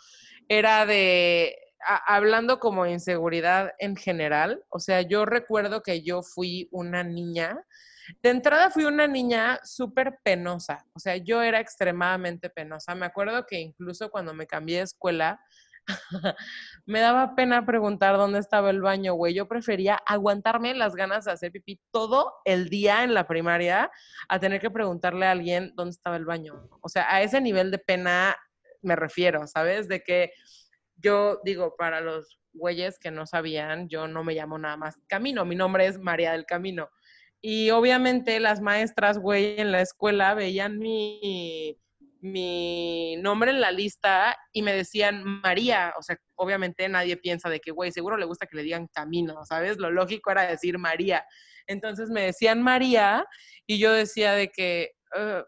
era 0.47 0.85
de, 0.87 1.55
a- 1.85 2.15
hablando 2.15 2.59
como 2.59 2.87
inseguridad 2.87 3.73
en 3.77 3.95
general, 3.95 4.63
o 4.69 4.79
sea, 4.79 5.01
yo 5.01 5.25
recuerdo 5.25 5.83
que 5.83 6.01
yo 6.01 6.23
fui 6.23 6.67
una 6.71 7.03
niña, 7.03 7.63
de 8.23 8.29
entrada 8.31 8.71
fui 8.71 8.85
una 8.85 9.05
niña 9.05 9.59
súper 9.63 10.17
penosa, 10.23 10.83
o 10.93 10.99
sea, 10.99 11.17
yo 11.17 11.43
era 11.43 11.59
extremadamente 11.59 12.49
penosa. 12.49 12.95
Me 12.95 13.05
acuerdo 13.05 13.45
que 13.45 13.59
incluso 13.59 14.09
cuando 14.09 14.33
me 14.33 14.47
cambié 14.47 14.77
de 14.77 14.83
escuela, 14.85 15.39
me 16.85 16.99
daba 16.99 17.35
pena 17.35 17.65
preguntar 17.65 18.17
dónde 18.17 18.39
estaba 18.39 18.69
el 18.69 18.81
baño, 18.81 19.13
güey. 19.13 19.33
Yo 19.33 19.47
prefería 19.47 19.99
aguantarme 20.05 20.73
las 20.75 20.95
ganas 20.95 21.25
de 21.25 21.31
hacer 21.31 21.51
pipí 21.51 21.79
todo 21.91 22.33
el 22.45 22.69
día 22.69 23.03
en 23.03 23.13
la 23.13 23.27
primaria 23.27 23.91
a 24.27 24.39
tener 24.39 24.61
que 24.61 24.71
preguntarle 24.71 25.25
a 25.25 25.31
alguien 25.31 25.73
dónde 25.75 25.91
estaba 25.91 26.15
el 26.15 26.25
baño. 26.25 26.69
O 26.81 26.89
sea, 26.89 27.13
a 27.13 27.21
ese 27.21 27.41
nivel 27.41 27.71
de 27.71 27.79
pena 27.79 28.35
me 28.81 28.95
refiero, 28.95 29.45
¿sabes? 29.47 29.87
De 29.87 30.01
que 30.01 30.31
yo 30.97 31.39
digo, 31.43 31.75
para 31.77 32.01
los 32.01 32.39
güeyes 32.53 32.99
que 32.99 33.11
no 33.11 33.25
sabían, 33.25 33.87
yo 33.89 34.07
no 34.07 34.23
me 34.23 34.33
llamo 34.33 34.57
nada 34.57 34.77
más 34.77 34.97
Camino, 35.07 35.45
mi 35.45 35.55
nombre 35.55 35.85
es 35.85 35.99
María 35.99 36.31
del 36.31 36.45
Camino. 36.45 36.89
Y 37.41 37.69
obviamente 37.69 38.39
las 38.39 38.59
maestras, 38.59 39.17
güey, 39.17 39.59
en 39.59 39.71
la 39.71 39.81
escuela 39.81 40.33
veían 40.33 40.77
mi, 40.77 41.79
mi 42.19 43.15
nombre 43.17 43.51
en 43.51 43.61
la 43.61 43.71
lista 43.71 44.35
y 44.51 44.61
me 44.61 44.73
decían 44.73 45.23
María. 45.23 45.93
O 45.97 46.01
sea, 46.03 46.17
obviamente 46.35 46.87
nadie 46.89 47.17
piensa 47.17 47.49
de 47.49 47.59
que, 47.59 47.71
güey, 47.71 47.91
seguro 47.91 48.17
le 48.17 48.25
gusta 48.25 48.45
que 48.47 48.57
le 48.57 48.63
digan 48.63 48.87
Camino, 48.87 49.45
¿sabes? 49.45 49.77
Lo 49.77 49.89
lógico 49.91 50.31
era 50.31 50.43
decir 50.47 50.77
María. 50.77 51.25
Entonces 51.67 52.09
me 52.09 52.21
decían 52.23 52.61
María 52.63 53.25
y 53.67 53.79
yo 53.79 53.93
decía 53.93 54.33
de 54.33 54.49
que 54.49 54.91
"Eh, 55.15 55.43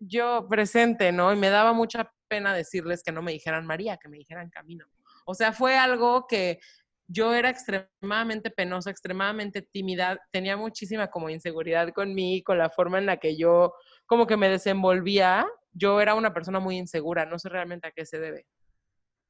yo 0.00 0.46
presente, 0.48 1.12
¿no? 1.12 1.32
Y 1.32 1.36
me 1.36 1.50
daba 1.50 1.72
mucha 1.72 2.10
pena 2.28 2.54
decirles 2.54 3.02
que 3.04 3.12
no 3.12 3.22
me 3.22 3.32
dijeran 3.32 3.66
María, 3.66 3.96
que 3.98 4.08
me 4.08 4.18
dijeran 4.18 4.50
Camino. 4.50 4.86
O 5.26 5.34
sea, 5.34 5.52
fue 5.52 5.76
algo 5.78 6.26
que 6.26 6.58
yo 7.06 7.34
era 7.34 7.50
extremadamente 7.50 8.50
penosa, 8.50 8.90
extremadamente 8.90 9.62
tímida, 9.62 10.18
tenía 10.32 10.56
muchísima 10.56 11.08
como 11.08 11.28
inseguridad 11.30 11.90
con 11.94 12.14
mí, 12.14 12.42
con 12.42 12.58
la 12.58 12.70
forma 12.70 12.98
en 12.98 13.06
la 13.06 13.18
que 13.18 13.36
yo 13.36 13.74
como 14.06 14.26
que 14.26 14.36
me 14.36 14.48
desenvolvía. 14.48 15.46
Yo 15.72 16.00
era 16.00 16.14
una 16.14 16.34
persona 16.34 16.60
muy 16.60 16.76
insegura, 16.76 17.26
no 17.26 17.38
sé 17.38 17.48
realmente 17.48 17.88
a 17.88 17.92
qué 17.92 18.04
se 18.06 18.18
debe. 18.18 18.46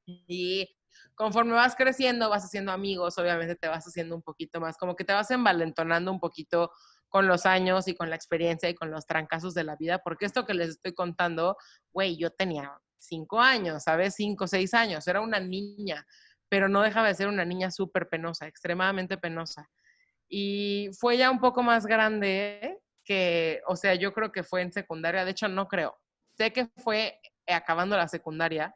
Y 0.07 0.77
conforme 1.15 1.53
vas 1.53 1.77
creciendo, 1.77 2.29
vas 2.31 2.45
haciendo 2.45 2.73
amigos, 2.73 3.19
obviamente 3.19 3.55
te 3.55 3.69
vas 3.69 3.87
haciendo 3.87 4.17
un 4.17 4.23
poquito 4.23 4.61
más, 4.61 4.77
como 4.77 4.97
que 4.97 5.05
te 5.05 5.13
vas 5.13 5.31
envalentonando 5.31 6.11
un 6.11 6.21
poquito 6.21 6.71
con 7.09 7.29
los 7.29 7.45
años 7.45 7.89
y 7.89 7.95
con 7.95 8.09
la 8.11 8.17
experiencia 8.17 8.69
y 8.71 8.75
con 8.75 8.91
los 8.91 9.07
trancazos 9.07 9.55
de 9.55 9.65
la 9.65 9.77
vida, 9.77 9.99
porque 9.99 10.25
esto 10.25 10.47
que 10.47 10.55
les 10.55 10.71
estoy 10.71 10.95
contando, 10.95 11.57
güey, 11.93 12.17
yo 12.17 12.31
tenía 12.31 12.73
cinco 12.99 13.41
años, 13.41 13.83
¿sabes? 13.83 14.15
Cinco, 14.15 14.47
seis 14.47 14.73
años, 14.73 15.07
era 15.07 15.21
una 15.21 15.39
niña, 15.39 16.07
pero 16.49 16.69
no 16.69 16.81
dejaba 16.83 17.09
de 17.09 17.15
ser 17.15 17.29
una 17.29 17.45
niña 17.45 17.71
súper 17.71 18.09
penosa, 18.09 18.47
extremadamente 18.47 19.19
penosa. 19.19 19.69
Y 20.29 20.89
fue 20.99 21.19
ya 21.19 21.31
un 21.31 21.41
poco 21.41 21.63
más 21.63 21.85
grande 21.85 22.81
que, 23.05 23.61
o 23.67 23.77
sea, 23.77 23.95
yo 23.95 24.15
creo 24.15 24.33
que 24.33 24.43
fue 24.43 24.63
en 24.63 24.73
secundaria, 24.73 25.25
de 25.27 25.33
hecho 25.33 25.49
no 25.49 25.69
creo, 25.69 25.99
sé 26.43 26.53
que 26.53 26.69
fue 26.79 27.21
acabando 27.47 27.97
la 27.97 28.09
secundaria, 28.09 28.75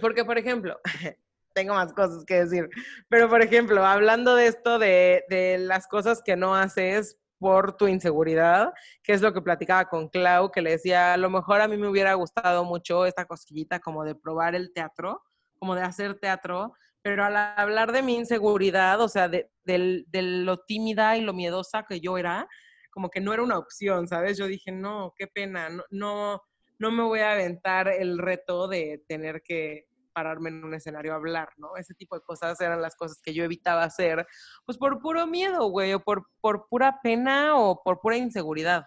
porque 0.00 0.24
por 0.24 0.38
ejemplo, 0.38 0.78
tengo 1.54 1.74
más 1.74 1.92
cosas 1.92 2.24
que 2.24 2.44
decir, 2.44 2.68
pero 3.08 3.28
por 3.28 3.42
ejemplo, 3.42 3.84
hablando 3.84 4.34
de 4.36 4.46
esto 4.46 4.78
de, 4.78 5.24
de 5.28 5.58
las 5.58 5.86
cosas 5.88 6.22
que 6.24 6.36
no 6.36 6.54
haces 6.54 7.18
por 7.38 7.76
tu 7.76 7.88
inseguridad, 7.88 8.72
que 9.02 9.12
es 9.14 9.22
lo 9.22 9.32
que 9.32 9.40
platicaba 9.42 9.88
con 9.88 10.08
Clau, 10.08 10.50
que 10.52 10.60
le 10.62 10.72
decía, 10.72 11.14
a 11.14 11.16
lo 11.16 11.30
mejor 11.30 11.60
a 11.60 11.68
mí 11.68 11.76
me 11.76 11.88
hubiera 11.88 12.14
gustado 12.14 12.64
mucho 12.64 13.06
esta 13.06 13.24
cosquillita 13.24 13.80
como 13.80 14.04
de 14.04 14.14
probar 14.14 14.54
el 14.54 14.72
teatro, 14.72 15.22
como 15.58 15.74
de 15.74 15.82
hacer 15.82 16.18
teatro, 16.20 16.74
pero 17.02 17.24
al 17.24 17.34
hablar 17.36 17.92
de 17.92 18.02
mi 18.02 18.14
inseguridad, 18.16 19.00
o 19.00 19.08
sea, 19.08 19.28
de, 19.28 19.50
del- 19.64 20.04
de 20.08 20.20
lo 20.22 20.58
tímida 20.58 21.16
y 21.16 21.22
lo 21.22 21.32
miedosa 21.32 21.84
que 21.88 22.00
yo 22.00 22.18
era, 22.18 22.46
como 22.90 23.08
que 23.08 23.20
no 23.20 23.32
era 23.32 23.42
una 23.42 23.56
opción, 23.58 24.06
¿sabes? 24.06 24.36
Yo 24.36 24.46
dije, 24.46 24.70
no, 24.70 25.14
qué 25.16 25.26
pena, 25.26 25.70
no, 25.70 25.82
no, 25.90 26.42
no 26.80 26.90
me 26.90 27.02
voy 27.02 27.20
a 27.20 27.32
aventar 27.32 27.88
el 27.88 28.18
reto 28.18 28.66
de 28.66 29.04
tener 29.06 29.42
que 29.42 29.86
pararme 30.12 30.48
en 30.48 30.64
un 30.64 30.74
escenario 30.74 31.12
a 31.12 31.16
hablar, 31.16 31.50
¿no? 31.58 31.76
Ese 31.76 31.94
tipo 31.94 32.16
de 32.16 32.22
cosas 32.22 32.60
eran 32.60 32.80
las 32.80 32.96
cosas 32.96 33.20
que 33.22 33.34
yo 33.34 33.44
evitaba 33.44 33.84
hacer, 33.84 34.26
pues 34.64 34.78
por 34.78 34.98
puro 35.00 35.26
miedo, 35.26 35.68
güey, 35.68 35.92
o 35.92 36.00
por, 36.00 36.26
por 36.40 36.66
pura 36.68 37.00
pena 37.02 37.56
o 37.56 37.82
por 37.82 38.00
pura 38.00 38.16
inseguridad. 38.16 38.84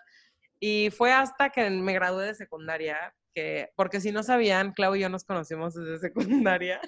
Y 0.60 0.90
fue 0.90 1.14
hasta 1.14 1.52
que 1.52 1.70
me 1.70 1.94
gradué 1.94 2.26
de 2.26 2.36
secundaria, 2.36 3.14
que, 3.34 3.70
porque 3.76 4.02
si 4.02 4.12
no 4.12 4.24
sabían, 4.24 4.74
Clau 4.74 4.96
y 4.96 5.02
yo 5.02 5.10
nos 5.10 5.24
conocimos 5.24 5.76
desde 5.76 6.00
secundaria. 6.10 6.82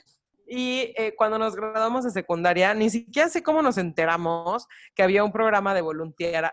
Y 0.48 0.94
eh, 0.98 1.14
cuando 1.16 1.38
nos 1.38 1.56
graduamos 1.56 2.04
de 2.04 2.12
secundaria, 2.12 2.74
ni 2.74 2.90
siquiera 2.90 3.30
sé 3.30 3.44
cómo 3.44 3.62
nos 3.62 3.78
enteramos 3.78 4.68
que 4.96 5.04
había 5.04 5.24
un 5.24 5.32
programa 5.32 5.74
de 5.76 5.82
voluntariado. 5.82 6.52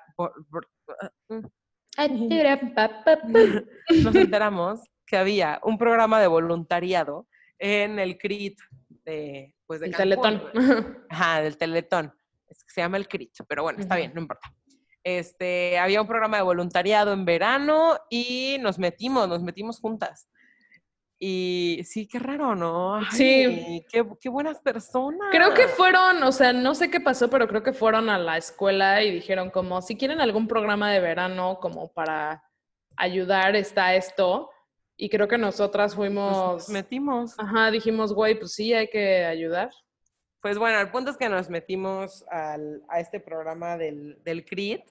Nos 4.03 4.15
enteramos 4.15 4.81
que 5.07 5.17
había 5.17 5.61
un 5.63 5.77
programa 5.79 6.21
de 6.21 6.27
voluntariado 6.27 7.27
en 7.59 7.99
el 7.99 8.19
CRIT 8.19 8.59
de, 9.05 9.55
pues 9.67 9.81
de 9.81 9.87
El 9.87 9.93
Cancún, 9.93 10.41
teletón. 10.53 10.99
Ajá, 11.11 11.43
del 11.43 11.57
Teletón. 11.57 12.15
Es 12.49 12.65
que 12.65 12.71
se 12.71 12.81
llama 12.81 12.97
el 12.97 13.09
CRIT, 13.09 13.33
pero 13.49 13.63
bueno, 13.63 13.81
está 13.81 13.97
bien, 13.97 14.13
no 14.15 14.21
importa. 14.21 14.53
Este, 15.05 15.79
había 15.79 16.01
un 16.01 16.07
programa 16.07 16.37
de 16.37 16.45
voluntariado 16.45 17.13
en 17.13 17.25
verano 17.25 17.99
y 18.09 18.57
nos 18.61 18.79
metimos, 18.79 19.29
nos 19.29 19.43
metimos 19.43 19.81
juntas. 19.81 20.29
Y 21.25 21.83
sí, 21.85 22.09
qué 22.09 22.19
raro, 22.19 22.57
¿no? 22.57 22.97
Ay, 22.97 23.05
Sí. 23.13 23.87
Qué, 23.89 24.05
qué 24.21 24.29
buenas 24.29 24.59
personas. 24.59 25.29
Creo 25.31 25.55
que 25.55 25.69
fueron, 25.69 26.21
o 26.25 26.33
sea, 26.33 26.53
no 26.53 26.75
sé 26.75 26.91
qué 26.91 26.99
pasó, 26.99 27.31
pero 27.31 27.47
creo 27.47 27.63
que 27.63 27.73
fueron 27.73 28.09
a 28.11 28.19
la 28.19 28.37
escuela 28.39 29.05
y 29.05 29.13
dijeron 29.13 29.51
como, 29.51 29.81
si 29.83 29.97
quieren 29.97 30.21
algún 30.21 30.49
programa 30.49 30.91
de 30.91 30.99
verano 30.99 31.59
como 31.61 31.93
para 31.93 32.43
ayudar, 32.97 33.55
está 33.55 33.95
esto. 33.95 34.51
Y 34.97 35.11
creo 35.11 35.29
que 35.29 35.39
nosotras 35.39 35.95
fuimos, 35.95 36.33
nos 36.33 36.69
metimos. 36.71 37.39
ajá, 37.39 37.71
dijimos, 37.71 38.13
güey, 38.13 38.37
pues 38.37 38.55
sí, 38.55 38.75
hay 38.75 38.89
que 38.89 39.25
ayudar. 39.25 39.71
Pues 40.41 40.59
bueno, 40.59 40.81
el 40.81 40.91
punto 40.91 41.13
es 41.13 41.17
que 41.17 41.29
nos 41.29 41.49
metimos 41.49 42.25
al- 42.33 42.83
a 42.89 42.99
este 42.99 43.21
programa 43.21 43.77
del, 43.79 44.19
del 44.25 44.45
CRIT 44.45 44.83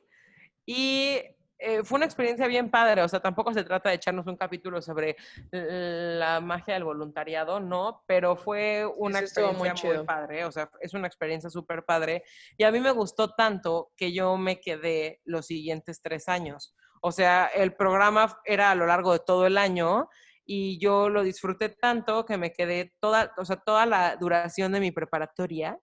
y 0.66 1.20
eh, 1.62 1.84
fue 1.84 1.98
una 1.98 2.06
experiencia 2.06 2.48
bien 2.48 2.70
padre. 2.70 3.04
O 3.04 3.08
sea, 3.08 3.20
tampoco 3.20 3.54
se 3.54 3.64
trata 3.64 3.90
de 3.90 3.96
echarnos 3.96 4.28
un 4.28 4.36
capítulo 4.36 4.82
sobre 4.82 5.16
la 5.52 6.42
magia 6.42 6.74
del 6.74 6.84
voluntariado, 6.84 7.60
no, 7.60 8.04
pero 8.08 8.36
fue 8.36 8.86
una 8.98 9.20
muy 9.20 9.26
experiencia 9.26 9.72
muy, 9.72 9.74
chido. 9.74 10.06
padre. 10.06 10.46
O 10.46 10.52
sea, 10.52 10.70
es 10.80 10.94
una 10.94 11.08
experiencia 11.08 11.50
súper 11.50 11.86
padre. 11.86 12.24
Y 12.58 12.64
a 12.64 12.72
mí 12.72 12.80
me 12.80 12.92
gustó 12.92 13.30
tanto 13.36 13.92
que 13.96 14.12
yo 14.12 14.38
me 14.38 14.60
quedé 14.60 15.22
los 15.24 15.46
siguientes 15.46 16.02
tres 16.02 16.28
años. 16.28 16.76
O 17.02 17.12
sea, 17.12 17.48
el 17.48 17.74
programa 17.74 18.38
era 18.46 18.72
a 18.72 18.76
lo 18.76 18.86
largo 18.86 19.14
de 19.14 19.20
todo 19.20 19.46
el 19.48 19.58
año 19.58 20.10
y 20.46 20.80
yo 20.80 21.10
lo 21.10 21.24
disfruté 21.24 21.70
tanto 21.70 22.26
que 22.26 22.38
me 22.38 22.52
quedé 22.52 22.94
toda, 23.00 23.34
o 23.38 23.46
sea, 23.46 23.58
toda 23.58 23.86
la 23.86 24.16
duración 24.18 24.72
de 24.72 24.80
mi 24.80 24.92
preparatoria, 24.92 25.80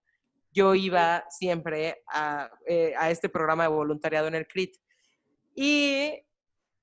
yo 0.53 0.75
iba 0.75 1.25
siempre 1.29 2.03
a, 2.13 2.51
eh, 2.67 2.95
a 2.99 3.11
este 3.11 3.29
programa 3.29 3.65
de 3.65 3.71
voluntariado 3.71 4.29
en 4.29 4.35
el 4.35 4.47
CRIT. 4.47 4.77
Y 5.61 6.25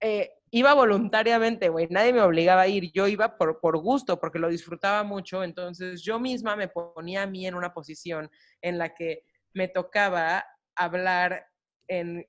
eh, 0.02 0.32
iba 0.52 0.74
voluntariamente, 0.74 1.70
güey, 1.70 1.88
nadie 1.90 2.12
me 2.12 2.20
obligaba 2.20 2.64
a 2.64 2.68
ir, 2.68 2.92
yo 2.92 3.08
iba 3.08 3.38
por, 3.38 3.62
por 3.62 3.78
gusto, 3.78 4.20
porque 4.20 4.38
lo 4.38 4.50
disfrutaba 4.50 5.02
mucho, 5.04 5.46
entonces 5.46 6.02
yo 6.02 6.20
misma 6.20 6.58
me 6.58 6.68
ponía 6.68 7.24
a 7.24 7.26
mí 7.26 7.48
en 7.48 7.56
una 7.56 7.74
posición 7.74 8.30
en 8.62 8.78
la 8.78 8.94
que 8.94 9.24
me 9.54 9.70
tocaba 9.70 10.44
hablar 10.76 11.48
en, 11.88 12.28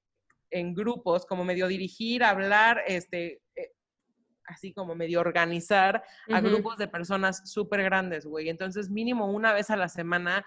en 0.52 0.72
grupos, 0.72 1.26
como 1.26 1.42
medio 1.42 1.66
dirigir, 1.66 2.22
hablar, 2.22 2.84
este, 2.86 3.42
eh, 3.56 3.72
así 4.44 4.72
como 4.72 4.94
medio 4.94 5.18
organizar 5.18 6.04
a 6.32 6.40
grupos 6.40 6.78
de 6.78 6.86
personas 6.86 7.50
súper 7.50 7.82
grandes, 7.82 8.24
güey. 8.24 8.50
Entonces, 8.50 8.88
mínimo 8.88 9.26
una 9.32 9.52
vez 9.52 9.68
a 9.70 9.76
la 9.76 9.88
semana, 9.88 10.44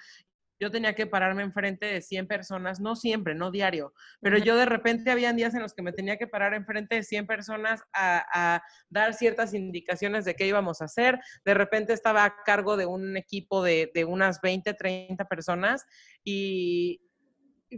yo 0.59 0.71
tenía 0.71 0.93
que 0.93 1.07
pararme 1.07 1.43
enfrente 1.43 1.85
de 1.85 2.01
100 2.01 2.27
personas, 2.27 2.79
no 2.79 2.95
siempre, 2.95 3.35
no 3.35 3.51
diario, 3.51 3.93
pero 4.21 4.37
yo 4.37 4.55
de 4.55 4.65
repente 4.65 5.11
habían 5.11 5.35
días 5.35 5.53
en 5.55 5.61
los 5.61 5.73
que 5.73 5.81
me 5.81 5.93
tenía 5.93 6.17
que 6.17 6.27
parar 6.27 6.53
enfrente 6.53 6.95
de 6.95 7.03
100 7.03 7.27
personas 7.27 7.81
a, 7.93 8.25
a 8.33 8.63
dar 8.89 9.13
ciertas 9.13 9.53
indicaciones 9.53 10.25
de 10.25 10.35
qué 10.35 10.47
íbamos 10.47 10.81
a 10.81 10.85
hacer. 10.85 11.19
De 11.45 11.53
repente 11.53 11.93
estaba 11.93 12.25
a 12.25 12.43
cargo 12.43 12.77
de 12.77 12.85
un 12.85 13.17
equipo 13.17 13.63
de, 13.63 13.91
de 13.93 14.05
unas 14.05 14.41
20, 14.41 14.73
30 14.73 15.25
personas 15.25 15.85
y 16.23 17.01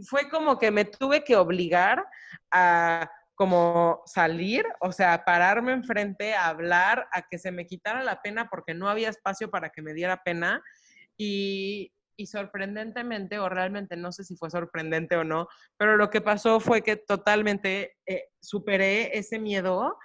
fue 0.06 0.28
como 0.28 0.58
que 0.58 0.70
me 0.70 0.84
tuve 0.84 1.22
que 1.22 1.36
obligar 1.36 2.04
a 2.50 3.10
como 3.34 4.02
salir, 4.06 4.64
o 4.80 4.92
sea, 4.92 5.14
a 5.14 5.24
pararme 5.24 5.72
enfrente, 5.72 6.34
a 6.34 6.48
hablar, 6.48 7.08
a 7.12 7.22
que 7.22 7.38
se 7.38 7.50
me 7.50 7.66
quitara 7.66 8.02
la 8.02 8.22
pena 8.22 8.48
porque 8.48 8.74
no 8.74 8.88
había 8.88 9.08
espacio 9.08 9.50
para 9.50 9.70
que 9.70 9.82
me 9.82 9.94
diera 9.94 10.22
pena. 10.22 10.62
Y, 11.16 11.92
y 12.22 12.26
sorprendentemente, 12.26 13.38
o 13.38 13.48
realmente 13.48 13.96
no 13.96 14.12
sé 14.12 14.22
si 14.22 14.36
fue 14.36 14.48
sorprendente 14.48 15.16
o 15.16 15.24
no, 15.24 15.48
pero 15.76 15.96
lo 15.96 16.08
que 16.08 16.20
pasó 16.20 16.60
fue 16.60 16.82
que 16.82 16.96
totalmente 16.96 17.96
eh, 18.06 18.28
superé 18.40 19.18
ese 19.18 19.40
miedo, 19.40 19.98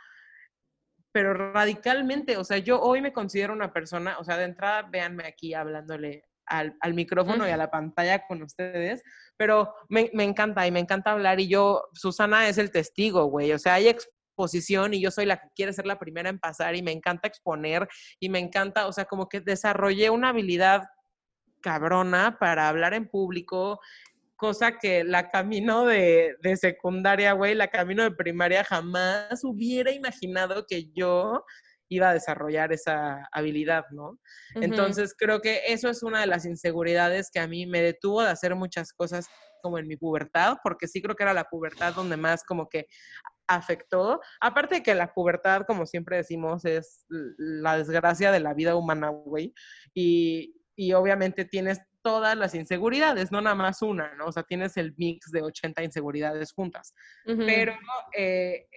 pero 1.12 1.34
radicalmente, 1.54 2.38
o 2.38 2.44
sea, 2.44 2.58
yo 2.58 2.82
hoy 2.82 3.02
me 3.02 3.14
considero 3.14 3.54
una 3.54 3.72
persona, 3.72 4.18
o 4.20 4.24
sea, 4.24 4.38
de 4.38 4.46
entrada, 4.46 4.82
véanme 4.84 5.28
aquí 5.28 5.54
hablándole 5.54 6.24
al, 6.48 6.76
al 6.82 6.94
micrófono 6.96 7.48
y 7.48 7.52
a 7.52 7.58
la 7.58 7.70
pantalla 7.70 8.26
con 8.28 8.42
ustedes, 8.42 9.04
pero 9.38 9.76
me, 9.90 10.10
me 10.14 10.24
encanta 10.24 10.66
y 10.66 10.72
me 10.72 10.80
encanta 10.80 11.12
hablar 11.12 11.40
y 11.40 11.48
yo, 11.48 11.84
Susana 11.94 12.48
es 12.48 12.58
el 12.58 12.72
testigo, 12.72 13.26
güey, 13.26 13.52
o 13.52 13.60
sea, 13.60 13.76
hay 13.76 13.90
exposición 13.90 14.96
y 14.96 15.02
yo 15.02 15.12
soy 15.12 15.26
la 15.26 15.38
que 15.38 15.50
quiere 15.56 15.74
ser 15.74 15.86
la 15.86 16.00
primera 16.00 16.30
en 16.30 16.40
pasar 16.40 16.76
y 16.76 16.82
me 16.82 16.92
encanta 16.92 17.28
exponer 17.28 17.88
y 18.20 18.30
me 18.30 18.40
encanta, 18.40 18.88
o 18.88 18.94
sea, 18.94 19.06
como 19.06 19.30
que 19.30 19.40
desarrollé 19.40 20.10
una 20.10 20.30
habilidad 20.30 20.84
cabrona 21.68 22.38
para 22.40 22.70
hablar 22.70 22.94
en 22.94 23.10
público, 23.10 23.82
cosa 24.38 24.78
que 24.78 25.04
la 25.04 25.30
camino 25.30 25.86
de, 25.86 26.38
de 26.42 26.56
secundaria, 26.56 27.34
güey, 27.34 27.56
la 27.56 27.68
camino 27.68 28.04
de 28.04 28.12
primaria 28.12 28.64
jamás 28.64 29.44
hubiera 29.44 29.92
imaginado 29.92 30.66
que 30.66 30.90
yo 30.94 31.44
iba 31.90 32.10
a 32.10 32.14
desarrollar 32.14 32.72
esa 32.72 33.28
habilidad, 33.34 33.84
¿no? 33.92 34.18
Entonces 34.56 35.14
creo 35.18 35.42
que 35.42 35.62
eso 35.68 35.90
es 35.90 36.04
una 36.04 36.22
de 36.22 36.28
las 36.28 36.46
inseguridades 36.46 37.30
que 37.32 37.42
a 37.42 37.48
mí 37.48 37.66
me 37.66 37.82
detuvo 37.82 38.22
de 38.22 38.30
hacer 38.30 38.56
muchas 38.56 38.94
cosas 38.94 39.28
como 39.62 39.78
en 39.78 39.88
mi 39.88 39.98
pubertad, 39.98 40.58
porque 40.64 40.88
sí 40.88 41.02
creo 41.02 41.16
que 41.16 41.24
era 41.24 41.34
la 41.34 41.50
pubertad 41.50 41.94
donde 41.94 42.16
más 42.16 42.44
como 42.46 42.70
que 42.70 42.88
afectó. 43.48 44.22
Aparte 44.40 44.76
de 44.76 44.84
que 44.84 44.96
la 44.96 45.14
pubertad, 45.14 45.64
como 45.66 45.86
siempre 45.86 46.18
decimos, 46.18 46.64
es 46.64 47.06
la 47.10 47.78
desgracia 47.78 48.32
de 48.32 48.40
la 48.40 48.54
vida 48.54 48.76
humana, 48.76 49.10
güey. 49.10 49.54
Y, 49.94 50.57
y 50.78 50.94
obviamente 50.94 51.44
tienes 51.44 51.82
todas 52.02 52.38
las 52.38 52.56
inseguridades, 52.56 53.32
no 53.32 53.42
nada 53.42 53.56
más 53.56 53.82
una, 53.82 54.14
¿no? 54.14 54.28
O 54.28 54.32
sea, 54.32 54.44
tienes 54.44 54.78
el 54.78 54.94
mix 54.96 55.32
de 55.32 55.42
80 55.42 55.84
inseguridades 55.84 56.54
juntas. 56.54 56.94
Pero 57.26 57.74
eh, 58.16 58.68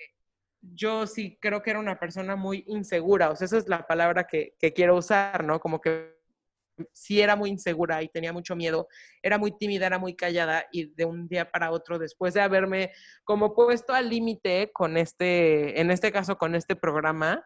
yo 0.60 1.06
sí 1.06 1.38
creo 1.40 1.62
que 1.62 1.70
era 1.70 1.78
una 1.78 2.00
persona 2.00 2.34
muy 2.34 2.64
insegura, 2.66 3.30
o 3.30 3.36
sea, 3.36 3.44
esa 3.44 3.58
es 3.58 3.68
la 3.68 3.86
palabra 3.86 4.26
que, 4.26 4.54
que 4.58 4.72
quiero 4.72 4.96
usar, 4.96 5.44
¿no? 5.44 5.60
Como 5.60 5.80
que 5.80 6.18
sí 6.92 7.20
era 7.20 7.36
muy 7.36 7.50
insegura 7.50 8.02
y 8.02 8.08
tenía 8.08 8.32
mucho 8.32 8.56
miedo, 8.56 8.88
era 9.22 9.36
muy 9.36 9.56
tímida, 9.56 9.86
era 9.86 9.98
muy 9.98 10.16
callada 10.16 10.66
y 10.72 10.86
de 10.94 11.04
un 11.04 11.28
día 11.28 11.50
para 11.50 11.70
otro, 11.70 11.98
después 11.98 12.32
de 12.32 12.40
haberme 12.40 12.92
como 13.24 13.54
puesto 13.54 13.92
al 13.92 14.08
límite 14.08 14.70
con 14.72 14.96
este, 14.96 15.78
en 15.78 15.90
este 15.90 16.10
caso 16.10 16.38
con 16.38 16.54
este 16.54 16.76
programa, 16.76 17.44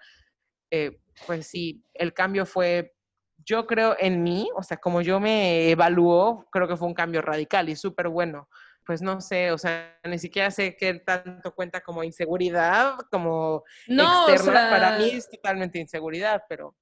eh, 0.71 0.99
pues 1.27 1.49
sí, 1.49 1.83
el 1.95 2.15
cambio 2.15 2.47
fue, 2.47 2.95
yo 3.39 3.66
creo 3.66 3.97
en 3.99 4.22
mí, 4.22 4.49
o 4.57 4.62
sea, 4.62 4.76
como 4.76 5.03
yo 5.03 5.20
me 5.20 5.70
evaluó, 5.70 6.47
creo 6.51 6.66
que 6.68 6.76
fue 6.76 6.89
un 6.89 6.95
cambio 6.95 7.22
radical 7.22 7.68
y 7.68 7.76
súper 7.76 8.09
bueno. 8.09 8.49
Pues 8.87 9.01
no 9.01 9.20
sé, 9.22 9.51
o 9.51 9.57
sea, 9.57 9.99
ni 10.05 10.18
siquiera 10.18 10.51
sé 10.51 10.76
qué 10.76 10.95
tanto 10.95 11.55
cuenta 11.55 11.80
como 11.80 12.05
inseguridad, 12.05 12.97
como 13.11 13.64
No, 13.89 14.26
o 14.26 14.28
externa. 14.28 14.68
Para 14.68 14.99
mí 14.99 15.09
sea, 15.09 15.18
es 15.18 15.30
totalmente 15.30 15.78
inseguridad, 15.78 16.43
pero 16.49 16.74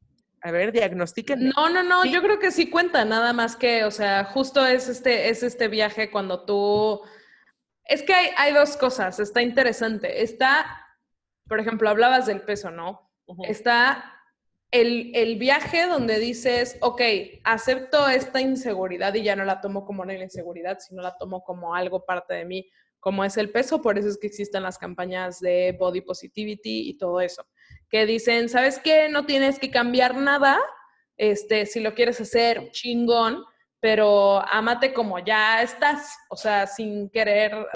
a 0.43 0.51
ver, 0.51 0.73
diagnostiquen. 0.73 1.51
No, 1.51 1.69
no, 1.69 1.85
no, 1.85 2.03
Sí. 2.03 2.11
yo 2.13 2.21
creo 2.21 2.41
que 2.41 2.51
sí 2.51 2.69
cuenta, 2.69 3.05
nada 3.05 3.33
más 3.33 3.55
que, 3.55 3.85
o 3.85 3.93
sea, 3.93 4.25
justo 4.25 4.67
es 4.67 4.89
este, 4.89 5.29
es 5.29 5.43
este 5.45 5.69
viaje 5.69 6.11
cuando 6.11 6.45
tú... 6.45 7.01
Es 7.85 8.03
que 8.03 8.15
hay, 8.15 8.31
hay 8.37 8.53
dos 8.53 8.77
cosas, 8.77 9.21
está 9.21 9.41
interesante. 9.43 10.23
Está, 10.23 10.67
por 11.47 11.61
ejemplo, 11.61 11.89
hablabas 11.89 12.27
del 12.27 12.43
peso, 12.43 12.71
¿no? 12.73 13.13
Está 13.45 14.22
el, 14.73 15.13
el 15.15 15.37
viaje 15.37 15.87
donde 15.87 16.19
dices, 16.19 16.79
ok, 16.81 17.03
acepto 17.45 18.09
esta 18.09 18.41
inseguridad 18.41 19.15
y 19.15 19.23
ya 19.23 19.37
no 19.37 19.45
la 19.45 19.61
tomo 19.61 19.85
como 19.85 20.03
una 20.03 20.15
inseguridad, 20.15 20.79
sino 20.81 21.03
la 21.03 21.17
tomo 21.19 21.45
como 21.45 21.75
algo 21.75 22.05
parte 22.05 22.35
de 22.35 22.47
mí, 22.47 22.69
como 22.99 23.23
es 23.25 23.37
el 23.37 23.51
peso, 23.51 23.83
por 23.83 23.99
eso 23.99 24.09
es 24.09 24.19
que 24.19 24.27
existen 24.27 24.63
las 24.63 24.79
campañas 24.79 25.41
de 25.41 25.77
body 25.79 26.01
positivity 26.01 26.89
y 26.89 26.97
todo 26.97 27.21
eso, 27.21 27.47
que 27.91 28.07
dicen, 28.07 28.49
¿sabes 28.49 28.79
qué? 28.79 29.11
No 29.11 29.27
tienes 29.27 29.59
que 29.59 29.71
cambiar 29.71 30.17
nada, 30.17 30.59
este, 31.19 31.67
si 31.67 31.81
lo 31.81 31.95
quieres 31.95 32.21
hacer, 32.21 32.71
chingón, 32.71 33.45
pero 33.79 34.41
ámate 34.49 34.95
como 34.95 35.19
ya 35.19 35.61
estás, 35.63 36.17
o 36.31 36.37
sea, 36.37 36.67
sin 36.67 37.11
querer 37.11 37.67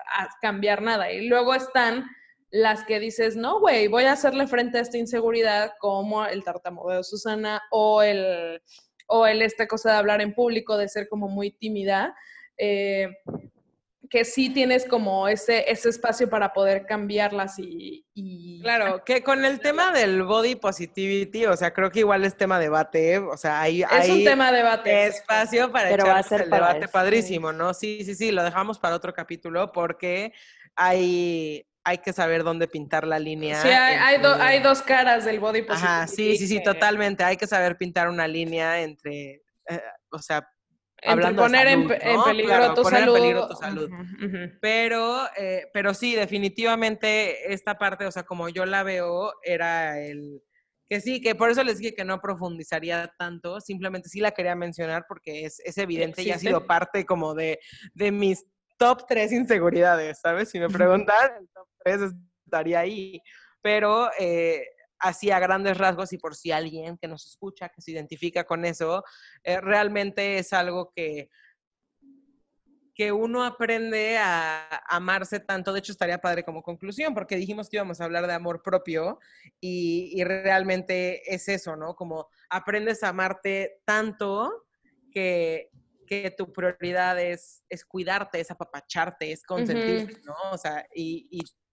cambiar 0.41 0.81
nada. 0.81 1.11
Y 1.11 1.27
luego 1.29 1.55
están 1.55 2.07
las 2.51 2.85
que 2.85 3.01
dices, 3.01 3.37
no, 3.37 3.61
güey, 3.61 3.89
voy 3.89 4.05
a 4.05 4.13
hacerle 4.13 4.47
frente 4.47 4.79
a 4.79 4.83
esta 4.83 4.99
inseguridad 4.99 5.73
como 5.79 6.25
el 6.27 6.45
tartamudeo 6.45 6.99
de 6.99 7.05
Susana 7.05 7.63
o 7.71 8.03
el, 8.03 8.63
o 9.09 9.27
el 9.27 9.43
esta 9.43 9.67
cosa 9.67 9.93
de 9.93 9.99
hablar 9.99 10.21
en 10.21 10.35
público, 10.35 10.77
de 10.77 10.89
ser 10.89 11.09
como 11.09 11.29
muy 11.29 11.51
tímida, 11.51 12.15
eh, 12.57 13.09
que 14.09 14.25
sí 14.25 14.51
tienes 14.51 14.87
como 14.87 15.27
ese, 15.27 15.69
ese 15.69 15.89
espacio 15.89 16.31
para 16.31 16.53
poder 16.53 16.87
cambiarlas 16.87 17.59
y... 17.59 18.07
y 18.15 18.61
Claro, 18.63 19.03
que 19.05 19.23
con 19.25 19.45
el 19.45 19.59
tema 19.59 19.91
del 19.93 20.23
body 20.23 20.55
positivity, 20.55 21.47
o 21.47 21.57
sea, 21.57 21.75
creo 21.75 21.91
que 21.91 21.99
igual 22.01 22.25
es 22.25 22.37
tema 22.37 22.61
debate, 22.61 23.15
¿eh? 23.15 23.19
o 23.19 23.37
sea, 23.37 23.61
hay, 23.61 23.83
Es 23.83 23.89
hay 23.91 24.11
un 24.13 24.25
tema 24.25 24.53
de 24.53 24.59
debate. 24.59 25.07
espacio 25.07 25.73
para 25.73 25.89
Pero 25.89 26.07
va 26.07 26.19
a 26.19 26.23
ser 26.23 26.43
el 26.43 26.49
para 26.49 26.69
debate 26.69 26.85
eso. 26.85 26.93
padrísimo, 26.93 27.53
¿no? 27.53 27.75
Sí, 27.75 28.05
sí, 28.05 28.15
sí, 28.15 28.31
lo 28.31 28.45
dejamos 28.45 28.79
para 28.79 28.95
otro 28.95 29.13
capítulo 29.13 29.73
porque 29.73 30.33
hay, 30.77 31.67
hay 31.89 31.99
que 31.99 32.13
saber 32.13 32.43
dónde 32.43 32.67
pintar 32.67 33.07
la 33.07 33.19
línea. 33.21 33.63
Sí, 33.63 33.69
hay, 33.69 33.95
hay 33.95 34.21
do- 34.21 34.33
entre- 34.33 34.45
hay 34.45 34.61
dos 34.61 34.83
caras 34.83 35.25
del 35.25 35.39
body 35.39 35.63
positivity. 35.63 35.87
Ajá, 35.87 36.07
sí, 36.09 36.37
sí, 36.37 36.49
sí, 36.49 36.59
que- 36.59 36.65
totalmente. 36.65 37.23
Hay 37.23 37.37
que 37.37 37.47
saber 37.47 37.77
pintar 37.79 38.09
una 38.09 38.27
línea 38.27 38.81
entre, 38.83 39.43
eh, 39.69 39.83
o 40.11 40.19
sea, 40.19 40.49
Entre 40.97 41.13
hablando 41.13 41.43
poner 41.43 41.67
en, 41.69 41.73
salud, 41.87 41.89
pe- 41.89 42.11
en 42.11 42.17
¿no? 42.17 42.25
peligro 42.25 42.57
Claro, 42.57 42.75
tu 42.75 42.83
poner 42.83 42.99
en 43.01 43.05
salud. 43.07 43.15
peligro 43.21 43.47
tu 43.49 43.55
salud. 43.55 43.89
Ujú, 43.93 44.27
ujú. 44.27 44.59
Pero, 44.61 45.17
eh, 45.37 45.69
pero 45.73 45.95
sí, 45.95 46.17
definitivamente 46.17 47.53
esta 47.53 47.79
parte, 47.79 48.05
o 48.05 48.11
sea, 48.11 48.25
como 48.25 48.49
yo 48.49 48.67
la 48.67 48.83
veo, 48.83 49.33
era 49.45 50.01
el 50.01 50.43
que 50.89 51.01
sí, 51.01 51.21
que 51.21 51.37
por 51.37 51.51
eso 51.51 51.63
les 51.63 51.79
dije 51.79 51.95
que 51.95 52.05
no 52.05 52.21
profundizaría 52.21 53.13
tanto, 53.17 53.61
simplemente 53.61 54.09
sí 54.09 54.19
la 54.21 54.33
quería 54.33 54.57
mencionar 54.57 55.05
porque 55.09 55.45
es, 55.45 55.61
es 55.65 55.79
evidente 55.79 56.23
y 56.23 56.31
ha 56.33 56.39
sido 56.39 56.67
parte 56.67 57.05
como 57.07 57.35
de, 57.35 57.61
de 57.95 58.11
mis 58.11 58.45
top 58.79 59.05
tres 59.09 59.33
inseguridades, 59.33 60.19
¿sabes? 60.21 60.51
Si 60.51 60.59
me 60.61 60.69
preguntan, 60.69 61.31
el 61.41 61.49
top 61.55 61.67
estaría 61.95 62.81
ahí. 62.81 63.21
Pero 63.63 64.11
eh, 64.19 64.65
así 64.99 65.31
a 65.31 65.39
grandes 65.39 65.77
rasgos 65.79 66.13
y 66.13 66.19
por 66.19 66.35
si 66.35 66.53
alguien 66.53 66.97
que 66.99 67.09
nos 67.09 67.27
escucha, 67.27 67.69
que 67.69 67.81
se 67.83 67.91
identifica 67.93 68.45
con 68.45 68.65
eso, 68.65 69.05
eh, 69.43 69.61
realmente 69.61 70.39
es 70.39 70.53
algo 70.53 70.93
que 70.95 71.31
que 72.95 73.13
uno 73.13 73.45
aprende 73.45 74.17
a 74.17 74.81
amarse 74.89 75.39
tanto. 75.39 75.71
De 75.75 75.81
hecho, 75.81 75.93
estaría 75.93 76.17
padre 76.19 76.45
como 76.45 76.63
conclusión, 76.63 77.13
porque 77.13 77.37
dijimos 77.37 77.69
que 77.69 77.77
íbamos 77.77 78.01
a 78.01 78.05
hablar 78.05 78.27
de 78.27 78.33
amor 78.33 78.63
propio 78.63 79.19
y, 79.61 80.13
y 80.19 80.25
realmente 80.25 81.21
es 81.35 81.47
eso, 81.49 81.77
¿no? 81.77 81.95
Como 81.95 82.29
aprendes 82.49 83.03
a 83.03 83.09
amarte 83.11 83.83
tanto 83.85 84.65
que, 85.13 85.69
que 86.07 86.31
tu 86.31 86.51
prioridad 86.55 87.21
es, 87.21 87.63
es 87.69 87.85
cuidarte, 87.85 88.41
es 88.41 88.51
apapacharte, 88.51 89.31
es 89.31 89.43
consentirte, 89.45 90.19
¿no? 90.25 90.35
O 90.53 90.57
sea, 90.57 90.87
y, 90.95 91.29
y- 91.31 91.43
y 91.43 91.66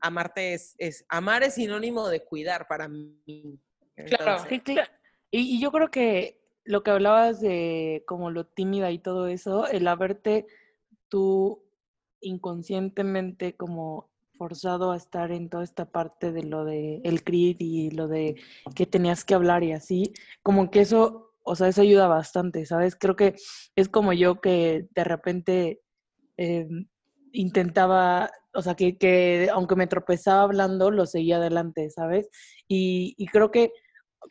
amarte 0.00 0.54
es, 0.54 0.74
es, 0.78 1.04
amar 1.08 1.42
es 1.42 1.54
sinónimo 1.54 2.08
de 2.08 2.24
cuidar 2.24 2.66
para 2.68 2.88
mí. 2.88 3.58
Claro. 3.96 4.44
Sí, 4.48 4.60
cla- 4.60 4.88
Y, 5.30 5.56
y 5.56 5.60
yo 5.60 5.70
creo 5.72 5.90
que 5.90 6.40
lo 6.64 6.82
que 6.82 6.90
hablabas 6.90 7.40
de 7.40 8.04
como 8.06 8.30
lo 8.30 8.44
tímida 8.46 8.90
y 8.90 8.98
todo 8.98 9.26
eso, 9.28 9.66
el 9.66 9.88
haberte 9.88 10.46
tú 11.08 11.64
inconscientemente 12.20 13.54
como 13.56 14.10
forzado 14.36 14.92
a 14.92 14.96
estar 14.96 15.32
en 15.32 15.48
toda 15.48 15.64
esta 15.64 15.86
parte 15.90 16.30
de 16.30 16.44
lo 16.44 16.64
de 16.64 17.00
el 17.04 17.24
CRID 17.24 17.56
y 17.58 17.90
lo 17.90 18.06
de 18.06 18.36
que 18.76 18.86
tenías 18.86 19.24
que 19.24 19.34
hablar 19.34 19.64
y 19.64 19.72
así, 19.72 20.12
como 20.42 20.70
que 20.70 20.80
eso, 20.80 21.32
o 21.42 21.56
sea, 21.56 21.66
eso 21.68 21.82
ayuda 21.82 22.06
bastante, 22.06 22.64
¿sabes? 22.64 22.94
Creo 22.94 23.16
que 23.16 23.34
es 23.74 23.88
como 23.88 24.12
yo 24.12 24.40
que 24.40 24.86
de 24.94 25.04
repente 25.04 25.80
eh, 26.36 26.68
intentaba, 27.32 28.30
o 28.58 28.62
sea, 28.62 28.74
que, 28.74 28.98
que 28.98 29.48
aunque 29.52 29.76
me 29.76 29.86
tropezaba 29.86 30.42
hablando, 30.42 30.90
lo 30.90 31.06
seguía 31.06 31.36
adelante, 31.36 31.90
¿sabes? 31.90 32.28
Y, 32.66 33.14
y 33.16 33.26
creo 33.28 33.52
que, 33.52 33.70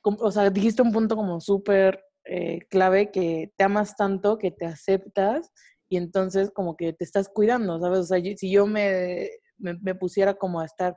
o 0.03 0.31
sea, 0.31 0.49
dijiste 0.49 0.81
un 0.81 0.91
punto 0.91 1.15
como 1.15 1.39
súper 1.39 2.03
eh, 2.25 2.59
clave, 2.69 3.09
que 3.09 3.53
te 3.55 3.63
amas 3.63 3.95
tanto, 3.95 4.37
que 4.37 4.51
te 4.51 4.65
aceptas 4.65 5.49
y 5.87 5.95
entonces 5.95 6.51
como 6.51 6.75
que 6.75 6.91
te 6.91 7.05
estás 7.05 7.29
cuidando, 7.29 7.79
¿sabes? 7.79 7.99
O 7.99 8.03
sea, 8.03 8.17
yo- 8.19 8.33
si 8.35 8.51
yo 8.51 8.67
me, 8.67 9.29
me, 9.57 9.75
me 9.81 9.95
pusiera 9.95 10.33
como 10.33 10.59
a 10.59 10.65
estar 10.65 10.93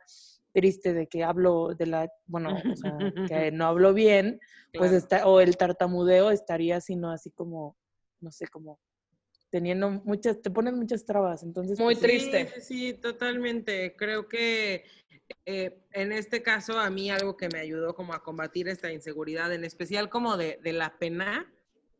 triste 0.52 0.92
de 0.92 1.06
que 1.06 1.22
hablo 1.22 1.68
de 1.78 1.86
la, 1.86 2.08
bueno, 2.26 2.50
o 2.68 2.76
sea, 2.76 2.90
que 3.26 3.52
no 3.52 3.66
hablo 3.66 3.94
bien, 3.94 4.40
pues 4.72 4.90
Claro. 4.90 4.96
está, 4.96 5.26
o 5.28 5.40
el 5.40 5.56
tartamudeo 5.56 6.32
estaría 6.32 6.80
sino 6.80 7.12
así 7.12 7.30
como, 7.30 7.76
no 8.20 8.32
sé, 8.32 8.48
como 8.48 8.80
teniendo 9.50 9.90
muchas, 9.90 10.40
te 10.40 10.50
ponen 10.50 10.76
muchas 10.76 11.04
trabas, 11.04 11.42
entonces 11.42 11.78
Muy 11.78 11.94
pues, 11.94 12.02
triste. 12.02 12.46
Sí, 12.46 12.60
sí, 12.60 12.60
sí, 12.62 12.94
totalmente. 12.94 13.94
Creo 13.96 14.28
que 14.28 14.84
eh, 15.44 15.82
en 15.92 16.12
este 16.12 16.42
caso 16.42 16.78
a 16.78 16.88
mí 16.90 17.10
algo 17.10 17.36
que 17.36 17.48
me 17.48 17.60
ayudó 17.60 17.94
como 17.94 18.14
a 18.14 18.22
combatir 18.22 18.68
esta 18.68 18.92
inseguridad, 18.92 19.52
en 19.52 19.64
especial 19.64 20.08
como 20.08 20.36
de, 20.36 20.58
de 20.62 20.72
la 20.72 20.98
pena, 20.98 21.52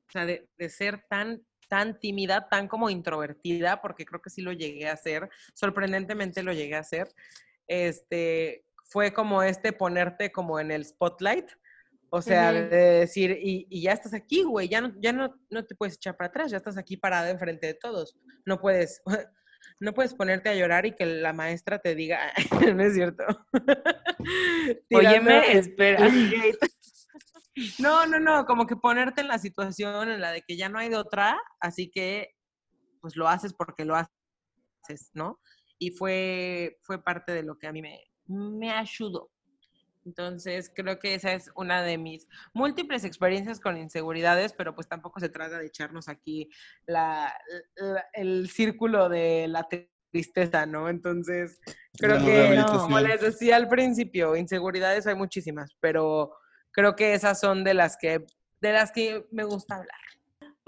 o 0.09 0.13
sea, 0.13 0.25
de, 0.27 0.49
de 0.57 0.69
ser 0.71 1.05
tan 1.09 1.45
tan 1.69 2.01
tímida, 2.01 2.49
tan 2.49 2.67
como 2.67 2.91
introvertida, 2.91 3.81
porque 3.81 4.05
creo 4.05 4.21
que 4.21 4.29
sí 4.29 4.43
lo 4.43 4.53
llegué 4.53 4.89
a 4.89 4.95
hacer, 4.95 5.31
sorprendentemente 5.55 6.43
lo 6.43 6.53
llegué 6.53 6.75
a 6.75 6.81
hacer, 6.81 7.15
este, 7.69 8.65
fue 8.83 9.13
como 9.13 9.45
este 9.45 9.73
ponerte 9.73 10.33
como 10.33 10.59
en 10.59 10.73
el 10.73 10.85
spotlight, 10.85 11.49
o 12.11 12.21
sea, 12.21 12.53
de 12.53 13.01
decir, 13.01 13.39
y, 13.41 13.67
y 13.71 13.83
ya 13.83 13.93
estás 13.93 14.15
aquí, 14.15 14.43
güey, 14.43 14.69
ya, 14.69 14.81
no, 14.81 14.93
ya 15.01 15.13
no, 15.13 15.35
no 15.49 15.65
te 15.65 15.75
puedes 15.75 15.95
echar 15.95 16.17
para 16.17 16.29
atrás, 16.29 16.51
ya 16.51 16.57
estás 16.57 16.77
aquí 16.77 16.97
parada 16.97 17.31
enfrente 17.31 17.67
de 17.67 17.75
todos, 17.75 18.17
no 18.45 18.61
puedes... 18.61 19.03
No 19.79 19.95
puedes 19.95 20.13
ponerte 20.13 20.51
a 20.51 20.55
llorar 20.55 20.85
y 20.85 20.95
que 20.95 21.07
la 21.07 21.33
maestra 21.33 21.79
te 21.79 21.95
diga, 21.95 22.33
no 22.77 22.83
es 22.83 22.95
cierto. 22.95 23.25
Óyeme, 24.93 25.53
espera. 25.53 26.07
No, 27.79 28.07
no, 28.07 28.21
no, 28.21 28.45
como 28.47 28.67
que 28.67 28.77
ponerte 28.77 29.21
en 29.23 29.29
la 29.29 29.39
situación 29.39 30.11
en 30.11 30.21
la 30.21 30.33
de 30.33 30.43
que 30.43 30.57
ya 30.57 30.69
no 30.69 30.79
hay 30.79 30.89
de 30.89 30.97
otra, 30.97 31.41
así 31.61 31.91
que 31.91 32.35
pues 33.01 33.17
lo 33.17 33.29
haces 33.29 33.55
porque 33.55 33.85
lo 33.85 33.97
haces, 33.97 35.11
¿no? 35.15 35.41
Y 35.79 35.91
fue, 35.93 36.79
fue 36.83 37.03
parte 37.03 37.33
de 37.33 37.43
lo 37.43 37.57
que 37.59 37.67
a 37.67 37.73
mí 37.73 37.81
me, 37.81 38.01
me 38.27 38.71
ayudó. 38.71 39.31
Entonces, 40.05 40.73
creo 40.75 40.99
que 40.99 41.15
esa 41.15 41.33
es 41.35 41.51
una 41.55 41.83
de 41.83 41.99
mis 41.99 42.27
múltiples 42.55 43.05
experiencias 43.05 43.61
con 43.61 43.77
inseguridades, 43.77 44.53
pero 44.53 44.75
pues 44.75 44.89
tampoco 44.89 45.21
se 45.21 45.29
trata 45.29 45.59
de 45.59 45.67
echarnos 45.67 46.09
aquí 46.09 46.49
la, 46.87 47.33
la- 47.77 48.07
el 48.15 48.49
círculo 48.49 49.09
de 49.09 49.47
la 49.49 49.69
tristeza, 50.13 50.67
¿no? 50.67 50.89
Entonces, 50.89 51.61
creo 51.99 52.17
que, 52.25 52.49
como 52.81 52.99
les 53.01 53.21
decía 53.21 53.57
al 53.57 53.69
principio, 53.69 54.37
inseguridades 54.37 55.07
hay 55.07 55.15
muchísimas, 55.15 55.77
pero 55.81 56.33
creo 56.73 56.97
que 56.97 57.15
esas 57.15 57.39
son 57.39 57.63
de 57.65 57.75
las 57.75 57.97
que, 57.97 58.25
de 58.61 58.73
las 58.73 58.93
que 58.93 59.27
me 59.31 59.45
gusta 59.45 59.77
hablar. 59.77 59.99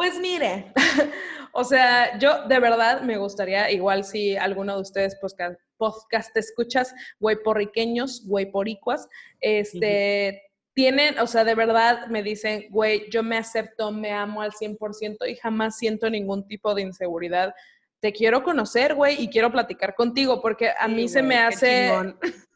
Pues 0.02 0.18
mire, 0.18 0.72
o 1.52 1.62
sea, 1.62 2.18
yo 2.18 2.48
de 2.48 2.58
verdad 2.58 3.02
me 3.02 3.18
gustaría, 3.18 3.70
igual 3.70 4.02
si 4.02 4.36
alguno 4.36 4.74
de 4.74 4.82
ustedes 4.82 5.14
podcast, 5.20 5.60
podcast 5.76 6.36
escuchas, 6.36 6.92
güeyporriqueños, 7.20 8.26
güeyporicuas, 8.26 9.08
este, 9.40 10.42
tienen, 10.74 11.20
o 11.20 11.28
sea, 11.28 11.44
de 11.44 11.54
verdad 11.54 12.08
me 12.08 12.24
dicen, 12.24 12.66
güey, 12.70 13.08
yo 13.10 13.22
me 13.22 13.36
acepto, 13.36 13.92
me 13.92 14.10
amo 14.10 14.42
al 14.42 14.50
100% 14.50 15.18
y 15.30 15.36
jamás 15.36 15.78
siento 15.78 16.10
ningún 16.10 16.48
tipo 16.48 16.74
de 16.74 16.82
inseguridad. 16.82 17.54
Te 18.00 18.12
quiero 18.12 18.42
conocer, 18.42 18.96
güey, 18.96 19.22
y 19.22 19.28
quiero 19.28 19.52
platicar 19.52 19.94
contigo, 19.94 20.42
porque 20.42 20.70
a 20.70 20.86
Sí, 20.86 20.94
mí 20.94 21.08
se 21.08 21.20
güey, 21.20 21.28
me 21.28 21.34
qué 21.36 21.42
hace... 21.42 21.86
chingón. 21.86 22.18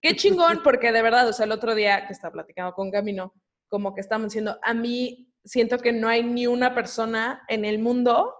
Qué 0.00 0.14
chingón, 0.14 0.60
porque 0.62 0.92
de 0.92 1.02
verdad, 1.02 1.28
o 1.28 1.32
sea, 1.32 1.46
el 1.46 1.52
otro 1.52 1.74
día 1.74 2.06
que 2.06 2.12
estaba 2.12 2.32
platicando 2.32 2.72
con 2.74 2.92
Camino, 2.92 3.34
como 3.66 3.92
que 3.92 4.02
estábamos 4.02 4.28
diciendo, 4.28 4.56
a 4.62 4.72
mí 4.72 5.31
siento 5.44 5.78
que 5.78 5.92
no 5.92 6.08
hay 6.08 6.22
ni 6.22 6.46
una 6.46 6.74
persona 6.74 7.42
en 7.48 7.64
el 7.64 7.78
mundo 7.78 8.34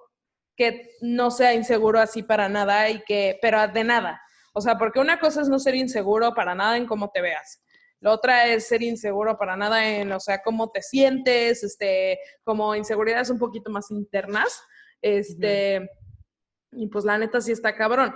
que 0.56 0.90
no 1.00 1.30
sea 1.30 1.54
inseguro 1.54 1.98
así 1.98 2.22
para 2.22 2.48
nada 2.48 2.90
y 2.90 3.02
que, 3.04 3.38
pero 3.40 3.66
de 3.68 3.84
nada. 3.84 4.20
O 4.54 4.60
sea, 4.60 4.76
porque 4.76 5.00
una 5.00 5.18
cosa 5.18 5.40
es 5.42 5.48
no 5.48 5.58
ser 5.58 5.74
inseguro 5.74 6.34
para 6.34 6.54
nada 6.54 6.76
en 6.76 6.86
cómo 6.86 7.10
te 7.10 7.22
veas. 7.22 7.62
La 8.00 8.10
otra 8.10 8.48
es 8.48 8.66
ser 8.66 8.82
inseguro 8.82 9.38
para 9.38 9.56
nada 9.56 9.86
en, 9.88 10.12
o 10.12 10.20
sea, 10.20 10.42
cómo 10.42 10.70
te 10.70 10.82
sientes, 10.82 11.62
este, 11.62 12.18
como 12.42 12.74
inseguridades 12.74 13.30
un 13.30 13.38
poquito 13.38 13.70
más 13.70 13.90
internas. 13.90 14.60
Este, 15.00 15.88
y 16.72 16.88
pues 16.88 17.04
la 17.04 17.16
neta 17.16 17.40
sí 17.40 17.52
está 17.52 17.74
cabrón. 17.74 18.14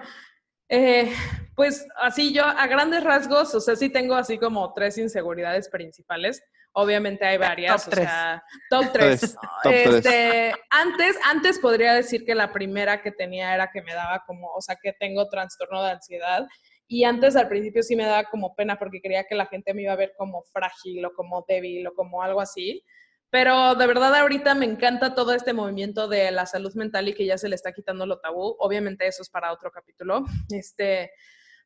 Eh, 0.69 1.13
pues 1.55 1.87
así 1.97 2.35
yo, 2.35 2.45
a 2.45 2.67
grandes 2.67 3.05
rasgos, 3.05 3.55
o 3.55 3.61
sea, 3.61 3.77
sí 3.77 3.89
tengo 3.89 4.15
así 4.15 4.39
como 4.39 4.75
tres 4.75 4.99
inseguridades 4.99 5.69
principales. 5.69 6.43
Obviamente 6.79 7.25
hay 7.25 7.39
varias, 7.39 7.85
Top 7.85 7.89
o 7.89 7.91
tres. 7.95 8.05
sea, 8.07 8.45
top 8.69 8.93
Tres, 8.93 9.21
tres. 9.21 9.35
top 9.63 9.73
tres. 9.73 9.95
Este, 9.95 10.53
antes, 10.69 11.17
antes 11.25 11.59
podría 11.59 11.95
decir 11.95 12.27
que 12.27 12.35
la 12.35 12.53
primera 12.53 13.01
que 13.03 13.13
tenía 13.13 13.55
era 13.55 13.71
que 13.73 13.81
me 13.81 13.95
daba 13.95 14.23
como, 14.27 14.53
o 14.53 14.61
sea, 14.61 14.77
que 14.77 14.93
tengo 14.93 15.27
trastorno 15.31 15.83
de 15.83 15.93
ansiedad. 15.93 16.47
Y 16.87 17.05
antes 17.05 17.35
al 17.35 17.49
principio 17.49 17.83
sí 17.83 17.97
me 17.97 18.05
daba 18.05 18.25
como 18.25 18.55
pena 18.55 18.79
porque 18.79 19.01
quería 19.01 19.25
que 19.25 19.35
la 19.35 19.47
gente 19.47 19.73
me 19.73 19.83
iba 19.83 19.93
a 19.95 19.97
ver 19.97 20.13
como 20.19 20.43
frágil 20.53 21.03
o 21.07 21.15
como 21.15 21.47
débil 21.49 21.87
o 21.87 21.95
como 21.95 22.23
algo 22.23 22.43
así. 22.43 22.85
Pero 23.31 23.75
de 23.75 23.87
verdad 23.87 24.15
ahorita 24.15 24.55
me 24.55 24.67
encanta 24.67 25.15
todo 25.15 25.33
este 25.33 25.55
movimiento 25.55 26.09
de 26.09 26.31
la 26.31 26.45
salud 26.45 26.75
mental 26.75 27.09
y 27.09 27.15
que 27.15 27.25
ya 27.25 27.39
se 27.39 27.49
le 27.49 27.55
está 27.55 27.73
quitando 27.73 28.05
lo 28.05 28.21
tabú. 28.21 28.55
Obviamente 28.59 29.07
eso 29.07 29.23
es 29.23 29.31
para 29.31 29.51
otro 29.51 29.71
capítulo. 29.71 30.27
Este, 30.51 31.11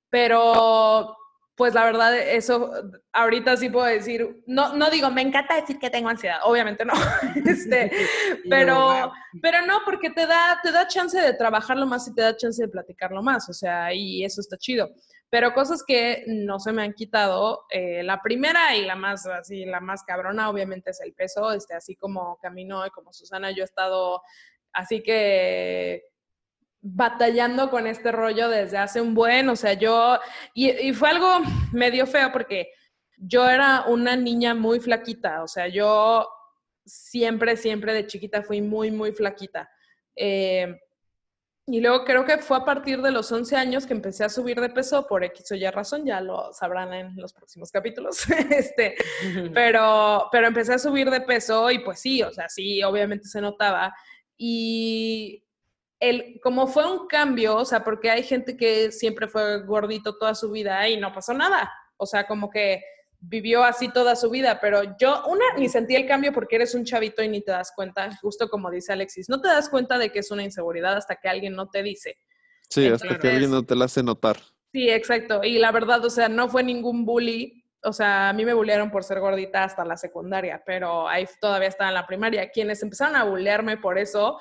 pero 0.08 1.16
pues 1.60 1.74
la 1.74 1.84
verdad 1.84 2.16
eso 2.16 2.72
ahorita 3.12 3.54
sí 3.58 3.68
puedo 3.68 3.84
decir, 3.84 4.42
no, 4.46 4.74
no 4.76 4.88
digo, 4.88 5.10
me 5.10 5.20
encanta 5.20 5.56
decir 5.56 5.78
que 5.78 5.90
tengo 5.90 6.08
ansiedad, 6.08 6.38
obviamente 6.44 6.86
no. 6.86 6.94
Este, 7.46 7.92
pero, 8.48 9.12
pero 9.42 9.66
no, 9.66 9.80
porque 9.84 10.08
te 10.08 10.26
da, 10.26 10.58
te 10.62 10.72
da 10.72 10.86
chance 10.86 11.20
de 11.20 11.34
trabajarlo 11.34 11.84
más 11.84 12.08
y 12.08 12.14
te 12.14 12.22
da 12.22 12.34
chance 12.34 12.62
de 12.62 12.70
platicarlo 12.70 13.22
más, 13.22 13.46
o 13.50 13.52
sea, 13.52 13.92
y 13.92 14.24
eso 14.24 14.40
está 14.40 14.56
chido. 14.56 14.88
Pero 15.28 15.52
cosas 15.52 15.84
que 15.86 16.24
no 16.28 16.58
se 16.60 16.72
me 16.72 16.82
han 16.82 16.94
quitado, 16.94 17.66
eh, 17.68 18.02
la 18.04 18.22
primera 18.22 18.74
y 18.74 18.86
la 18.86 18.96
más, 18.96 19.26
así, 19.26 19.66
la 19.66 19.80
más 19.80 20.02
cabrona, 20.04 20.48
obviamente 20.48 20.92
es 20.92 21.00
el 21.02 21.12
peso, 21.12 21.52
este, 21.52 21.74
así 21.74 21.94
como 21.94 22.38
Camino 22.40 22.86
y 22.86 22.90
como 22.90 23.12
Susana, 23.12 23.50
yo 23.50 23.64
he 23.64 23.66
estado, 23.66 24.22
así 24.72 25.02
que 25.02 26.04
batallando 26.82 27.70
con 27.70 27.86
este 27.86 28.10
rollo 28.10 28.48
desde 28.48 28.78
hace 28.78 29.00
un 29.00 29.14
buen, 29.14 29.48
o 29.48 29.56
sea, 29.56 29.74
yo, 29.74 30.18
y, 30.54 30.70
y 30.70 30.92
fue 30.92 31.10
algo 31.10 31.40
medio 31.72 32.06
feo 32.06 32.32
porque 32.32 32.70
yo 33.16 33.48
era 33.48 33.84
una 33.86 34.16
niña 34.16 34.54
muy 34.54 34.80
flaquita, 34.80 35.42
o 35.42 35.48
sea, 35.48 35.68
yo 35.68 36.26
siempre, 36.84 37.56
siempre 37.56 37.92
de 37.92 38.06
chiquita 38.06 38.42
fui 38.42 38.60
muy, 38.62 38.90
muy 38.90 39.12
flaquita. 39.12 39.70
Eh, 40.16 40.74
y 41.66 41.80
luego 41.80 42.04
creo 42.04 42.24
que 42.24 42.38
fue 42.38 42.56
a 42.56 42.64
partir 42.64 43.00
de 43.00 43.12
los 43.12 43.30
11 43.30 43.54
años 43.54 43.86
que 43.86 43.92
empecé 43.92 44.24
a 44.24 44.28
subir 44.28 44.60
de 44.60 44.70
peso 44.70 45.06
por 45.06 45.22
X 45.22 45.52
o 45.52 45.54
Y 45.54 45.64
razón, 45.70 46.04
ya 46.04 46.20
lo 46.20 46.52
sabrán 46.52 46.92
en 46.92 47.16
los 47.16 47.32
próximos 47.32 47.70
capítulos. 47.70 48.24
este, 48.50 48.96
pero, 49.54 50.28
pero 50.32 50.48
empecé 50.48 50.74
a 50.74 50.78
subir 50.78 51.10
de 51.10 51.20
peso 51.20 51.70
y 51.70 51.78
pues 51.78 52.00
sí, 52.00 52.22
o 52.22 52.32
sea, 52.32 52.48
sí, 52.48 52.82
obviamente 52.82 53.28
se 53.28 53.40
notaba. 53.40 53.94
Y 54.36 55.44
el, 56.00 56.40
como 56.42 56.66
fue 56.66 56.90
un 56.90 57.06
cambio, 57.06 57.56
o 57.56 57.64
sea, 57.64 57.84
porque 57.84 58.10
hay 58.10 58.22
gente 58.22 58.56
que 58.56 58.90
siempre 58.90 59.28
fue 59.28 59.62
gordito 59.64 60.16
toda 60.16 60.34
su 60.34 60.50
vida 60.50 60.88
y 60.88 60.96
no 60.96 61.12
pasó 61.12 61.34
nada. 61.34 61.70
O 61.98 62.06
sea, 62.06 62.26
como 62.26 62.50
que 62.50 62.82
vivió 63.20 63.62
así 63.62 63.92
toda 63.92 64.16
su 64.16 64.30
vida, 64.30 64.58
pero 64.60 64.96
yo, 64.98 65.22
una, 65.26 65.44
ni 65.58 65.68
sentí 65.68 65.94
el 65.94 66.06
cambio 66.06 66.32
porque 66.32 66.56
eres 66.56 66.74
un 66.74 66.84
chavito 66.84 67.22
y 67.22 67.28
ni 67.28 67.42
te 67.42 67.52
das 67.52 67.72
cuenta, 67.76 68.10
justo 68.16 68.48
como 68.48 68.70
dice 68.70 68.94
Alexis, 68.94 69.28
no 69.28 69.42
te 69.42 69.48
das 69.48 69.68
cuenta 69.68 69.98
de 69.98 70.10
que 70.10 70.20
es 70.20 70.30
una 70.30 70.42
inseguridad 70.42 70.96
hasta 70.96 71.16
que 71.16 71.28
alguien 71.28 71.54
no 71.54 71.68
te 71.68 71.82
dice. 71.82 72.16
Sí, 72.70 72.86
hasta 72.88 73.18
que 73.18 73.28
alguien 73.28 73.50
no 73.50 73.62
te 73.62 73.76
la 73.76 73.84
hace 73.84 74.02
notar. 74.02 74.38
Sí, 74.72 74.88
exacto. 74.88 75.42
Y 75.44 75.58
la 75.58 75.72
verdad, 75.72 76.04
o 76.04 76.10
sea, 76.10 76.28
no 76.28 76.48
fue 76.48 76.62
ningún 76.62 77.04
bully. 77.04 77.64
O 77.82 77.92
sea, 77.92 78.28
a 78.28 78.32
mí 78.32 78.44
me 78.44 78.54
bullearon 78.54 78.90
por 78.90 79.04
ser 79.04 79.20
gordita 79.20 79.64
hasta 79.64 79.84
la 79.84 79.96
secundaria, 79.96 80.62
pero 80.64 81.08
ahí 81.08 81.26
todavía 81.40 81.68
estaba 81.68 81.88
en 81.90 81.94
la 81.94 82.06
primaria. 82.06 82.50
Quienes 82.50 82.82
empezaron 82.82 83.16
a 83.16 83.24
bullearme 83.24 83.78
por 83.78 83.98
eso, 83.98 84.38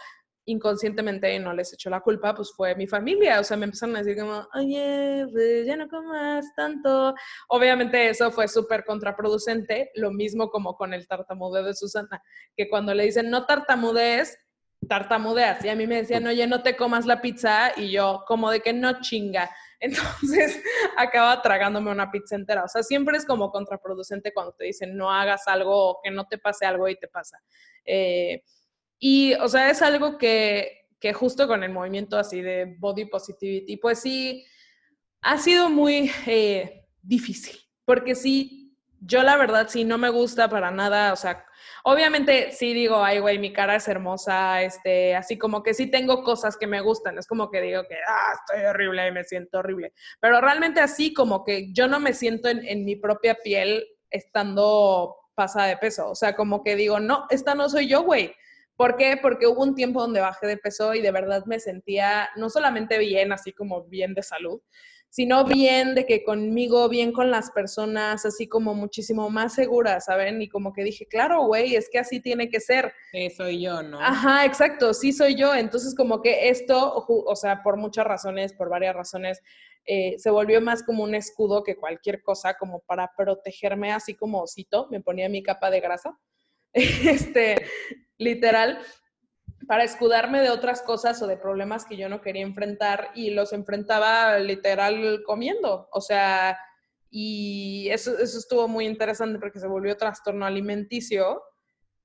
inconscientemente, 0.50 1.34
y 1.34 1.40
no 1.40 1.54
les 1.54 1.74
echo 1.74 1.90
la 1.90 2.02
culpa, 2.02 2.34
pues 2.34 2.52
fue 2.56 2.76
mi 2.76 2.88
familia. 2.88 3.40
O 3.40 3.44
sea, 3.44 3.58
me 3.58 3.66
empezaron 3.66 3.96
a 3.96 4.00
decir 4.00 4.22
como, 4.22 4.48
oye, 4.54 5.26
pues 5.32 5.66
ya 5.66 5.76
no 5.76 5.88
comas 5.88 6.46
tanto. 6.56 7.14
Obviamente 7.50 8.10
eso 8.10 8.32
fue 8.32 8.48
súper 8.48 8.84
contraproducente. 8.84 9.92
Lo 9.96 10.12
mismo 10.12 10.50
como 10.50 10.76
con 10.76 10.94
el 10.94 11.08
tartamudeo 11.08 11.64
de 11.64 11.74
Susana, 11.74 12.22
que 12.56 12.70
cuando 12.70 12.94
le 12.94 13.06
dicen 13.06 13.30
no 13.30 13.46
tartamudees, 13.46 14.38
tartamudeas. 14.88 15.64
Y 15.64 15.70
a 15.70 15.76
mí 15.76 15.88
me 15.88 15.98
decían, 15.98 16.26
oye, 16.26 16.48
no 16.48 16.64
te 16.64 16.76
comas 16.76 17.06
la 17.06 17.22
pizza. 17.22 17.72
Y 17.78 17.92
yo, 17.92 18.24
como 18.28 18.50
de 18.52 18.62
que 18.62 18.74
no 18.74 19.02
chinga. 19.02 19.50
Entonces 19.80 20.62
acaba 20.98 21.42
tragándome 21.42 21.92
una 21.92 22.12
pizza 22.12 22.36
entera. 22.36 22.64
O 22.64 22.68
sea, 22.68 22.84
siempre 22.84 23.18
es 23.18 23.26
como 23.26 23.52
contraproducente 23.52 24.34
cuando 24.34 24.54
te 24.54 24.66
dicen 24.66 24.98
no 24.98 25.12
hagas 25.12 25.48
algo 25.48 25.92
o 25.92 26.00
que 26.04 26.12
no 26.12 26.28
te 26.28 26.38
pase 26.38 26.66
algo 26.66 26.88
y 26.90 26.98
te 26.98 27.08
pasa. 27.08 27.40
Eh, 27.86 28.44
y, 29.00 29.34
o 29.36 29.48
sea, 29.48 29.70
es 29.70 29.82
algo 29.82 30.18
que, 30.18 30.88
que 31.00 31.14
justo 31.14 31.48
con 31.48 31.64
el 31.64 31.72
movimiento 31.72 32.18
así 32.18 32.42
de 32.42 32.76
body 32.78 33.06
positivity, 33.06 33.78
pues 33.78 34.02
sí, 34.02 34.46
ha 35.22 35.38
sido 35.38 35.70
muy 35.70 36.12
eh, 36.28 36.86
difícil. 37.02 37.58
Porque 37.86 38.14
sí, 38.14 38.78
yo 39.02 39.24
la 39.24 39.38
verdad 39.38 39.68
sí 39.70 39.84
no 39.86 39.98
me 39.98 40.10
gusta 40.10 40.50
para 40.50 40.72
nada, 40.72 41.14
o 41.14 41.16
sea, 41.16 41.46
obviamente 41.84 42.52
sí 42.52 42.74
digo, 42.74 43.04
ay, 43.04 43.20
güey, 43.20 43.40
mi 43.40 43.54
cara 43.54 43.76
es 43.76 43.88
hermosa, 43.88 44.62
este, 44.62 45.16
así 45.16 45.38
como 45.38 45.64
que 45.64 45.74
sí 45.74 45.88
tengo 45.88 46.24
cosas 46.24 46.58
que 46.58 46.68
me 46.68 46.82
gustan, 46.82 47.18
es 47.18 47.26
como 47.26 47.50
que 47.50 47.62
digo 47.62 47.84
que, 47.88 47.96
ah, 48.08 48.34
estoy 48.34 48.66
horrible 48.66 49.08
y 49.08 49.12
me 49.12 49.24
siento 49.24 49.60
horrible, 49.60 49.94
pero 50.20 50.42
realmente 50.42 50.82
así 50.82 51.14
como 51.14 51.44
que 51.46 51.72
yo 51.74 51.88
no 51.88 52.00
me 52.00 52.14
siento 52.14 52.50
en, 52.50 52.66
en 52.68 52.84
mi 52.84 52.98
propia 52.98 53.36
piel 53.36 53.88
estando 54.10 55.16
pasada 55.34 55.68
de 55.68 55.78
peso, 55.78 56.10
o 56.10 56.16
sea, 56.16 56.36
como 56.36 56.62
que 56.64 56.76
digo, 56.76 57.00
no, 57.00 57.26
esta 57.30 57.56
no 57.56 57.70
soy 57.70 57.88
yo, 57.88 58.04
güey, 58.04 58.36
¿Por 58.80 58.96
qué? 58.96 59.20
Porque 59.22 59.46
hubo 59.46 59.62
un 59.62 59.76
tiempo 59.76 60.00
donde 60.00 60.22
bajé 60.22 60.48
de 60.48 60.56
peso 60.56 60.94
y 60.94 61.02
de 61.02 61.12
verdad 61.12 61.44
me 61.46 61.60
sentía 61.60 62.30
no 62.38 62.50
solamente 62.50 62.98
bien, 62.98 63.34
así 63.34 63.52
como 63.52 63.84
bien 63.84 64.14
de 64.14 64.24
salud, 64.24 64.62
sino 65.10 65.44
bien 65.44 65.96
de 65.96 66.06
que 66.06 66.24
conmigo, 66.24 66.88
bien 66.88 67.12
con 67.12 67.30
las 67.30 67.52
personas, 67.52 68.26
así 68.26 68.48
como 68.48 68.74
muchísimo 68.74 69.30
más 69.30 69.54
segura, 69.54 70.00
¿saben? 70.00 70.42
Y 70.42 70.48
como 70.48 70.72
que 70.72 70.86
dije, 70.86 71.06
claro, 71.08 71.46
güey, 71.46 71.76
es 71.76 71.90
que 71.92 72.00
así 72.00 72.22
tiene 72.22 72.48
que 72.50 72.62
ser. 72.62 72.94
Sí, 73.12 73.30
soy 73.32 73.62
yo, 73.62 73.84
¿no? 73.84 74.00
Ajá, 74.00 74.46
exacto, 74.46 74.94
sí 74.94 75.12
soy 75.12 75.36
yo. 75.36 75.54
Entonces, 75.54 75.94
como 75.94 76.22
que 76.22 76.48
esto, 76.48 77.06
o 77.06 77.36
sea, 77.36 77.62
por 77.62 77.76
muchas 77.76 78.06
razones, 78.06 78.54
por 78.54 78.70
varias 78.70 78.96
razones, 78.96 79.42
eh, 79.84 80.16
se 80.20 80.30
volvió 80.30 80.62
más 80.62 80.84
como 80.84 81.04
un 81.04 81.16
escudo 81.16 81.64
que 81.64 81.76
cualquier 81.76 82.22
cosa, 82.22 82.54
como 82.54 82.80
para 82.88 83.12
protegerme, 83.18 83.92
así 83.92 84.16
como 84.16 84.42
osito, 84.42 84.88
me 84.90 85.02
ponía 85.02 85.28
mi 85.28 85.44
capa 85.44 85.70
de 85.70 85.82
grasa, 85.82 86.18
este, 86.74 87.58
literal, 88.20 88.80
para 89.68 89.84
escudarme 89.84 90.42
de 90.42 90.50
otras 90.50 90.82
cosas 90.82 91.22
o 91.22 91.28
de 91.28 91.38
problemas 91.38 91.86
que 91.86 91.98
yo 91.98 92.10
no 92.10 92.22
quería 92.22 92.44
enfrentar 92.44 93.10
y 93.16 93.32
los 93.32 93.54
enfrentaba 93.54 94.38
literal 94.40 95.24
comiendo, 95.26 95.90
o 95.92 96.02
sea, 96.02 96.58
y 97.10 97.88
eso, 97.90 98.18
eso 98.20 98.38
estuvo 98.38 98.68
muy 98.68 98.86
interesante 98.86 99.40
porque 99.40 99.60
se 99.60 99.68
volvió 99.68 99.98
trastorno 99.98 100.46
alimenticio 100.46 101.42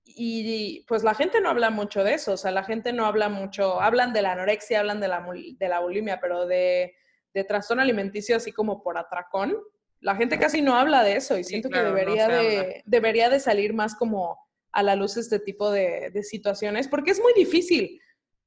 y 0.05 0.85
pues 0.87 1.03
la 1.03 1.15
gente 1.15 1.41
no 1.41 1.49
habla 1.49 1.71
mucho 1.71 2.05
de 2.05 2.15
eso, 2.15 2.33
o 2.33 2.37
sea, 2.37 2.51
la 2.51 2.65
gente 2.65 2.93
no 2.93 3.07
habla 3.07 3.29
mucho, 3.29 3.81
hablan 3.81 4.13
de 4.13 4.23
la 4.23 4.33
anorexia, 4.33 4.81
hablan 4.81 5.01
de 5.01 5.09
la, 5.09 5.27
de 5.59 5.69
la 5.69 5.81
bulimia, 5.81 6.21
pero 6.21 6.47
de, 6.47 6.95
de 7.33 7.45
trastorno 7.45 7.83
alimenticio 7.83 8.37
así 8.37 8.53
como 8.53 8.83
por 8.83 8.99
atracón, 8.99 9.57
la 10.01 10.15
gente 10.15 10.39
casi 10.39 10.61
no 10.61 10.77
habla 10.77 11.03
de 11.03 11.17
eso 11.17 11.39
y 11.39 11.45
Sí, 11.45 11.51
siento 11.51 11.71
claro, 11.71 11.95
que 11.95 12.01
debería, 12.01 12.29
de, 12.29 12.83
debería 12.85 13.31
de 13.31 13.41
salir 13.41 13.73
más 13.73 13.95
como 13.95 14.39
a 14.75 14.83
la 14.83 14.97
luz 14.97 15.17
este 15.17 15.39
tipo 15.39 15.71
de, 15.71 16.11
de 16.13 16.23
situaciones, 16.23 16.89
porque 16.89 17.13
es 17.13 17.21
muy 17.21 17.33
difícil, 17.35 18.01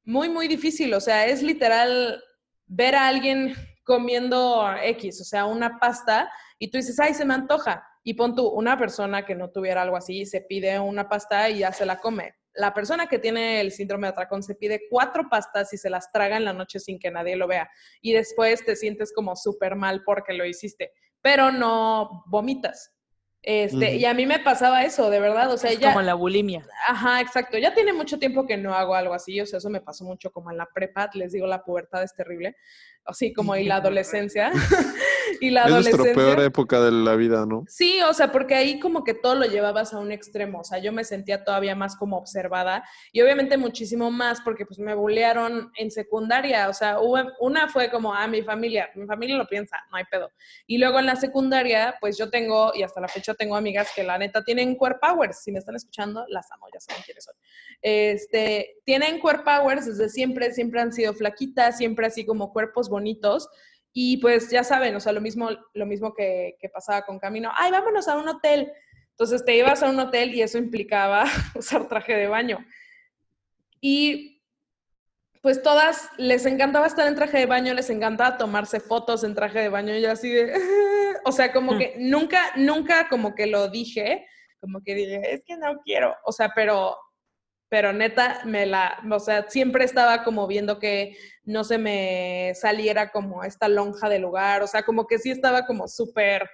muy, 0.04 0.30
muy 0.30 0.48
difícil, 0.48 0.94
o 0.94 1.02
sea, 1.02 1.26
es 1.26 1.42
literal 1.42 2.22
ver 2.66 2.96
a 2.96 3.08
alguien 3.08 3.56
comiendo 3.84 4.70
X, 4.84 5.22
o 5.22 5.24
sea, 5.24 5.46
una 5.46 5.80
pasta, 5.80 6.30
y 6.60 6.70
tú 6.70 6.78
dices, 6.78 7.00
ay, 7.00 7.14
se 7.14 7.26
me 7.26 7.34
antoja. 7.34 7.88
Y 8.04 8.14
pon 8.14 8.36
tú, 8.36 8.48
una 8.48 8.78
persona 8.78 9.26
que 9.26 9.36
no 9.36 9.50
tuviera 9.50 9.82
algo 9.82 9.98
así, 9.98 10.26
se 10.26 10.42
pide 10.42 10.80
una 10.80 11.08
pasta 11.08 11.50
y 11.50 11.60
ya 11.60 11.72
se 11.72 11.86
la 11.86 12.00
come. 12.00 12.36
La 12.54 12.74
persona 12.74 13.08
que 13.08 13.20
tiene 13.20 13.62
el 13.62 13.72
síndrome 13.72 14.08
de 14.08 14.12
atracón 14.12 14.44
se 14.44 14.56
pide 14.56 14.88
cuatro 14.90 15.30
pastas 15.30 15.72
y 15.74 15.78
se 15.78 15.90
las 15.90 16.12
traga 16.12 16.38
en 16.38 16.46
la 16.46 16.54
noche 16.54 16.80
sin 16.80 17.00
que 17.00 17.12
nadie 17.12 17.36
lo 17.36 17.48
vea. 17.48 17.70
Y 18.02 18.14
después 18.14 18.66
te 18.66 18.76
sientes 18.76 19.14
como 19.14 19.36
súper 19.36 19.76
mal 19.76 20.04
porque 20.04 20.34
lo 20.34 20.46
hiciste, 20.46 20.92
pero 21.22 21.52
no 21.52 22.24
vomitas. 22.28 22.97
Este. 23.50 23.96
Y 23.96 24.04
a 24.04 24.14
mí 24.14 24.26
me 24.26 24.40
pasaba 24.40 24.84
eso, 24.84 25.10
de 25.10 25.22
verdad. 25.22 25.50
O 25.54 25.58
sea, 25.58 25.72
es 25.72 25.80
ya, 25.80 25.94
como 25.94 26.02
la 26.02 26.16
bulimia. 26.16 26.68
Ajá, 26.86 27.22
exacto. 27.22 27.58
Ya 27.58 27.74
tiene 27.74 27.94
mucho 27.94 28.20
tiempo 28.20 28.46
que 28.46 28.58
no 28.58 28.74
hago 28.74 28.94
algo 28.94 29.14
así. 29.14 29.40
O 29.40 29.46
sea, 29.46 29.60
eso 29.60 29.70
me 29.70 29.80
pasó 29.80 30.04
mucho 30.04 30.34
como 30.34 30.52
en 30.52 30.58
la 30.58 30.66
prepa. 30.66 31.10
Les 31.14 31.32
digo, 31.32 31.48
la 31.48 31.64
pubertad 31.64 32.04
es 32.04 32.14
terrible. 32.14 32.58
Así 33.08 33.34
como 33.34 33.56
y 33.56 33.64
la 33.64 33.76
adolescencia. 33.78 34.52
y 35.42 35.50
la 35.50 35.64
Es 35.64 35.72
nuestra 35.72 35.96
adolescencia. 35.96 36.14
peor 36.14 36.42
época 36.42 36.82
de 36.82 36.92
la 36.92 37.16
vida, 37.16 37.46
¿no? 37.46 37.64
Sí, 37.68 38.00
o 38.02 38.14
sea, 38.14 38.32
porque 38.32 38.56
ahí 38.56 38.80
como 38.80 39.04
que 39.04 39.14
todo 39.14 39.36
lo 39.36 39.46
llevabas 39.46 39.94
a 39.94 40.00
un 40.00 40.12
extremo, 40.12 40.60
o 40.60 40.64
sea, 40.64 40.80
yo 40.80 40.92
me 40.92 41.04
sentía 41.04 41.44
todavía 41.44 41.76
más 41.76 41.96
como 41.96 42.18
observada 42.18 42.84
y 43.12 43.22
obviamente 43.22 43.58
muchísimo 43.58 44.12
más 44.12 44.42
porque 44.42 44.66
pues 44.66 44.80
me 44.80 44.96
bullearon 44.96 45.72
en 45.78 45.92
secundaria, 45.92 46.70
o 46.70 46.74
sea, 46.74 47.00
hubo, 47.00 47.18
una 47.40 47.68
fue 47.68 47.90
como, 47.90 48.14
ah, 48.14 48.28
mi 48.28 48.42
familia, 48.42 48.90
mi 48.96 49.06
familia 49.06 49.38
lo 49.38 49.48
piensa, 49.48 49.78
no 49.92 49.98
hay 49.98 50.06
pedo. 50.06 50.30
Y 50.66 50.78
luego 50.78 51.00
en 51.00 51.06
la 51.06 51.16
secundaria, 51.16 51.96
pues 52.00 52.18
yo 52.18 52.30
tengo, 52.30 52.72
y 52.74 52.84
hasta 52.84 53.02
la 53.02 53.08
fecha 53.08 53.34
tengo 53.34 53.56
amigas 53.56 53.90
que 53.96 54.04
la 54.04 54.18
neta 54.18 54.44
tienen 54.44 54.76
core 54.76 54.98
powers, 55.02 55.44
si 55.44 55.52
me 55.52 55.60
están 55.60 55.76
escuchando, 55.76 56.26
las 56.30 56.52
amo, 56.52 56.68
ya 56.74 56.80
saben 56.80 57.04
quiénes 57.04 57.24
son. 57.24 57.36
Este, 57.82 58.78
tienen 58.86 59.20
core 59.20 59.44
powers 59.44 59.86
desde 59.86 60.10
siempre, 60.10 60.52
siempre 60.54 60.82
han 60.82 60.94
sido 60.94 61.14
flaquitas, 61.14 61.78
siempre 61.78 62.08
así 62.08 62.26
como 62.26 62.52
cuerpos 62.52 62.90
bonitos. 62.90 63.50
Y 63.94 64.18
pues 64.18 64.50
ya 64.50 64.64
saben, 64.64 64.96
o 64.96 65.00
sea, 65.00 65.12
lo 65.12 65.22
mismo, 65.22 65.50
lo 65.74 65.86
mismo 65.86 66.14
que, 66.14 66.58
que 66.60 66.70
pasaba 66.70 67.04
con 67.04 67.20
Camino, 67.20 67.52
ay, 67.56 67.72
vámonos 67.72 68.08
a 68.08 68.18
un 68.18 68.28
hotel. 68.28 68.72
Entonces 69.12 69.44
te 69.44 69.56
ibas 69.58 69.82
a 69.82 69.90
un 69.90 70.00
hotel 70.00 70.36
y 70.36 70.44
eso 70.44 70.58
implicaba 70.58 71.26
usar 71.56 71.88
traje 71.88 72.16
de 72.16 72.28
baño. 72.28 72.60
Y 73.82 74.38
pues 75.42 75.62
todas 75.64 76.10
les 76.18 76.46
encantaba 76.46 76.88
estar 76.88 77.08
en 77.08 77.16
traje 77.16 77.38
de 77.38 77.46
baño, 77.46 77.74
les 77.74 77.90
encantaba 77.90 78.38
tomarse 78.38 78.80
fotos 78.80 79.24
en 79.24 79.34
traje 79.34 79.60
de 79.60 79.70
baño 79.70 79.96
y 79.96 80.02
yo 80.02 80.12
así 80.12 80.30
de, 80.30 80.54
o 81.26 81.32
sea, 81.32 81.54
como 81.54 81.78
que 81.78 81.96
nunca, 81.98 82.52
nunca 82.58 83.08
como 83.08 83.34
que 83.34 83.48
lo 83.48 83.70
dije, 83.70 84.28
como 84.60 84.82
que 84.84 84.94
dije, 84.94 85.22
es 85.34 85.44
que 85.46 85.58
no 85.58 85.80
quiero, 85.86 86.16
o 86.26 86.32
sea, 86.32 86.52
pero, 86.54 86.98
pero 87.70 87.94
neta, 87.94 88.42
me 88.46 88.66
la, 88.66 89.00
o 89.12 89.20
sea, 89.20 89.50
siempre 89.50 89.84
estaba 89.84 90.24
como 90.24 90.48
viendo 90.48 90.80
que 90.80 91.18
no 91.44 91.64
se 91.64 91.78
me 91.78 92.54
saliera 92.56 93.10
como 93.12 93.44
esta 93.44 93.68
lonja 93.68 94.10
de 94.10 94.20
lugar, 94.20 94.64
o 94.64 94.68
sea, 94.68 94.84
como 94.84 95.06
que 95.08 95.20
sí 95.20 95.32
estaba 95.32 95.66
como 95.66 95.88
súper, 95.88 96.50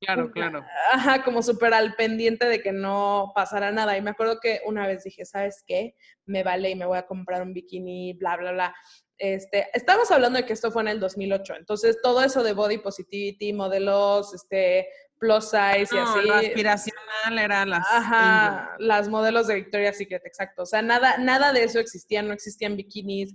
Claro, 0.00 0.30
claro. 0.30 0.64
ajá, 0.92 1.24
como 1.24 1.42
súper 1.42 1.74
al 1.74 1.94
pendiente 1.96 2.46
de 2.46 2.62
que 2.62 2.70
no 2.70 3.32
pasara 3.34 3.72
nada. 3.72 3.96
Y 3.96 4.02
me 4.02 4.10
acuerdo 4.10 4.38
que 4.40 4.60
una 4.64 4.86
vez 4.86 5.02
dije, 5.02 5.24
¿sabes 5.24 5.64
qué? 5.66 5.96
Me 6.24 6.44
vale 6.44 6.70
y 6.70 6.76
me 6.76 6.86
voy 6.86 6.98
a 6.98 7.06
comprar 7.06 7.42
un 7.42 7.52
bikini, 7.52 8.12
bla, 8.12 8.36
bla, 8.36 8.52
bla. 8.52 8.74
Este, 9.16 9.66
estamos 9.74 10.10
hablando 10.12 10.38
de 10.38 10.46
que 10.46 10.52
esto 10.52 10.70
fue 10.70 10.82
en 10.82 10.88
el 10.88 11.00
2008, 11.00 11.56
entonces 11.56 11.98
todo 12.00 12.22
eso 12.22 12.44
de 12.44 12.52
body 12.52 12.78
positivity, 12.78 13.52
modelos, 13.52 14.32
este, 14.32 14.88
plus 15.18 15.50
size 15.50 15.88
y 15.92 15.96
No, 15.96 16.02
así. 16.16 16.26
lo 16.28 16.34
aspiracional 16.34 17.38
era 17.38 17.66
las 17.66 17.86
Ajá, 17.90 18.74
las 18.78 19.08
modelos 19.08 19.46
de 19.46 19.56
Victoria's 19.56 19.96
Secret, 19.98 20.24
exacto. 20.24 20.62
O 20.62 20.66
sea, 20.66 20.82
nada, 20.82 21.18
nada 21.18 21.52
de 21.52 21.64
eso 21.64 21.78
existía, 21.80 22.22
no 22.22 22.32
existían 22.32 22.76
bikinis 22.76 23.34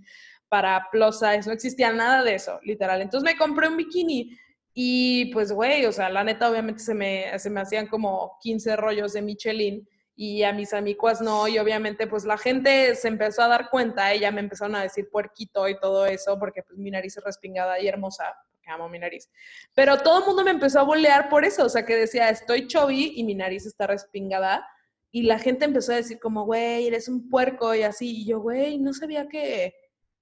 para 0.49 0.88
plus 0.91 1.19
size, 1.19 1.43
no 1.47 1.51
existía 1.53 1.91
nada 1.91 2.23
de 2.23 2.36
eso, 2.36 2.59
literal. 2.63 3.01
Entonces 3.01 3.29
me 3.31 3.38
compré 3.38 3.67
un 3.67 3.77
bikini 3.77 4.38
y 4.73 5.25
pues, 5.34 5.51
güey, 5.51 5.86
o 5.86 5.91
sea, 5.91 6.09
la 6.09 6.23
neta, 6.23 6.49
obviamente 6.49 6.81
se 6.81 6.93
me, 6.93 7.38
se 7.39 7.49
me 7.49 7.61
hacían 7.61 7.88
como 7.88 8.38
15 8.41 8.75
rollos 8.75 9.13
de 9.13 9.21
Michelin 9.21 9.88
y 10.15 10.43
a 10.43 10.53
mis 10.53 10.73
amigas 10.73 11.21
no, 11.21 11.47
y 11.47 11.57
obviamente 11.57 12.05
pues 12.05 12.23
la 12.23 12.38
gente 12.38 12.93
se 12.95 13.07
empezó 13.07 13.41
a 13.41 13.47
dar 13.47 13.69
cuenta, 13.71 14.13
y 14.13 14.19
ya 14.19 14.31
me 14.31 14.41
empezaron 14.41 14.75
a 14.75 14.84
decir 14.84 15.09
puerquito 15.11 15.67
y 15.67 15.79
todo 15.79 16.05
eso, 16.05 16.38
porque 16.38 16.61
pues 16.61 16.77
mi 16.77 16.91
nariz 16.91 17.17
es 17.17 17.23
respingada 17.23 17.79
y 17.79 17.88
hermosa, 17.88 18.25
amo 18.70 18.89
mi 18.89 18.99
nariz. 18.99 19.30
Pero 19.74 19.97
todo 19.97 20.20
el 20.20 20.26
mundo 20.26 20.43
me 20.43 20.51
empezó 20.51 20.80
a 20.80 20.84
bolear 20.84 21.30
por 21.30 21.45
eso, 21.45 21.66
o 21.66 21.70
sea, 21.70 21.86
que 21.86 21.95
decía, 21.95 22.30
estoy 22.30 22.68
chubby 22.68 23.14
y 23.16 23.24
mi 23.24 23.36
nariz 23.36 23.66
está 23.66 23.88
respingada. 23.88 24.68
Y 25.11 25.24
la 25.24 25.38
gente 25.38 25.66
empezó 25.66 25.93
a 25.93 25.97
decir 25.97 26.20
como, 26.20 26.45
güey, 26.45 26.88
eres 26.88 27.07
un 27.07 27.30
puerco 27.30 27.76
y 27.76 27.84
así. 27.84 28.22
Y 28.22 28.26
yo, 28.26 28.39
güey, 28.39 28.80
no 28.80 28.93
sabía 28.93 29.28
que 29.28 29.76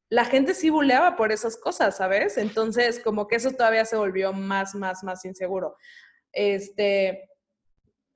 la 0.10 0.26
gente 0.26 0.54
sí 0.54 0.70
buleaba 0.70 1.16
por 1.16 1.32
esas 1.32 1.56
cosas, 1.56 1.96
¿sabes? 1.96 2.38
Entonces, 2.38 3.00
como 3.00 3.28
que 3.28 3.38
eso 3.38 3.52
todavía 3.52 3.86
se 3.86 3.96
volvió 3.96 4.34
más, 4.34 4.76
más, 4.76 5.04
más 5.04 5.24
inseguro. 5.24 5.78
Este, 6.34 7.30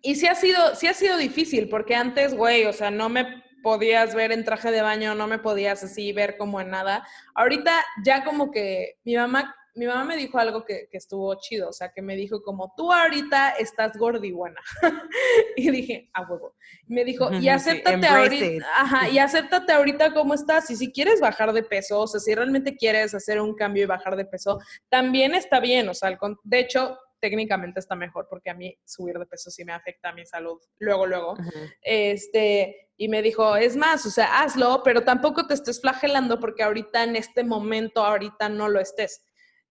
y 0.01 0.15
sí 0.15 0.28
ha 0.28 0.36
sido, 0.36 0.76
sí 0.76 0.88
ha 0.88 0.93
sido 0.93 1.17
difícil, 1.17 1.69
porque 1.69 1.95
antes, 1.95 2.36
güey, 2.36 2.65
o 2.65 2.73
sea, 2.73 2.91
no 2.91 3.07
me 3.07 3.43
podías 3.63 4.13
ver 4.13 4.32
en 4.32 4.43
traje 4.43 4.69
de 4.71 4.82
baño, 4.82 5.15
no 5.15 5.26
me 5.26 5.39
podías 5.39 5.84
así 5.84 6.13
ver 6.13 6.38
como 6.38 6.61
en 6.61 6.69
nada. 6.69 7.07
Ahorita 7.34 7.84
ya 8.03 8.23
como 8.23 8.51
que 8.51 8.99
mi 9.03 9.15
mamá, 9.15 9.55
mi 9.76 9.86
mamá 9.86 10.05
me 10.05 10.15
dijo 10.17 10.39
algo 10.39 10.63
que, 10.65 10.88
que 10.89 10.97
estuvo 10.97 11.34
chido, 11.36 11.69
o 11.69 11.73
sea, 11.73 11.91
que 11.91 12.01
me 12.01 12.15
dijo 12.15 12.41
como, 12.41 12.73
tú 12.76 12.91
ahorita 12.91 13.51
estás 13.51 13.97
gordi 13.97 14.32
buena. 14.32 14.59
y 15.57 15.69
dije, 15.69 16.09
a 16.13 16.21
huevo. 16.21 16.55
Me 16.88 17.03
dijo, 17.03 17.32
y 17.34 17.49
acéptate 17.49 18.07
ahorita, 18.07 18.45
it. 18.45 18.63
ajá, 18.73 19.09
y 19.09 19.19
acéptate 19.19 19.73
ahorita 19.73 20.13
como 20.13 20.34
estás. 20.34 20.69
Y 20.69 20.76
si 20.76 20.91
quieres 20.91 21.19
bajar 21.19 21.51
de 21.53 21.63
peso, 21.63 21.99
o 22.01 22.07
sea, 22.07 22.19
si 22.19 22.34
realmente 22.34 22.76
quieres 22.76 23.13
hacer 23.13 23.41
un 23.41 23.53
cambio 23.53 23.84
y 23.84 23.88
bajar 23.88 24.15
de 24.15 24.26
peso, 24.26 24.59
también 24.89 25.36
está 25.36 25.59
bien, 25.59 25.89
o 25.89 25.93
sea, 25.93 26.17
con- 26.17 26.39
de 26.43 26.59
hecho, 26.59 26.97
técnicamente 27.19 27.80
está 27.80 27.95
mejor 27.95 28.28
porque 28.30 28.51
a 28.51 28.53
mí 28.53 28.78
subir 28.86 29.17
de 29.17 29.26
peso 29.26 29.49
sí 29.49 29.65
me 29.65 29.73
afecta 29.73 30.09
a 30.09 30.13
mi 30.13 30.26
salud 30.26 30.59
luego, 30.80 31.05
luego. 31.07 31.36
Este, 31.82 32.89
y 32.97 33.07
me 33.09 33.21
dijo, 33.21 33.55
es 33.55 33.76
más, 33.76 34.05
o 34.05 34.09
sea, 34.09 34.41
hazlo, 34.41 34.82
pero 34.84 35.03
tampoco 35.03 35.47
te 35.47 35.53
estés 35.53 35.82
flagelando 35.82 36.39
porque 36.39 36.63
ahorita 36.63 37.03
en 37.03 37.15
este 37.15 37.43
momento, 37.43 38.05
ahorita 38.05 38.49
no 38.49 38.69
lo 38.69 38.80
estés. 38.80 39.24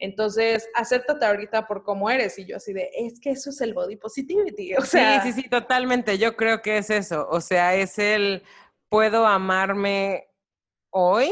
Entonces, 0.04 0.68
acéptate 0.76 1.26
ahorita 1.26 1.66
por 1.66 1.82
cómo 1.82 2.10
eres. 2.10 2.38
Y 2.38 2.45
yo 2.45 2.58
así 2.58 2.74
de, 2.74 2.89
es 2.93 3.22
que 3.22 3.32
eso 3.32 3.51
es 3.51 3.62
el 3.62 3.74
body 3.74 3.95
positivity. 3.95 4.76
O 4.76 4.82
sea, 4.82 5.22
sí, 5.24 5.32
sí, 5.32 5.43
sí, 5.43 5.49
totalmente. 5.49 6.18
Yo 6.18 6.36
creo 6.36 6.62
que 6.62 6.78
es 6.78 6.89
eso. 6.89 7.26
O 7.30 7.39
sea, 7.39 7.74
es 7.76 7.97
el 7.97 8.43
puedo 8.89 9.26
amarme 9.26 10.28
hoy 10.89 11.32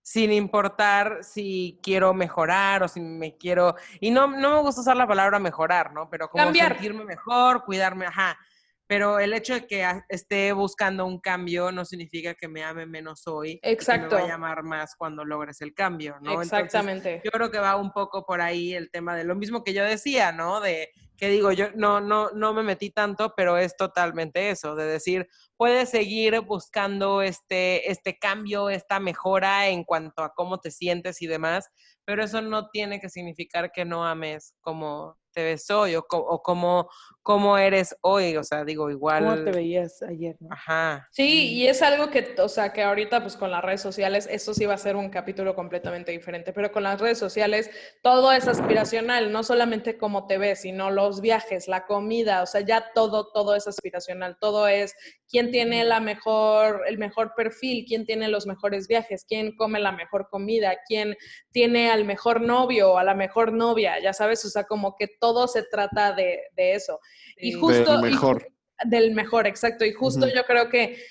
sin 0.00 0.32
importar 0.32 1.22
si 1.22 1.78
quiero 1.82 2.14
mejorar 2.14 2.82
o 2.82 2.88
si 2.88 2.98
me 2.98 3.36
quiero. 3.36 3.76
Y 4.00 4.10
no, 4.10 4.26
no 4.26 4.54
me 4.54 4.60
gusta 4.62 4.80
usar 4.80 4.96
la 4.96 5.06
palabra 5.06 5.38
mejorar, 5.38 5.92
¿no? 5.92 6.08
Pero 6.08 6.30
como 6.30 6.44
Cambiar. 6.44 6.72
sentirme 6.72 7.04
mejor, 7.04 7.62
cuidarme, 7.66 8.06
ajá. 8.06 8.38
Pero 8.86 9.18
el 9.18 9.32
hecho 9.32 9.54
de 9.54 9.66
que 9.66 9.84
esté 10.08 10.52
buscando 10.52 11.06
un 11.06 11.20
cambio 11.20 11.72
no 11.72 11.84
significa 11.84 12.34
que 12.34 12.48
me 12.48 12.62
ame 12.62 12.86
menos 12.86 13.26
hoy. 13.26 13.60
y 13.62 13.68
Exacto. 13.68 14.10
que 14.10 14.14
me 14.16 14.20
vaya 14.22 14.34
a 14.34 14.36
amar 14.36 14.62
más 14.62 14.94
cuando 14.96 15.24
logres 15.24 15.60
el 15.60 15.74
cambio, 15.74 16.16
¿no? 16.20 16.42
Entonces, 16.42 16.52
exactamente. 16.52 17.20
yo 17.24 17.30
creo 17.30 17.50
que 17.50 17.58
va 17.58 17.76
un 17.76 17.92
poco 17.92 18.24
por 18.24 18.40
ahí 18.40 18.74
el 18.74 18.90
tema 18.90 19.16
de 19.16 19.24
lo 19.24 19.34
mismo 19.34 19.64
que 19.64 19.72
yo 19.72 19.84
decía, 19.84 20.32
¿no? 20.32 20.60
De 20.60 20.90
que 21.16 21.28
digo, 21.28 21.50
yo 21.52 21.68
no, 21.74 22.00
no, 22.00 22.30
no 22.30 22.52
me 22.52 22.62
metí 22.62 22.90
tanto, 22.90 23.32
pero 23.36 23.56
es 23.56 23.76
totalmente 23.76 24.50
eso, 24.50 24.74
de 24.74 24.84
decir, 24.84 25.26
puedes 25.56 25.88
seguir 25.88 26.38
buscando 26.40 27.22
este, 27.22 27.90
este 27.90 28.18
cambio, 28.18 28.68
esta 28.68 29.00
mejora 29.00 29.68
en 29.68 29.84
cuanto 29.84 30.22
a 30.22 30.34
cómo 30.34 30.58
te 30.58 30.70
sientes 30.70 31.22
y 31.22 31.26
demás, 31.26 31.70
pero 32.04 32.22
eso 32.22 32.42
no 32.42 32.68
tiene 32.68 33.00
que 33.00 33.08
significar 33.08 33.72
que 33.72 33.84
no 33.84 34.06
ames 34.06 34.54
como 34.60 35.18
te 35.36 35.44
ves 35.44 35.68
hoy 35.70 35.94
o, 35.94 36.04
o 36.08 36.42
cómo, 36.42 36.88
cómo 37.20 37.58
eres 37.58 37.94
hoy, 38.00 38.38
o 38.38 38.42
sea, 38.42 38.64
digo, 38.64 38.88
igual... 38.88 39.24
¿Cómo 39.24 39.44
te 39.44 39.50
veías 39.50 40.00
ayer? 40.00 40.34
no? 40.40 40.48
Ajá. 40.50 41.06
Sí, 41.12 41.52
y 41.52 41.66
es 41.66 41.82
algo 41.82 42.08
que, 42.08 42.34
o 42.38 42.48
sea, 42.48 42.72
que 42.72 42.82
ahorita 42.82 43.20
pues 43.20 43.36
con 43.36 43.50
las 43.50 43.62
redes 43.62 43.82
sociales, 43.82 44.26
eso 44.30 44.54
sí 44.54 44.64
va 44.64 44.72
a 44.72 44.78
ser 44.78 44.96
un 44.96 45.10
capítulo 45.10 45.54
completamente 45.54 46.10
diferente, 46.10 46.54
pero 46.54 46.72
con 46.72 46.84
las 46.84 46.98
redes 46.98 47.18
sociales 47.18 47.68
todo 48.02 48.32
es 48.32 48.48
aspiracional, 48.48 49.30
no 49.30 49.42
solamente 49.42 49.98
cómo 49.98 50.26
te 50.26 50.38
ves, 50.38 50.62
sino 50.62 50.90
los 50.90 51.20
viajes, 51.20 51.68
la 51.68 51.84
comida, 51.84 52.42
o 52.42 52.46
sea, 52.46 52.62
ya 52.62 52.92
todo, 52.94 53.30
todo 53.30 53.54
es 53.54 53.66
aspiracional, 53.66 54.38
todo 54.40 54.66
es 54.68 54.94
quién 55.28 55.50
tiene 55.50 55.84
la 55.84 56.00
mejor, 56.00 56.84
el 56.86 56.96
mejor 56.96 57.34
perfil, 57.36 57.84
quién 57.86 58.06
tiene 58.06 58.28
los 58.28 58.46
mejores 58.46 58.88
viajes, 58.88 59.26
quién 59.28 59.54
come 59.56 59.80
la 59.80 59.92
mejor 59.92 60.28
comida, 60.30 60.78
quién 60.86 61.14
tiene 61.50 61.90
al 61.90 62.04
mejor 62.04 62.40
novio 62.40 62.92
o 62.92 62.98
a 62.98 63.04
la 63.04 63.14
mejor 63.14 63.52
novia, 63.52 64.00
ya 64.00 64.12
sabes, 64.12 64.44
o 64.44 64.48
sea, 64.48 64.64
como 64.64 64.94
que 64.96 65.08
todo 65.20 65.25
se 65.46 65.62
trata 65.62 66.12
de, 66.12 66.42
de 66.56 66.74
eso. 66.74 67.00
Y 67.36 67.52
justo... 67.52 68.00
Del 68.00 68.10
y- 68.10 68.14
mejor. 68.14 68.52
del 68.84 69.10
mejor, 69.12 69.46
exacto. 69.46 69.84
Y 69.84 69.92
justo 69.92 70.26
yo 70.28 70.44
creo 70.44 70.68
que, 70.68 71.02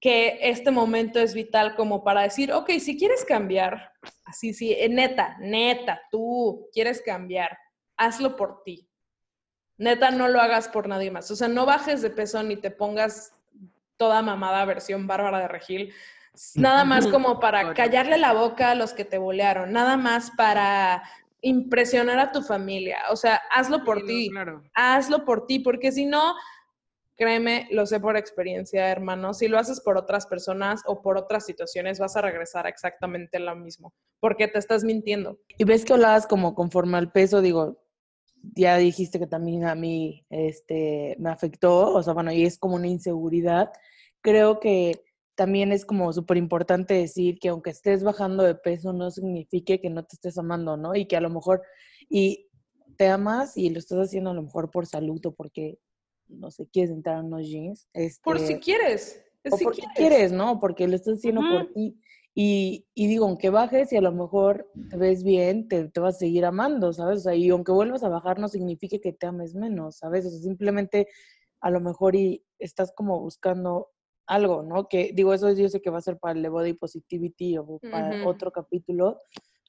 que 0.00 0.38
este 0.42 0.70
momento 0.70 1.20
es 1.20 1.34
vital 1.34 1.74
como 1.76 2.02
para 2.02 2.22
decir, 2.22 2.52
ok, 2.52 2.70
si 2.78 2.98
quieres 2.98 3.24
cambiar, 3.24 3.92
así, 4.24 4.52
sí, 4.54 4.72
eh, 4.72 4.88
neta, 4.88 5.36
neta, 5.40 6.02
tú 6.10 6.68
quieres 6.72 7.02
cambiar, 7.02 7.56
hazlo 7.96 8.36
por 8.36 8.62
ti. 8.64 8.88
Neta, 9.76 10.10
no 10.10 10.28
lo 10.28 10.40
hagas 10.40 10.68
por 10.68 10.88
nadie 10.88 11.10
más. 11.10 11.30
O 11.30 11.36
sea, 11.36 11.48
no 11.48 11.66
bajes 11.66 12.02
de 12.02 12.10
peso 12.10 12.42
ni 12.42 12.56
te 12.56 12.70
pongas 12.70 13.34
toda 13.96 14.22
mamada 14.22 14.64
versión 14.64 15.06
Bárbara 15.06 15.40
de 15.40 15.48
Regil. 15.48 15.94
Nada 16.54 16.84
más 16.84 17.06
como 17.06 17.38
para 17.38 17.74
callarle 17.74 18.18
la 18.18 18.32
boca 18.32 18.72
a 18.72 18.74
los 18.74 18.92
que 18.92 19.04
te 19.04 19.18
bolearon, 19.18 19.72
nada 19.72 19.96
más 19.96 20.32
para 20.32 21.04
impresionar 21.44 22.18
a 22.18 22.32
tu 22.32 22.42
familia. 22.42 22.98
O 23.10 23.16
sea, 23.16 23.40
hazlo 23.54 23.84
por 23.84 23.98
Sí, 23.98 24.02
no, 24.02 24.08
ti 24.08 24.30
claro. 24.30 24.62
hazlo 24.74 25.24
por 25.24 25.46
ti, 25.46 25.60
porque 25.60 25.92
si 25.92 26.06
no, 26.06 26.34
créeme, 27.16 27.68
lo 27.70 27.86
sé 27.86 28.00
por 28.00 28.16
experiencia, 28.16 28.88
hermano, 28.90 29.34
si 29.34 29.46
lo 29.46 29.58
haces 29.58 29.80
por 29.80 29.96
otras 29.96 30.26
personas 30.26 30.82
o 30.86 31.02
por 31.02 31.16
otras 31.16 31.46
situaciones, 31.46 31.98
vas 31.98 32.16
a 32.16 32.22
regresar 32.22 32.66
a 32.66 32.70
exactamente 32.70 33.38
lo 33.38 33.54
mismo, 33.54 33.94
porque 34.20 34.48
te 34.48 34.58
estás 34.58 34.84
mintiendo. 34.84 35.38
Y 35.58 35.64
ves 35.64 35.84
que 35.84 35.92
hablabas 35.92 36.26
como 36.26 36.54
conforme 36.54 36.96
al 36.98 37.12
peso, 37.12 37.40
digo, 37.40 37.80
ya 38.56 38.76
dijiste 38.76 39.18
que 39.18 39.26
también 39.26 39.64
a 39.64 39.74
mí 39.74 40.26
este, 40.30 41.16
me 41.18 41.30
afectó, 41.30 41.94
o 41.94 42.02
sea, 42.02 42.12
bueno, 42.14 42.32
y 42.32 42.44
es 42.44 42.58
como 42.58 42.74
una 42.74 42.88
inseguridad. 42.88 43.70
Creo 44.20 44.60
que 44.60 45.02
también 45.34 45.72
es 45.72 45.84
como 45.84 46.12
súper 46.12 46.36
importante 46.36 46.94
decir 46.94 47.38
que 47.38 47.48
aunque 47.48 47.70
estés 47.70 48.02
bajando 48.02 48.42
de 48.42 48.54
peso, 48.54 48.92
no 48.92 49.10
signifique 49.10 49.80
que 49.80 49.90
no 49.90 50.04
te 50.04 50.14
estés 50.14 50.38
amando, 50.38 50.76
¿no? 50.76 50.94
Y 50.94 51.06
que 51.06 51.16
a 51.16 51.20
lo 51.20 51.30
mejor, 51.30 51.62
y 52.08 52.48
te 52.96 53.08
amas 53.08 53.56
y 53.56 53.70
lo 53.70 53.78
estás 53.78 53.98
haciendo 53.98 54.30
a 54.30 54.34
lo 54.34 54.42
mejor 54.42 54.70
por 54.70 54.86
salud 54.86 55.24
o 55.26 55.32
porque, 55.32 55.78
no 56.28 56.50
sé, 56.50 56.68
quieres 56.68 56.90
entrar 56.90 57.18
en 57.18 57.26
unos 57.26 57.48
jeans. 57.48 57.88
Por 58.22 58.36
este, 58.36 58.54
si 58.54 58.60
quieres. 58.60 59.24
es 59.42 59.52
o 59.52 59.56
si 59.56 59.64
porque 59.64 59.80
quieres. 59.80 59.96
quieres, 59.96 60.32
¿no? 60.32 60.60
Porque 60.60 60.86
lo 60.86 60.94
estás 60.94 61.18
haciendo 61.18 61.40
por 61.40 61.72
ti. 61.72 61.98
Y, 62.36 62.86
y 62.94 63.06
digo, 63.06 63.26
aunque 63.26 63.50
bajes 63.50 63.92
y 63.92 63.96
a 63.96 64.00
lo 64.00 64.10
mejor 64.10 64.68
te 64.90 64.96
ves 64.96 65.22
bien, 65.22 65.68
te, 65.68 65.88
te 65.88 66.00
vas 66.00 66.16
a 66.16 66.18
seguir 66.18 66.44
amando, 66.44 66.92
¿sabes? 66.92 67.18
O 67.18 67.22
sea, 67.22 67.34
y 67.36 67.48
aunque 67.50 67.70
vuelvas 67.70 68.02
a 68.02 68.08
bajar 68.08 68.40
no 68.40 68.48
significa 68.48 68.98
que 68.98 69.12
te 69.12 69.26
ames 69.26 69.54
menos, 69.54 69.98
¿sabes? 69.98 70.26
O 70.26 70.30
sea, 70.30 70.40
simplemente 70.40 71.06
a 71.60 71.70
lo 71.70 71.80
mejor 71.80 72.16
y 72.16 72.44
estás 72.58 72.92
como 72.92 73.20
buscando 73.20 73.93
algo, 74.26 74.62
¿no? 74.62 74.88
Que 74.88 75.12
digo, 75.14 75.34
eso 75.34 75.50
yo 75.52 75.68
sé 75.68 75.80
que 75.80 75.90
va 75.90 75.98
a 75.98 76.02
ser 76.02 76.18
para 76.18 76.34
el 76.36 76.42
de 76.42 76.48
Body 76.48 76.72
Positivity 76.74 77.58
o 77.58 77.78
para 77.90 78.24
otro 78.24 78.50
capítulo, 78.50 79.20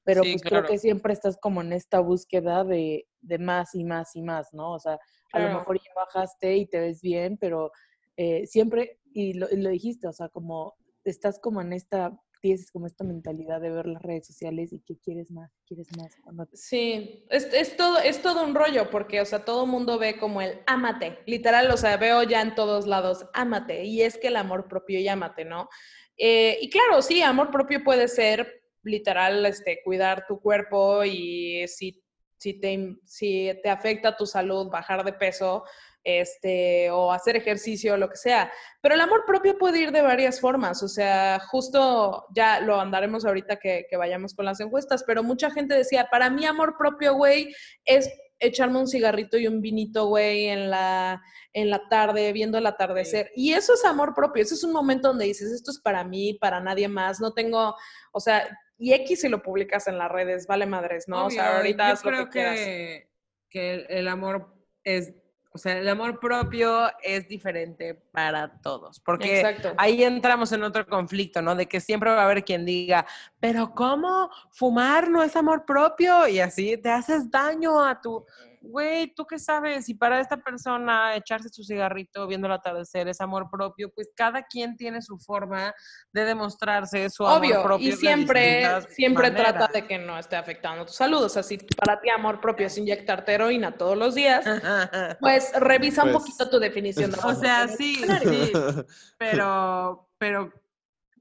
pero 0.03 0.23
Sí, 0.23 0.31
pues 0.31 0.43
claro. 0.43 0.65
creo 0.65 0.73
que 0.73 0.79
siempre 0.79 1.13
estás 1.13 1.37
como 1.37 1.61
en 1.61 1.73
esta 1.73 1.99
búsqueda 1.99 2.63
de, 2.63 3.07
de 3.21 3.39
más 3.39 3.73
y 3.75 3.83
más 3.83 4.15
y 4.15 4.21
más, 4.21 4.53
¿no? 4.53 4.73
O 4.73 4.79
sea, 4.79 4.99
a 5.33 5.39
lo 5.39 5.49
mejor 5.49 5.77
ya 5.77 5.91
bajaste 5.95 6.55
y 6.57 6.67
te 6.67 6.79
ves 6.79 7.01
bien, 7.01 7.37
pero 7.37 7.71
eh, 8.17 8.45
siempre, 8.45 8.99
y 9.13 9.33
lo, 9.33 9.49
y 9.49 9.57
lo 9.57 9.69
dijiste, 9.69 10.07
o 10.07 10.13
sea, 10.13 10.29
como 10.29 10.75
estás 11.03 11.39
como 11.39 11.61
en 11.61 11.73
esta, 11.73 12.17
tienes 12.41 12.71
como 12.71 12.87
esta 12.87 13.03
mentalidad 13.03 13.61
de 13.61 13.71
ver 13.71 13.87
las 13.87 14.01
redes 14.01 14.27
sociales 14.27 14.73
y 14.73 14.79
que 14.79 14.97
quieres 14.97 15.31
más, 15.31 15.51
quieres 15.65 15.87
más. 15.97 16.15
cuando 16.23 16.47
Sí, 16.53 17.25
es, 17.29 17.45
es 17.53 17.75
todo, 17.75 17.99
es 17.99 18.21
todo 18.21 18.43
un 18.43 18.55
rollo, 18.55 18.89
porque, 18.89 19.21
o 19.21 19.25
sea, 19.25 19.45
todo 19.45 19.65
mundo 19.65 19.97
ve 19.97 20.17
como 20.17 20.41
el 20.41 20.61
ámate, 20.67 21.19
literal, 21.25 21.69
o 21.71 21.77
sea, 21.77 21.97
veo 21.97 22.23
ya 22.23 22.41
en 22.41 22.55
todos 22.55 22.87
lados, 22.87 23.25
ámate, 23.33 23.83
y 23.85 24.01
es 24.01 24.17
que 24.17 24.27
el 24.27 24.35
amor 24.35 24.67
propio 24.67 24.99
y 24.99 25.07
ámate, 25.07 25.45
¿no? 25.45 25.69
Eh, 26.17 26.57
y 26.61 26.69
claro, 26.69 27.01
sí, 27.01 27.21
amor 27.21 27.51
propio 27.51 27.83
puede 27.83 28.07
ser, 28.07 28.63
literal, 28.83 29.45
este, 29.45 29.81
cuidar 29.83 30.25
tu 30.27 30.39
cuerpo 30.39 31.03
y 31.03 31.67
si, 31.67 32.03
si, 32.37 32.59
te, 32.59 32.95
si 33.05 33.51
te 33.63 33.69
afecta 33.69 34.15
tu 34.15 34.25
salud, 34.25 34.69
bajar 34.69 35.03
de 35.03 35.13
peso, 35.13 35.65
este, 36.05 36.91
o 36.91 37.11
hacer 37.11 37.35
ejercicio, 37.35 37.97
lo 37.97 38.09
que 38.09 38.15
sea. 38.15 38.51
Pero 38.79 38.95
el 38.95 39.01
amor 39.01 39.23
propio 39.25 39.57
puede 39.57 39.79
ir 39.79 39.91
de 39.91 40.03
varias 40.03 40.39
formas, 40.39 40.81
o 40.83 40.87
sea, 40.87 41.39
justo 41.49 42.27
ya 42.33 42.61
lo 42.61 42.79
andaremos 42.79 43.25
ahorita 43.25 43.57
que, 43.57 43.87
que 43.89 43.97
vayamos 43.97 44.35
con 44.35 44.45
las 44.45 44.59
encuestas, 44.59 45.03
pero 45.05 45.23
mucha 45.23 45.49
gente 45.49 45.75
decía, 45.75 46.07
para 46.09 46.29
mí 46.29 46.45
amor 46.45 46.75
propio, 46.77 47.15
güey, 47.15 47.53
es 47.83 48.09
echarme 48.39 48.79
un 48.79 48.87
cigarrito 48.87 49.37
y 49.37 49.47
un 49.47 49.61
vinito, 49.61 50.05
güey, 50.07 50.45
en 50.45 50.69
la, 50.69 51.23
en 51.53 51.71
la 51.71 51.89
tarde, 51.89 52.31
viendo 52.33 52.59
el 52.59 52.67
atardecer. 52.67 53.31
Y 53.35 53.53
eso 53.53 53.73
es 53.73 53.83
amor 53.83 54.13
propio, 54.13 54.43
eso 54.43 54.53
es 54.53 54.63
un 54.63 54.73
momento 54.73 55.07
donde 55.07 55.25
dices, 55.25 55.51
esto 55.51 55.71
es 55.71 55.79
para 55.79 56.03
mí, 56.03 56.35
para 56.39 56.59
nadie 56.59 56.87
más, 56.87 57.19
no 57.19 57.33
tengo, 57.33 57.75
o 58.11 58.19
sea, 58.19 58.47
y 58.77 58.93
X 58.93 59.21
si 59.21 59.29
lo 59.29 59.41
publicas 59.41 59.87
en 59.87 59.97
las 59.97 60.11
redes, 60.11 60.45
vale 60.45 60.67
madres, 60.67 61.07
¿no? 61.07 61.25
o 61.25 61.29
sea, 61.31 61.57
ahorita 61.57 61.87
yo 61.87 61.93
haz 61.93 62.05
lo 62.05 62.25
que 62.25 62.29
quieras. 62.29 62.59
que, 62.59 63.09
que 63.49 63.73
el, 63.73 63.85
el 63.89 64.07
amor 64.07 64.53
es, 64.83 65.13
o 65.55 65.57
sea, 65.57 65.77
el 65.77 65.87
amor 65.87 66.19
propio 66.19 66.91
es 67.01 67.29
diferente 67.29 67.95
para 68.11 68.59
todos, 68.59 68.99
porque 68.99 69.39
Exacto. 69.39 69.73
ahí 69.77 70.03
entramos 70.03 70.51
en 70.51 70.63
otro 70.63 70.85
conflicto, 70.85 71.41
¿no? 71.41 71.55
De 71.55 71.65
que 71.65 71.79
siempre 71.79 72.09
va 72.09 72.23
a 72.23 72.25
haber 72.25 72.43
quien 72.43 72.65
diga, 72.65 73.05
pero 73.39 73.73
¿cómo 73.73 74.29
fumar 74.51 75.09
no 75.09 75.23
es 75.23 75.33
amor 75.37 75.63
propio? 75.65 76.27
Y 76.27 76.41
así 76.41 76.75
te 76.75 76.89
haces 76.89 77.31
daño 77.31 77.81
a 77.81 78.01
tu, 78.01 78.25
güey, 78.67 79.13
¿tú 79.15 79.25
qué 79.25 79.39
sabes? 79.39 79.85
Si 79.85 79.93
para 79.93 80.19
esta 80.19 80.37
persona 80.37 81.15
echarse 81.15 81.49
su 81.49 81.63
cigarrito 81.63 82.27
viendo 82.27 82.47
el 82.47 82.53
atardecer 82.53 83.07
es 83.07 83.21
amor 83.21 83.49
propio, 83.51 83.91
pues 83.93 84.09
cada 84.15 84.43
quien 84.43 84.75
tiene 84.77 85.01
su 85.01 85.17
forma 85.17 85.73
de 86.11 86.25
demostrarse 86.25 87.09
su 87.09 87.23
Obvio, 87.23 87.55
amor 87.55 87.65
propio. 87.67 87.87
y 87.89 87.91
siempre, 87.93 88.63
siempre 88.89 89.31
trata 89.31 89.51
maneras. 89.59 89.73
de 89.73 89.87
que 89.87 89.97
no 89.97 90.17
esté 90.17 90.35
afectando 90.35 90.85
tu 90.85 90.93
salud. 90.93 91.23
O 91.23 91.29
sea, 91.29 91.43
si 91.43 91.57
para 91.57 91.99
ti 92.01 92.09
amor 92.09 92.41
propio 92.41 92.67
es 92.67 92.77
inyectarte 92.77 93.33
heroína 93.33 93.77
todos 93.77 93.97
los 93.97 94.15
días, 94.15 94.43
pues 95.21 95.51
revisa 95.59 96.03
un 96.03 96.11
Pues- 96.11 96.23
poquito 96.23 96.49
tu 96.49 96.59
definición 96.59 97.11
de 97.11 97.17
O 97.17 97.21
amor 97.21 97.35
sea, 97.35 97.67
sí, 97.67 97.95
sí, 98.23 98.51
pero, 99.17 100.09
pero 100.17 100.51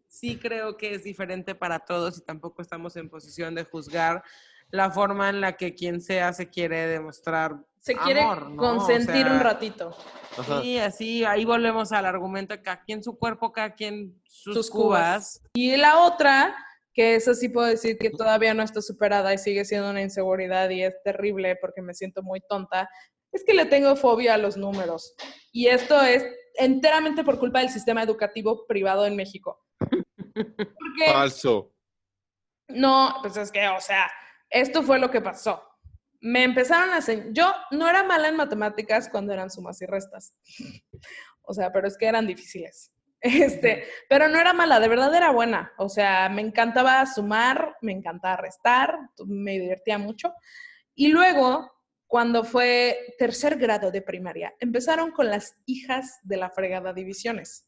sí 0.08 0.38
creo 0.38 0.76
que 0.76 0.94
es 0.94 1.04
diferente 1.04 1.54
para 1.54 1.78
todos 1.80 2.18
y 2.18 2.20
tampoco 2.24 2.62
estamos 2.62 2.96
en 2.96 3.08
posición 3.10 3.54
de 3.54 3.64
juzgar 3.64 4.22
la 4.70 4.90
forma 4.90 5.28
en 5.28 5.40
la 5.40 5.56
que 5.56 5.74
quien 5.74 6.00
sea 6.00 6.32
se 6.32 6.48
quiere 6.48 6.86
demostrar 6.86 7.56
Se 7.80 7.94
quiere 7.94 8.20
amor, 8.22 8.50
¿no? 8.50 8.54
O 8.54 8.56
consentir 8.56 9.26
un 9.26 9.40
ratito. 9.40 9.96
Sí, 10.62 10.78
así, 10.78 11.24
ahí 11.24 11.44
volvemos 11.44 11.92
al 11.92 12.06
argumento 12.06 12.54
cada 12.62 12.82
quien 12.82 13.02
su 13.02 13.16
cuerpo, 13.18 13.52
cada 13.52 13.74
quien 13.74 14.20
sus, 14.24 14.54
Sus 14.54 14.70
cubas. 14.70 15.42
Y 15.54 15.76
la 15.76 16.00
otra, 16.00 16.56
que 16.92 17.14
esa 17.14 17.34
sí 17.34 17.48
puedo 17.48 17.66
decir 17.68 17.98
que 17.98 18.10
todavía 18.10 18.54
no 18.54 18.62
está 18.62 18.82
superada 18.82 19.32
y 19.32 19.38
sigue 19.38 19.64
siendo 19.64 19.90
una 19.90 20.02
inseguridad 20.02 20.70
y 20.70 20.82
es 20.82 20.94
terrible 21.04 21.56
porque 21.56 21.82
me 21.82 21.94
siento 21.94 22.22
muy 22.22 22.40
tonta, 22.48 22.88
es 23.32 23.44
que 23.44 23.54
le 23.54 23.66
tengo 23.66 23.96
fobia 23.96 24.34
a 24.34 24.38
los 24.38 24.56
números. 24.56 25.14
Y 25.52 25.66
esto 25.66 26.00
es 26.02 26.24
enteramente 26.54 27.24
por 27.24 27.38
culpa 27.38 27.60
del 27.60 27.68
sistema 27.68 28.02
educativo 28.02 28.66
privado 28.66 29.06
en 29.06 29.16
México. 29.16 29.64
Porque 30.34 31.12
Falso. 31.12 31.72
No, 32.68 33.16
pues 33.20 33.36
es 33.36 33.52
que, 33.52 33.68
o 33.68 33.80
sea, 33.80 34.10
esto 34.54 34.82
fue 34.84 34.98
lo 34.98 35.10
que 35.10 35.20
pasó. 35.20 35.62
Me 36.20 36.44
empezaron 36.44 36.90
a 36.90 36.96
enseñar. 36.96 37.26
Yo 37.32 37.52
no 37.72 37.88
era 37.88 38.04
mala 38.04 38.28
en 38.28 38.36
matemáticas 38.36 39.08
cuando 39.08 39.32
eran 39.32 39.50
sumas 39.50 39.82
y 39.82 39.86
restas. 39.86 40.34
O 41.46 41.52
sea, 41.52 41.70
pero 41.70 41.86
es 41.86 41.98
que 41.98 42.06
eran 42.06 42.26
difíciles. 42.26 42.90
Este, 43.20 43.84
pero 44.08 44.28
no 44.28 44.38
era 44.38 44.52
mala, 44.52 44.80
de 44.80 44.88
verdad 44.88 45.14
era 45.14 45.30
buena. 45.30 45.72
O 45.78 45.90
sea, 45.90 46.28
me 46.30 46.40
encantaba 46.40 47.04
sumar, 47.06 47.76
me 47.82 47.92
encantaba 47.92 48.36
restar, 48.36 48.98
me 49.26 49.58
divertía 49.58 49.98
mucho. 49.98 50.32
Y 50.94 51.08
luego, 51.08 51.70
cuando 52.06 52.44
fue 52.44 52.98
tercer 53.18 53.56
grado 53.56 53.90
de 53.90 54.00
primaria, 54.00 54.54
empezaron 54.58 55.10
con 55.10 55.30
las 55.30 55.56
hijas 55.66 56.18
de 56.22 56.36
la 56.38 56.48
fregada 56.48 56.94
divisiones. 56.94 57.66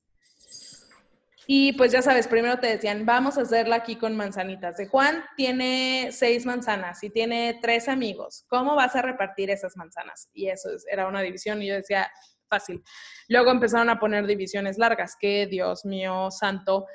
Y 1.49 1.75
pues 1.75 1.93
ya 1.93 2.03
sabes, 2.03 2.27
primero 2.27 2.59
te 2.59 2.67
decían, 2.67 3.07
vamos 3.07 3.39
a 3.39 3.43
hacerla 3.43 3.77
aquí 3.77 3.97
con 3.97 4.17
manzanitas. 4.17 4.77
De 4.77 4.89
Juan 4.89 5.25
tiene 5.37 6.09
seis 6.11 6.45
manzanas 6.45 7.03
y 7.05 7.11
tiene 7.11 7.59
tres 7.63 7.89
amigos. 7.89 8.45
¿Cómo 8.49 8.75
vas 8.75 8.97
a 8.97 9.03
repartir 9.03 9.51
esas 9.51 9.77
manzanas? 9.77 10.29
Y 10.33 10.49
eso 10.49 10.71
es- 10.75 10.85
era 10.91 11.07
una 11.07 11.21
división 11.23 11.63
y 11.63 11.69
yo 11.69 11.75
decía, 11.77 12.11
fácil. 12.49 12.83
Luego 13.29 13.51
empezaron 13.53 13.91
a 13.91 13.99
poner 14.01 14.27
divisiones 14.27 14.77
largas, 14.79 15.17
que 15.21 15.47
Dios 15.47 15.85
mío, 15.85 16.31
santo. 16.31 16.87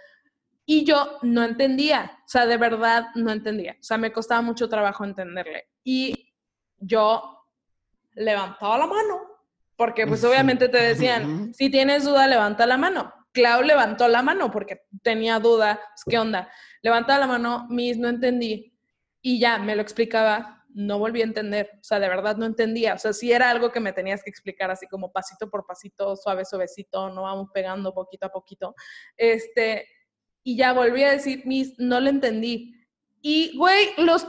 Y 0.65 0.85
yo 0.85 1.17
no 1.23 1.43
entendía, 1.43 2.19
o 2.25 2.27
sea, 2.27 2.45
de 2.45 2.57
verdad 2.57 3.05
no 3.15 3.31
entendía. 3.31 3.73
O 3.79 3.83
sea, 3.83 3.97
me 3.97 4.11
costaba 4.11 4.41
mucho 4.41 4.67
trabajo 4.69 5.03
entenderle. 5.05 5.67
Y 5.83 6.33
yo 6.77 7.47
levantaba 8.13 8.77
la 8.77 8.85
mano, 8.87 9.21
porque 9.77 10.05
pues 10.07 10.23
obviamente 10.23 10.67
te 10.69 10.77
decían, 10.77 11.53
si 11.53 11.69
tienes 11.69 12.03
duda, 12.03 12.27
levanta 12.27 12.65
la 12.65 12.77
mano. 12.77 13.13
Clau 13.31 13.61
levantó 13.61 14.07
la 14.07 14.21
mano 14.21 14.51
porque 14.51 14.81
tenía 15.03 15.39
duda, 15.39 15.79
¿qué 16.09 16.17
onda? 16.17 16.49
Levantaba 16.81 17.19
la 17.19 17.27
mano, 17.27 17.67
Miss, 17.69 17.97
no 17.97 18.09
entendí. 18.09 18.77
Y 19.21 19.39
ya, 19.39 19.59
me 19.59 19.75
lo 19.75 19.81
explicaba, 19.81 20.65
no 20.73 20.99
volví 20.99 21.21
a 21.21 21.25
entender, 21.25 21.69
o 21.75 21.83
sea, 21.83 21.99
de 21.99 22.07
verdad 22.07 22.37
no 22.37 22.45
entendía. 22.45 22.95
O 22.95 22.97
sea, 22.97 23.13
sí 23.13 23.31
era 23.31 23.49
algo 23.49 23.71
que 23.71 23.79
me 23.79 23.93
tenías 23.93 24.23
que 24.23 24.29
explicar 24.29 24.71
así 24.71 24.87
como 24.87 25.11
pasito 25.11 25.49
por 25.49 25.65
pasito, 25.65 26.15
suave, 26.15 26.45
suavecito, 26.45 27.09
no 27.09 27.23
vamos 27.23 27.49
pegando 27.53 27.93
poquito 27.93 28.25
a 28.25 28.31
poquito. 28.31 28.75
Este, 29.17 29.87
y 30.43 30.57
ya 30.57 30.73
volví 30.73 31.03
a 31.03 31.11
decir, 31.11 31.43
Miss, 31.45 31.75
no 31.77 31.99
lo 31.99 32.09
entendí. 32.09 32.75
Y, 33.21 33.55
güey, 33.57 33.89
los 33.97 34.27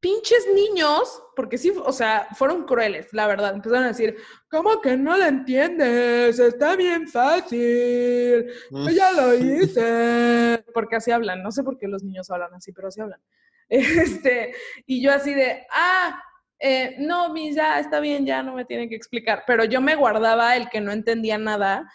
pinches 0.00 0.46
niños, 0.54 1.22
porque 1.34 1.58
sí, 1.58 1.72
o 1.84 1.92
sea, 1.92 2.28
fueron 2.36 2.64
crueles, 2.64 3.12
la 3.12 3.26
verdad. 3.26 3.54
Empezaron 3.54 3.84
a 3.84 3.88
decir, 3.88 4.16
¿cómo 4.50 4.80
que 4.80 4.96
no 4.96 5.16
lo 5.16 5.24
entiendes? 5.24 6.38
Está 6.38 6.76
bien 6.76 7.08
fácil. 7.08 8.46
Yo 8.70 8.90
ya 8.90 9.12
lo 9.12 9.34
hice. 9.34 10.64
Porque 10.72 10.96
así 10.96 11.10
hablan. 11.10 11.42
No 11.42 11.50
sé 11.50 11.62
por 11.62 11.78
qué 11.78 11.88
los 11.88 12.02
niños 12.02 12.30
hablan 12.30 12.54
así, 12.54 12.72
pero 12.72 12.88
así 12.88 13.00
hablan. 13.00 13.20
Este, 13.68 14.54
y 14.86 15.02
yo 15.02 15.12
así 15.12 15.34
de, 15.34 15.66
ah, 15.72 16.22
eh, 16.58 16.94
no, 17.00 17.32
mi, 17.32 17.52
ya 17.52 17.80
está 17.80 17.98
bien, 17.98 18.24
ya 18.24 18.42
no 18.42 18.54
me 18.54 18.64
tienen 18.64 18.88
que 18.88 18.94
explicar. 18.94 19.42
Pero 19.46 19.64
yo 19.64 19.80
me 19.80 19.96
guardaba 19.96 20.56
el 20.56 20.68
que 20.68 20.80
no 20.80 20.92
entendía 20.92 21.36
nada 21.36 21.90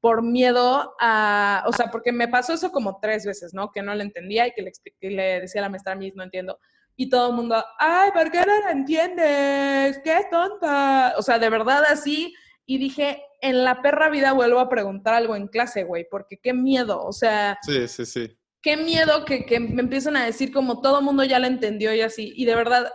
por 0.00 0.22
miedo 0.22 0.94
a, 0.98 1.64
o 1.66 1.72
sea, 1.72 1.90
porque 1.90 2.10
me 2.10 2.28
pasó 2.28 2.54
eso 2.54 2.72
como 2.72 2.98
tres 3.00 3.26
veces, 3.26 3.52
¿no? 3.52 3.70
Que 3.70 3.82
no 3.82 3.94
le 3.94 4.02
entendía 4.02 4.46
y 4.46 4.52
que 4.52 4.62
le, 5.10 5.40
decía 5.40 5.60
a 5.60 5.64
la 5.64 5.68
maestra, 5.68 5.94
Miss, 5.94 6.14
no 6.16 6.22
entiendo. 6.22 6.58
Y 7.00 7.08
todo 7.08 7.30
el 7.30 7.34
mundo, 7.34 7.64
ay, 7.78 8.10
¿por 8.12 8.30
qué 8.30 8.40
no 8.40 8.60
la 8.60 8.72
entiendes? 8.72 10.02
¡Qué 10.04 10.26
tonta! 10.30 11.14
O 11.16 11.22
sea, 11.22 11.38
de 11.38 11.48
verdad 11.48 11.82
así. 11.88 12.34
Y 12.66 12.76
dije, 12.76 13.24
en 13.40 13.64
la 13.64 13.80
perra 13.80 14.10
vida 14.10 14.32
vuelvo 14.34 14.58
a 14.60 14.68
preguntar 14.68 15.14
algo 15.14 15.34
en 15.34 15.48
clase, 15.48 15.84
güey, 15.84 16.06
porque 16.10 16.38
qué 16.42 16.52
miedo. 16.52 17.02
O 17.02 17.14
sea, 17.14 17.56
Sí, 17.62 17.88
sí, 17.88 18.04
sí. 18.04 18.38
qué 18.60 18.76
miedo 18.76 19.24
que, 19.24 19.46
que 19.46 19.58
me 19.60 19.80
empiecen 19.80 20.14
a 20.14 20.26
decir 20.26 20.52
como 20.52 20.82
todo 20.82 20.98
el 20.98 21.04
mundo 21.06 21.24
ya 21.24 21.38
la 21.38 21.46
entendió 21.46 21.94
y 21.94 22.02
así. 22.02 22.34
Y 22.36 22.44
de 22.44 22.54
verdad, 22.54 22.92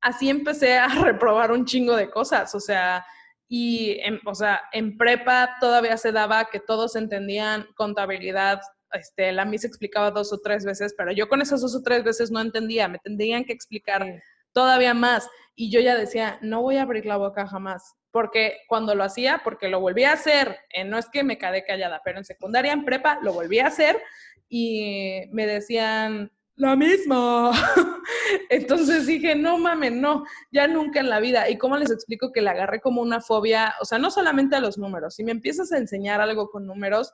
así 0.00 0.30
empecé 0.30 0.76
a 0.76 0.88
reprobar 1.04 1.52
un 1.52 1.64
chingo 1.64 1.94
de 1.94 2.10
cosas. 2.10 2.52
O 2.56 2.60
sea, 2.60 3.06
y 3.46 4.00
en, 4.00 4.18
o 4.26 4.34
sea, 4.34 4.62
en 4.72 4.96
prepa 4.98 5.58
todavía 5.60 5.96
se 5.96 6.10
daba 6.10 6.46
que 6.46 6.58
todos 6.58 6.96
entendían 6.96 7.68
contabilidad. 7.76 8.60
Este, 8.94 9.32
la 9.32 9.44
Miss 9.44 9.64
explicaba 9.64 10.10
dos 10.10 10.32
o 10.32 10.38
tres 10.38 10.64
veces, 10.64 10.94
pero 10.96 11.12
yo 11.12 11.28
con 11.28 11.42
esas 11.42 11.60
dos 11.60 11.74
o 11.74 11.82
tres 11.82 12.04
veces 12.04 12.30
no 12.30 12.40
entendía. 12.40 12.88
Me 12.88 12.98
tendrían 12.98 13.44
que 13.44 13.52
explicar 13.52 14.22
todavía 14.52 14.94
más. 14.94 15.28
Y 15.54 15.70
yo 15.70 15.80
ya 15.80 15.96
decía, 15.96 16.38
no 16.40 16.62
voy 16.62 16.76
a 16.76 16.82
abrir 16.82 17.06
la 17.06 17.16
boca 17.16 17.46
jamás. 17.46 17.94
Porque 18.10 18.58
cuando 18.68 18.94
lo 18.94 19.04
hacía, 19.04 19.40
porque 19.42 19.68
lo 19.68 19.80
volví 19.80 20.04
a 20.04 20.12
hacer, 20.12 20.56
eh, 20.70 20.84
no 20.84 20.98
es 20.98 21.06
que 21.10 21.24
me 21.24 21.36
quedé 21.36 21.64
callada, 21.64 22.00
pero 22.04 22.18
en 22.18 22.24
secundaria, 22.24 22.72
en 22.72 22.84
prepa, 22.84 23.18
lo 23.22 23.32
volví 23.32 23.58
a 23.58 23.66
hacer 23.66 24.00
y 24.48 25.22
me 25.32 25.46
decían, 25.46 26.30
la 26.56 26.76
misma. 26.76 27.50
Entonces 28.50 29.06
dije, 29.06 29.34
no 29.34 29.58
mames, 29.58 29.92
no, 29.92 30.24
ya 30.52 30.68
nunca 30.68 31.00
en 31.00 31.10
la 31.10 31.20
vida. 31.20 31.48
¿Y 31.48 31.58
cómo 31.58 31.76
les 31.76 31.90
explico 31.90 32.32
que 32.32 32.42
le 32.42 32.50
agarré 32.50 32.80
como 32.80 33.02
una 33.02 33.20
fobia? 33.20 33.74
O 33.80 33.84
sea, 33.84 33.98
no 33.98 34.10
solamente 34.10 34.56
a 34.56 34.60
los 34.60 34.78
números. 34.78 35.16
Si 35.16 35.24
me 35.24 35.32
empiezas 35.32 35.72
a 35.72 35.78
enseñar 35.78 36.20
algo 36.20 36.50
con 36.50 36.66
números, 36.66 37.12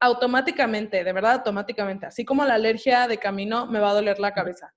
automáticamente, 0.00 1.02
de 1.04 1.12
verdad, 1.12 1.34
automáticamente, 1.34 2.06
así 2.06 2.24
como 2.24 2.44
la 2.44 2.54
alergia 2.54 3.08
de 3.08 3.18
camino, 3.18 3.66
me 3.66 3.80
va 3.80 3.90
a 3.90 3.94
doler 3.94 4.18
la 4.18 4.32
cabeza. 4.32 4.72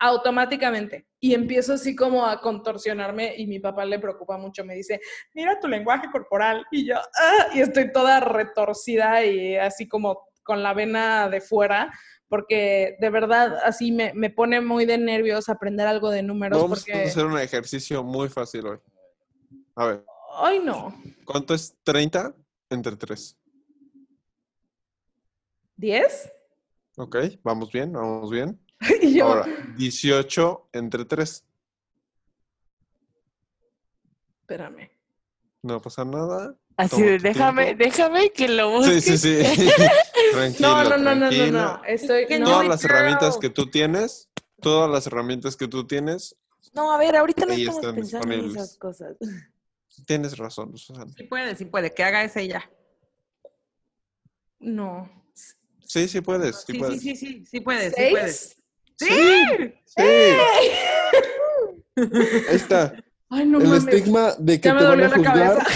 Automáticamente. 0.00 1.08
Y 1.20 1.34
empiezo 1.34 1.72
así 1.72 1.96
como 1.96 2.24
a 2.24 2.40
contorsionarme 2.40 3.34
y 3.36 3.46
mi 3.46 3.58
papá 3.58 3.84
le 3.84 3.98
preocupa 3.98 4.36
mucho. 4.38 4.64
Me 4.64 4.74
dice, 4.74 5.00
mira 5.34 5.58
tu 5.58 5.66
lenguaje 5.66 6.08
corporal. 6.12 6.64
Y 6.70 6.86
yo, 6.86 6.96
"Ah", 6.96 7.48
y 7.54 7.60
estoy 7.60 7.92
toda 7.92 8.20
retorcida 8.20 9.24
y 9.24 9.56
así 9.56 9.88
como 9.88 10.28
con 10.44 10.62
la 10.62 10.72
vena 10.72 11.28
de 11.28 11.40
fuera 11.40 11.92
porque 12.28 12.96
de 13.00 13.10
verdad 13.10 13.56
así 13.64 13.90
me, 13.90 14.12
me 14.14 14.30
pone 14.30 14.60
muy 14.60 14.84
de 14.84 14.98
nervios 14.98 15.48
aprender 15.48 15.86
algo 15.86 16.10
de 16.10 16.22
números 16.22 16.60
Vamos 16.60 16.80
porque... 16.80 16.92
a 16.92 17.06
hacer 17.06 17.24
un 17.26 17.38
ejercicio 17.38 18.02
muy 18.04 18.28
fácil 18.28 18.66
hoy. 18.66 18.78
A 19.74 19.86
ver, 19.86 20.04
Ay, 20.40 20.60
no. 20.60 20.94
¿cuánto 21.24 21.54
es 21.54 21.74
30 21.82 22.34
entre 22.70 22.96
3? 22.96 23.36
¿10? 25.78 26.32
Ok, 26.96 27.16
vamos 27.42 27.70
bien, 27.72 27.92
vamos 27.92 28.30
bien. 28.30 28.58
Y 29.02 29.14
yo, 29.14 29.26
Ahora, 29.26 29.46
18 29.76 30.68
entre 30.72 31.04
3. 31.04 31.44
espérame. 34.40 34.90
No 35.62 35.80
pasa 35.82 36.04
nada. 36.04 36.56
Así 36.76 37.02
de, 37.02 37.18
déjame, 37.18 37.74
tiempo. 37.74 37.84
déjame 37.84 38.30
que 38.30 38.48
lo 38.48 38.70
busque. 38.70 39.00
Sí, 39.00 39.18
sí, 39.18 39.42
sí. 39.42 39.70
Tranquilo, 40.32 40.68
No, 40.68 40.84
no, 40.84 40.96
no, 40.96 41.14
no, 41.16 41.30
no, 41.30 41.46
no. 41.50 41.84
Estoy... 41.84 42.26
Que 42.26 42.38
no. 42.38 42.46
Todas 42.46 42.68
las 42.68 42.84
herramientas 42.84 43.36
que 43.36 43.50
tú 43.50 43.68
tienes, 43.68 44.28
todas 44.62 44.88
las 44.88 45.06
herramientas 45.06 45.56
que 45.56 45.66
tú 45.68 45.86
tienes, 45.86 46.36
No, 46.72 46.92
a 46.92 46.98
ver, 46.98 47.16
ahorita 47.16 47.46
no 47.46 47.52
estamos 47.52 47.76
están 47.76 47.94
pensando 47.96 48.32
en 48.34 48.44
esas 48.50 48.76
cosas. 48.78 49.16
tienes 50.06 50.38
razón, 50.38 50.76
Susana. 50.78 51.12
Sí 51.16 51.24
puede, 51.24 51.56
sí 51.56 51.64
puede, 51.64 51.92
que 51.92 52.04
haga 52.04 52.22
ese 52.24 52.46
ya. 52.46 52.70
No. 54.60 55.17
Sí, 55.88 56.06
sí 56.06 56.20
puedes, 56.20 56.56
sí, 56.64 56.72
Sí, 56.74 56.78
puedes. 56.78 57.00
sí, 57.00 57.16
sí, 57.16 57.26
sí, 57.26 57.46
sí 57.46 57.60
puedes, 57.60 57.94
sí 57.94 58.02
puedes. 58.10 58.56
Sí, 58.96 59.08
sí. 59.86 60.02
Ahí 62.48 62.56
está. 62.56 62.94
Ay, 63.30 63.44
no 63.46 63.58
el 63.58 63.64
mames. 63.66 63.84
estigma 63.86 64.32
de 64.38 64.60
que 64.60 64.68
Ya 64.68 64.74
me 64.74 64.80
te 64.80 64.86
van 64.86 64.92
dolió 65.00 65.06
a 65.06 65.08
la 65.08 65.16
juzgar. 65.16 65.58
cabeza. 65.58 65.66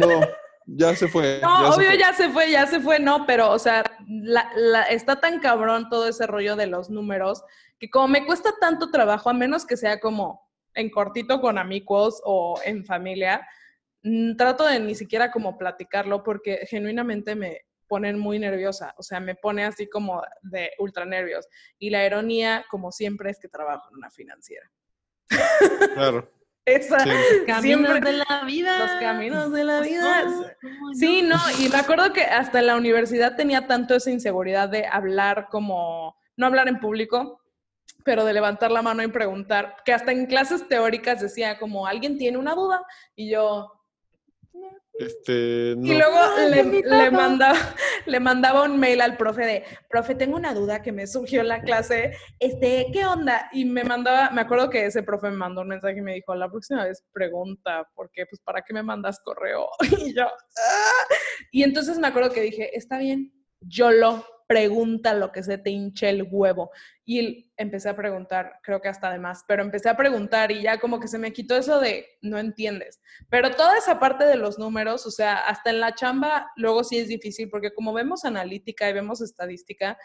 No, 0.00 0.20
ya 0.66 0.94
se 0.96 1.08
fue. 1.08 1.40
No, 1.42 1.62
ya 1.62 1.70
se 1.72 1.76
obvio 1.78 1.88
fue. 1.90 1.98
ya 1.98 2.12
se 2.12 2.28
fue, 2.30 2.50
ya 2.50 2.66
se 2.66 2.80
fue, 2.80 2.98
no, 3.00 3.26
pero, 3.26 3.50
o 3.50 3.58
sea, 3.58 3.82
la- 4.06 4.50
la- 4.54 4.82
está 4.84 5.18
tan 5.20 5.40
cabrón 5.40 5.88
todo 5.88 6.08
ese 6.08 6.26
rollo 6.26 6.56
de 6.56 6.66
los 6.66 6.90
números 6.90 7.42
que 7.78 7.88
como 7.90 8.08
me 8.08 8.26
cuesta 8.26 8.50
tanto 8.60 8.90
trabajo, 8.90 9.30
a 9.30 9.34
menos 9.34 9.64
que 9.64 9.76
sea 9.76 9.98
como 10.00 10.46
en 10.74 10.90
cortito 10.90 11.40
con 11.40 11.58
amigos 11.58 12.20
o 12.24 12.60
en 12.64 12.84
familia, 12.84 13.46
mm, 14.02 14.36
trato 14.36 14.64
de 14.66 14.80
ni 14.80 14.94
siquiera 14.94 15.30
como 15.30 15.56
platicarlo 15.56 16.22
porque 16.22 16.66
genuinamente 16.68 17.34
me 17.34 17.62
ponen 17.88 18.18
muy 18.18 18.38
nerviosa, 18.38 18.94
o 18.96 19.02
sea, 19.02 19.18
me 19.20 19.34
pone 19.34 19.64
así 19.64 19.88
como 19.88 20.22
de 20.42 20.72
ultra 20.78 21.04
nervios. 21.04 21.46
Y 21.78 21.90
la 21.90 22.04
ironía, 22.06 22.64
como 22.70 22.92
siempre, 22.92 23.30
es 23.30 23.38
que 23.40 23.48
trabajo 23.48 23.88
en 23.90 23.96
una 23.96 24.10
financiera. 24.10 24.70
Claro. 25.94 26.30
Esa, 26.64 26.98
Sí. 27.00 27.10
siempre, 27.62 27.98
de 28.00 28.12
la 28.12 28.42
vida. 28.44 28.78
los 28.78 29.00
caminos 29.00 29.50
de 29.52 29.64
la 29.64 29.80
vida. 29.80 30.24
no, 30.24 30.42
¿cómo 30.60 30.92
Sí, 30.94 31.22
no? 31.22 31.36
no, 31.36 31.42
y 31.64 31.70
me 31.70 31.78
acuerdo 31.78 32.12
que 32.12 32.22
hasta 32.24 32.58
en 32.58 32.66
la 32.66 32.76
universidad 32.76 33.36
tenía 33.36 33.66
tanto 33.66 33.94
esa 33.94 34.10
inseguridad 34.10 34.68
de 34.68 34.86
hablar 34.86 35.48
como, 35.50 36.14
no 36.36 36.46
hablar 36.46 36.68
en 36.68 36.78
público, 36.78 37.40
pero 38.04 38.24
de 38.26 38.34
levantar 38.34 38.70
la 38.70 38.82
mano 38.82 39.02
y 39.02 39.08
preguntar, 39.08 39.76
que 39.86 39.94
hasta 39.94 40.12
en 40.12 40.26
clases 40.26 40.68
teóricas 40.68 41.20
decía 41.22 41.58
como, 41.58 41.86
¿alguien 41.86 42.18
tiene 42.18 42.36
una 42.36 42.54
duda? 42.54 42.84
Y 43.16 43.30
yo, 43.30 43.72
Este, 44.98 45.74
no. 45.76 45.86
y 45.86 45.96
luego 45.96 46.16
No, 46.16 46.48
le, 46.48 47.10
mandaba, 47.12 47.56
le 48.06 48.20
mandaba 48.20 48.64
un 48.64 48.80
mail 48.80 49.00
al 49.00 49.16
profe 49.16 49.44
de, 49.46 49.64
profe, 49.88 50.16
tengo 50.16 50.36
una 50.36 50.54
duda 50.54 50.82
que 50.82 50.90
me 50.90 51.06
surgió 51.06 51.40
en 51.42 51.48
la 51.48 51.62
clase, 51.62 52.16
este, 52.40 52.86
¿qué 52.92 53.06
onda? 53.06 53.48
Y 53.52 53.64
me 53.64 53.84
mandaba, 53.84 54.30
me 54.30 54.40
acuerdo 54.40 54.68
que 54.70 54.86
ese 54.86 55.04
profe 55.04 55.30
me 55.30 55.36
mandó 55.36 55.60
un 55.60 55.68
mensaje 55.68 55.98
y 55.98 56.02
me 56.02 56.14
dijo, 56.14 56.34
la 56.34 56.50
próxima 56.50 56.84
vez 56.84 57.04
pregunta, 57.12 57.88
porque 57.94 58.26
pues, 58.26 58.40
¿para 58.40 58.62
qué 58.62 58.74
me 58.74 58.82
mandas 58.82 59.20
correo? 59.20 59.68
Y 60.10 60.14
yo, 60.14 60.24
"Ah". 60.26 61.14
Y 61.52 61.62
entonces 61.62 61.98
me 61.98 62.08
acuerdo 62.08 62.30
que 62.32 62.40
dije, 62.42 62.76
está 62.76 62.98
bien, 62.98 63.32
yo 63.60 63.90
lo 63.92 64.24
pregunta 64.48 65.14
lo 65.14 65.30
que 65.30 65.44
se 65.44 65.58
te 65.58 65.70
hinche 65.70 66.08
el 66.08 66.26
huevo. 66.28 66.72
Y 67.04 67.52
empecé 67.56 67.90
a 67.90 67.96
preguntar, 67.96 68.54
creo 68.62 68.80
que 68.80 68.88
hasta 68.88 69.12
de 69.12 69.18
más, 69.18 69.44
pero 69.46 69.62
empecé 69.62 69.88
a 69.88 69.96
preguntar 69.96 70.50
y 70.50 70.62
ya 70.62 70.80
como 70.80 70.98
que 70.98 71.06
se 71.06 71.18
me 71.18 71.32
quitó 71.32 71.56
eso 71.56 71.78
de 71.78 72.06
no 72.22 72.38
entiendes. 72.38 73.00
Pero 73.28 73.50
toda 73.52 73.78
esa 73.78 74.00
parte 74.00 74.24
de 74.24 74.36
los 74.36 74.58
números, 74.58 75.06
o 75.06 75.10
sea, 75.10 75.36
hasta 75.36 75.70
en 75.70 75.80
la 75.80 75.94
chamba, 75.94 76.50
luego 76.56 76.82
sí 76.82 76.98
es 76.98 77.08
difícil, 77.08 77.48
porque 77.50 77.72
como 77.72 77.92
vemos 77.92 78.24
analítica 78.24 78.88
y 78.88 78.94
vemos 78.94 79.20
estadística, 79.20 79.98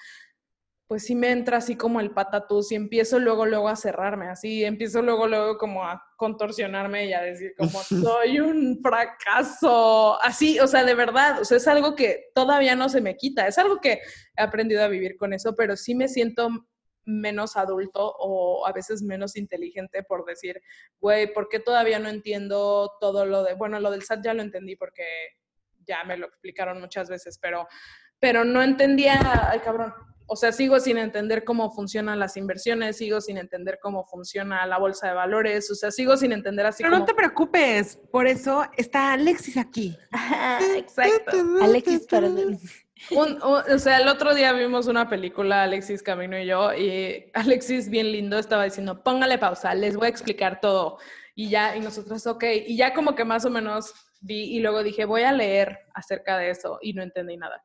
pues 0.94 1.08
sí 1.08 1.16
me 1.16 1.32
entra 1.32 1.58
así 1.58 1.76
como 1.76 2.00
el 2.00 2.12
patatús 2.12 2.72
y 2.72 2.76
empiezo 2.76 3.18
luego, 3.18 3.48
luego 3.48 3.68
a 3.68 3.76
cerrarme, 3.76 4.28
así, 4.28 4.64
empiezo 4.64 5.02
luego, 5.02 5.28
luego 5.28 5.58
como 5.58 5.84
a 5.84 6.06
contorsionarme 6.18 7.08
y 7.08 7.14
a 7.14 7.22
decir 7.24 7.56
como 7.58 7.80
soy 7.82 8.40
un 8.40 8.80
fracaso, 8.80 10.22
así, 10.22 10.60
o 10.60 10.68
sea, 10.68 10.84
de 10.84 10.94
verdad, 10.94 11.42
o 11.42 11.46
sea, 11.46 11.58
es 11.58 11.68
algo 11.68 11.96
que 11.96 12.26
todavía 12.36 12.76
no 12.76 12.90
se 12.90 13.02
me 13.02 13.18
quita, 13.18 13.48
es 13.48 13.58
algo 13.58 13.82
que 13.82 14.02
he 14.38 14.44
aprendido 14.44 14.84
a 14.84 14.88
vivir 14.88 15.18
con 15.18 15.34
eso, 15.34 15.56
pero 15.56 15.76
sí 15.76 15.96
me 15.96 16.08
siento 16.08 16.48
menos 17.06 17.58
adulto 17.58 18.14
o 18.20 18.68
a 18.68 18.72
veces 18.72 19.02
menos 19.02 19.36
inteligente 19.36 20.04
por 20.04 20.26
decir, 20.26 20.62
güey, 21.00 21.34
¿por 21.34 21.50
qué 21.50 21.60
todavía 21.60 21.98
no 21.98 22.10
entiendo 22.10 22.92
todo 23.02 23.26
lo 23.26 23.42
de, 23.42 23.56
bueno, 23.56 23.80
lo 23.80 23.90
del 23.90 24.04
SAT 24.04 24.26
ya 24.26 24.36
lo 24.36 24.44
entendí 24.44 24.76
porque 24.76 25.06
ya 25.88 26.04
me 26.04 26.18
lo 26.18 26.28
explicaron 26.28 26.80
muchas 26.80 27.10
veces, 27.10 27.40
pero, 27.42 27.68
pero 28.20 28.46
no 28.46 28.62
entendía, 28.62 29.50
ay 29.50 29.58
cabrón, 29.62 29.92
o 30.26 30.36
sea, 30.36 30.52
sigo 30.52 30.80
sin 30.80 30.98
entender 30.98 31.44
cómo 31.44 31.72
funcionan 31.72 32.20
las 32.20 32.38
inversiones, 32.38 32.98
sigo 32.98 33.22
sin 33.22 33.38
entender 33.38 33.80
cómo 33.82 34.06
funciona 34.06 34.66
la 34.66 34.78
bolsa 34.78 35.08
de 35.08 35.14
valores, 35.14 35.70
o 35.72 35.76
sea, 35.76 35.92
sigo 35.92 36.18
sin 36.18 36.32
entender 36.32 36.66
así 36.66 36.84
Pero 36.84 36.92
como... 36.94 37.00
no 37.02 37.06
te 37.06 37.14
preocupes, 37.14 37.98
por 38.12 38.28
eso 38.28 38.64
está 38.78 39.14
Alexis 39.14 39.58
aquí. 39.58 39.98
Exacto. 40.76 41.38
Alexis 41.62 42.08
para 42.08 42.28
Un- 42.28 42.54
un- 43.12 43.40
o 43.44 43.80
sea, 43.80 43.98
el 44.00 44.08
otro 44.08 44.34
día 44.34 44.54
vimos 44.54 44.88
una 44.88 45.10
película, 45.10 45.64
Alexis 45.64 46.02
Camino 46.02 46.40
y 46.40 46.46
yo, 46.46 46.74
y 46.74 47.30
Alexis, 47.34 47.90
bien 47.90 48.12
lindo, 48.12 48.38
estaba 48.40 48.64
diciendo, 48.64 49.04
póngale 49.04 49.38
pausa, 49.38 49.74
les 49.76 49.96
voy 49.96 50.06
a 50.08 50.10
explicar 50.10 50.60
todo. 50.62 50.98
Y 51.36 51.50
ya, 51.50 51.76
y 51.76 51.80
nosotros, 51.82 52.26
ok, 52.28 52.44
y 52.68 52.78
ya 52.78 52.94
como 52.94 53.16
que 53.16 53.26
más 53.26 53.44
o 53.44 53.50
menos 53.50 53.92
vi, 54.22 54.56
y 54.56 54.60
luego 54.60 54.84
dije, 54.84 55.04
voy 55.06 55.24
a 55.24 55.32
leer 55.34 55.80
acerca 55.94 56.38
de 56.38 56.52
eso, 56.52 56.78
y 56.82 56.94
no 56.94 57.04
entendí 57.04 57.36
nada. 57.36 57.62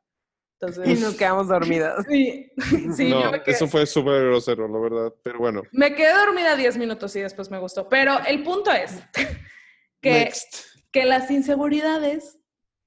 Y 0.84 0.94
nos 0.94 1.14
quedamos 1.14 1.48
dormidas. 1.48 2.04
sí, 2.08 2.50
sí, 2.96 3.10
no, 3.10 3.22
yo 3.22 3.30
me 3.32 3.42
quedé, 3.42 3.54
eso 3.54 3.68
fue 3.68 3.86
súper 3.86 4.24
grosero, 4.24 4.66
la 4.68 4.78
verdad. 4.78 5.14
Pero 5.22 5.38
bueno, 5.38 5.62
me 5.72 5.94
quedé 5.94 6.12
dormida 6.14 6.56
10 6.56 6.76
minutos 6.78 7.14
y 7.16 7.20
después 7.20 7.50
me 7.50 7.58
gustó. 7.58 7.88
Pero 7.88 8.18
el 8.26 8.42
punto 8.42 8.70
es 8.72 8.92
que 10.00 10.10
Next. 10.24 10.66
que 10.90 11.04
las 11.04 11.30
inseguridades, 11.30 12.38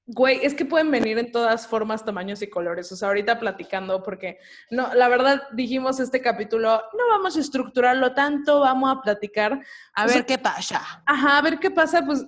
güey, 0.06 0.44
es 0.44 0.54
que 0.54 0.64
pueden 0.66 0.90
venir 0.90 1.16
en 1.18 1.32
todas 1.32 1.66
formas, 1.66 2.04
tamaños 2.04 2.42
y 2.42 2.50
colores. 2.50 2.92
O 2.92 2.96
sea, 2.96 3.08
ahorita 3.08 3.38
platicando, 3.40 4.02
porque 4.02 4.38
no, 4.70 4.92
la 4.94 5.08
verdad 5.08 5.42
dijimos 5.52 5.98
este 6.00 6.20
capítulo, 6.20 6.82
no 6.98 7.08
vamos 7.08 7.36
a 7.36 7.40
estructurarlo 7.40 8.12
tanto, 8.14 8.60
vamos 8.60 8.94
a 8.94 9.00
platicar. 9.00 9.60
A 9.94 10.02
O 10.04 10.06
ver 10.06 10.12
sea, 10.16 10.26
qué 10.26 10.38
pasa. 10.38 11.02
Ajá, 11.06 11.38
a 11.38 11.42
ver 11.42 11.58
qué 11.58 11.70
pasa, 11.70 12.04
pues 12.04 12.26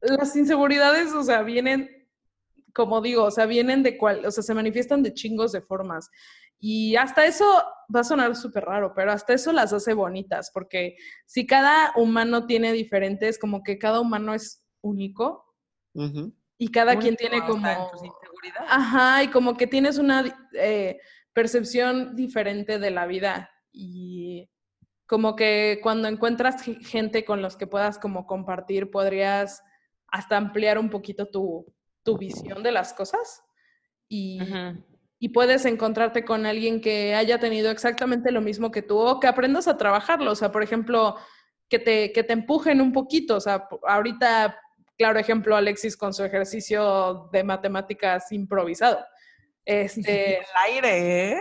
las 0.00 0.36
inseguridades, 0.36 1.12
o 1.14 1.22
sea, 1.22 1.42
vienen, 1.42 1.90
como 2.74 3.00
digo, 3.00 3.24
o 3.24 3.30
sea, 3.30 3.46
vienen 3.46 3.82
de 3.82 3.96
cual, 3.96 4.24
o 4.26 4.30
sea, 4.30 4.42
se 4.42 4.54
manifiestan 4.54 5.02
de 5.02 5.14
chingos 5.14 5.52
de 5.52 5.62
formas. 5.62 6.10
Y 6.58 6.96
hasta 6.96 7.24
eso 7.26 7.44
va 7.94 8.00
a 8.00 8.04
sonar 8.04 8.34
súper 8.36 8.64
raro, 8.64 8.92
pero 8.94 9.12
hasta 9.12 9.34
eso 9.34 9.52
las 9.52 9.72
hace 9.72 9.92
bonitas, 9.94 10.50
porque 10.52 10.96
si 11.26 11.46
cada 11.46 11.92
humano 11.96 12.46
tiene 12.46 12.72
diferentes, 12.72 13.38
como 13.38 13.62
que 13.62 13.78
cada 13.78 14.00
humano 14.00 14.34
es 14.34 14.64
único. 14.82 15.44
Y 16.58 16.68
cada 16.68 16.94
quien 16.98 17.16
tiene 17.16 17.40
como... 17.46 17.66
Ajá, 18.68 19.22
y 19.24 19.28
como 19.28 19.56
que 19.56 19.66
tienes 19.66 19.98
una 19.98 20.48
eh, 20.54 20.98
percepción 21.32 22.14
diferente 22.16 22.78
de 22.78 22.90
la 22.90 23.06
vida. 23.06 23.50
Y 23.72 24.48
como 25.06 25.36
que 25.36 25.80
cuando 25.82 26.08
encuentras 26.08 26.62
ge- 26.62 26.76
gente 26.82 27.24
con 27.24 27.42
los 27.42 27.56
que 27.56 27.66
puedas 27.66 27.98
como 27.98 28.26
compartir, 28.26 28.90
podrías 28.90 29.62
hasta 30.08 30.36
ampliar 30.36 30.78
un 30.78 30.90
poquito 30.90 31.26
tu, 31.28 31.66
tu 32.04 32.16
visión 32.16 32.62
de 32.62 32.70
las 32.70 32.92
cosas 32.92 33.42
y, 34.08 34.38
y 35.18 35.30
puedes 35.30 35.64
encontrarte 35.64 36.24
con 36.24 36.46
alguien 36.46 36.80
que 36.80 37.14
haya 37.14 37.38
tenido 37.40 37.70
exactamente 37.70 38.30
lo 38.30 38.40
mismo 38.40 38.70
que 38.70 38.82
tú 38.82 38.98
o 38.98 39.18
que 39.18 39.26
aprendas 39.26 39.66
a 39.66 39.76
trabajarlo. 39.76 40.30
O 40.30 40.34
sea, 40.36 40.52
por 40.52 40.62
ejemplo, 40.62 41.16
que 41.68 41.78
te, 41.78 42.12
que 42.12 42.22
te 42.22 42.34
empujen 42.34 42.80
un 42.80 42.92
poquito. 42.92 43.36
O 43.36 43.40
sea, 43.40 43.66
ahorita, 43.86 44.60
claro 44.96 45.18
ejemplo, 45.18 45.56
Alexis 45.56 45.96
con 45.96 46.12
su 46.12 46.24
ejercicio 46.24 47.28
de 47.32 47.42
matemáticas 47.42 48.30
improvisado. 48.32 49.04
Este, 49.66 50.40
El 50.40 50.44
aire, 50.66 51.32
¿eh? 51.32 51.40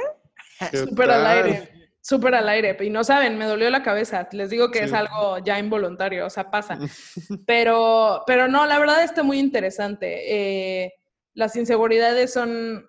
¿Qué 0.72 0.78
súper 0.78 1.12
al 1.12 1.28
aire, 1.28 1.83
súper 2.04 2.36
al 2.36 2.50
aire. 2.50 2.78
Y 2.82 2.90
no 2.90 3.04
saben, 3.04 3.38
me 3.38 3.46
dolió 3.46 3.70
la 3.70 3.82
cabeza. 3.82 4.28
Les 4.34 4.50
digo 4.50 4.70
que 4.70 4.84
es 4.84 4.94
algo 4.94 5.40
ya 5.40 5.58
involuntario, 5.58 6.28
o 6.28 6.30
sea, 6.30 6.52
pasa. 6.52 6.78
Pero, 7.48 8.24
pero 8.28 8.48
no, 8.48 8.66
la 8.66 8.78
verdad 8.78 9.04
está 9.04 9.24
muy 9.24 9.40
interesante. 9.40 10.84
Eh, 10.84 10.94
las 11.34 11.56
inseguridades 11.56 12.32
son 12.32 12.86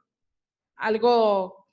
algo 0.76 1.68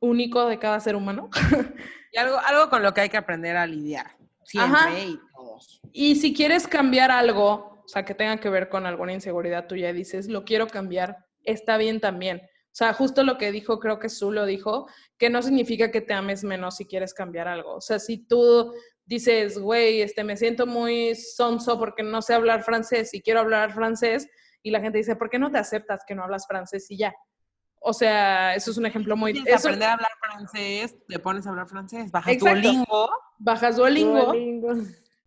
único 0.00 0.46
de 0.46 0.58
cada 0.58 0.78
ser 0.78 0.94
humano. 0.94 1.30
Y 2.12 2.18
algo, 2.18 2.38
algo 2.38 2.70
con 2.70 2.82
lo 2.82 2.94
que 2.94 3.02
hay 3.02 3.08
que 3.10 3.18
aprender 3.18 3.58
a 3.58 3.66
lidiar. 3.66 4.16
Siempre 4.42 4.80
Ajá. 4.80 4.98
y 4.98 5.20
todos. 5.34 5.82
Y 5.92 6.16
si 6.16 6.32
quieres 6.32 6.66
cambiar 6.66 7.10
algo, 7.10 7.82
o 7.84 7.88
sea, 7.88 8.06
que 8.06 8.14
tenga 8.14 8.38
que 8.38 8.48
ver 8.48 8.70
con 8.70 8.86
alguna 8.86 9.12
inseguridad 9.12 9.66
tuya 9.66 9.90
y 9.90 9.92
dices, 9.92 10.26
lo 10.28 10.44
quiero 10.44 10.66
cambiar, 10.66 11.26
está 11.42 11.76
bien 11.76 12.00
también. 12.00 12.40
O 12.76 12.78
sea, 12.78 12.92
justo 12.92 13.22
lo 13.22 13.38
que 13.38 13.52
dijo, 13.52 13.80
creo 13.80 13.98
que 13.98 14.10
Su 14.10 14.30
lo 14.30 14.44
dijo, 14.44 14.86
que 15.16 15.30
no 15.30 15.40
significa 15.40 15.90
que 15.90 16.02
te 16.02 16.12
ames 16.12 16.44
menos 16.44 16.76
si 16.76 16.84
quieres 16.84 17.14
cambiar 17.14 17.48
algo. 17.48 17.76
O 17.76 17.80
sea, 17.80 17.98
si 17.98 18.18
tú 18.18 18.70
dices, 19.06 19.56
güey, 19.58 20.02
este, 20.02 20.24
me 20.24 20.36
siento 20.36 20.66
muy 20.66 21.14
sonso 21.14 21.78
porque 21.78 22.02
no 22.02 22.20
sé 22.20 22.34
hablar 22.34 22.64
francés 22.64 23.14
y 23.14 23.22
quiero 23.22 23.40
hablar 23.40 23.72
francés, 23.72 24.28
y 24.62 24.72
la 24.72 24.82
gente 24.82 24.98
dice, 24.98 25.16
¿por 25.16 25.30
qué 25.30 25.38
no 25.38 25.50
te 25.50 25.56
aceptas 25.56 26.02
que 26.06 26.14
no 26.14 26.22
hablas 26.22 26.46
francés 26.46 26.90
y 26.90 26.98
ya? 26.98 27.14
O 27.80 27.94
sea, 27.94 28.54
eso 28.54 28.72
es 28.72 28.76
un 28.76 28.84
ejemplo 28.84 29.16
muy... 29.16 29.32
quieres 29.32 29.54
eso- 29.54 29.68
aprender 29.68 29.88
a 29.88 29.92
hablar 29.94 30.12
francés, 30.20 30.96
te 31.08 31.18
pones 31.18 31.46
a 31.46 31.48
hablar 31.48 31.68
francés, 31.70 32.10
bajas 32.12 32.34
Exacto. 32.34 32.60
Duolingo. 32.60 33.10
bajas 33.38 33.76
Duolingo. 33.76 34.22
Duolingo. 34.24 34.74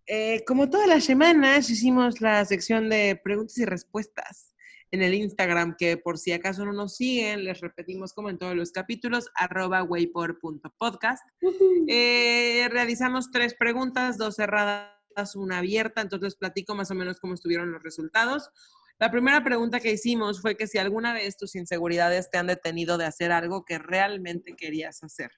Eh, 0.06 0.44
como 0.46 0.70
todas 0.70 0.86
las 0.86 1.02
semanas, 1.02 1.68
hicimos 1.68 2.20
la 2.20 2.44
sección 2.44 2.88
de 2.88 3.20
preguntas 3.24 3.58
y 3.58 3.64
respuestas 3.64 4.49
en 4.90 5.02
el 5.02 5.14
Instagram, 5.14 5.76
que 5.78 5.96
por 5.96 6.18
si 6.18 6.32
acaso 6.32 6.64
no 6.64 6.72
nos 6.72 6.96
siguen, 6.96 7.44
les 7.44 7.60
repetimos 7.60 8.12
como 8.12 8.30
en 8.30 8.38
todos 8.38 8.56
los 8.56 8.72
capítulos, 8.72 9.30
arroba 9.34 9.82
waypor.podcast. 9.82 11.22
Eh, 11.88 12.68
realizamos 12.70 13.30
tres 13.30 13.54
preguntas, 13.54 14.18
dos 14.18 14.36
cerradas, 14.36 15.36
una 15.36 15.58
abierta, 15.58 16.00
entonces 16.00 16.24
les 16.24 16.34
platico 16.36 16.74
más 16.74 16.90
o 16.90 16.94
menos 16.94 17.20
cómo 17.20 17.34
estuvieron 17.34 17.72
los 17.72 17.82
resultados. 17.82 18.50
La 19.00 19.10
primera 19.10 19.42
pregunta 19.42 19.80
que 19.80 19.92
hicimos 19.92 20.42
fue 20.42 20.58
que 20.58 20.66
si 20.66 20.76
alguna 20.76 21.14
vez 21.14 21.38
tus 21.38 21.54
inseguridades 21.54 22.30
te 22.30 22.36
han 22.36 22.48
detenido 22.48 22.98
de 22.98 23.06
hacer 23.06 23.32
algo 23.32 23.64
que 23.64 23.78
realmente 23.78 24.54
querías 24.54 25.02
hacer. 25.02 25.30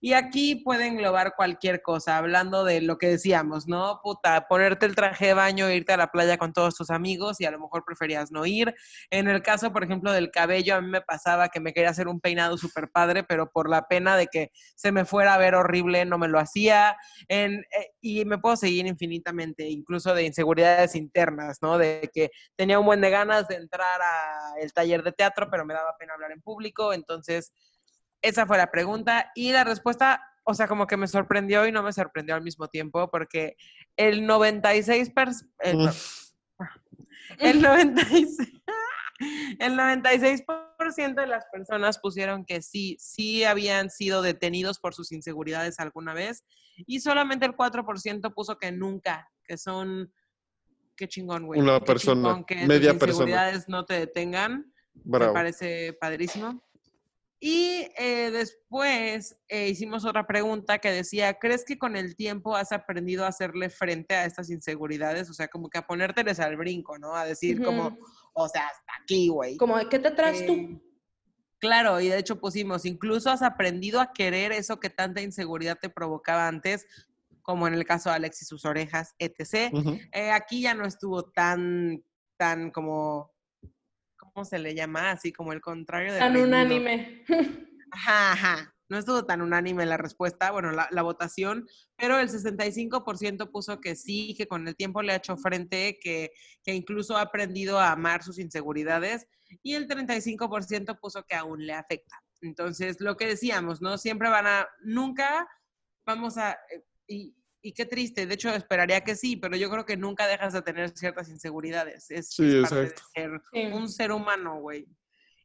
Y 0.00 0.14
aquí 0.14 0.56
puede 0.56 0.86
englobar 0.86 1.34
cualquier 1.36 1.82
cosa, 1.82 2.16
hablando 2.16 2.64
de 2.64 2.80
lo 2.80 2.96
que 2.96 3.08
decíamos, 3.08 3.68
¿no? 3.68 4.00
Puta, 4.02 4.46
ponerte 4.48 4.86
el 4.86 4.94
traje 4.94 5.26
de 5.26 5.34
baño 5.34 5.70
irte 5.70 5.92
a 5.92 5.98
la 5.98 6.10
playa 6.10 6.38
con 6.38 6.54
todos 6.54 6.74
tus 6.74 6.88
amigos 6.88 7.38
y 7.38 7.44
a 7.44 7.50
lo 7.50 7.60
mejor 7.60 7.84
preferías 7.84 8.32
no 8.32 8.46
ir. 8.46 8.74
En 9.10 9.28
el 9.28 9.42
caso, 9.42 9.74
por 9.74 9.84
ejemplo, 9.84 10.10
del 10.10 10.30
cabello, 10.30 10.76
a 10.76 10.80
mí 10.80 10.88
me 10.88 11.02
pasaba 11.02 11.50
que 11.50 11.60
me 11.60 11.74
quería 11.74 11.90
hacer 11.90 12.08
un 12.08 12.18
peinado 12.18 12.56
súper 12.56 12.90
padre, 12.90 13.24
pero 13.24 13.50
por 13.50 13.68
la 13.68 13.88
pena 13.88 14.16
de 14.16 14.28
que 14.28 14.52
se 14.74 14.90
me 14.90 15.04
fuera 15.04 15.34
a 15.34 15.38
ver 15.38 15.54
horrible, 15.54 16.06
no 16.06 16.16
me 16.16 16.28
lo 16.28 16.38
hacía. 16.38 16.96
Eh, 17.28 17.60
y 18.00 18.24
me 18.24 18.38
puedo 18.38 18.56
seguir 18.56 18.86
infinitamente, 18.86 19.68
incluso 19.68 20.14
de 20.14 20.24
inseguridades 20.24 20.94
internas, 20.94 21.58
¿no? 21.60 21.76
De 21.76 22.10
que 22.14 22.30
tenía 22.56 22.78
un 22.78 22.86
buen 22.86 23.01
de 23.02 23.10
ganas 23.10 23.46
de 23.48 23.56
entrar 23.56 24.00
al 24.00 24.72
taller 24.72 25.02
de 25.02 25.12
teatro, 25.12 25.48
pero 25.50 25.66
me 25.66 25.74
daba 25.74 25.94
pena 25.98 26.14
hablar 26.14 26.32
en 26.32 26.40
público, 26.40 26.94
entonces 26.94 27.52
esa 28.22 28.46
fue 28.46 28.56
la 28.56 28.70
pregunta 28.70 29.30
y 29.34 29.52
la 29.52 29.64
respuesta, 29.64 30.22
o 30.44 30.54
sea, 30.54 30.66
como 30.68 30.86
que 30.86 30.96
me 30.96 31.08
sorprendió 31.08 31.66
y 31.66 31.72
no 31.72 31.82
me 31.82 31.92
sorprendió 31.92 32.34
al 32.34 32.42
mismo 32.42 32.68
tiempo 32.68 33.10
porque 33.10 33.56
el 33.96 34.26
96 34.26 35.12
pers- 35.14 35.46
el, 35.58 35.76
Mm. 35.76 35.90
el 37.40 37.60
96 37.62 38.48
el 39.60 39.76
96% 39.76 41.14
de 41.20 41.26
las 41.26 41.44
personas 41.52 41.98
pusieron 41.98 42.44
que 42.44 42.62
sí, 42.62 42.96
sí 42.98 43.44
habían 43.44 43.90
sido 43.90 44.22
detenidos 44.22 44.78
por 44.80 44.94
sus 44.94 45.12
inseguridades 45.12 45.78
alguna 45.78 46.14
vez 46.14 46.44
y 46.86 47.00
solamente 47.00 47.46
el 47.46 47.54
4% 47.56 48.34
puso 48.34 48.58
que 48.58 48.72
nunca, 48.72 49.30
que 49.44 49.58
son 49.58 50.12
qué 51.02 51.08
chingón, 51.08 51.46
güey. 51.46 51.60
Una 51.60 51.80
qué 51.80 51.86
persona, 51.86 52.28
chingón 52.28 52.44
que 52.44 52.54
media 52.66 52.90
tus 52.92 53.00
persona. 53.00 53.24
inseguridades 53.30 53.68
no 53.68 53.84
te 53.84 53.94
detengan. 53.94 54.72
Me 54.94 55.18
Bravo. 55.18 55.32
parece 55.34 55.94
padrísimo. 55.94 56.62
Y 57.40 57.88
eh, 57.98 58.30
después 58.30 59.36
eh, 59.48 59.68
hicimos 59.68 60.04
otra 60.04 60.28
pregunta 60.28 60.78
que 60.78 60.92
decía, 60.92 61.34
¿crees 61.40 61.64
que 61.64 61.76
con 61.76 61.96
el 61.96 62.14
tiempo 62.14 62.54
has 62.54 62.70
aprendido 62.70 63.24
a 63.24 63.28
hacerle 63.28 63.68
frente 63.68 64.14
a 64.14 64.26
estas 64.26 64.48
inseguridades? 64.48 65.28
O 65.28 65.34
sea, 65.34 65.48
como 65.48 65.68
que 65.68 65.78
a 65.78 65.86
ponérteles 65.88 66.38
al 66.38 66.56
brinco, 66.56 66.98
¿no? 66.98 67.16
A 67.16 67.24
decir 67.24 67.60
como, 67.64 67.88
Ujú. 67.88 67.98
o 68.34 68.48
sea, 68.48 68.66
hasta 68.68 68.92
aquí, 69.02 69.26
güey. 69.28 69.56
Como, 69.56 69.76
¿de 69.76 69.88
qué 69.88 69.98
te 69.98 70.12
traes 70.12 70.46
tú? 70.46 70.52
Eh, 70.52 70.80
Claro, 71.58 72.00
y 72.00 72.08
de 72.08 72.18
hecho 72.18 72.40
pusimos, 72.40 72.84
incluso 72.84 73.30
has 73.30 73.40
aprendido 73.42 74.00
a 74.00 74.12
querer 74.12 74.50
eso 74.50 74.80
que 74.80 74.90
tanta 74.90 75.20
inseguridad 75.20 75.78
te 75.80 75.88
provocaba 75.88 76.48
antes, 76.48 76.86
como 77.42 77.66
en 77.66 77.74
el 77.74 77.84
caso 77.84 78.08
de 78.08 78.16
Alexis, 78.16 78.48
sus 78.48 78.64
orejas, 78.64 79.14
etc. 79.18 79.72
Eh, 80.12 80.30
aquí 80.30 80.62
ya 80.62 80.74
no 80.74 80.86
estuvo 80.86 81.24
tan, 81.30 82.02
tan 82.36 82.70
como, 82.70 83.32
¿cómo 84.16 84.44
se 84.44 84.58
le 84.58 84.74
llama? 84.74 85.10
Así 85.10 85.32
como 85.32 85.52
el 85.52 85.60
contrario 85.60 86.12
de 86.12 86.18
Tan 86.20 86.36
unánime. 86.36 87.24
Ajá, 87.94 88.32
ajá. 88.32 88.74
no 88.88 88.96
estuvo 88.96 89.26
tan 89.26 89.42
unánime 89.42 89.84
la 89.84 89.98
respuesta, 89.98 90.50
bueno, 90.50 90.72
la, 90.72 90.88
la 90.90 91.02
votación, 91.02 91.66
pero 91.94 92.18
el 92.18 92.30
65% 92.30 93.50
puso 93.50 93.82
que 93.82 93.96
sí, 93.96 94.34
que 94.34 94.46
con 94.46 94.66
el 94.66 94.76
tiempo 94.76 95.02
le 95.02 95.12
ha 95.12 95.16
hecho 95.16 95.36
frente, 95.36 95.98
que, 96.00 96.32
que 96.64 96.72
incluso 96.72 97.18
ha 97.18 97.20
aprendido 97.20 97.78
a 97.78 97.92
amar 97.92 98.22
sus 98.22 98.38
inseguridades, 98.38 99.26
y 99.62 99.74
el 99.74 99.86
35% 99.86 100.98
puso 100.98 101.22
que 101.24 101.34
aún 101.34 101.66
le 101.66 101.74
afecta. 101.74 102.16
Entonces, 102.40 102.96
lo 103.00 103.16
que 103.18 103.26
decíamos, 103.26 103.82
¿no? 103.82 103.98
Siempre 103.98 104.30
van 104.30 104.46
a, 104.46 104.68
nunca 104.82 105.46
vamos 106.06 106.38
a, 106.38 106.52
eh, 106.52 106.82
y, 107.12 107.36
y 107.60 107.72
qué 107.72 107.84
triste, 107.86 108.26
de 108.26 108.34
hecho 108.34 108.50
esperaría 108.50 109.02
que 109.02 109.14
sí, 109.14 109.36
pero 109.36 109.56
yo 109.56 109.70
creo 109.70 109.84
que 109.84 109.96
nunca 109.96 110.26
dejas 110.26 110.52
de 110.52 110.62
tener 110.62 110.90
ciertas 110.96 111.28
inseguridades. 111.28 112.10
Es, 112.10 112.30
Sí, 112.30 112.44
es 112.56 112.62
parte 112.62 112.74
de 112.76 112.82
exacto. 112.86 113.02
ser 113.14 113.30
Sí. 113.52 113.60
un 113.72 113.88
ser 113.88 114.12
humano, 114.12 114.60
güey. 114.60 114.86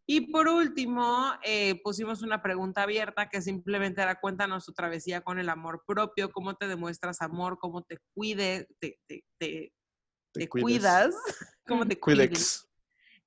Y 0.09 0.31
por 0.31 0.47
último, 0.47 1.33
eh, 1.43 1.81
pusimos 1.83 2.21
una 2.21 2.41
pregunta 2.41 2.83
abierta 2.83 3.27
que 3.27 3.41
simplemente 3.41 4.01
era 4.01 4.19
cuéntanos 4.21 4.65
tu 4.65 4.71
travesía 4.71 5.19
con 5.21 5.37
el 5.37 5.49
amor 5.49 5.83
propio, 5.85 6.31
cómo 6.31 6.55
te 6.55 6.67
demuestras 6.69 7.21
amor, 7.21 7.57
cómo 7.59 7.83
te 7.83 7.97
cuide, 8.13 8.67
te, 8.79 8.97
te, 9.05 9.25
te- 9.37 9.73
Te 10.33 10.47
cuidas, 10.47 11.13
cómo 11.67 11.85
te 11.85 11.99
cuides, 11.99 12.29
Cuidex. 12.29 12.69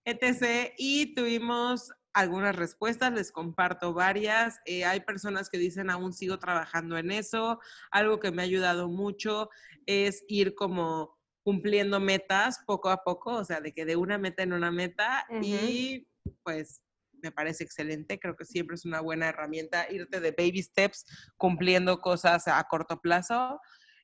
etc. 0.06 0.72
Y 0.78 1.14
tuvimos 1.14 1.92
algunas 2.12 2.56
respuestas, 2.56 3.12
les 3.12 3.32
comparto 3.32 3.92
varias. 3.92 4.60
Eh, 4.64 4.84
hay 4.84 5.00
personas 5.00 5.48
que 5.48 5.58
dicen, 5.58 5.90
aún 5.90 6.12
sigo 6.12 6.38
trabajando 6.38 6.98
en 6.98 7.10
eso. 7.10 7.60
Algo 7.90 8.20
que 8.20 8.32
me 8.32 8.42
ha 8.42 8.44
ayudado 8.44 8.88
mucho 8.88 9.48
es 9.86 10.24
ir 10.28 10.54
como 10.54 11.18
cumpliendo 11.42 12.00
metas 12.00 12.60
poco 12.66 12.90
a 12.90 13.02
poco, 13.02 13.32
o 13.32 13.44
sea, 13.44 13.60
de 13.60 13.72
que 13.72 13.84
de 13.84 13.96
una 13.96 14.18
meta 14.18 14.42
en 14.42 14.52
una 14.52 14.70
meta 14.70 15.26
y 15.42 16.06
pues 16.42 16.82
me 17.22 17.32
parece 17.32 17.64
excelente, 17.64 18.18
creo 18.18 18.36
que 18.36 18.44
siempre 18.44 18.74
es 18.74 18.84
una 18.84 19.00
buena 19.00 19.28
herramienta 19.28 19.90
irte 19.90 20.20
de 20.20 20.32
baby 20.32 20.62
steps 20.62 21.04
cumpliendo 21.36 22.00
cosas 22.00 22.48
a 22.48 22.62
corto 22.64 23.00
plazo. 23.00 23.60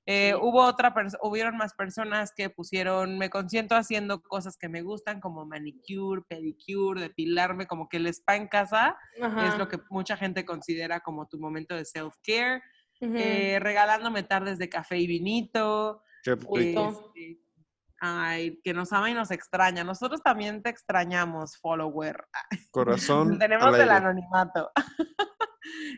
Eh, 0.06 0.32
Sí. 0.34 0.40
Hubo 0.40 0.62
otra 0.64 0.94
hubieron 1.22 1.56
más 1.56 1.74
personas 1.74 2.32
que 2.34 2.48
pusieron, 2.48 3.18
me 3.18 3.28
consiento 3.28 3.74
haciendo 3.74 4.22
cosas 4.22 4.56
que 4.56 4.68
me 4.68 4.82
gustan, 4.82 5.20
como 5.20 5.44
manicure, 5.46 6.22
pedicure, 6.28 7.00
depilarme, 7.00 7.66
como 7.66 7.88
que 7.88 7.96
el 7.96 8.06
spa 8.06 8.36
en 8.36 8.46
casa 8.46 8.96
es 9.16 9.22
Ajá. 9.24 9.56
lo 9.58 9.66
que 9.68 9.78
mucha 9.90 10.16
gente 10.16 10.44
considera 10.44 11.00
como 11.00 11.26
tu 11.26 11.38
momento 11.40 11.74
de 11.74 11.84
self-care. 11.84 12.62
Ujú. 13.00 13.14
Eh, 13.16 13.58
regalándome 13.60 14.22
tardes 14.22 14.58
de 14.58 14.68
café 14.68 14.96
y 14.98 15.06
vinito. 15.06 16.02
Qué 16.22 16.34
rico. 16.36 17.12
Este, 17.14 17.40
ay, 18.00 18.60
que 18.62 18.72
nos 18.72 18.92
ama 18.92 19.10
y 19.10 19.14
nos 19.14 19.30
extraña. 19.30 19.84
Nosotros 19.84 20.22
también 20.22 20.62
te 20.62 20.70
extrañamos, 20.70 21.58
follower. 21.58 22.24
Corazón. 22.70 23.38
Tenemos 23.38 23.76
el 23.76 23.90
anonimato. 23.90 24.70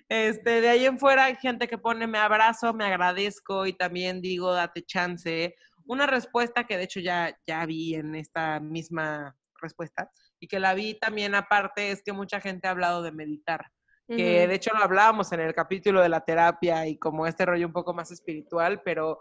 Este, 0.09 0.61
de 0.61 0.69
ahí 0.69 0.87
en 0.87 0.99
fuera 0.99 1.25
hay 1.25 1.37
gente 1.37 1.69
que 1.69 1.79
pone 1.79 2.07
me 2.07 2.19
abrazo, 2.19 2.73
me 2.73 2.85
agradezco 2.85 3.67
y 3.67 3.73
también 3.73 4.21
digo 4.21 4.53
date 4.53 4.85
chance. 4.85 5.55
Una 5.87 6.07
respuesta 6.07 6.65
que 6.65 6.77
de 6.77 6.85
hecho 6.85 7.01
ya, 7.01 7.37
ya 7.47 7.65
vi 7.67 7.95
en 7.95 8.15
esta 8.15 8.61
misma 8.61 9.37
respuesta 9.61 10.11
y 10.41 10.47
que 10.47 10.61
la 10.61 10.75
vi 10.75 10.95
también 10.95 11.35
aparte 11.35 11.91
es 11.91 12.03
que 12.03 12.13
mucha 12.13 12.41
gente 12.41 12.69
ha 12.69 12.73
hablado 12.73 13.03
de 13.03 13.13
meditar 13.13 13.71
que 14.17 14.49
de 14.49 14.55
hecho 14.55 14.71
lo 14.73 14.83
hablábamos 14.83 15.33
en 15.33 15.41
el 15.41 15.55
capítulo 15.55 16.01
de 16.01 16.09
la 16.09 16.25
terapia 16.25 16.87
y 16.87 16.97
como 16.97 17.27
este 17.27 17.45
rollo 17.45 17.67
un 17.67 17.73
poco 17.73 17.93
más 17.93 18.11
espiritual, 18.11 18.81
pero 18.83 19.19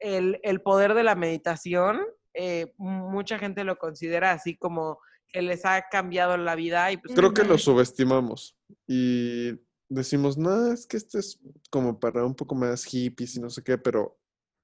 el, 0.00 0.40
el 0.42 0.60
poder 0.60 0.94
de 0.94 1.04
la 1.04 1.14
meditación, 1.14 2.00
eh, 2.34 2.72
mucha 2.76 3.38
gente 3.38 3.62
lo 3.62 3.78
considera 3.78 4.32
así 4.32 4.56
como 4.56 4.98
que 5.28 5.40
les 5.40 5.64
ha 5.64 5.88
cambiado 5.88 6.36
la 6.36 6.56
vida 6.56 6.90
y 6.90 6.96
pues 6.96 7.14
Creo 7.14 7.32
que 7.32 7.44
lo 7.44 7.58
subestimamos 7.58 8.56
y 8.88 9.52
decimos, 9.88 10.36
no, 10.36 10.72
es 10.72 10.86
que 10.86 10.96
este 10.96 11.18
es 11.18 11.38
como 11.70 11.98
para 11.98 12.24
un 12.24 12.34
poco 12.34 12.54
más 12.54 12.84
hippies 12.84 13.36
y 13.36 13.40
no 13.40 13.50
sé 13.50 13.62
qué, 13.62 13.78
pero 13.78 14.18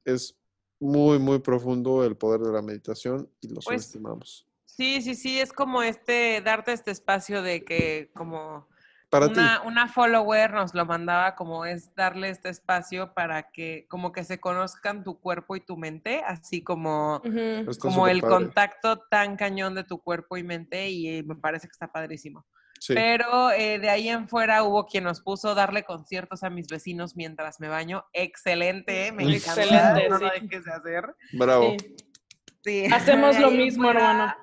es 0.05 0.37
muy, 0.81 1.19
muy 1.19 1.39
profundo 1.41 2.05
el 2.05 2.17
poder 2.17 2.41
de 2.41 2.53
la 2.53 2.63
meditación 2.63 3.31
y 3.41 3.49
lo 3.49 3.61
Pues, 3.61 3.85
subestimamos. 3.85 4.47
sí, 4.65 5.03
sí, 5.03 5.15
sí, 5.15 5.39
es 5.39 5.53
como 5.53 5.83
este, 5.83 6.41
darte 6.41 6.73
este 6.73 6.91
espacio 6.91 7.43
de 7.43 7.65
que 7.65 8.11
como 8.15 8.67
Para 9.11 9.27
una, 9.27 9.61
una 9.63 9.89
follower 9.89 10.53
nos 10.53 10.73
lo 10.73 10.87
mandaba 10.87 11.35
como 11.35 11.67
es 11.67 11.95
darle 11.95 12.31
este 12.31 12.49
espacio 12.49 13.13
para 13.13 13.51
que 13.51 13.87
como 13.89 14.11
que 14.13 14.25
se 14.25 14.41
conozcan 14.41 15.05
tu 15.05 15.21
cuerpo 15.21 15.55
y 15.57 15.61
tu 15.61 15.77
mente, 15.77 16.23
así 16.25 16.63
como... 16.63 17.21
Ti. 17.23 17.31
Como 17.79 18.09
el 18.09 18.23
contacto 18.23 19.01
tan 19.11 19.37
cañón 19.37 19.75
de 19.75 19.85
tu 19.85 19.99
cuerpo 20.01 20.37
y 20.39 20.45
mente 20.45 20.89
y 20.89 21.23
me 21.25 21.35
parece 21.37 21.67
que 21.67 21.73
está 21.73 21.89
padrísimo. 21.93 22.47
Sí. 22.81 22.95
Pero 22.95 23.51
eh, 23.51 23.79
de 23.79 23.91
ahí 23.91 24.09
en 24.09 24.27
fuera 24.27 24.63
hubo 24.63 24.87
quien 24.87 25.05
nos 25.05 25.21
puso 25.21 25.55
darle 25.55 25.85
conciertos 25.85 26.43
a 26.43 26.49
mis 26.49 26.67
vecinos 26.67 27.15
mientras 27.15 27.61
me 27.61 27.69
baño. 27.69 28.07
Excelente, 28.15 29.13
me 29.13 29.25
encanta. 29.25 29.63
Excelente, 29.63 30.09
no 30.09 30.19
sí. 30.19 30.25
dejes 30.41 30.65
de 30.65 30.73
hacer. 30.73 31.15
Bravo. 31.35 31.77
Sí. 31.79 31.97
Sí. 32.65 32.87
Hacemos 32.91 33.39
lo 33.39 33.51
mismo, 33.51 33.91
hermano. 33.91 34.35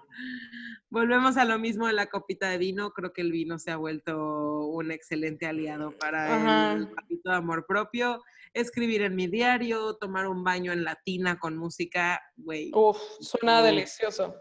Volvemos 0.90 1.36
a 1.38 1.46
lo 1.46 1.58
mismo 1.58 1.88
de 1.88 1.94
la 1.94 2.06
copita 2.06 2.48
de 2.50 2.60
vino. 2.60 2.92
Creo 2.92 3.12
que 3.12 3.22
el 3.22 3.32
vino 3.32 3.58
se 3.58 3.72
ha 3.72 3.78
vuelto 3.78 4.68
un 4.68 4.92
excelente 4.92 5.48
aliado 5.48 5.92
para 5.98 6.36
Ajá. 6.36 6.74
el 6.74 6.96
ratito 6.96 7.32
de 7.32 7.36
amor 7.36 7.66
propio. 7.68 8.24
Escribir 8.54 9.02
en 9.02 9.16
mi 9.16 9.28
diario, 9.28 9.96
tomar 9.96 10.28
un 10.28 10.44
baño 10.44 10.72
en 10.72 10.84
la 10.84 10.96
tina 11.04 11.40
con 11.40 11.58
música, 11.58 12.22
güey. 12.38 12.72
Uf, 12.74 12.98
suena 13.20 13.60
Uf. 13.60 13.66
delicioso. 13.66 14.36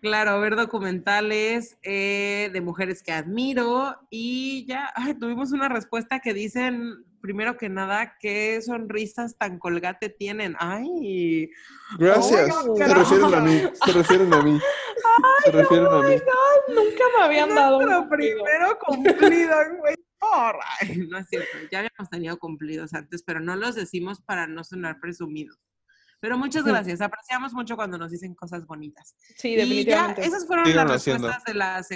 Claro, 0.00 0.40
ver 0.40 0.56
documentales 0.56 1.78
eh, 1.82 2.50
de 2.52 2.60
mujeres 2.60 3.02
que 3.02 3.12
admiro 3.12 3.96
y 4.10 4.64
ya 4.66 4.92
ay, 4.94 5.14
tuvimos 5.14 5.52
una 5.52 5.68
respuesta 5.68 6.20
que 6.20 6.32
dicen, 6.34 7.04
primero 7.20 7.56
que 7.56 7.68
nada, 7.68 8.16
qué 8.20 8.60
sonrisas 8.62 9.36
tan 9.36 9.58
colgate 9.58 10.08
tienen. 10.08 10.54
Ay, 10.58 11.50
Gracias. 11.98 12.50
Oh, 12.66 12.76
se 12.76 12.86
refieren 12.94 13.34
a 13.34 13.40
mí. 13.40 13.62
Se 13.84 13.92
refieren 13.92 14.32
a 14.34 14.42
mí. 14.42 14.60
Se 15.44 15.50
refieren 15.50 15.86
a 15.86 16.02
mí. 16.02 16.14
Nunca 16.68 17.04
me 17.18 17.24
habían 17.24 17.54
dado 17.54 17.80
nuestro 17.82 18.08
primero 18.08 18.78
cumplido, 18.86 19.54
güey. 19.78 19.94
Por- 20.18 20.58
Ay, 20.80 21.06
no 21.08 21.18
es 21.18 21.28
cierto, 21.28 21.56
ya 21.70 21.80
habíamos 21.80 22.10
tenido 22.10 22.38
cumplidos 22.38 22.94
antes, 22.94 23.22
pero 23.22 23.38
no 23.40 23.54
los 23.54 23.74
decimos 23.74 24.20
para 24.22 24.46
no 24.46 24.64
sonar 24.64 24.98
presumidos. 25.00 25.58
Pero 26.26 26.38
muchas 26.38 26.64
gracias, 26.64 27.00
apreciamos 27.00 27.52
mucho 27.52 27.76
cuando 27.76 27.96
nos 27.98 28.10
dicen 28.10 28.34
cosas 28.34 28.66
bonitas. 28.66 29.14
Sí, 29.36 29.50
Y 29.50 29.54
ya, 29.54 29.62
definitivamente. 29.62 30.24
esas 30.26 30.44
fueron 30.44 30.64
las 30.74 30.90
haciendo. 30.90 31.28
respuestas 31.28 31.44
de 31.44 31.54
las 31.56 31.88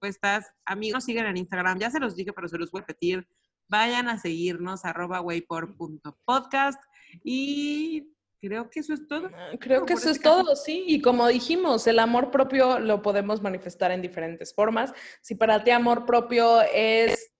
encuestas. 0.00 0.54
Amigos, 0.64 1.04
siguen 1.04 1.26
en 1.26 1.36
Instagram. 1.36 1.78
Ya 1.78 1.90
se 1.90 2.00
los 2.00 2.16
dije, 2.16 2.32
pero 2.32 2.48
se 2.48 2.56
los 2.56 2.70
voy 2.70 2.78
a 2.78 2.84
repetir. 2.86 3.28
Vayan 3.68 4.08
a 4.08 4.16
seguirnos, 4.18 4.86
arroba 4.86 5.20
waypor.podcast. 5.20 6.82
Y 7.22 8.08
creo 8.40 8.70
que 8.70 8.80
eso 8.80 8.94
es 8.94 9.06
todo. 9.06 9.30
Creo 9.60 9.80
No, 9.80 9.86
que 9.86 9.92
eso 9.92 10.08
este 10.08 10.12
es 10.12 10.22
todo, 10.22 10.56
sí. 10.56 10.84
Y 10.86 11.02
como 11.02 11.28
dijimos, 11.28 11.86
el 11.86 11.98
amor 11.98 12.30
propio 12.30 12.78
lo 12.78 13.02
podemos 13.02 13.42
manifestar 13.42 13.90
en 13.92 14.00
diferentes 14.00 14.54
formas. 14.54 14.94
Si 15.20 15.34
para 15.34 15.62
ti 15.62 15.72
amor 15.72 16.06
propio 16.06 16.62
es 16.62 17.32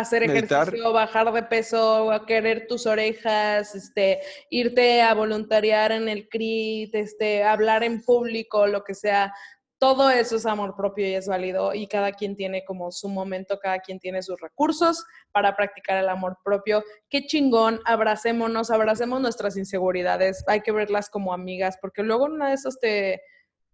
hacer 0.00 0.26
Meditar. 0.26 0.62
ejercicio, 0.62 0.92
bajar 0.92 1.32
de 1.32 1.42
peso, 1.42 2.10
a 2.10 2.26
querer 2.26 2.66
tus 2.66 2.86
orejas, 2.86 3.74
este, 3.74 4.20
irte 4.50 5.02
a 5.02 5.14
voluntariar 5.14 5.92
en 5.92 6.08
el 6.08 6.28
CRIT, 6.28 6.94
este, 6.94 7.42
hablar 7.42 7.82
en 7.82 8.02
público, 8.02 8.66
lo 8.66 8.84
que 8.84 8.94
sea, 8.94 9.32
todo 9.78 10.10
eso 10.10 10.36
es 10.36 10.46
amor 10.46 10.74
propio 10.74 11.06
y 11.06 11.14
es 11.14 11.28
válido 11.28 11.74
y 11.74 11.86
cada 11.86 12.12
quien 12.12 12.34
tiene 12.34 12.64
como 12.64 12.90
su 12.92 13.08
momento, 13.08 13.58
cada 13.58 13.80
quien 13.80 13.98
tiene 13.98 14.22
sus 14.22 14.40
recursos 14.40 15.04
para 15.32 15.54
practicar 15.54 15.98
el 15.98 16.08
amor 16.08 16.38
propio. 16.42 16.82
Qué 17.10 17.26
chingón, 17.26 17.80
abracémonos, 17.84 18.70
abracemos 18.70 19.20
nuestras 19.20 19.56
inseguridades, 19.56 20.44
hay 20.46 20.60
que 20.62 20.72
verlas 20.72 21.10
como 21.10 21.32
amigas 21.32 21.78
porque 21.80 22.02
luego 22.02 22.24
una 22.24 22.48
de 22.48 22.54
esas 22.54 22.78
te, 22.78 23.22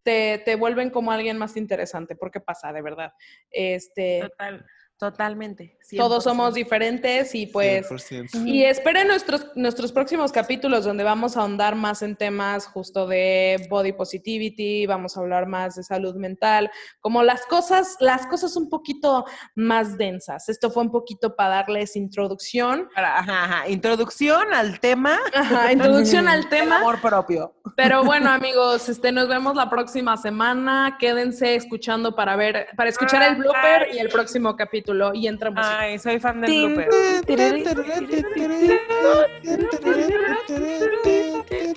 te, 0.02 0.42
te 0.44 0.56
vuelven 0.56 0.90
como 0.90 1.12
alguien 1.12 1.38
más 1.38 1.56
interesante, 1.56 2.16
porque 2.16 2.40
pasa, 2.40 2.72
de 2.72 2.82
verdad. 2.82 3.12
Este, 3.50 4.22
Total, 4.22 4.66
totalmente. 5.10 5.76
todos 5.96 6.20
100%. 6.24 6.28
somos 6.30 6.54
diferentes 6.54 7.34
y 7.34 7.46
pues... 7.46 7.90
100%. 7.90 8.46
Y 8.46 8.62
esperen 8.64 9.08
nuestros, 9.08 9.48
nuestros 9.56 9.90
próximos 9.90 10.30
capítulos 10.30 10.84
donde 10.84 11.02
vamos 11.02 11.36
a 11.36 11.40
ahondar 11.40 11.74
más 11.74 12.02
en 12.02 12.14
temas 12.14 12.66
justo 12.68 13.08
de 13.08 13.66
body 13.68 13.92
positivity, 13.92 14.86
vamos 14.86 15.16
a 15.16 15.20
hablar 15.20 15.46
más 15.48 15.74
de 15.74 15.82
salud 15.82 16.14
mental, 16.14 16.70
como 17.00 17.24
las 17.24 17.44
cosas, 17.46 17.96
las 17.98 18.26
cosas 18.28 18.54
un 18.56 18.68
poquito 18.70 19.24
más 19.56 19.98
densas. 19.98 20.48
Esto 20.48 20.70
fue 20.70 20.84
un 20.84 20.92
poquito 20.92 21.34
para 21.34 21.56
darles 21.56 21.96
introducción, 21.96 22.88
Para- 22.94 23.18
ajá, 23.18 23.44
ajá, 23.44 23.68
Introducción 23.68 24.54
al 24.54 24.78
tema. 24.78 25.18
Ajá, 25.34 25.72
introducción 25.72 26.28
al 26.28 26.48
tema. 26.48 26.78
amor 26.78 27.00
propio. 27.00 27.54
Pero 27.76 28.04
bueno, 28.04 28.30
amigos, 28.30 28.88
este, 28.88 29.10
nos 29.10 29.26
vemos 29.28 29.56
la 29.56 29.68
próxima 29.68 30.16
semana. 30.16 30.96
Quédense 31.00 31.56
escuchando 31.56 32.14
para 32.14 32.36
ver, 32.36 32.68
para 32.76 32.88
escuchar 32.88 33.22
el 33.24 33.36
blooper 33.36 33.88
y 33.94 33.98
el 33.98 34.08
próximo 34.08 34.54
capítulo. 34.56 34.91
Y 35.14 35.26
entra 35.26 35.50
música. 35.50 35.80
Ay, 35.80 35.98
soy 35.98 36.20
fan 36.20 36.40
del 36.40 36.50
blooper. 36.50 36.88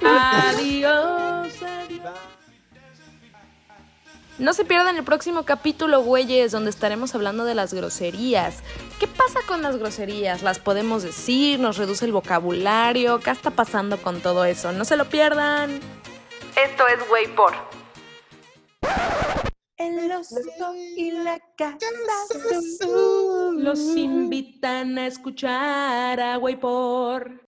Adiós. 0.02 1.62
adiós. 1.62 2.36
No 4.38 4.52
se 4.52 4.66
pierdan 4.66 4.98
el 4.98 5.06
próximo 5.06 5.44
capítulo, 5.44 6.02
güeyes, 6.02 6.52
donde 6.52 6.70
estaremos 6.70 7.16
hablando 7.16 7.46
de 7.46 7.56
las 7.56 7.74
groserías. 7.74 8.64
¿Qué 9.00 9.08
pasa 9.08 9.40
con 9.48 9.62
las 9.62 9.78
groserías? 9.78 10.44
¿Las 10.44 10.60
podemos 10.60 11.04
decir? 11.04 11.62
¿Nos 11.62 11.78
reduce 11.78 12.04
el 12.04 12.12
vocabulario? 12.12 13.20
¿Qué 13.20 13.30
está 13.30 13.52
pasando 13.52 13.98
con 13.98 14.20
todo 14.20 14.44
eso? 14.44 14.74
No 14.74 14.84
se 14.84 14.98
lo 14.98 15.06
pierdan. 15.06 15.80
Esto 16.56 16.88
es 16.88 17.08
Güey 17.08 17.28
por. 17.34 17.54
El 19.78 20.10
oso 20.10 20.38
y 20.96 21.12
la 21.12 21.38
casa 21.58 21.86
azul 22.50 23.62
los 23.62 23.80
invitan 23.98 24.98
a 24.98 25.08
escuchar 25.08 26.18
a 26.18 26.38
Güey 26.38 26.58
por. 26.58 27.44